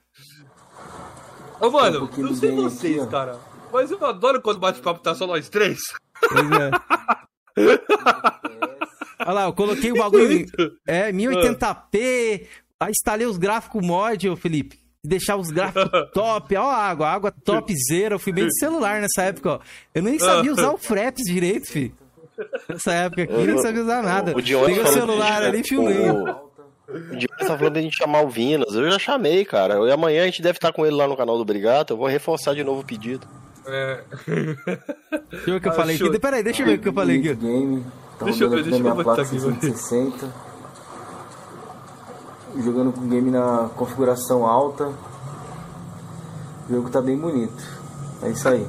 [1.61, 3.39] Ô, mano, um não sei vocês, aqui, cara.
[3.73, 5.78] Mas eu adoro quando bate-papo tá só nós três.
[6.20, 6.70] Pois é.
[9.20, 10.47] Olha lá, eu coloquei o bagulho.
[10.87, 12.47] É, 1080p.
[12.78, 14.78] Aí instalei os gráficos mod, ô Felipe.
[15.03, 16.57] Deixar os gráficos top.
[16.57, 18.16] Ó, a água, água top zero.
[18.16, 19.61] Eu fui bem de celular nessa época, ó.
[19.95, 21.95] Eu nem sabia usar o Fraps direito, filho.
[22.69, 24.33] Nessa época aqui, eu não sabia usar nada.
[24.33, 26.11] O Peguei o celular ali e filmei.
[26.11, 26.47] O,
[26.88, 28.74] o Dion tá falando de a gente chamar o Vinas.
[28.74, 29.74] Eu já chamei, cara.
[29.86, 31.92] E amanhã a gente deve estar com ele lá no canal do Brigato.
[31.92, 33.26] Eu vou reforçar de novo o pedido.
[33.66, 34.00] É.
[34.26, 36.08] Deixa eu ver o que eu Ah, falei show.
[36.08, 36.18] aqui.
[36.20, 37.34] Peraí, deixa eu ver o que eu falei aqui.
[37.34, 37.84] Game,
[38.18, 39.52] tá Deixa eu ver, deixa eu minha botar placa aqui, vai.
[39.60, 40.32] 660.
[42.62, 44.92] Jogando com o game na configuração alta.
[46.68, 47.62] O jogo tá bem bonito.
[48.22, 48.66] É isso aí.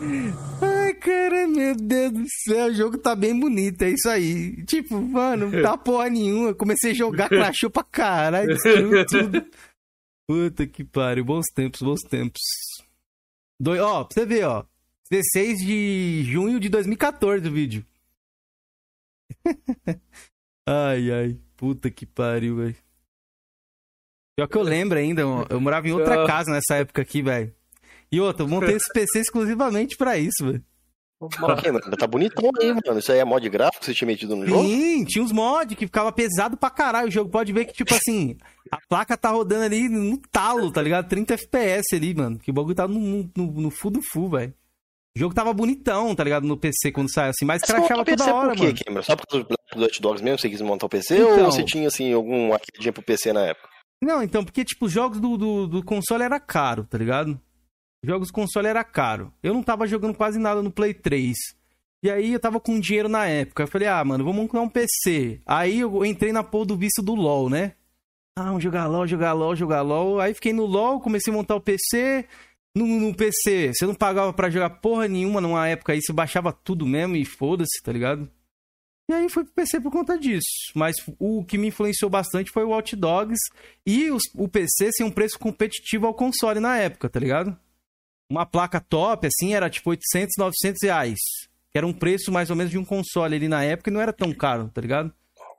[0.86, 4.64] Ai, cara, meu Deus do céu, o jogo tá bem bonito, é isso aí.
[4.64, 6.54] Tipo, mano, não tá porra nenhuma.
[6.54, 9.44] Comecei a jogar, crashou pra caralho, destruiu tudo.
[10.28, 12.40] Puta que pariu, bons tempos, bons tempos.
[13.60, 14.64] Doi- Ó, pra você ver, ó.
[15.10, 17.84] 16 de junho de 2014 o vídeo.
[20.68, 22.76] ai, ai, puta que pariu, velho.
[24.36, 27.54] Pior que eu lembro ainda, eu morava em outra casa nessa época aqui, velho.
[28.12, 30.64] E outra, eu montei esse PC exclusivamente pra isso, velho.
[31.20, 32.98] Mas, mano, tá bonitão aí, mano.
[32.98, 34.62] Isso aí é mod gráfico que você tinha metido no jogo?
[34.62, 37.08] Sim, tinha uns mods que ficava pesado pra caralho.
[37.08, 38.36] O jogo pode ver que, tipo assim,
[38.70, 41.08] a placa tá rodando ali no talo, tá ligado?
[41.08, 42.38] 30 FPS ali, mano.
[42.38, 44.52] Que o bagulho tá no, no, no full do full, velho.
[45.16, 46.46] O jogo tava bonitão, tá ligado?
[46.46, 48.78] No PC quando saiu assim, mas montou crachava toda hora, por quê, mano.
[48.84, 49.02] Cameron?
[49.02, 50.38] Só por causa do Hot Dogs mesmo?
[50.38, 51.14] Você quis montar o PC?
[51.16, 51.46] Então.
[51.46, 53.66] Ou você tinha, assim, algum arquidinha pro PC na época?
[54.02, 57.40] Não, então, porque, tipo, os jogos do, do, do console era caro, tá ligado?
[58.06, 59.32] Os jogos console era caro.
[59.42, 61.36] Eu não tava jogando quase nada no Play 3.
[62.04, 63.64] E aí eu tava com dinheiro na época.
[63.64, 65.40] Eu falei, ah, mano, vamos montar um PC.
[65.44, 67.72] Aí eu entrei na porra do vício do LoL, né?
[68.38, 70.20] Ah, vamos jogar LoL, jogar LoL, jogar LoL.
[70.20, 72.26] Aí fiquei no LoL, comecei a montar o PC.
[72.76, 76.52] No, no PC, você não pagava pra jogar porra nenhuma numa época aí, você baixava
[76.52, 78.30] tudo mesmo e foda-se, tá ligado?
[79.10, 80.46] E aí fui pro PC por conta disso.
[80.76, 83.40] Mas o que me influenciou bastante foi o Watch Dogs
[83.84, 87.58] e os- o PC sem um preço competitivo ao console na época, tá ligado?
[88.30, 91.18] Uma placa top, assim, era tipo 800, 900 reais.
[91.70, 94.00] Que era um preço mais ou menos de um console ali na época e não
[94.00, 95.12] era tão caro, tá ligado?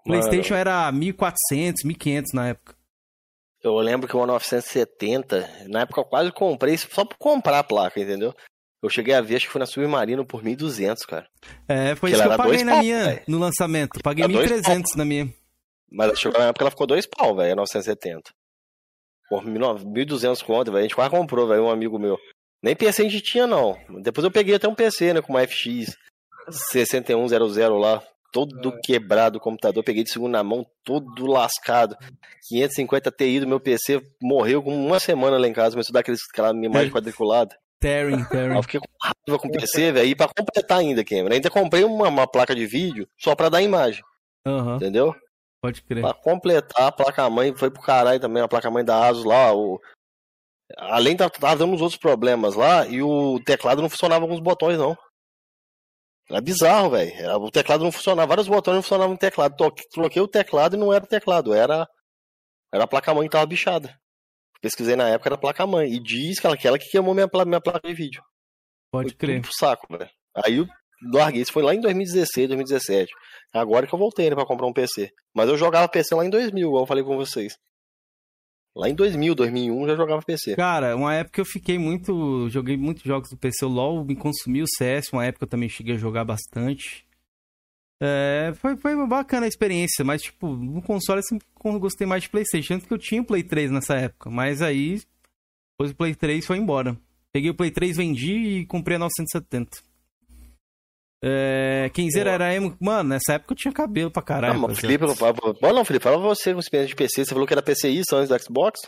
[0.04, 2.76] PlayStation era 1.400, 1.500 na época.
[3.64, 7.64] Eu lembro que o 970, na época eu quase comprei isso só por comprar a
[7.64, 8.34] placa, entendeu?
[8.82, 11.28] Eu cheguei a ver, acho que foi na Submarino por 1.200, cara.
[11.68, 13.22] É, foi isso que eu paguei na pau, minha, velho.
[13.28, 14.00] no lançamento.
[14.04, 15.34] Paguei Era dois 1.300 na minha.
[15.92, 18.32] Mas chegou na época ela ficou dois pau, velho, a 970.
[19.30, 20.80] Por 1.200 conto, velho.
[20.80, 22.18] A gente quase comprou, velho, um amigo meu.
[22.64, 23.78] Nem PC a gente tinha, não.
[24.02, 25.96] Depois eu peguei até um PC, né, com uma FX
[26.50, 28.02] 6100 lá.
[28.32, 31.96] Todo quebrado o computador, peguei de segunda mão, todo lascado.
[32.50, 36.00] 550 Ti do meu PC morreu com uma semana lá em casa, começou a dar
[36.02, 37.56] aqueles, aquela imagem quadriculada.
[37.80, 38.56] Tearing, Tearing.
[38.56, 40.08] eu fiquei com raiva com o PC, velho.
[40.10, 43.62] E pra completar ainda, Cameron, ainda comprei uma, uma placa de vídeo só pra dar
[43.62, 44.04] imagem,
[44.46, 45.16] Aham, entendeu?
[45.62, 46.02] pode crer.
[46.02, 49.80] Pra completar, a placa-mãe foi pro caralho também, a placa-mãe da Asus lá, o...
[50.76, 54.42] Além de tava dando uns outros problemas lá, e o teclado não funcionava com os
[54.42, 54.98] botões, não.
[56.30, 57.42] Era bizarro, velho.
[57.42, 59.56] O teclado não funcionava, vários botões não funcionavam no teclado.
[59.92, 61.88] Troquei o teclado e não era o teclado, era,
[62.74, 63.98] era a placa-mãe que tava bichada.
[64.62, 65.94] Pesquisei na época, era a placa-mãe.
[65.94, 68.22] E diz que ela, que queimou minha, minha placa de vídeo.
[68.92, 69.42] Pode Foi crer.
[69.42, 70.10] pro saco, velho.
[70.36, 70.68] Aí eu
[71.14, 71.42] larguei.
[71.42, 73.12] Isso foi lá em 2016, 2017.
[73.54, 75.10] Agora que eu voltei, né, pra comprar um PC.
[75.34, 77.56] Mas eu jogava PC lá em 2000, igual eu falei com vocês.
[78.78, 80.56] Lá em 2000, 2001 já jogava PC.
[80.56, 82.48] Cara, uma época eu fiquei muito.
[82.50, 83.66] Joguei muitos jogos do PC.
[83.66, 85.12] O LoL me consumiu o CS.
[85.12, 87.04] Uma época eu também cheguei a jogar bastante.
[88.00, 92.22] É, foi, foi uma bacana a experiência, mas, tipo, no console eu sempre gostei mais
[92.22, 92.76] de PlayStation.
[92.76, 94.30] Tanto que eu tinha o Play 3 nessa época.
[94.30, 95.02] Mas aí,
[95.74, 96.96] depois o Play 3 foi embora.
[97.34, 99.87] Peguei o Play 3, vendi e comprei a 970.
[101.24, 102.78] É, quem zera era emo.
[102.80, 104.54] Mano, nessa época eu tinha cabelo pra caralho.
[104.54, 104.80] não, mas.
[104.80, 107.26] Felipe, Bom, não, Felipe, fala você com experiência de PC.
[107.26, 108.80] Você falou que era PCI só antes do Xbox?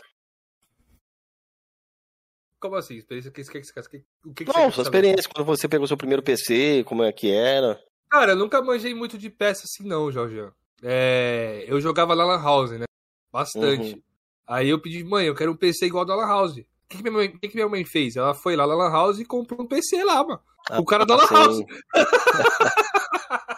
[2.60, 2.96] Como assim?
[2.96, 3.30] Experiência?
[3.30, 5.86] O que, que, que, que, o que, que você Não, sua experiência, quando você pegou
[5.86, 7.80] seu primeiro PC, como é que era.
[8.10, 10.50] Cara, eu nunca manjei muito de peça assim, não, Jorge.
[10.82, 12.84] É, eu jogava lá na Lan House, né?
[13.32, 13.94] Bastante.
[13.94, 14.02] Uhum.
[14.46, 16.58] Aí eu pedi, mãe, eu quero um PC igual da Lan House.
[16.58, 18.16] O que, que, minha mãe, o que, que minha mãe fez?
[18.16, 20.40] Ela foi lá na Lan House e comprou um PC lá, mano.
[20.78, 21.34] O cara da Lan Sim.
[21.34, 21.58] House.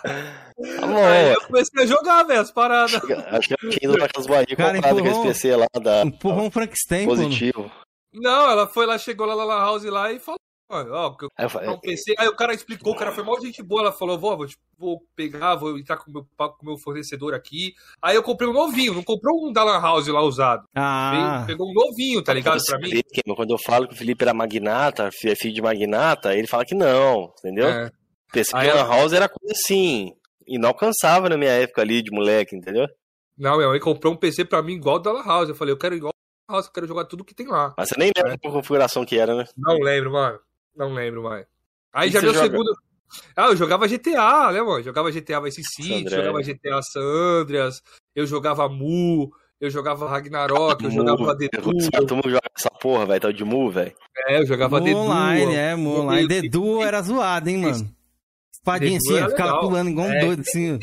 [0.02, 2.94] Tá bom, Aí eu comecei a jogar, velho, as paradas.
[2.94, 6.50] Acho que eu tinha ido Bahia Cara, comprado aquele empurrou- PC lá da Empurrou um
[6.50, 7.70] Frankenstein, positivo.
[8.12, 10.41] Não, ela foi lá, chegou lá na Lan House lá e falou, mano,
[10.72, 12.14] ó, eu Aí eu comprar falei, um PC.
[12.18, 13.82] Aí o cara explicou, o cara foi mó gente boa.
[13.82, 14.46] Ela falou, vó, vou,
[14.78, 17.74] vou pegar, vou entrar com o meu, com o meu fornecedor aqui.
[18.00, 20.66] Aí eu comprei um novinho, não comprou um da Lan House lá usado.
[20.74, 22.60] Ah, Pegou um novinho, tá ligado?
[22.64, 22.90] Pra mim.
[23.36, 26.74] Quando eu falo que o Felipe era magnata, fi- filho de magnata, ele fala que
[26.74, 27.68] não, entendeu?
[27.68, 27.90] É.
[28.32, 30.12] PC ela- Lan House era coisa assim,
[30.46, 32.86] inalcançável na minha época ali de moleque, entendeu?
[33.36, 35.48] Não, minha mãe comprou um PC pra mim igual o da Lan House.
[35.48, 36.12] Eu falei, eu quero igual
[36.48, 37.74] da House, eu quero jogar tudo que tem lá.
[37.76, 39.44] Mas você nem lembra qual configuração que era, né?
[39.56, 40.38] Não lembro, mano.
[40.76, 41.44] Não lembro, mano.
[41.92, 42.46] Aí E já meu joga?
[42.46, 42.70] segundo.
[43.36, 44.82] Ah, eu jogava GTA, né, mano?
[44.82, 47.82] Jogava GTA Vice City, jogava GTA San Andreas,
[48.16, 49.30] eu jogava Mu,
[49.60, 53.70] eu jogava Ragnarok, eu jogava The Todo mundo joga essa porra, velho, tal de Mu,
[53.70, 53.92] velho.
[54.28, 56.48] É, eu jogava Mu online, é, Mu online.
[56.48, 57.94] Duo era zoado, hein, mano.
[58.54, 60.20] Espadinha assim, ficava pulando igual um É.
[60.24, 60.78] doido, assim.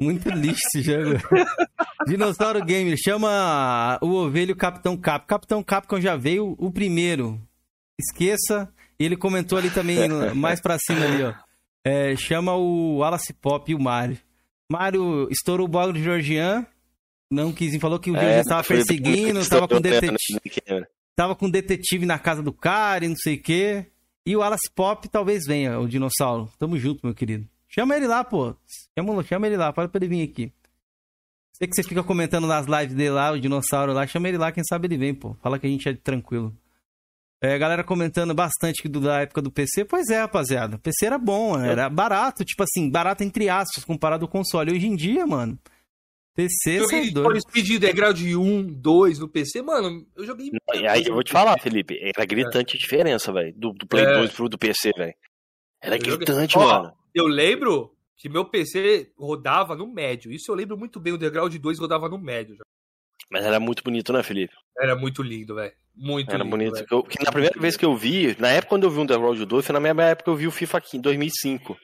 [0.00, 1.18] Muito lixo esse jogo.
[2.06, 5.26] Dinossauro Gamer, chama o ovelho Capitão Cap.
[5.26, 7.40] Capitão Capcom já veio o primeiro.
[7.98, 8.72] Esqueça.
[8.98, 9.98] E ele comentou ali também,
[10.34, 11.34] mais pra cima ali, ó.
[11.84, 14.18] É, chama o Wallace Pop e o Mario.
[14.70, 16.66] Mario estourou o bolo de Georgian.
[17.30, 21.34] Não quis, falou que o Georgian estava É, foi- perseguindo, foi- tava com detetive tava
[21.34, 23.86] com detetive na casa do cara e não sei o quê.
[24.26, 26.50] E o Wallace Pop talvez venha, o dinossauro.
[26.58, 27.48] Tamo junto, meu querido.
[27.68, 28.54] Chama ele lá, pô.
[28.98, 30.52] Chama, chama ele lá, fala pra ele vir aqui.
[31.54, 34.06] Sei que você fica comentando nas lives dele lá, o dinossauro lá.
[34.06, 35.34] Chama ele lá, quem sabe ele vem, pô.
[35.42, 36.54] Fala que a gente é tranquilo.
[37.40, 39.84] É, galera comentando bastante que do- da época do PC.
[39.84, 40.76] Pois é, rapaziada.
[40.76, 41.70] O PC era bom, né?
[41.70, 42.44] era barato.
[42.44, 44.72] Tipo assim, barato entre aspas, comparado ao console.
[44.72, 45.56] Hoje em dia, mano,
[46.34, 47.30] PC, Joguei sai doido.
[47.30, 50.50] For Speed degrau de 1, 2 no PC, mano, eu joguei.
[50.74, 54.04] E aí eu vou te falar, Felipe, era gritante a diferença, velho, do, do Play
[54.04, 54.12] É.
[54.14, 55.14] 2 pro do PC, velho.
[55.80, 56.92] Era Eu joguei- gritante, Ó, mano.
[57.14, 60.32] Eu lembro que meu PC rodava no médio.
[60.32, 61.12] Isso eu lembro muito bem.
[61.12, 62.56] O degrau de 2 rodava no médio.
[62.56, 62.62] já.
[63.30, 64.54] Mas era muito bonito, né, Felipe?
[64.80, 65.72] Era muito lindo, velho.
[66.00, 66.50] Muito Era lindo.
[66.50, 66.84] bonito.
[66.90, 69.44] eu- na primeira vez que eu vi, na época quando eu vi um The Road
[69.44, 71.76] 2, foi na mesma época que eu vi o FIFA aqui, em 2005.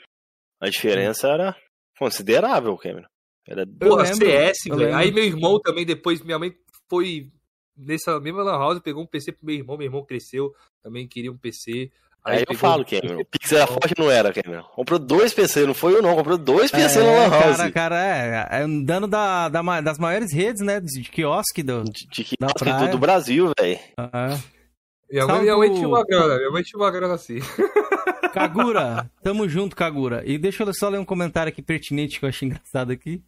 [0.60, 1.56] A diferença era
[1.98, 3.08] considerável, Cameron.
[3.46, 4.94] Era Porra, lembro, CS, velho.
[4.94, 6.52] Aí meu irmão também, depois, minha mãe
[6.88, 7.30] foi
[7.76, 9.76] nessa mesma Lan House, pegou um PC pro meu irmão.
[9.76, 11.90] Meu irmão cresceu, também queria um PC.
[12.24, 13.20] Aí, eu pegou falo, um Cameron.
[13.20, 14.62] O Pix era forte não era, Cameron?
[14.74, 16.14] Comprou dois PC, não foi eu não.
[16.16, 17.56] Comprou dois PC na É, Lan House.
[17.56, 21.62] cara, cara, é, é andando da, da ma- das maiores redes, né, de, de quiosque
[21.62, 21.84] do...
[21.84, 22.86] De, de que Na nossa, praia.
[22.86, 23.78] do, do Brasil, velho.
[23.98, 24.38] Ah.
[25.10, 27.38] Minha mãe, Salve minha mãe tinha uma grana, minha mãe tinha uma grana assim.
[28.32, 30.22] Kagura, tamo junto, Kagura.
[30.26, 33.22] E deixa eu só ler um comentário aqui pertinente que eu achei engraçado aqui.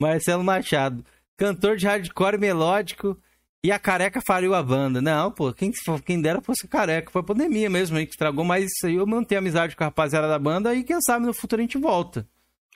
[0.00, 1.04] Marcelo Machado,
[1.36, 3.16] cantor de hardcore melódico
[3.64, 5.00] e a careca faliu a banda.
[5.00, 5.72] Não, pô, quem,
[6.04, 7.10] quem dera fosse careca.
[7.10, 9.86] Foi a pandemia mesmo aí que estragou, mas isso aí eu mantenho amizade com a
[9.86, 12.26] rapaziada da banda e quem sabe no futuro a gente volta.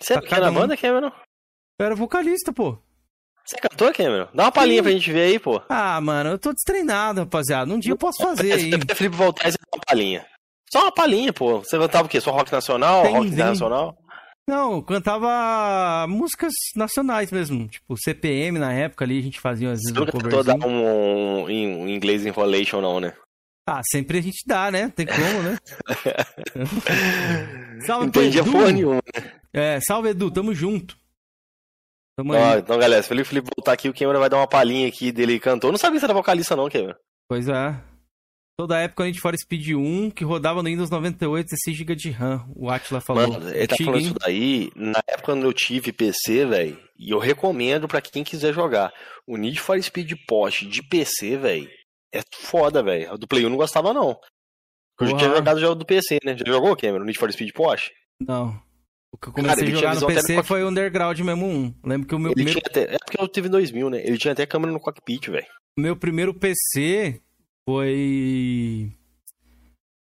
[0.01, 0.55] Você Tá é na um.
[0.55, 1.13] banda, Cameron?
[1.79, 2.79] Eu era vocalista, pô.
[3.45, 4.29] Você é cantor, Cameron?
[4.35, 5.61] Dá uma palhinha pra gente ver aí, pô.
[5.69, 7.73] Ah, mano, eu tô destreinado, rapaziada.
[7.73, 8.71] Um dia eu posso fazer aí.
[8.71, 10.27] Se o Felipe voltar, você dá uma palhinha.
[10.73, 11.59] Só uma palhinha, pô.
[11.61, 12.21] Você cantava o quê?
[12.21, 13.03] Só rock nacional?
[13.03, 13.97] Tem, rock internacional?
[14.49, 17.69] Não, cantava músicas nacionais mesmo.
[17.69, 20.57] Tipo, CPM na época ali, a gente fazia às vezes Você um nunca tentou dar
[20.67, 23.13] um, um, em- inglês enrolation, não, né?
[23.69, 24.89] Ah, sempre a gente dá, né?
[24.97, 25.59] Tem como, né?
[27.85, 28.53] salve, Não entendia Edu.
[28.53, 29.03] porra nenhuma.
[29.53, 30.31] É, salve, Edu.
[30.31, 30.97] Tamo junto.
[32.17, 32.59] Tamo aí.
[32.61, 35.13] então, galera, se o Felipe Felipe voltar aqui, o Cameron vai dar uma palhinha aqui
[35.13, 35.69] dele cantou.
[35.69, 36.95] Eu não sabia se era vocalista, não, Cameron.
[37.29, 37.77] Pois é.
[38.59, 42.11] Toda época a gente for Speed 1, que rodava no Windows 98, 16 GB de
[42.11, 42.45] RAM.
[42.57, 43.29] O Atila falou.
[43.29, 44.03] Mano, ele tá falando hein?
[44.07, 44.71] isso daí.
[44.75, 48.93] Na época quando eu tive PC, velho, e eu recomendo pra quem quiser jogar.
[49.27, 51.69] O Need for Speed Porsche de PC, velho,
[52.13, 53.17] é foda, velho.
[53.17, 54.19] Do Play 1 não gostava, não.
[55.01, 56.37] Eu já tinha jogado o jogo do PC, né?
[56.37, 57.05] Já jogou, Cameron?
[57.05, 57.93] Need for Speed Porsche?
[58.21, 58.61] Não.
[59.13, 61.47] O que eu Cara, comecei ele a jogar no PC telecoque- foi o Underground mesmo
[61.47, 61.75] 1.
[61.85, 62.95] Lembro que o meu Ele primeiro, tinha até...
[62.95, 64.03] É porque eu tive em 2000, né?
[64.05, 65.47] Ele tinha até câmera no cockpit, velho.
[65.79, 67.21] meu primeiro PC
[67.69, 68.91] foi.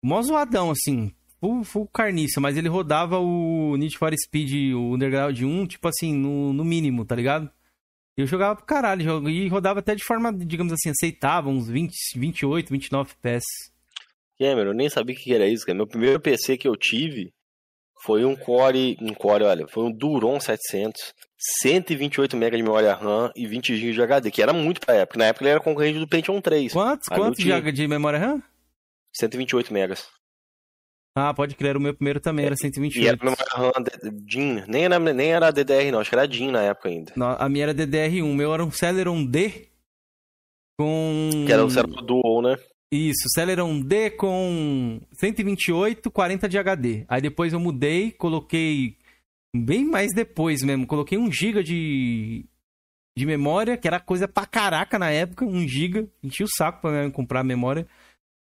[0.04, 1.12] Mó zoadão, assim.
[1.40, 6.14] Full, full carniça, mas ele rodava o Need for Speed, o Underground 1, tipo assim,
[6.14, 7.50] no, no mínimo, tá ligado?
[8.16, 12.70] Eu jogava pro caralho, e rodava até de forma, digamos assim, aceitável, uns 20, 28,
[12.70, 13.46] 29 FPS.
[14.38, 15.76] Cameron, eu nem sabia o que era isso, cara.
[15.76, 17.34] Meu primeiro PC que eu tive
[18.06, 21.16] foi um Core, um Core, olha, foi um Duron 700,
[21.60, 25.18] 128 MB de memória RAM e 20 GB de HD, que era muito pra época.
[25.18, 26.72] Na época ele era concorrente do Pentium 3.
[26.72, 27.60] Quantos, eu quantos tinha.
[27.60, 28.44] de, memória RAM?
[29.18, 30.08] 128 megas.
[31.18, 33.26] Ah, pode crer, o meu primeiro também era E era 128.
[33.26, 33.72] memória RAM
[34.24, 37.12] DIN, nem era, nem era DDR não, acho que era DIN na época ainda.
[37.16, 39.70] Não, a minha era DDR1, o meu era um Celeron D
[40.78, 41.30] com...
[41.48, 42.58] Que era o Celeron Dual, né?
[42.92, 47.06] Isso, Celeron D com 128, 40 de HD.
[47.08, 48.98] Aí depois eu mudei, coloquei
[49.56, 52.46] bem mais depois mesmo, coloquei 1 GB de
[53.18, 57.10] de memória, que era coisa pra caraca na época, 1 GB, enchi o saco pra
[57.12, 57.88] comprar memória.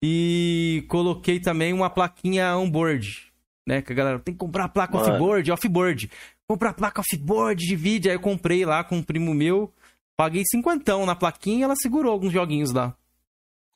[0.02, 3.32] E coloquei também uma plaquinha on-board,
[3.66, 3.82] né?
[3.82, 5.10] Que a galera tem que comprar a placa Mano.
[5.10, 6.10] off-board, off-board.
[6.48, 8.10] Comprar a placa off-board de vídeo.
[8.10, 9.72] Aí eu comprei lá com um primo meu,
[10.16, 12.96] paguei cinquentão na plaquinha e ela segurou alguns joguinhos lá.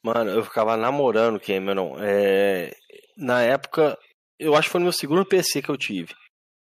[0.06, 1.96] Mano, eu ficava namorando Cameron.
[1.98, 2.72] É...
[3.16, 3.98] Na época,
[4.38, 6.14] eu acho que foi no meu segundo PC que eu tive.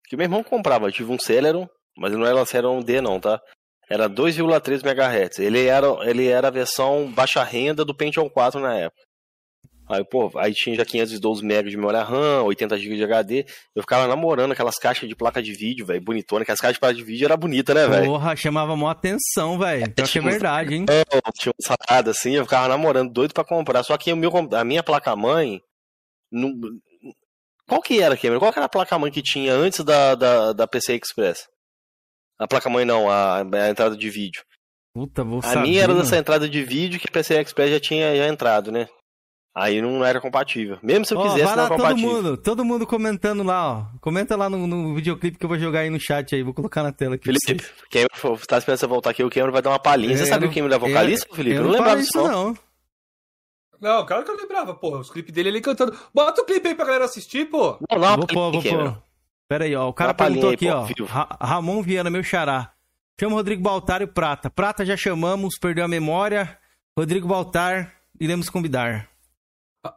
[0.09, 1.69] Que meu irmão comprava, eu tive um Celeron,
[1.99, 3.39] mas não era Celeron D não, tá?
[3.91, 5.39] Era 2,3 MHz.
[5.39, 9.03] Ele era, ele era a versão baixa renda do Pentium 4 na época.
[9.89, 13.47] Aí, pô, aí tinha já 512 MB de memória RAM, 80 GB de HD.
[13.75, 16.45] Eu ficava namorando aquelas caixas de placa de vídeo, velho, bonitona.
[16.45, 18.07] Que as caixas de placa de vídeo era bonita, né, velho?
[18.07, 19.85] Porra, chamava mó atenção, velho.
[19.85, 20.87] Pior que é tipo, verdade, hein?
[21.39, 23.85] tinha uma salada assim, eu ficava namorando, doido pra comprar.
[23.85, 25.61] Só que o meu, a minha placa-mãe.
[26.33, 26.53] Não...
[27.69, 28.41] Qual que era, Cameron?
[28.41, 31.47] Qual que era a placa-mãe que tinha antes da, da, da PC Express?
[32.39, 34.43] A placa-mãe não, a, a entrada de vídeo.
[34.93, 35.61] Puta, vou A saber.
[35.61, 38.89] minha era dessa entrada de vídeo que a PC Express já tinha já entrado, né?
[39.59, 40.79] Aí não era compatível.
[40.83, 42.13] Mesmo se eu Ó, quisesse, vai não lá era todo compatível.
[42.13, 43.85] mundo, todo mundo comentando lá, ó.
[44.03, 46.83] Comenta lá no, no videoclipe que eu vou jogar aí no chat aí, vou colocar
[46.83, 47.25] na tela aqui.
[47.25, 47.73] Felipe, vocês.
[47.91, 50.13] Cameron, tá esperando você voltar aqui, o Cameron vai dar uma palhinha.
[50.13, 51.57] É, Você sabia eu o Cameron era vocalista, Felipe?
[51.57, 52.29] Eu não lembrava falei disso, não.
[52.49, 52.59] não.
[53.81, 54.99] Não, claro que eu lembrava, porra.
[55.01, 55.97] Os clipes dele ele cantando.
[56.15, 57.79] Bota o clipe aí pra galera assistir, pô.
[57.91, 59.03] Não, não, Vou pôr, vou pôr.
[59.49, 59.89] Pera aí, ó.
[59.89, 61.07] O cara perguntou aí, aqui, pô, ó.
[61.07, 62.73] Ra- Ramon Viana, meu xará.
[63.19, 64.51] Chama o Rodrigo Baltar e o Prata.
[64.51, 66.59] Prata já chamamos, perdeu a memória.
[66.99, 69.09] Rodrigo Baltar, iremos convidar.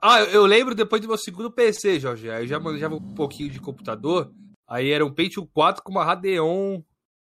[0.02, 2.30] Ah, eu lembro depois do meu segundo PC, Jorge.
[2.30, 4.32] Aí eu já manejava um pouquinho de computador.
[4.68, 6.82] Aí era um Pentium 4 com uma Radeon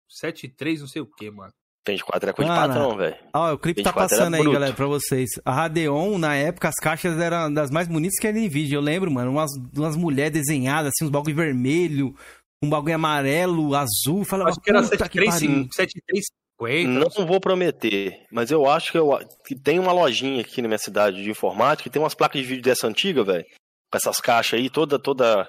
[0.09, 1.53] 73, não sei o que, mano.
[1.87, 3.17] 24 é coisa ah, de patrão, velho.
[3.35, 5.31] Ó, o clipe tá passando aí, galera, pra vocês.
[5.45, 8.77] A Radeon, na época, as caixas eram das mais bonitas que a NVIDIA.
[8.77, 12.15] Eu lembro, mano, umas, umas mulheres desenhadas, assim, uns bagulho vermelho,
[12.63, 14.25] um bagulho amarelo, azul.
[14.25, 16.89] Falava, Acho que era 735, 735 50?
[16.89, 19.11] Não vou prometer, mas eu acho que, eu,
[19.45, 22.47] que tem uma lojinha aqui na minha cidade de informática que tem umas placas de
[22.47, 23.45] vídeo dessa antiga, velho.
[23.91, 25.49] Com essas caixas aí, toda, toda,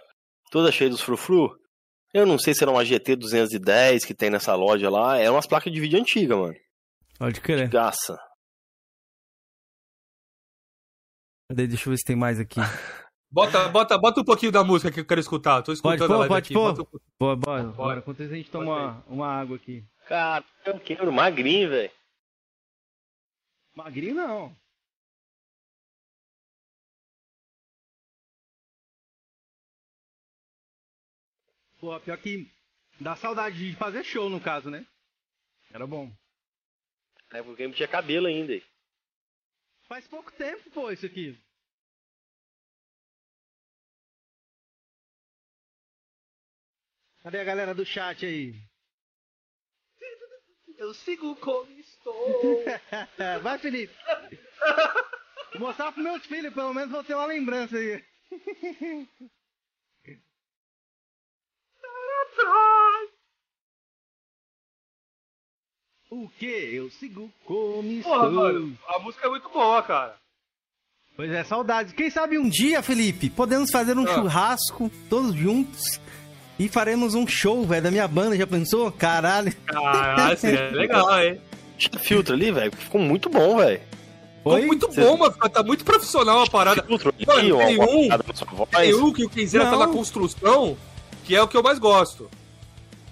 [0.52, 1.56] toda cheia dos frufru.
[2.14, 5.18] Eu não sei se era uma GT 210 que tem nessa loja lá.
[5.18, 6.56] É umas placas de vídeo antiga, mano.
[7.18, 7.66] Pode crer.
[7.66, 8.18] De graça.
[11.50, 11.68] Cadê?
[11.68, 12.60] Deixa eu ver se tem mais aqui.
[13.34, 15.64] Bota, bota, bota um pouquinho da música que eu quero escutar.
[15.64, 16.54] Tô escutando pode, pô, a live pode, aqui.
[16.54, 16.62] Pô.
[16.66, 17.00] Bota um...
[17.20, 17.64] Bora, bora.
[17.64, 18.00] bora.
[18.00, 19.84] Enquanto a gente toma uma água aqui.
[20.08, 21.92] Cara, eu quero magrinho, velho.
[23.76, 24.56] Magrinho não.
[31.80, 32.50] Pô, pior que
[33.00, 34.86] dá saudade de fazer show no caso, né?
[35.72, 36.12] Era bom.
[37.32, 38.54] É porque não tinha cabelo ainda.
[38.54, 38.64] hein?
[39.88, 41.38] Faz pouco tempo, pô, isso aqui.
[47.22, 48.54] Cadê a galera do chat aí?
[50.78, 52.64] Eu sigo como estou.
[53.42, 53.94] Vai, Felipe.
[55.54, 58.04] Vou mostrar pros meus filhos, pelo menos vou ter uma lembrança aí.
[66.10, 66.46] O que?
[66.46, 68.14] Eu sigo como estou.
[68.14, 70.16] Porra, mano, a música é muito boa, cara.
[71.16, 71.94] Pois é, saudades.
[71.94, 74.14] Quem sabe um dia, Felipe, podemos fazer um Ah.
[74.14, 76.00] churrasco, todos juntos,
[76.60, 78.92] e faremos um show, velho, da minha banda, já pensou?
[78.92, 79.54] Caralho.
[79.66, 81.40] Caralho, seria legal, hein?
[81.78, 82.72] Tira filtro ali, velho.
[82.76, 83.82] Ficou muito bom, velho.
[84.38, 84.66] Ficou Oi?
[84.66, 85.34] muito bom, mano.
[85.52, 86.84] Tá muito profissional a parada.
[86.84, 88.66] Filtro ali, Mano, uma tem um-.
[88.72, 90.78] Tem um que o Kenzeira tá na construção,
[91.24, 92.30] que é o que eu mais gosto.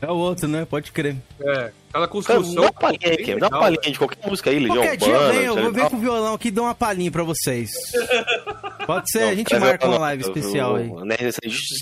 [0.02, 0.66] É o outro, né?
[0.66, 1.16] Pode crer.
[1.40, 1.54] É,
[1.92, 2.56] tá na Cara, construção.
[2.56, 3.38] dá uma palhinha Kim.
[3.38, 5.32] Dá uma legal, palhinha de qualquer música aí, Legião Qualquer dia Urbana.
[5.34, 7.70] venho, eu vou vir com o violão aqui e dou uma palhinha pra vocês.
[8.86, 10.90] Pode ser, Não, a gente marca uma live eu- especial aí.
[11.06, 11.16] né,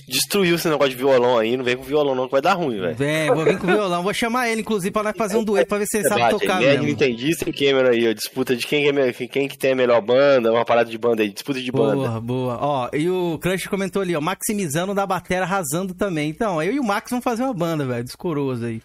[0.07, 2.79] Destruiu esse negócio de violão aí, não vem com violão não, que vai dar ruim,
[2.79, 2.95] velho.
[2.95, 4.03] Vem, vou vir com o violão.
[4.03, 6.41] Vou chamar ele, inclusive, pra nós fazer um dueto pra ver se ele sabe Verdade,
[6.41, 6.85] tocar mesmo.
[6.85, 10.51] Nintendista e Cameron aí, ó, disputa de quem, é quem que tem a melhor banda,
[10.51, 11.95] uma parada de banda aí, disputa de banda.
[11.95, 12.57] Boa, boa.
[12.61, 16.29] Ó, e o Crush comentou ali, ó, maximizando da batera, arrasando também.
[16.29, 18.81] Então, eu e o Max vamos fazer uma banda, velho, dos coroas aí.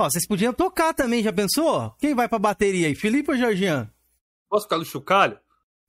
[0.00, 1.92] Ó, vocês podiam tocar também, já pensou?
[1.98, 3.88] Quem vai pra bateria aí, Felipe ou Jorgian?
[4.48, 5.36] Posso ficar no chocalho?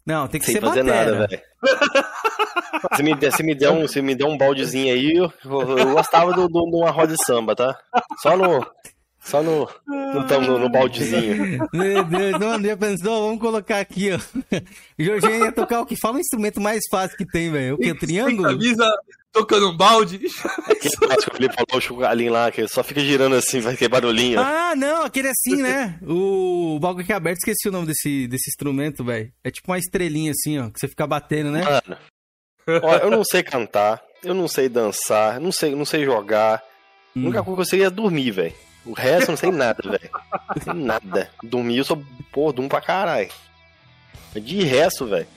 [0.09, 1.11] Não, tem que Sem ser fazer batera.
[1.11, 1.41] nada, velho.
[2.95, 5.91] Se me, der, se, me der um, se me der um baldezinho aí, eu, eu
[5.93, 7.77] gostava do, do, de uma roda de samba, tá?
[8.21, 8.65] Só no.
[9.19, 9.67] Só no.
[9.85, 11.59] No, tam- no, no baldezinho.
[11.73, 13.25] Meu Deus, não, já pensou?
[13.27, 14.19] Vamos colocar aqui, ó.
[14.97, 15.95] Jorgian ia tocar o que?
[15.99, 17.75] Fala um instrumento mais fácil que tem, velho.
[17.75, 17.85] O que?
[17.89, 18.43] Sem Triângulo?
[18.49, 18.89] camisa,
[19.31, 20.19] tocando um balde.
[20.67, 23.75] Aquele negócio que o Felipe falou, o chugalinho lá, que só fica girando assim, vai
[23.75, 24.39] ter barulhinho.
[24.39, 25.99] Ah, não, aquele assim, né?
[26.01, 29.31] O, o bagulho que é aberto, esqueci o nome desse, desse instrumento, velho.
[29.43, 31.63] É tipo uma estrelinha assim, ó, que você fica batendo, né?
[31.63, 36.55] Mano, ó, eu não sei cantar, eu não sei dançar, não sei, não sei jogar.
[36.57, 36.61] A
[37.19, 37.25] Hum.
[37.25, 38.53] única coisa que eu sei é dormir, velho.
[38.85, 40.09] O resto eu não sei nada, velho.
[40.55, 41.29] Não sei nada.
[41.43, 42.01] Dormir eu sou,
[42.31, 43.29] pô, durmo pra caralho.
[44.35, 45.27] De resto, velho.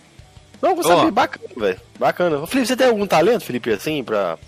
[0.62, 1.10] Não, saber, Ó.
[1.10, 1.80] bacana, velho.
[1.98, 2.46] Bacana.
[2.46, 4.38] Felipe, você tem algum talento, Felipe, assim, pra.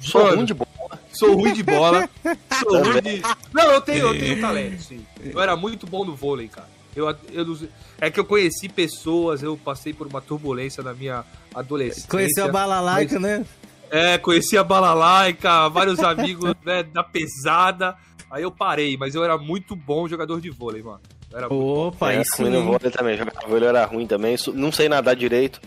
[0.00, 0.36] Sou Mano.
[0.36, 1.00] ruim de bola.
[1.12, 2.08] Sou ruim de bola.
[2.58, 3.22] Sou ruim de.
[3.52, 5.04] Não, eu tenho, eu tenho talento, sim.
[5.22, 6.68] Eu era muito bom no vôlei, cara.
[6.96, 7.68] Eu, eu
[8.00, 11.22] É que eu conheci pessoas, eu passei por uma turbulência na minha
[11.54, 12.08] adolescência.
[12.08, 13.44] Conheceu a balalaica, né?
[13.90, 17.94] É, conheci a balalaica, vários amigos né, da pesada.
[18.30, 21.00] Aí eu parei, mas eu era muito bom jogador de vôlei, mano.
[21.32, 21.52] Era.
[21.52, 23.16] Opa, é, isso ruim no vôlei também.
[23.16, 24.36] Jogar vôlei era ruim também.
[24.54, 25.60] Não sei nadar direito.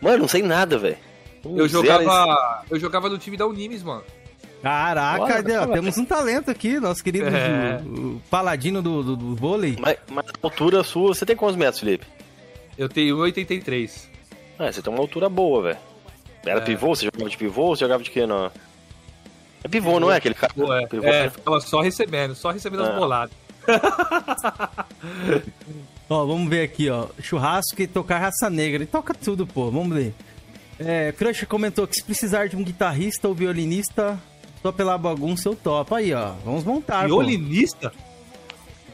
[0.00, 0.96] Mano, não sei nada, velho.
[1.44, 4.02] Eu jogava, eu jogava no time da Unimes, mano.
[4.62, 7.80] Caraca, Olha, temos um talento aqui, nosso querido É.
[7.84, 9.76] o- o paladino do, do, do vôlei.
[9.80, 12.06] Mas, mas a altura sua, você tem quantos metros, Felipe?
[12.78, 14.08] Eu tenho 1,83.
[14.58, 15.78] Ah, você tem uma altura boa, velho.
[16.46, 16.64] Era É.
[16.64, 16.94] pivô?
[16.94, 18.24] Você jogava de pivô ou você jogava de quê?
[18.24, 18.52] Não?
[19.64, 20.52] É pivô, não é aquele cara?
[20.54, 21.06] Pô, é, Pivô.
[21.06, 22.90] é, ficava só recebendo, só recebendo Ah.
[22.90, 23.34] as boladas.
[26.08, 27.06] Ó, vamos ver aqui, ó.
[27.20, 28.76] Churrasco e tocar raça negra.
[28.76, 29.70] Ele toca tudo, pô.
[29.70, 30.14] Vamos ver.
[30.78, 34.18] É, Crush comentou que se precisar de um guitarrista ou violinista,
[34.60, 35.94] só pela bagunça eu topo.
[35.94, 36.32] Aí, ó.
[36.44, 37.20] Vamos montar, pô.
[37.20, 37.92] Violinista?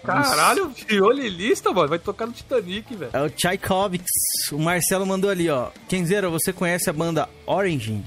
[0.04, 1.88] Caralho, violinista, mano.
[1.88, 3.10] Vai tocar no Titanic, velho.
[3.12, 4.04] É o Tchaikovsky.
[4.52, 5.70] O Marcelo mandou ali, ó.
[5.88, 8.04] Kenzeira, você conhece a banda Origin?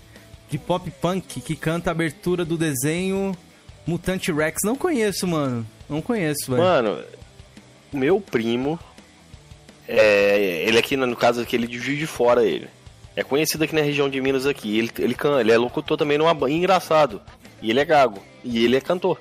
[0.50, 3.36] De pop punk que canta a abertura do desenho
[3.86, 4.60] Mutante Rex?
[4.64, 5.66] Não conheço, mano.
[5.92, 6.64] Não conheço, velho.
[6.64, 7.04] Mano,
[7.92, 8.80] o meu primo,
[9.86, 12.70] é, ele aqui, no caso aqui, ele de Juiz de Fora, ele.
[13.14, 14.80] É conhecido aqui na região de Minas aqui.
[14.80, 16.54] Ele, ele, ele é locutor também numa banda.
[16.54, 17.22] Engraçado.
[17.62, 18.24] E ele é gago.
[18.42, 19.20] E ele é cantor.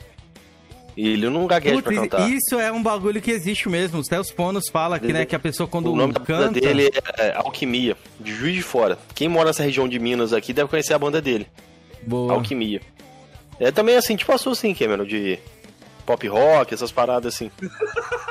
[0.97, 2.31] E ele não gagueja pra Putz, cantar.
[2.31, 4.01] isso é um bagulho que existe mesmo.
[4.01, 6.61] Até os ponos falam que, né, que a pessoa quando o nome da banda canta...
[6.61, 8.99] dele é Alquimia, de Juiz de Fora.
[9.15, 11.47] Quem mora nessa região de Minas aqui deve conhecer a banda dele,
[12.03, 12.35] Boa.
[12.35, 12.81] Alquimia.
[13.59, 15.39] É também assim, tipo passou assim, Cameron, de
[16.11, 17.51] pop rock, essas paradas assim.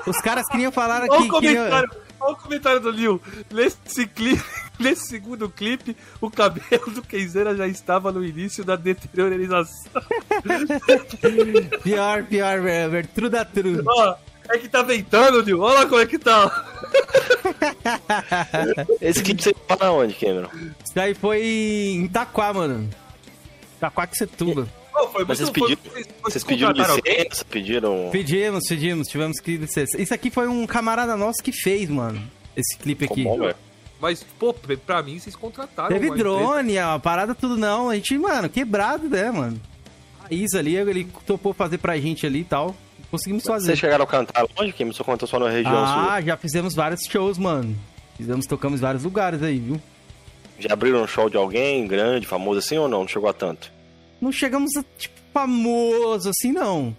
[0.05, 1.29] Os caras queriam falar Olha o aqui...
[1.39, 1.63] Queriam...
[1.63, 1.89] comentário,
[2.19, 3.21] olha o comentário do Lil.
[3.49, 4.43] Nesse clipe,
[4.77, 10.01] nesse segundo clipe, o cabelo do Kenzeira já estava no início da deteriorização.
[11.83, 13.07] Pior, pior, velho.
[13.07, 13.81] True da true.
[13.85, 14.15] Ó,
[14.49, 15.61] é que tá ventando, Lil.
[15.61, 16.65] Olha lá como é que tá.
[18.99, 20.49] Esse clipe você fala onde, Cameron?
[20.83, 22.89] Isso aí foi em Itaquá, mano.
[23.77, 24.67] Itaquá que você tuba.
[24.99, 25.81] Pô, foi Mas vocês foi- pediram,
[26.23, 28.09] vocês- pediram licença, pediram...
[28.11, 30.01] Pedimos, pedimos, tivemos que licença.
[30.01, 32.21] Isso aqui foi um camarada nosso que fez, mano.
[32.55, 33.23] Esse clipe aqui.
[33.23, 33.55] Velho.
[34.01, 36.23] Mas, pô, pra mim, vocês contrataram Teve empresa.
[36.23, 37.89] drone, a parada tudo não.
[37.89, 39.59] A gente, mano, quebrado, né, mano?
[40.23, 42.75] A Isa ali, ele topou fazer pra gente ali e tal.
[43.11, 43.65] Conseguimos fazer.
[43.67, 44.93] Vocês chegaram a cantar onde, Cameron?
[44.95, 46.21] Só contou só na região Ah, sua.
[46.21, 47.75] já fizemos vários shows, mano.
[48.15, 49.81] Fizemos, tocamos em vários lugares aí, viu?
[50.59, 52.99] Já abriram um show de alguém grande, famoso assim ou não?
[53.01, 53.71] Não chegou a tanto?
[54.21, 56.95] Não chegamos a, tipo, famoso assim, não.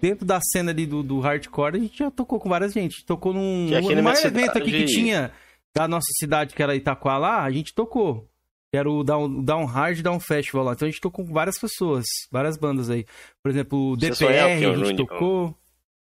[0.00, 3.04] Dentro da cena ali do, do hardcore, a gente já tocou com várias gente.
[3.04, 5.30] Tocou num, Que aqui num minha maior evento aqui que tinha
[5.76, 8.26] da nossa cidade, que era Itaquá lá, a gente tocou.
[8.72, 10.72] Que era o Down, Down Hard Down Festival lá.
[10.72, 13.04] Então a gente tocou com várias pessoas, várias bandas aí.
[13.42, 15.54] Por exemplo, o Você DPR, que a gente tocou.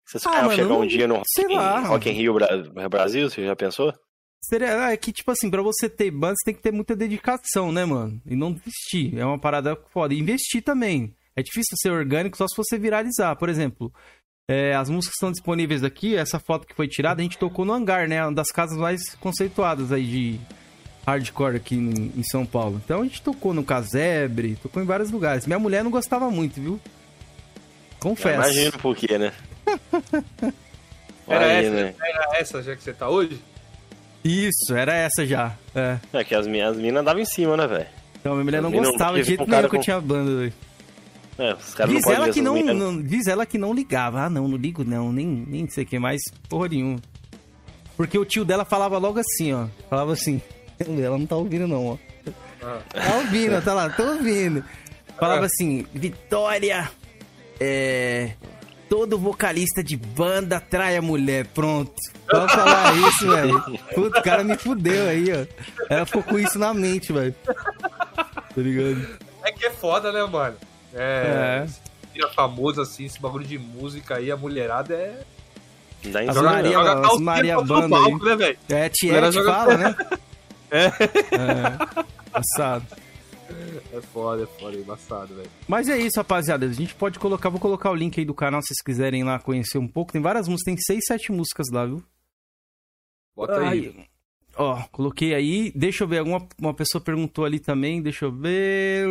[0.05, 1.79] Vocês Ah, sonhavam mano, chegar um dia no Rock, in- lá.
[1.81, 3.29] Rock in Rio Bra- Brasil?
[3.29, 3.93] Você já pensou?
[4.43, 6.95] Seria, ah, é que, tipo assim, pra você ter banda, você tem que ter muita
[6.95, 8.19] dedicação, né, mano?
[8.26, 9.18] E não desistir.
[9.18, 10.13] É uma parada foda.
[10.13, 11.15] E investir também.
[11.35, 13.35] É difícil ser orgânico só se você viralizar.
[13.35, 13.93] Por exemplo,
[14.49, 16.15] é, as músicas estão disponíveis aqui.
[16.15, 18.23] Essa foto que foi tirada, a gente tocou no hangar, né?
[18.23, 20.39] Uma das casas mais conceituadas aí de
[21.05, 22.81] hardcore aqui em, em São Paulo.
[22.84, 25.45] Então a gente tocou no Casebre, tocou em vários lugares.
[25.45, 26.80] Minha mulher não gostava muito, viu?
[27.99, 28.35] Confesso.
[28.35, 29.31] Imagino por quê, né?
[31.27, 31.95] Era, Aí, essa, né?
[32.01, 33.39] era essa já que você tá hoje?
[34.23, 35.56] Isso, era essa já.
[35.73, 35.98] É.
[36.14, 37.88] É que as minhas minas davam em cima, né, velho?
[38.19, 40.35] Então, minha mulher não não gostava de jeito um cara nenhum que eu tinha banda,
[40.41, 40.53] velho.
[41.39, 42.76] É, os caras não Diz podem ela que não, minas.
[42.77, 44.22] não- diz ela que não ligava.
[44.22, 46.99] Ah, não, não ligo não, nem, nem sei o que mais, porra nenhuma.
[47.98, 49.68] Porque o tio dela falava logo assim, ó.
[49.89, 50.41] Falava assim.
[50.80, 51.98] Ela não tá ouvindo não, ó.
[52.64, 52.80] Ah.
[52.89, 54.64] Tá ouvindo, tá lá, tô ouvindo.
[55.19, 56.89] Falava assim, Vitória,
[57.60, 58.31] é...
[58.91, 61.93] Todo vocalista de banda trai a mulher, pronto.
[62.30, 63.61] Pode falar isso, velho.
[63.95, 65.45] Puta, o cara me fudeu aí, ó.
[65.89, 67.34] Ela ficou com isso na mente, velho.
[67.45, 69.07] Tá ligado?
[69.45, 70.57] É que é foda, né, mano?
[70.93, 71.65] É.
[71.65, 72.27] É.
[72.35, 75.22] Famoso assim, esse bagulho de música aí, a mulherada é.
[76.07, 76.85] Dá As Maria- não.
[76.85, 78.57] Joga as Maria Banda palco, né, velho?
[78.68, 79.95] É, Tiet joga- fala, né?
[80.69, 80.85] É.
[80.85, 82.03] É.
[82.30, 82.85] Passado.
[83.91, 85.49] É foda, é foda, é embaçado, velho.
[85.67, 86.65] Mas é isso, rapaziada.
[86.65, 89.39] A gente pode colocar, vou colocar o link aí do canal se vocês quiserem lá
[89.39, 90.11] conhecer um pouco.
[90.11, 92.03] Tem várias músicas, tem seis, sete músicas lá, viu?
[93.35, 93.93] Bota aí.
[93.97, 94.07] Ai,
[94.55, 95.71] Ó, coloquei aí.
[95.75, 98.01] Deixa eu ver, alguma uma pessoa perguntou ali também.
[98.01, 99.07] Deixa eu ver.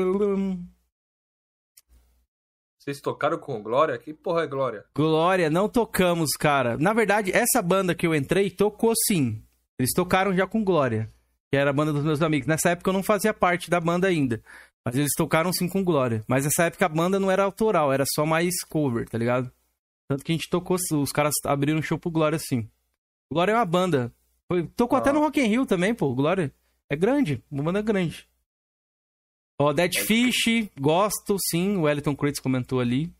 [2.78, 3.98] Vocês tocaram com Glória?
[3.98, 4.84] Que porra é Glória?
[4.94, 6.76] Glória, não tocamos, cara.
[6.78, 9.42] Na verdade, essa banda que eu entrei tocou sim.
[9.78, 11.10] Eles tocaram já com Glória,
[11.50, 12.46] que era a banda dos meus amigos.
[12.46, 14.42] Nessa época eu não fazia parte da banda ainda.
[14.84, 16.22] Mas eles tocaram sim com Glória.
[16.26, 19.50] Mas nessa época a banda não era autoral, era só mais cover, tá ligado?
[20.08, 22.68] Tanto que a gente tocou, os caras abriram show pro Glória sim.
[23.30, 24.12] Glória é uma banda.
[24.50, 25.00] Foi, tocou Ah.
[25.00, 26.14] até no Rock in Rio também, pô.
[26.14, 26.52] Glória
[26.88, 28.26] é grande, uma banda grande.
[29.60, 31.76] Ó, Dead Fish, gosto sim.
[31.76, 33.12] O Wellington Crates comentou ali.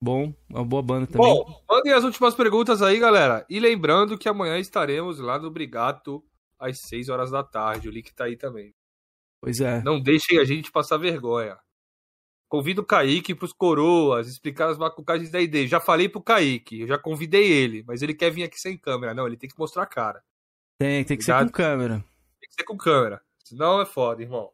[0.00, 1.26] Bom, uma boa banda também.
[1.26, 3.44] Bom, mandem as últimas perguntas aí, galera.
[3.50, 6.22] E lembrando que amanhã estaremos lá no Brigato
[6.64, 7.88] às 6 horas da tarde.
[7.88, 8.74] O link tá aí também.
[9.40, 9.82] Pois é.
[9.82, 11.58] Não deixem a gente passar vergonha.
[12.48, 15.66] Convido o Kaique pros coroas, explicar as macucagens da ID.
[15.66, 19.12] Já falei pro Kaique, eu já convidei ele, mas ele quer vir aqui sem câmera.
[19.12, 20.22] Não, ele tem que mostrar a cara.
[20.78, 22.04] Tem, tem que ser com câmera.
[22.40, 23.20] Tem que ser com câmera.
[23.44, 24.50] Senão é foda, irmão.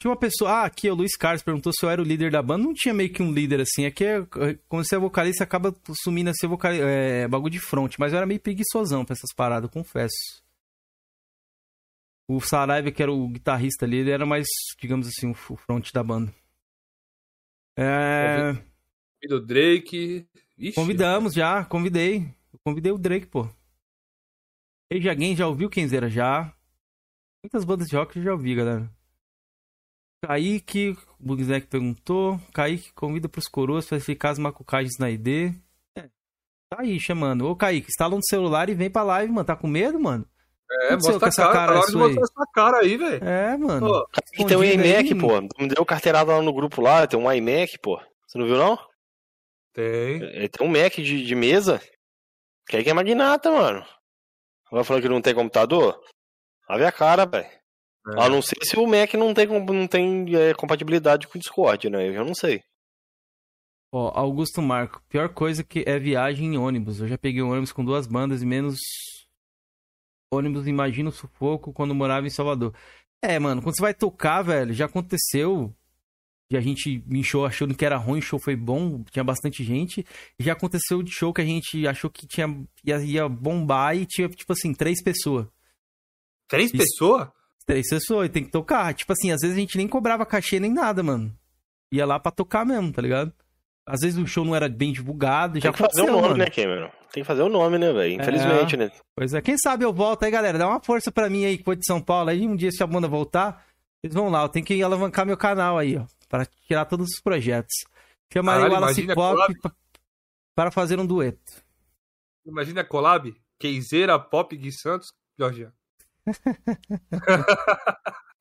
[0.00, 0.50] Tinha uma pessoa.
[0.50, 2.64] Ah, aqui, o Luiz Carlos perguntou se eu era o líder da banda.
[2.64, 3.86] Não tinha meio que um líder assim.
[3.86, 4.26] Aqui, é,
[4.68, 5.72] quando você é vocalista, acaba
[6.02, 6.50] sumindo a ser
[6.82, 7.94] é, bagulho de front.
[8.00, 10.41] Mas eu era meio preguiçosão pra essas paradas, confesso.
[12.28, 14.46] O Saraiva, que era o guitarrista ali, ele era mais,
[14.78, 16.32] digamos assim, o front da banda.
[17.76, 18.52] É.
[19.22, 20.28] Convido o Drake.
[20.58, 22.34] Ixi, Convidamos já, convidei.
[22.52, 23.48] Eu convidei o Drake, pô.
[24.92, 26.08] Age Again já ouviu Kenzeira?
[26.08, 26.54] Já.
[27.42, 28.90] Muitas bandas de rock eu já ouvi, galera.
[30.24, 32.38] Kaique, o Bugzek perguntou.
[32.52, 35.52] Kaique convida pros coroas pra ficar as macucagens na ID.
[35.96, 36.02] É,
[36.70, 37.48] tá aí chamando.
[37.48, 39.46] Ô, Kaique, instala no celular e vem pra live, mano.
[39.46, 40.24] Tá com medo, mano?
[40.80, 42.14] É, mostra com essa cara, cara tá na hora de sua aí?
[42.14, 43.24] mostrar essa cara aí, velho.
[43.24, 43.88] É, mano.
[43.88, 45.40] Pô, E tem um aí, iMac, pô.
[45.62, 48.00] Me deu carteirada lá no grupo lá, tem um iMac, pô.
[48.26, 48.78] Você não viu, não?
[49.74, 50.22] Tem.
[50.22, 51.80] É, Tem um Mac de, de mesa.
[52.68, 53.84] Que aí que é magnata, mano.
[54.66, 55.98] Agora falando que não tem computador?
[56.68, 57.46] Vai ver a cara, velho.
[57.46, 58.22] É.
[58.22, 61.88] A não ser se o Mac não tem, não tem é, compatibilidade com o Discord,
[61.90, 62.08] né?
[62.08, 62.62] Eu já não sei.
[63.92, 65.02] Ó, Augusto Marco.
[65.08, 67.00] Pior coisa que é viagem em ônibus.
[67.00, 68.78] Eu já peguei um ônibus com duas bandas e menos
[70.32, 72.74] ônibus, imagina o sufoco quando morava em Salvador.
[73.20, 75.72] É, mano, quando você vai tocar, velho, já aconteceu.
[76.50, 79.62] E a gente em show achando que era ruim, o show foi bom, tinha bastante
[79.62, 80.04] gente.
[80.38, 82.46] E já aconteceu de show que a gente achou que tinha,
[82.84, 85.46] ia, ia bombar e tinha, tipo assim, três pessoas.
[86.48, 87.28] Três pessoas?
[87.64, 88.92] Três pessoas, e tem que tocar.
[88.92, 91.34] Tipo assim, às vezes a gente nem cobrava cachê nem nada, mano.
[91.90, 93.32] Ia lá pra tocar mesmo, tá ligado?
[93.86, 96.28] Às vezes o show não era bem divulgado, já Tem que fazer o aconteceu, nome,
[96.28, 96.36] mano.
[96.44, 96.90] né, Cameron?
[97.12, 98.14] Tem que fazer o nome, né, velho?
[98.20, 98.90] Infelizmente, né?
[99.16, 100.56] Pois é, quem sabe eu volto aí, galera.
[100.56, 102.30] Dá uma força pra mim aí, que foi de São Paulo.
[102.30, 103.64] Aí um dia, se a banda voltar,
[104.00, 104.42] vocês vão lá.
[104.42, 106.04] Eu tenho que alavancar meu canal aí, ó.
[106.28, 107.74] Pra tirar todos os projetos.
[108.32, 109.72] Chamarei Caralho, o Wallace Pop pa-
[110.54, 111.40] para fazer um dueto.
[112.46, 113.34] Imagina a collab.
[113.58, 115.68] Keizeira, Pop, Gui Santos, Jorge.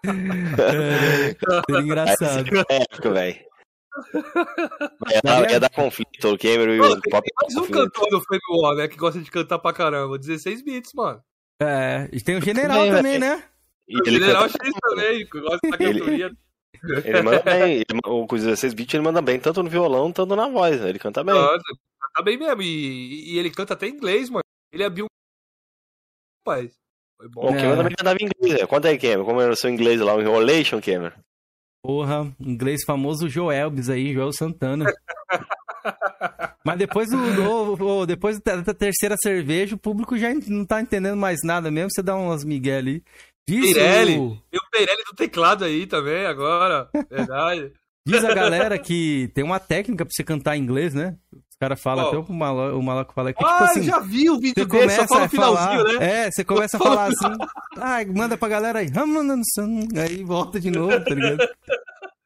[0.06, 2.45] Seria engraçado.
[2.70, 3.50] É época, velho.
[5.11, 7.28] É, Daria- dar- é dar conflito, o Cameron e o tem Pop.
[7.42, 8.88] mais um cantor do Flame War, né?
[8.88, 10.18] Que gosta de cantar pra caramba.
[10.18, 11.22] 16 bits, mano.
[11.61, 13.20] É, e tem o General também, velho.
[13.20, 13.44] né?
[13.88, 16.32] E O ele General canta- X também, que gosta da Ele- cantoria.
[17.06, 17.74] Ele manda bem.
[17.76, 20.80] Ele, o com 16 bits ele manda bem, tanto no violão, tanto na voz.
[20.82, 20.90] né?
[20.90, 21.36] Ele canta bem.
[21.36, 21.64] Canta,
[22.16, 22.61] tá bem mesmo.
[22.61, 24.42] E, e ele canta até em inglês, mano.
[24.74, 25.08] Ele abriu um.
[26.48, 26.72] Rapaz.
[27.18, 27.50] Foi O bom.
[27.50, 27.58] É.
[27.61, 28.68] Cameron também cantava em inglês, né?
[28.68, 29.26] Conta aí, Cameron.
[29.26, 30.16] Como era o seu inglês lá?
[30.16, 31.16] O Enrolation, Cameron?
[31.84, 34.85] Porra, inglês famoso Joelbis aí, Joel Santana.
[36.64, 41.18] Mas depois do, do- do- depois da terceira cerveja, o público já não tá entendendo
[41.18, 41.90] mais nada mesmo.
[41.92, 43.03] Você dá umas migué ali.
[43.50, 44.18] Diz, Pirelli.
[44.19, 46.88] o- E o Peirelli do teclado aí também, agora.
[47.10, 47.72] Verdade.
[48.06, 51.18] diz a galera que tem uma técnica pra você cantar em inglês, né?
[51.61, 52.22] Os caras falam, Qual?
[52.23, 54.65] até o Malo- o Maluco fala que, ah, tipo assim, já vi o vídeo Você
[54.65, 56.25] dele, só começa fala a o finalzinho, falar, né?
[56.25, 57.38] É, você começa a Só fala falar assim,
[57.77, 58.88] ah, manda pra galera aí,
[60.01, 61.38] aí volta de novo, tá ligado?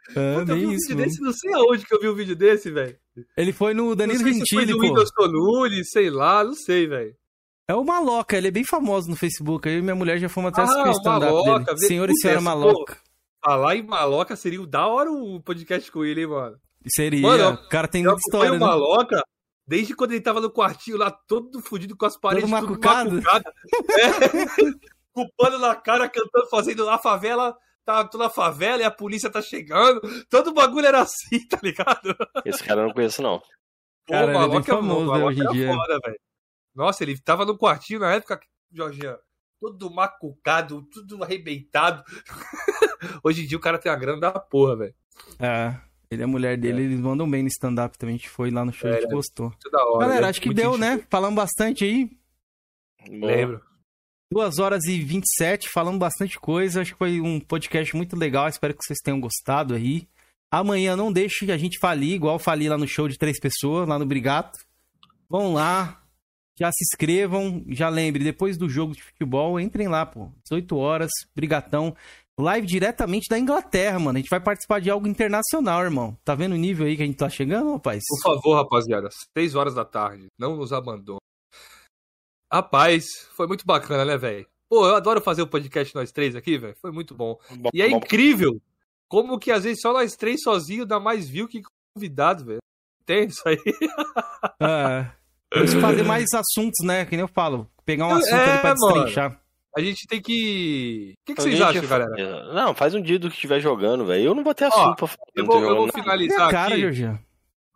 [0.07, 2.35] Puta, eu vi um isso, vídeo desse, não sei aonde que eu vi um vídeo
[2.35, 2.95] desse, velho.
[3.35, 4.83] Ele foi no Não Danilo sei se foi Gentili, do pô.
[4.87, 7.13] Windows Nunes, sei lá, não sei, velho.
[7.67, 9.67] É o Maloca, ele é bem famoso no Facebook.
[9.67, 11.77] Eu e minha mulher já fomos até Ah, assistir o stand-up dele.
[11.79, 12.97] vê- Senhor e Senhora Maloca.
[13.43, 16.55] Falar em maloca seria o da hora o podcast com ele, hein, mano.
[16.87, 17.21] Seria.
[17.21, 18.57] Mano, o cara tem muita história, né?
[18.59, 19.23] Maloca
[19.67, 23.11] desde quando ele tava no quartinho lá, todo fudido com as paredes tudo macucado.
[23.15, 23.51] macucado.
[23.91, 24.09] É.
[25.11, 27.57] Com o pano na cara, cantando, fazendo a favela.
[27.85, 30.01] Tá toda a favela e a polícia tá chegando.
[30.29, 32.13] Todo bagulho era assim, tá ligado?
[32.43, 33.39] Esse cara eu não conheço, não.
[34.05, 35.73] Pô, Cara, o ele é Maloca é famoso, o né, hoje em dia.
[35.73, 36.19] foda, velho.
[36.75, 38.41] Nossa, ele tava no quartinho na época,
[38.73, 39.15] Jorginho,
[39.61, 42.03] todo macucado, tudo arrebentado.
[43.23, 44.95] Hoje em dia o cara tem a grana da porra, velho.
[45.39, 45.79] É.
[46.09, 48.15] Ele e a mulher dele, eles mandam bem no stand-up também.
[48.15, 49.51] A gente foi lá no show, a gente É, gostou.
[49.71, 50.07] Da hora.
[50.07, 51.03] Galera, acho que Muito deu, né?
[51.09, 52.09] Falamos bastante aí.
[53.09, 53.61] Bom, Lembro.
[54.31, 56.81] 2 horas e 27, falando bastante coisa.
[56.81, 58.47] Acho que foi um podcast muito legal.
[58.47, 60.07] Espero que vocês tenham gostado aí.
[60.51, 63.87] Amanhã não deixe a gente falir, igual eu fali lá no show de três pessoas,
[63.87, 64.57] lá no Brigato.
[65.29, 66.01] Vão lá,
[66.57, 67.63] já se inscrevam.
[67.67, 70.29] Já lembre, depois do jogo de futebol, entrem lá, pô.
[70.43, 71.95] 18 horas, Brigatão.
[72.37, 74.17] Live diretamente da Inglaterra, mano.
[74.17, 76.17] A gente vai participar de algo internacional, irmão.
[76.25, 78.03] Tá vendo o nível aí que a gente tá chegando, rapaz?
[78.07, 81.19] Por favor, rapaziada, 6 horas da tarde, não nos abandone.
[82.51, 84.45] Rapaz, foi muito bacana, né, velho?
[84.69, 86.75] Pô, eu adoro fazer o podcast nós três aqui, velho.
[86.81, 87.37] Foi muito bom.
[87.57, 87.97] bom, E é bom.
[87.97, 88.61] incrível
[89.07, 91.61] como que às vezes só nós três sozinhos dá mais view que
[91.95, 92.59] convidado, velho.
[93.01, 93.57] Entende isso aí?
[94.61, 95.11] É.
[95.53, 97.05] Vamos fazer mais assuntos, né?
[97.05, 97.69] Que nem eu falo.
[97.85, 98.93] Pegar um É, assunto ali pra mano.
[98.95, 99.41] destrinchar.
[99.77, 101.13] A gente tem que.
[101.21, 102.53] O que, que vocês acham, galera?
[102.53, 104.23] Não, faz um dia do que estiver jogando, velho.
[104.23, 105.27] Eu não vou ter Ó, assunto pra falar.
[105.35, 106.81] Eu não vou, tô eu vou finalizar cara, aqui.
[106.81, 107.25] Jorginho.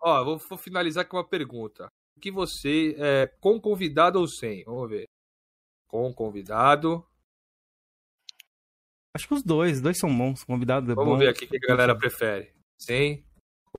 [0.02, 1.88] Ó, vou, vou finalizar com uma pergunta.
[2.16, 4.64] O que você é com convidado ou sem?
[4.64, 5.08] Vamos ver.
[5.90, 7.06] Com convidado.
[9.14, 10.44] Acho que os dois, os dois são bons.
[10.46, 11.18] Convidado é Vamos bom.
[11.18, 12.54] ver aqui o que a galera prefere.
[12.80, 13.26] Sem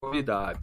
[0.01, 0.61] convidado.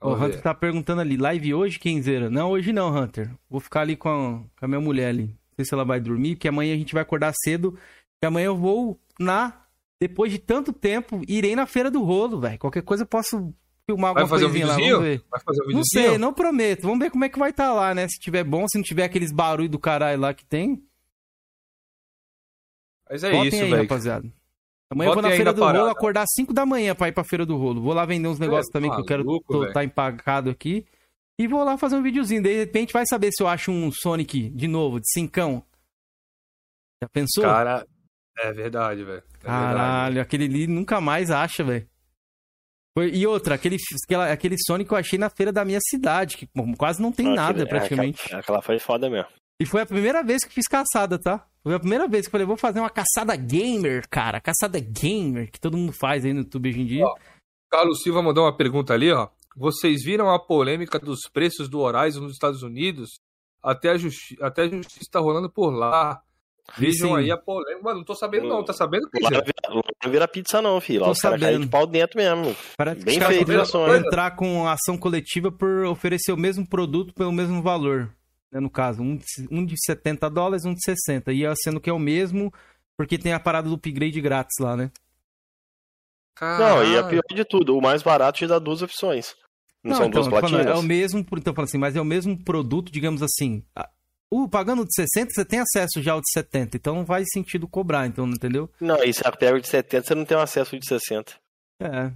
[0.00, 2.28] O Vamos Hunter tá perguntando ali, live hoje, Kenzeira?
[2.28, 3.30] Não, hoje não, Hunter.
[3.48, 5.26] Vou ficar ali com a, com a minha mulher ali.
[5.28, 7.72] Não sei se ela vai dormir, porque amanhã a gente vai acordar cedo.
[7.72, 9.62] Porque amanhã eu vou na.
[10.00, 12.58] Depois de tanto tempo, irei na feira do rolo, velho.
[12.58, 13.54] Qualquer coisa eu posso
[13.88, 14.74] filmar Vai alguma fazer um lá.
[14.74, 15.22] Vamos ver.
[15.30, 16.08] Vai fazer um Não videozinho?
[16.10, 16.82] sei, não prometo.
[16.82, 18.06] Vamos ver como é que vai estar lá, né?
[18.08, 20.82] Se tiver bom, se não tiver aqueles barulhos do caralho lá que tem.
[23.08, 23.82] Mas é Botem isso, velho.
[23.82, 24.32] rapaziada.
[24.90, 25.90] Amanhã eu vou na Feira do Rolo parada.
[25.92, 27.80] acordar às 5 da manhã pra ir pra Feira do Rolo.
[27.82, 30.86] Vou lá vender uns negócios também que eu quero maluco, tô, tá empacado aqui.
[31.40, 32.42] E vou lá fazer um videozinho.
[32.42, 35.64] De repente vai saber se eu acho um Sonic de novo, de cincão.
[37.02, 37.42] Já pensou?
[37.42, 37.86] Cara,
[38.38, 39.18] é verdade, velho.
[39.18, 39.42] É verdade.
[39.74, 41.88] Caralho, aquele ali nunca mais acha, velho.
[43.12, 46.62] E outra, aquele, aquela- aquele Sonic eu achei na feira da minha cidade, que pô,
[46.78, 48.22] quase não tem nada aquele- é, praticamente.
[48.26, 49.28] Aquela, aquela foi foda mesmo.
[49.60, 51.44] E foi a primeira vez que fiz caçada, tá?
[51.64, 54.38] Foi a primeira vez que eu falei, vou fazer uma caçada gamer, cara.
[54.38, 57.06] Caçada gamer, que todo mundo faz aí no YouTube hoje em dia.
[57.06, 57.16] Ó.
[57.70, 59.28] Carlos Silva mandou uma pergunta ali, ó.
[59.56, 63.18] Vocês viram a polêmica dos preços do Horizon nos Estados Unidos?
[63.62, 66.20] Até a, justi até a justiça tá rolando por lá.
[66.76, 67.16] Vejam Sim.
[67.16, 67.82] aí a polêmica.
[67.82, 68.62] Mano, não tô sabendo não.
[68.62, 71.00] Tá sabendo, Lá não vira, lá vira pizza, não, filho.
[71.00, 71.64] Lá Tô os caras caem sabendo.
[71.64, 72.54] de pau dentro mesmo.
[72.76, 77.32] Parece Bem feito, poderiam né, entrar com ação coletiva por oferecer o mesmo produto pelo
[77.32, 78.10] mesmo valor.
[78.54, 81.32] Né, no caso, um de, um de 70 dólares, um de 60.
[81.32, 82.54] Ia sendo que é o mesmo,
[82.96, 84.90] porque tem a parada do upgrade grátis lá, né?
[86.40, 87.08] Não, e a Caralho.
[87.08, 89.34] pior de tudo, o mais barato te dá duas opções.
[89.82, 90.66] Não, são então, duas falando, platinas?
[90.76, 93.64] É o mesmo, então falando assim, mas é o mesmo produto, digamos assim.
[93.74, 93.88] a-
[94.30, 97.68] O pagando de 60, você tem acesso já ao de 70, então não faz sentido
[97.68, 98.68] cobrar, então, entendeu?
[98.80, 101.34] Não, e se a pega de 70, você não tem acesso de 60.
[101.80, 102.12] É.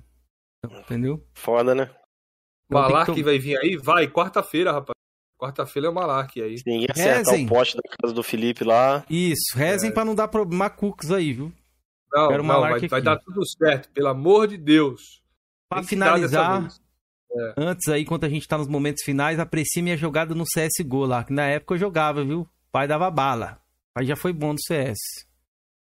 [0.65, 1.25] Então, Entendeu?
[1.35, 1.85] Foda, né?
[2.67, 3.77] Então, Malark que vai vir aí?
[3.77, 4.98] Vai, quarta-feira, rapaz.
[5.39, 6.59] Quarta-feira é o Malark aí.
[6.59, 7.47] Se ninguém acertar Rezem.
[7.47, 11.33] o poste da casa do Felipe lá, Isso, rezem pra não dar problema cucos aí,
[11.33, 11.53] viu?
[12.13, 15.23] Não, Quero não, vai, vai dar tudo certo, pelo amor de Deus.
[15.69, 16.81] Pra Tem finalizar, vez.
[17.57, 21.23] antes aí, enquanto a gente tá nos momentos finais, aprecie minha jogada no CSGO lá,
[21.23, 22.41] que na época eu jogava, viu?
[22.41, 23.61] O pai dava bala.
[23.97, 24.99] Aí já foi bom no CS.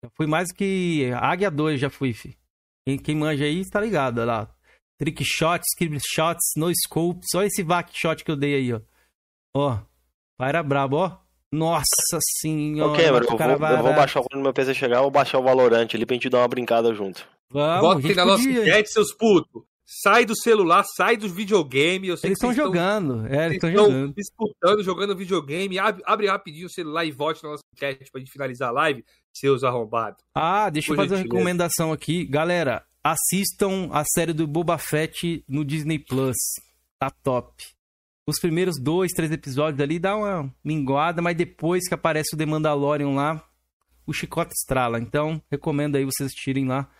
[0.04, 2.38] Já fui mais que Águia 2, já fui, fi.
[2.86, 4.56] Quem, quem manja aí, tá ligado, olha lá.
[5.00, 7.28] Trick shots, script shots, no scopes.
[7.36, 8.82] Olha esse vac shot que eu dei aí, ó.
[9.58, 9.80] Ó,
[10.38, 11.18] pai era brabo, ó.
[11.52, 12.92] Nossa senhora.
[12.92, 15.40] Ok, mano, o eu vou, eu vou baixar quando meu PC chegar, eu vou baixar
[15.40, 17.26] o Valorant ali pra gente dar uma brincada junto.
[17.50, 19.64] Vamos, na nossa enquete, seus putos.
[19.90, 22.10] Sai do celular, sai do videogame.
[22.10, 23.26] Eu sei Eles estão jogando.
[23.28, 24.14] É, eles estão jogando.
[24.14, 25.80] disputando, jogando videogame.
[25.80, 29.06] Abre, abre rapidinho o celular e vote na nossa enquete pra gente finalizar a live,
[29.34, 30.22] seus arrombados.
[30.36, 31.36] Ah, deixa eu Por fazer uma gentileza.
[31.40, 32.26] recomendação aqui.
[32.26, 36.36] Galera, assistam a série do Boba Fett no Disney Plus.
[37.00, 37.64] Tá top.
[38.28, 42.46] Os primeiros dois, três episódios ali dá uma minguada, mas depois que aparece o The
[42.46, 43.42] Mandalorian lá,
[44.06, 45.00] o chicote estrala.
[45.00, 46.92] Então, recomendo aí vocês assistirem lá.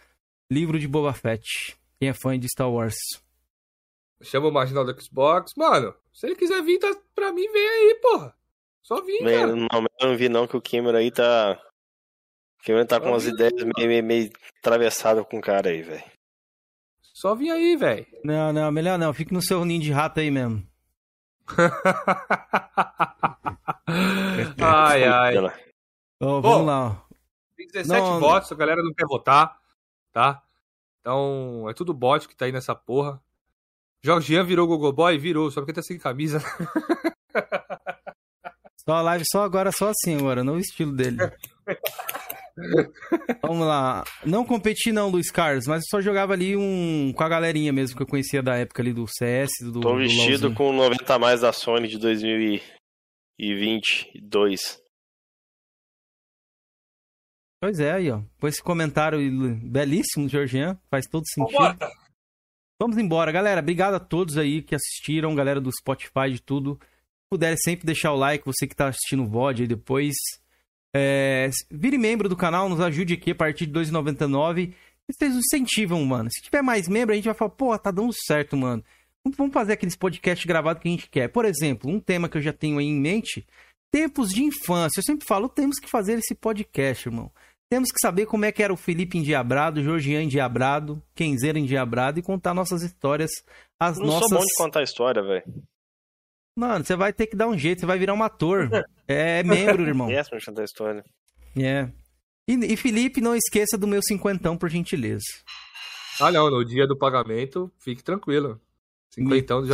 [0.50, 1.78] Livro de Boba Fett.
[2.00, 2.96] Quem é fã de Star Wars.
[4.24, 5.52] Chama o marginal do Xbox.
[5.58, 8.34] Mano, se ele quiser vir, tá, pra mim, vem aí, porra.
[8.82, 9.54] Só vim, cara.
[9.54, 9.68] não,
[10.00, 11.62] eu não vi não que o Cameron aí tá.
[12.62, 15.70] O Cameron tá com Eu umas vi, ideias meio, meio, meio atravessadas com o cara
[15.70, 16.04] aí, velho.
[17.02, 18.08] Só vim aí, velho.
[18.24, 19.14] Não, não, melhor não.
[19.14, 20.66] Fique no seu ninho de rato aí mesmo.
[24.62, 25.36] Ai, ai.
[26.20, 26.88] Bom, vamos lá.
[26.88, 26.96] ó.
[27.56, 29.58] Tem 17 Não, votos, a galera não quer votar,
[30.12, 30.44] tá?
[31.00, 33.22] Então, é tudo bot que tá aí nessa porra.
[34.04, 35.18] Jorgian virou Gogoboy?
[35.18, 36.40] Virou, só porque tá sem camisa.
[38.88, 41.18] Só a live só agora, só assim agora, no estilo dele.
[43.44, 44.04] Vamos lá.
[44.26, 47.96] Não competi não, Luiz Carlos, mas eu só jogava ali um com a galerinha mesmo
[47.96, 50.56] que eu conhecia da época ali do CS, do Tô do vestido LoLzinho.
[50.56, 54.82] com 90 a mais da Sony de 2022.
[57.60, 58.22] Pois é, aí, ó.
[58.40, 59.20] Com esse comentário
[59.64, 61.58] belíssimo, Georgian, faz todo sentido.
[61.58, 61.92] Vambora.
[62.80, 63.62] Vamos embora, galera.
[63.62, 66.80] Obrigado a todos aí que assistiram, galera do Spotify, de tudo.
[66.82, 70.16] Se puder sempre deixar o like, você que tá assistindo o VOD aí depois.
[70.96, 74.74] É, vire membro do canal, nos ajude aqui a partir de R$ 2,99.
[75.10, 76.30] E Vocês incentivam, mano.
[76.32, 78.84] Se tiver mais membro, a gente vai falar, pô, tá dando certo, mano.
[79.38, 81.28] Vamos- fazer aqueles podcasts gravados que a gente quer.
[81.28, 83.46] Por exemplo, um tema que eu já tenho aí em mente:
[83.92, 85.00] tempos de infância.
[85.00, 87.32] Eu sempre falo, temos que fazer esse podcast, irmão.
[87.70, 92.18] Temos que saber como é que era o Felipe endiabrado, o Georgian endiabrado, Kenzeira endiabrado
[92.18, 93.30] e contar nossas histórias,
[93.78, 94.30] as Não nossas...
[94.30, 95.44] sou bom de contar história, velho.
[96.58, 98.68] Mano, você vai ter que dar um jeito, você vai virar um ator.
[99.08, 100.08] É membro, irmão.
[100.08, 101.06] De contar história.
[101.56, 101.88] É.
[102.48, 105.24] E, e Felipe, não esqueça do meu cinquentão, por gentileza.
[106.20, 108.60] Ah, não, no dia do pagamento, fique tranquilo.
[109.12, 109.68] Cinquentão do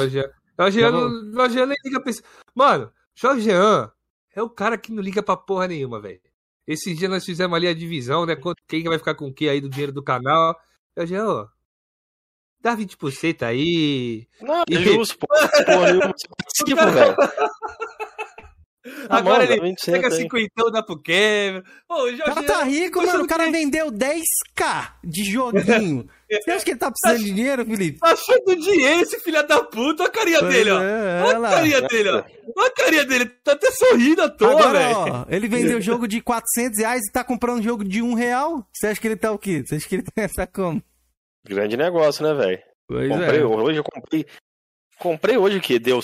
[0.92, 2.22] não- Jorgian nem liga pra esse...
[2.54, 3.90] Mano, Jorgian
[4.36, 6.20] é o cara que não liga pra porra nenhuma, velho.
[6.68, 8.36] Esse dia nós fizemos ali a divisão, né?
[8.68, 10.54] Quem que vai ficar com o que aí do dinheiro do canal.
[10.98, 11.48] Jorgian, ó,
[12.64, 14.26] dá 20% aí.
[14.42, 15.28] Não, E- é justo, pô.
[15.28, 17.16] Porra, eu participo, velho.
[19.10, 20.14] Agora bom, ele dá 20 pega aí.
[20.14, 21.64] cinquentão, dá pro Kevin.
[21.90, 23.24] Ô, o cara tá rico, mano.
[23.24, 26.06] O cara vendeu 10k de joguinho.
[26.30, 28.00] Você acha que ele tá precisando de dinheiro, Felipe?
[28.00, 30.04] Tá achando dinheiro esse filho da puta.
[30.04, 30.82] Olha a carinha dele, ó.
[30.82, 32.24] É, Olha a carinha dele, ó.
[32.58, 33.26] Olha a carinha dele.
[33.26, 34.96] Tá até sorrindo à toa, Agora, velho.
[34.98, 38.68] ó, ele vendeu jogo de 400 reais e tá comprando jogo de um real.
[38.74, 39.64] Você acha que ele tá o quê?
[39.66, 40.04] Você acha que ele
[40.36, 40.84] tá como?
[41.46, 42.62] Grande negócio, né, velho?
[42.88, 43.46] Pois Comprei é.
[43.46, 44.26] hoje, eu comprei.
[45.00, 45.80] Comprei hoje o quê?
[45.80, 46.00] Deu.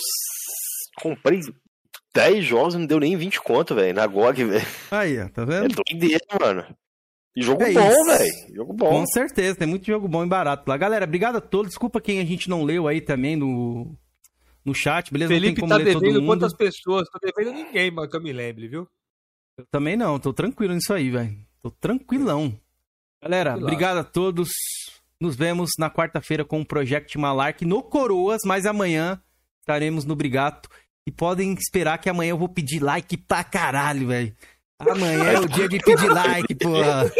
[1.00, 1.40] Comprei
[2.14, 3.94] 10 jogos, não deu nem 20 conto, velho.
[3.94, 4.66] Na GOG, velho.
[4.90, 5.74] Aí, ó, tá É vendo?
[5.86, 6.66] doideira, mano.
[7.36, 8.54] E jogo É bom, velho.
[8.54, 8.88] Jogo bom.
[8.90, 10.76] Com certeza, tem muito jogo bom e barato lá.
[10.76, 11.70] Galera, obrigado a todos.
[11.70, 13.96] Desculpa quem a gente não leu aí também no,
[14.64, 15.32] no chat, beleza?
[15.32, 16.26] Felipe não tem tá como ler todo devendo mundo.
[16.30, 17.08] quantas pessoas?
[17.08, 18.88] Tô devendo ninguém, mas que eu me lembre, viu?
[19.56, 21.36] Eu também não, tô tranquilo nisso aí, velho.
[21.62, 22.58] Tô tranquilão.
[23.22, 24.48] Galera, obrigado a todos.
[25.20, 29.20] Nos vemos na quarta-feira com o Project Malark no Coroas, mas amanhã
[29.60, 30.68] estaremos no Brigato.
[31.06, 34.34] E podem esperar que amanhã eu vou pedir like pra caralho, velho.
[34.78, 37.10] Amanhã é o dia de pedir like, porra.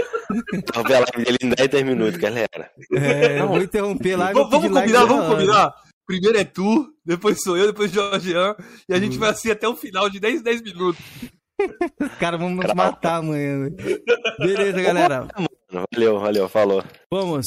[0.74, 2.70] Vou ver a live dele em 10, 10 minutos, galera.
[2.94, 4.90] É, eu vou interromper lá Vamos, vamos like.
[4.92, 5.74] combinar, vamos combinar.
[6.06, 8.56] Primeiro é tu, depois sou eu, depois Jorgian.
[8.88, 11.04] E a gente vai assim até o final de 10, 10 minutos.
[12.00, 14.02] Os caras vão nos matar amanhã, velho.
[14.38, 15.28] Beleza, galera.
[15.70, 16.82] Valeu, valeu, falou.
[17.10, 17.46] Vamos.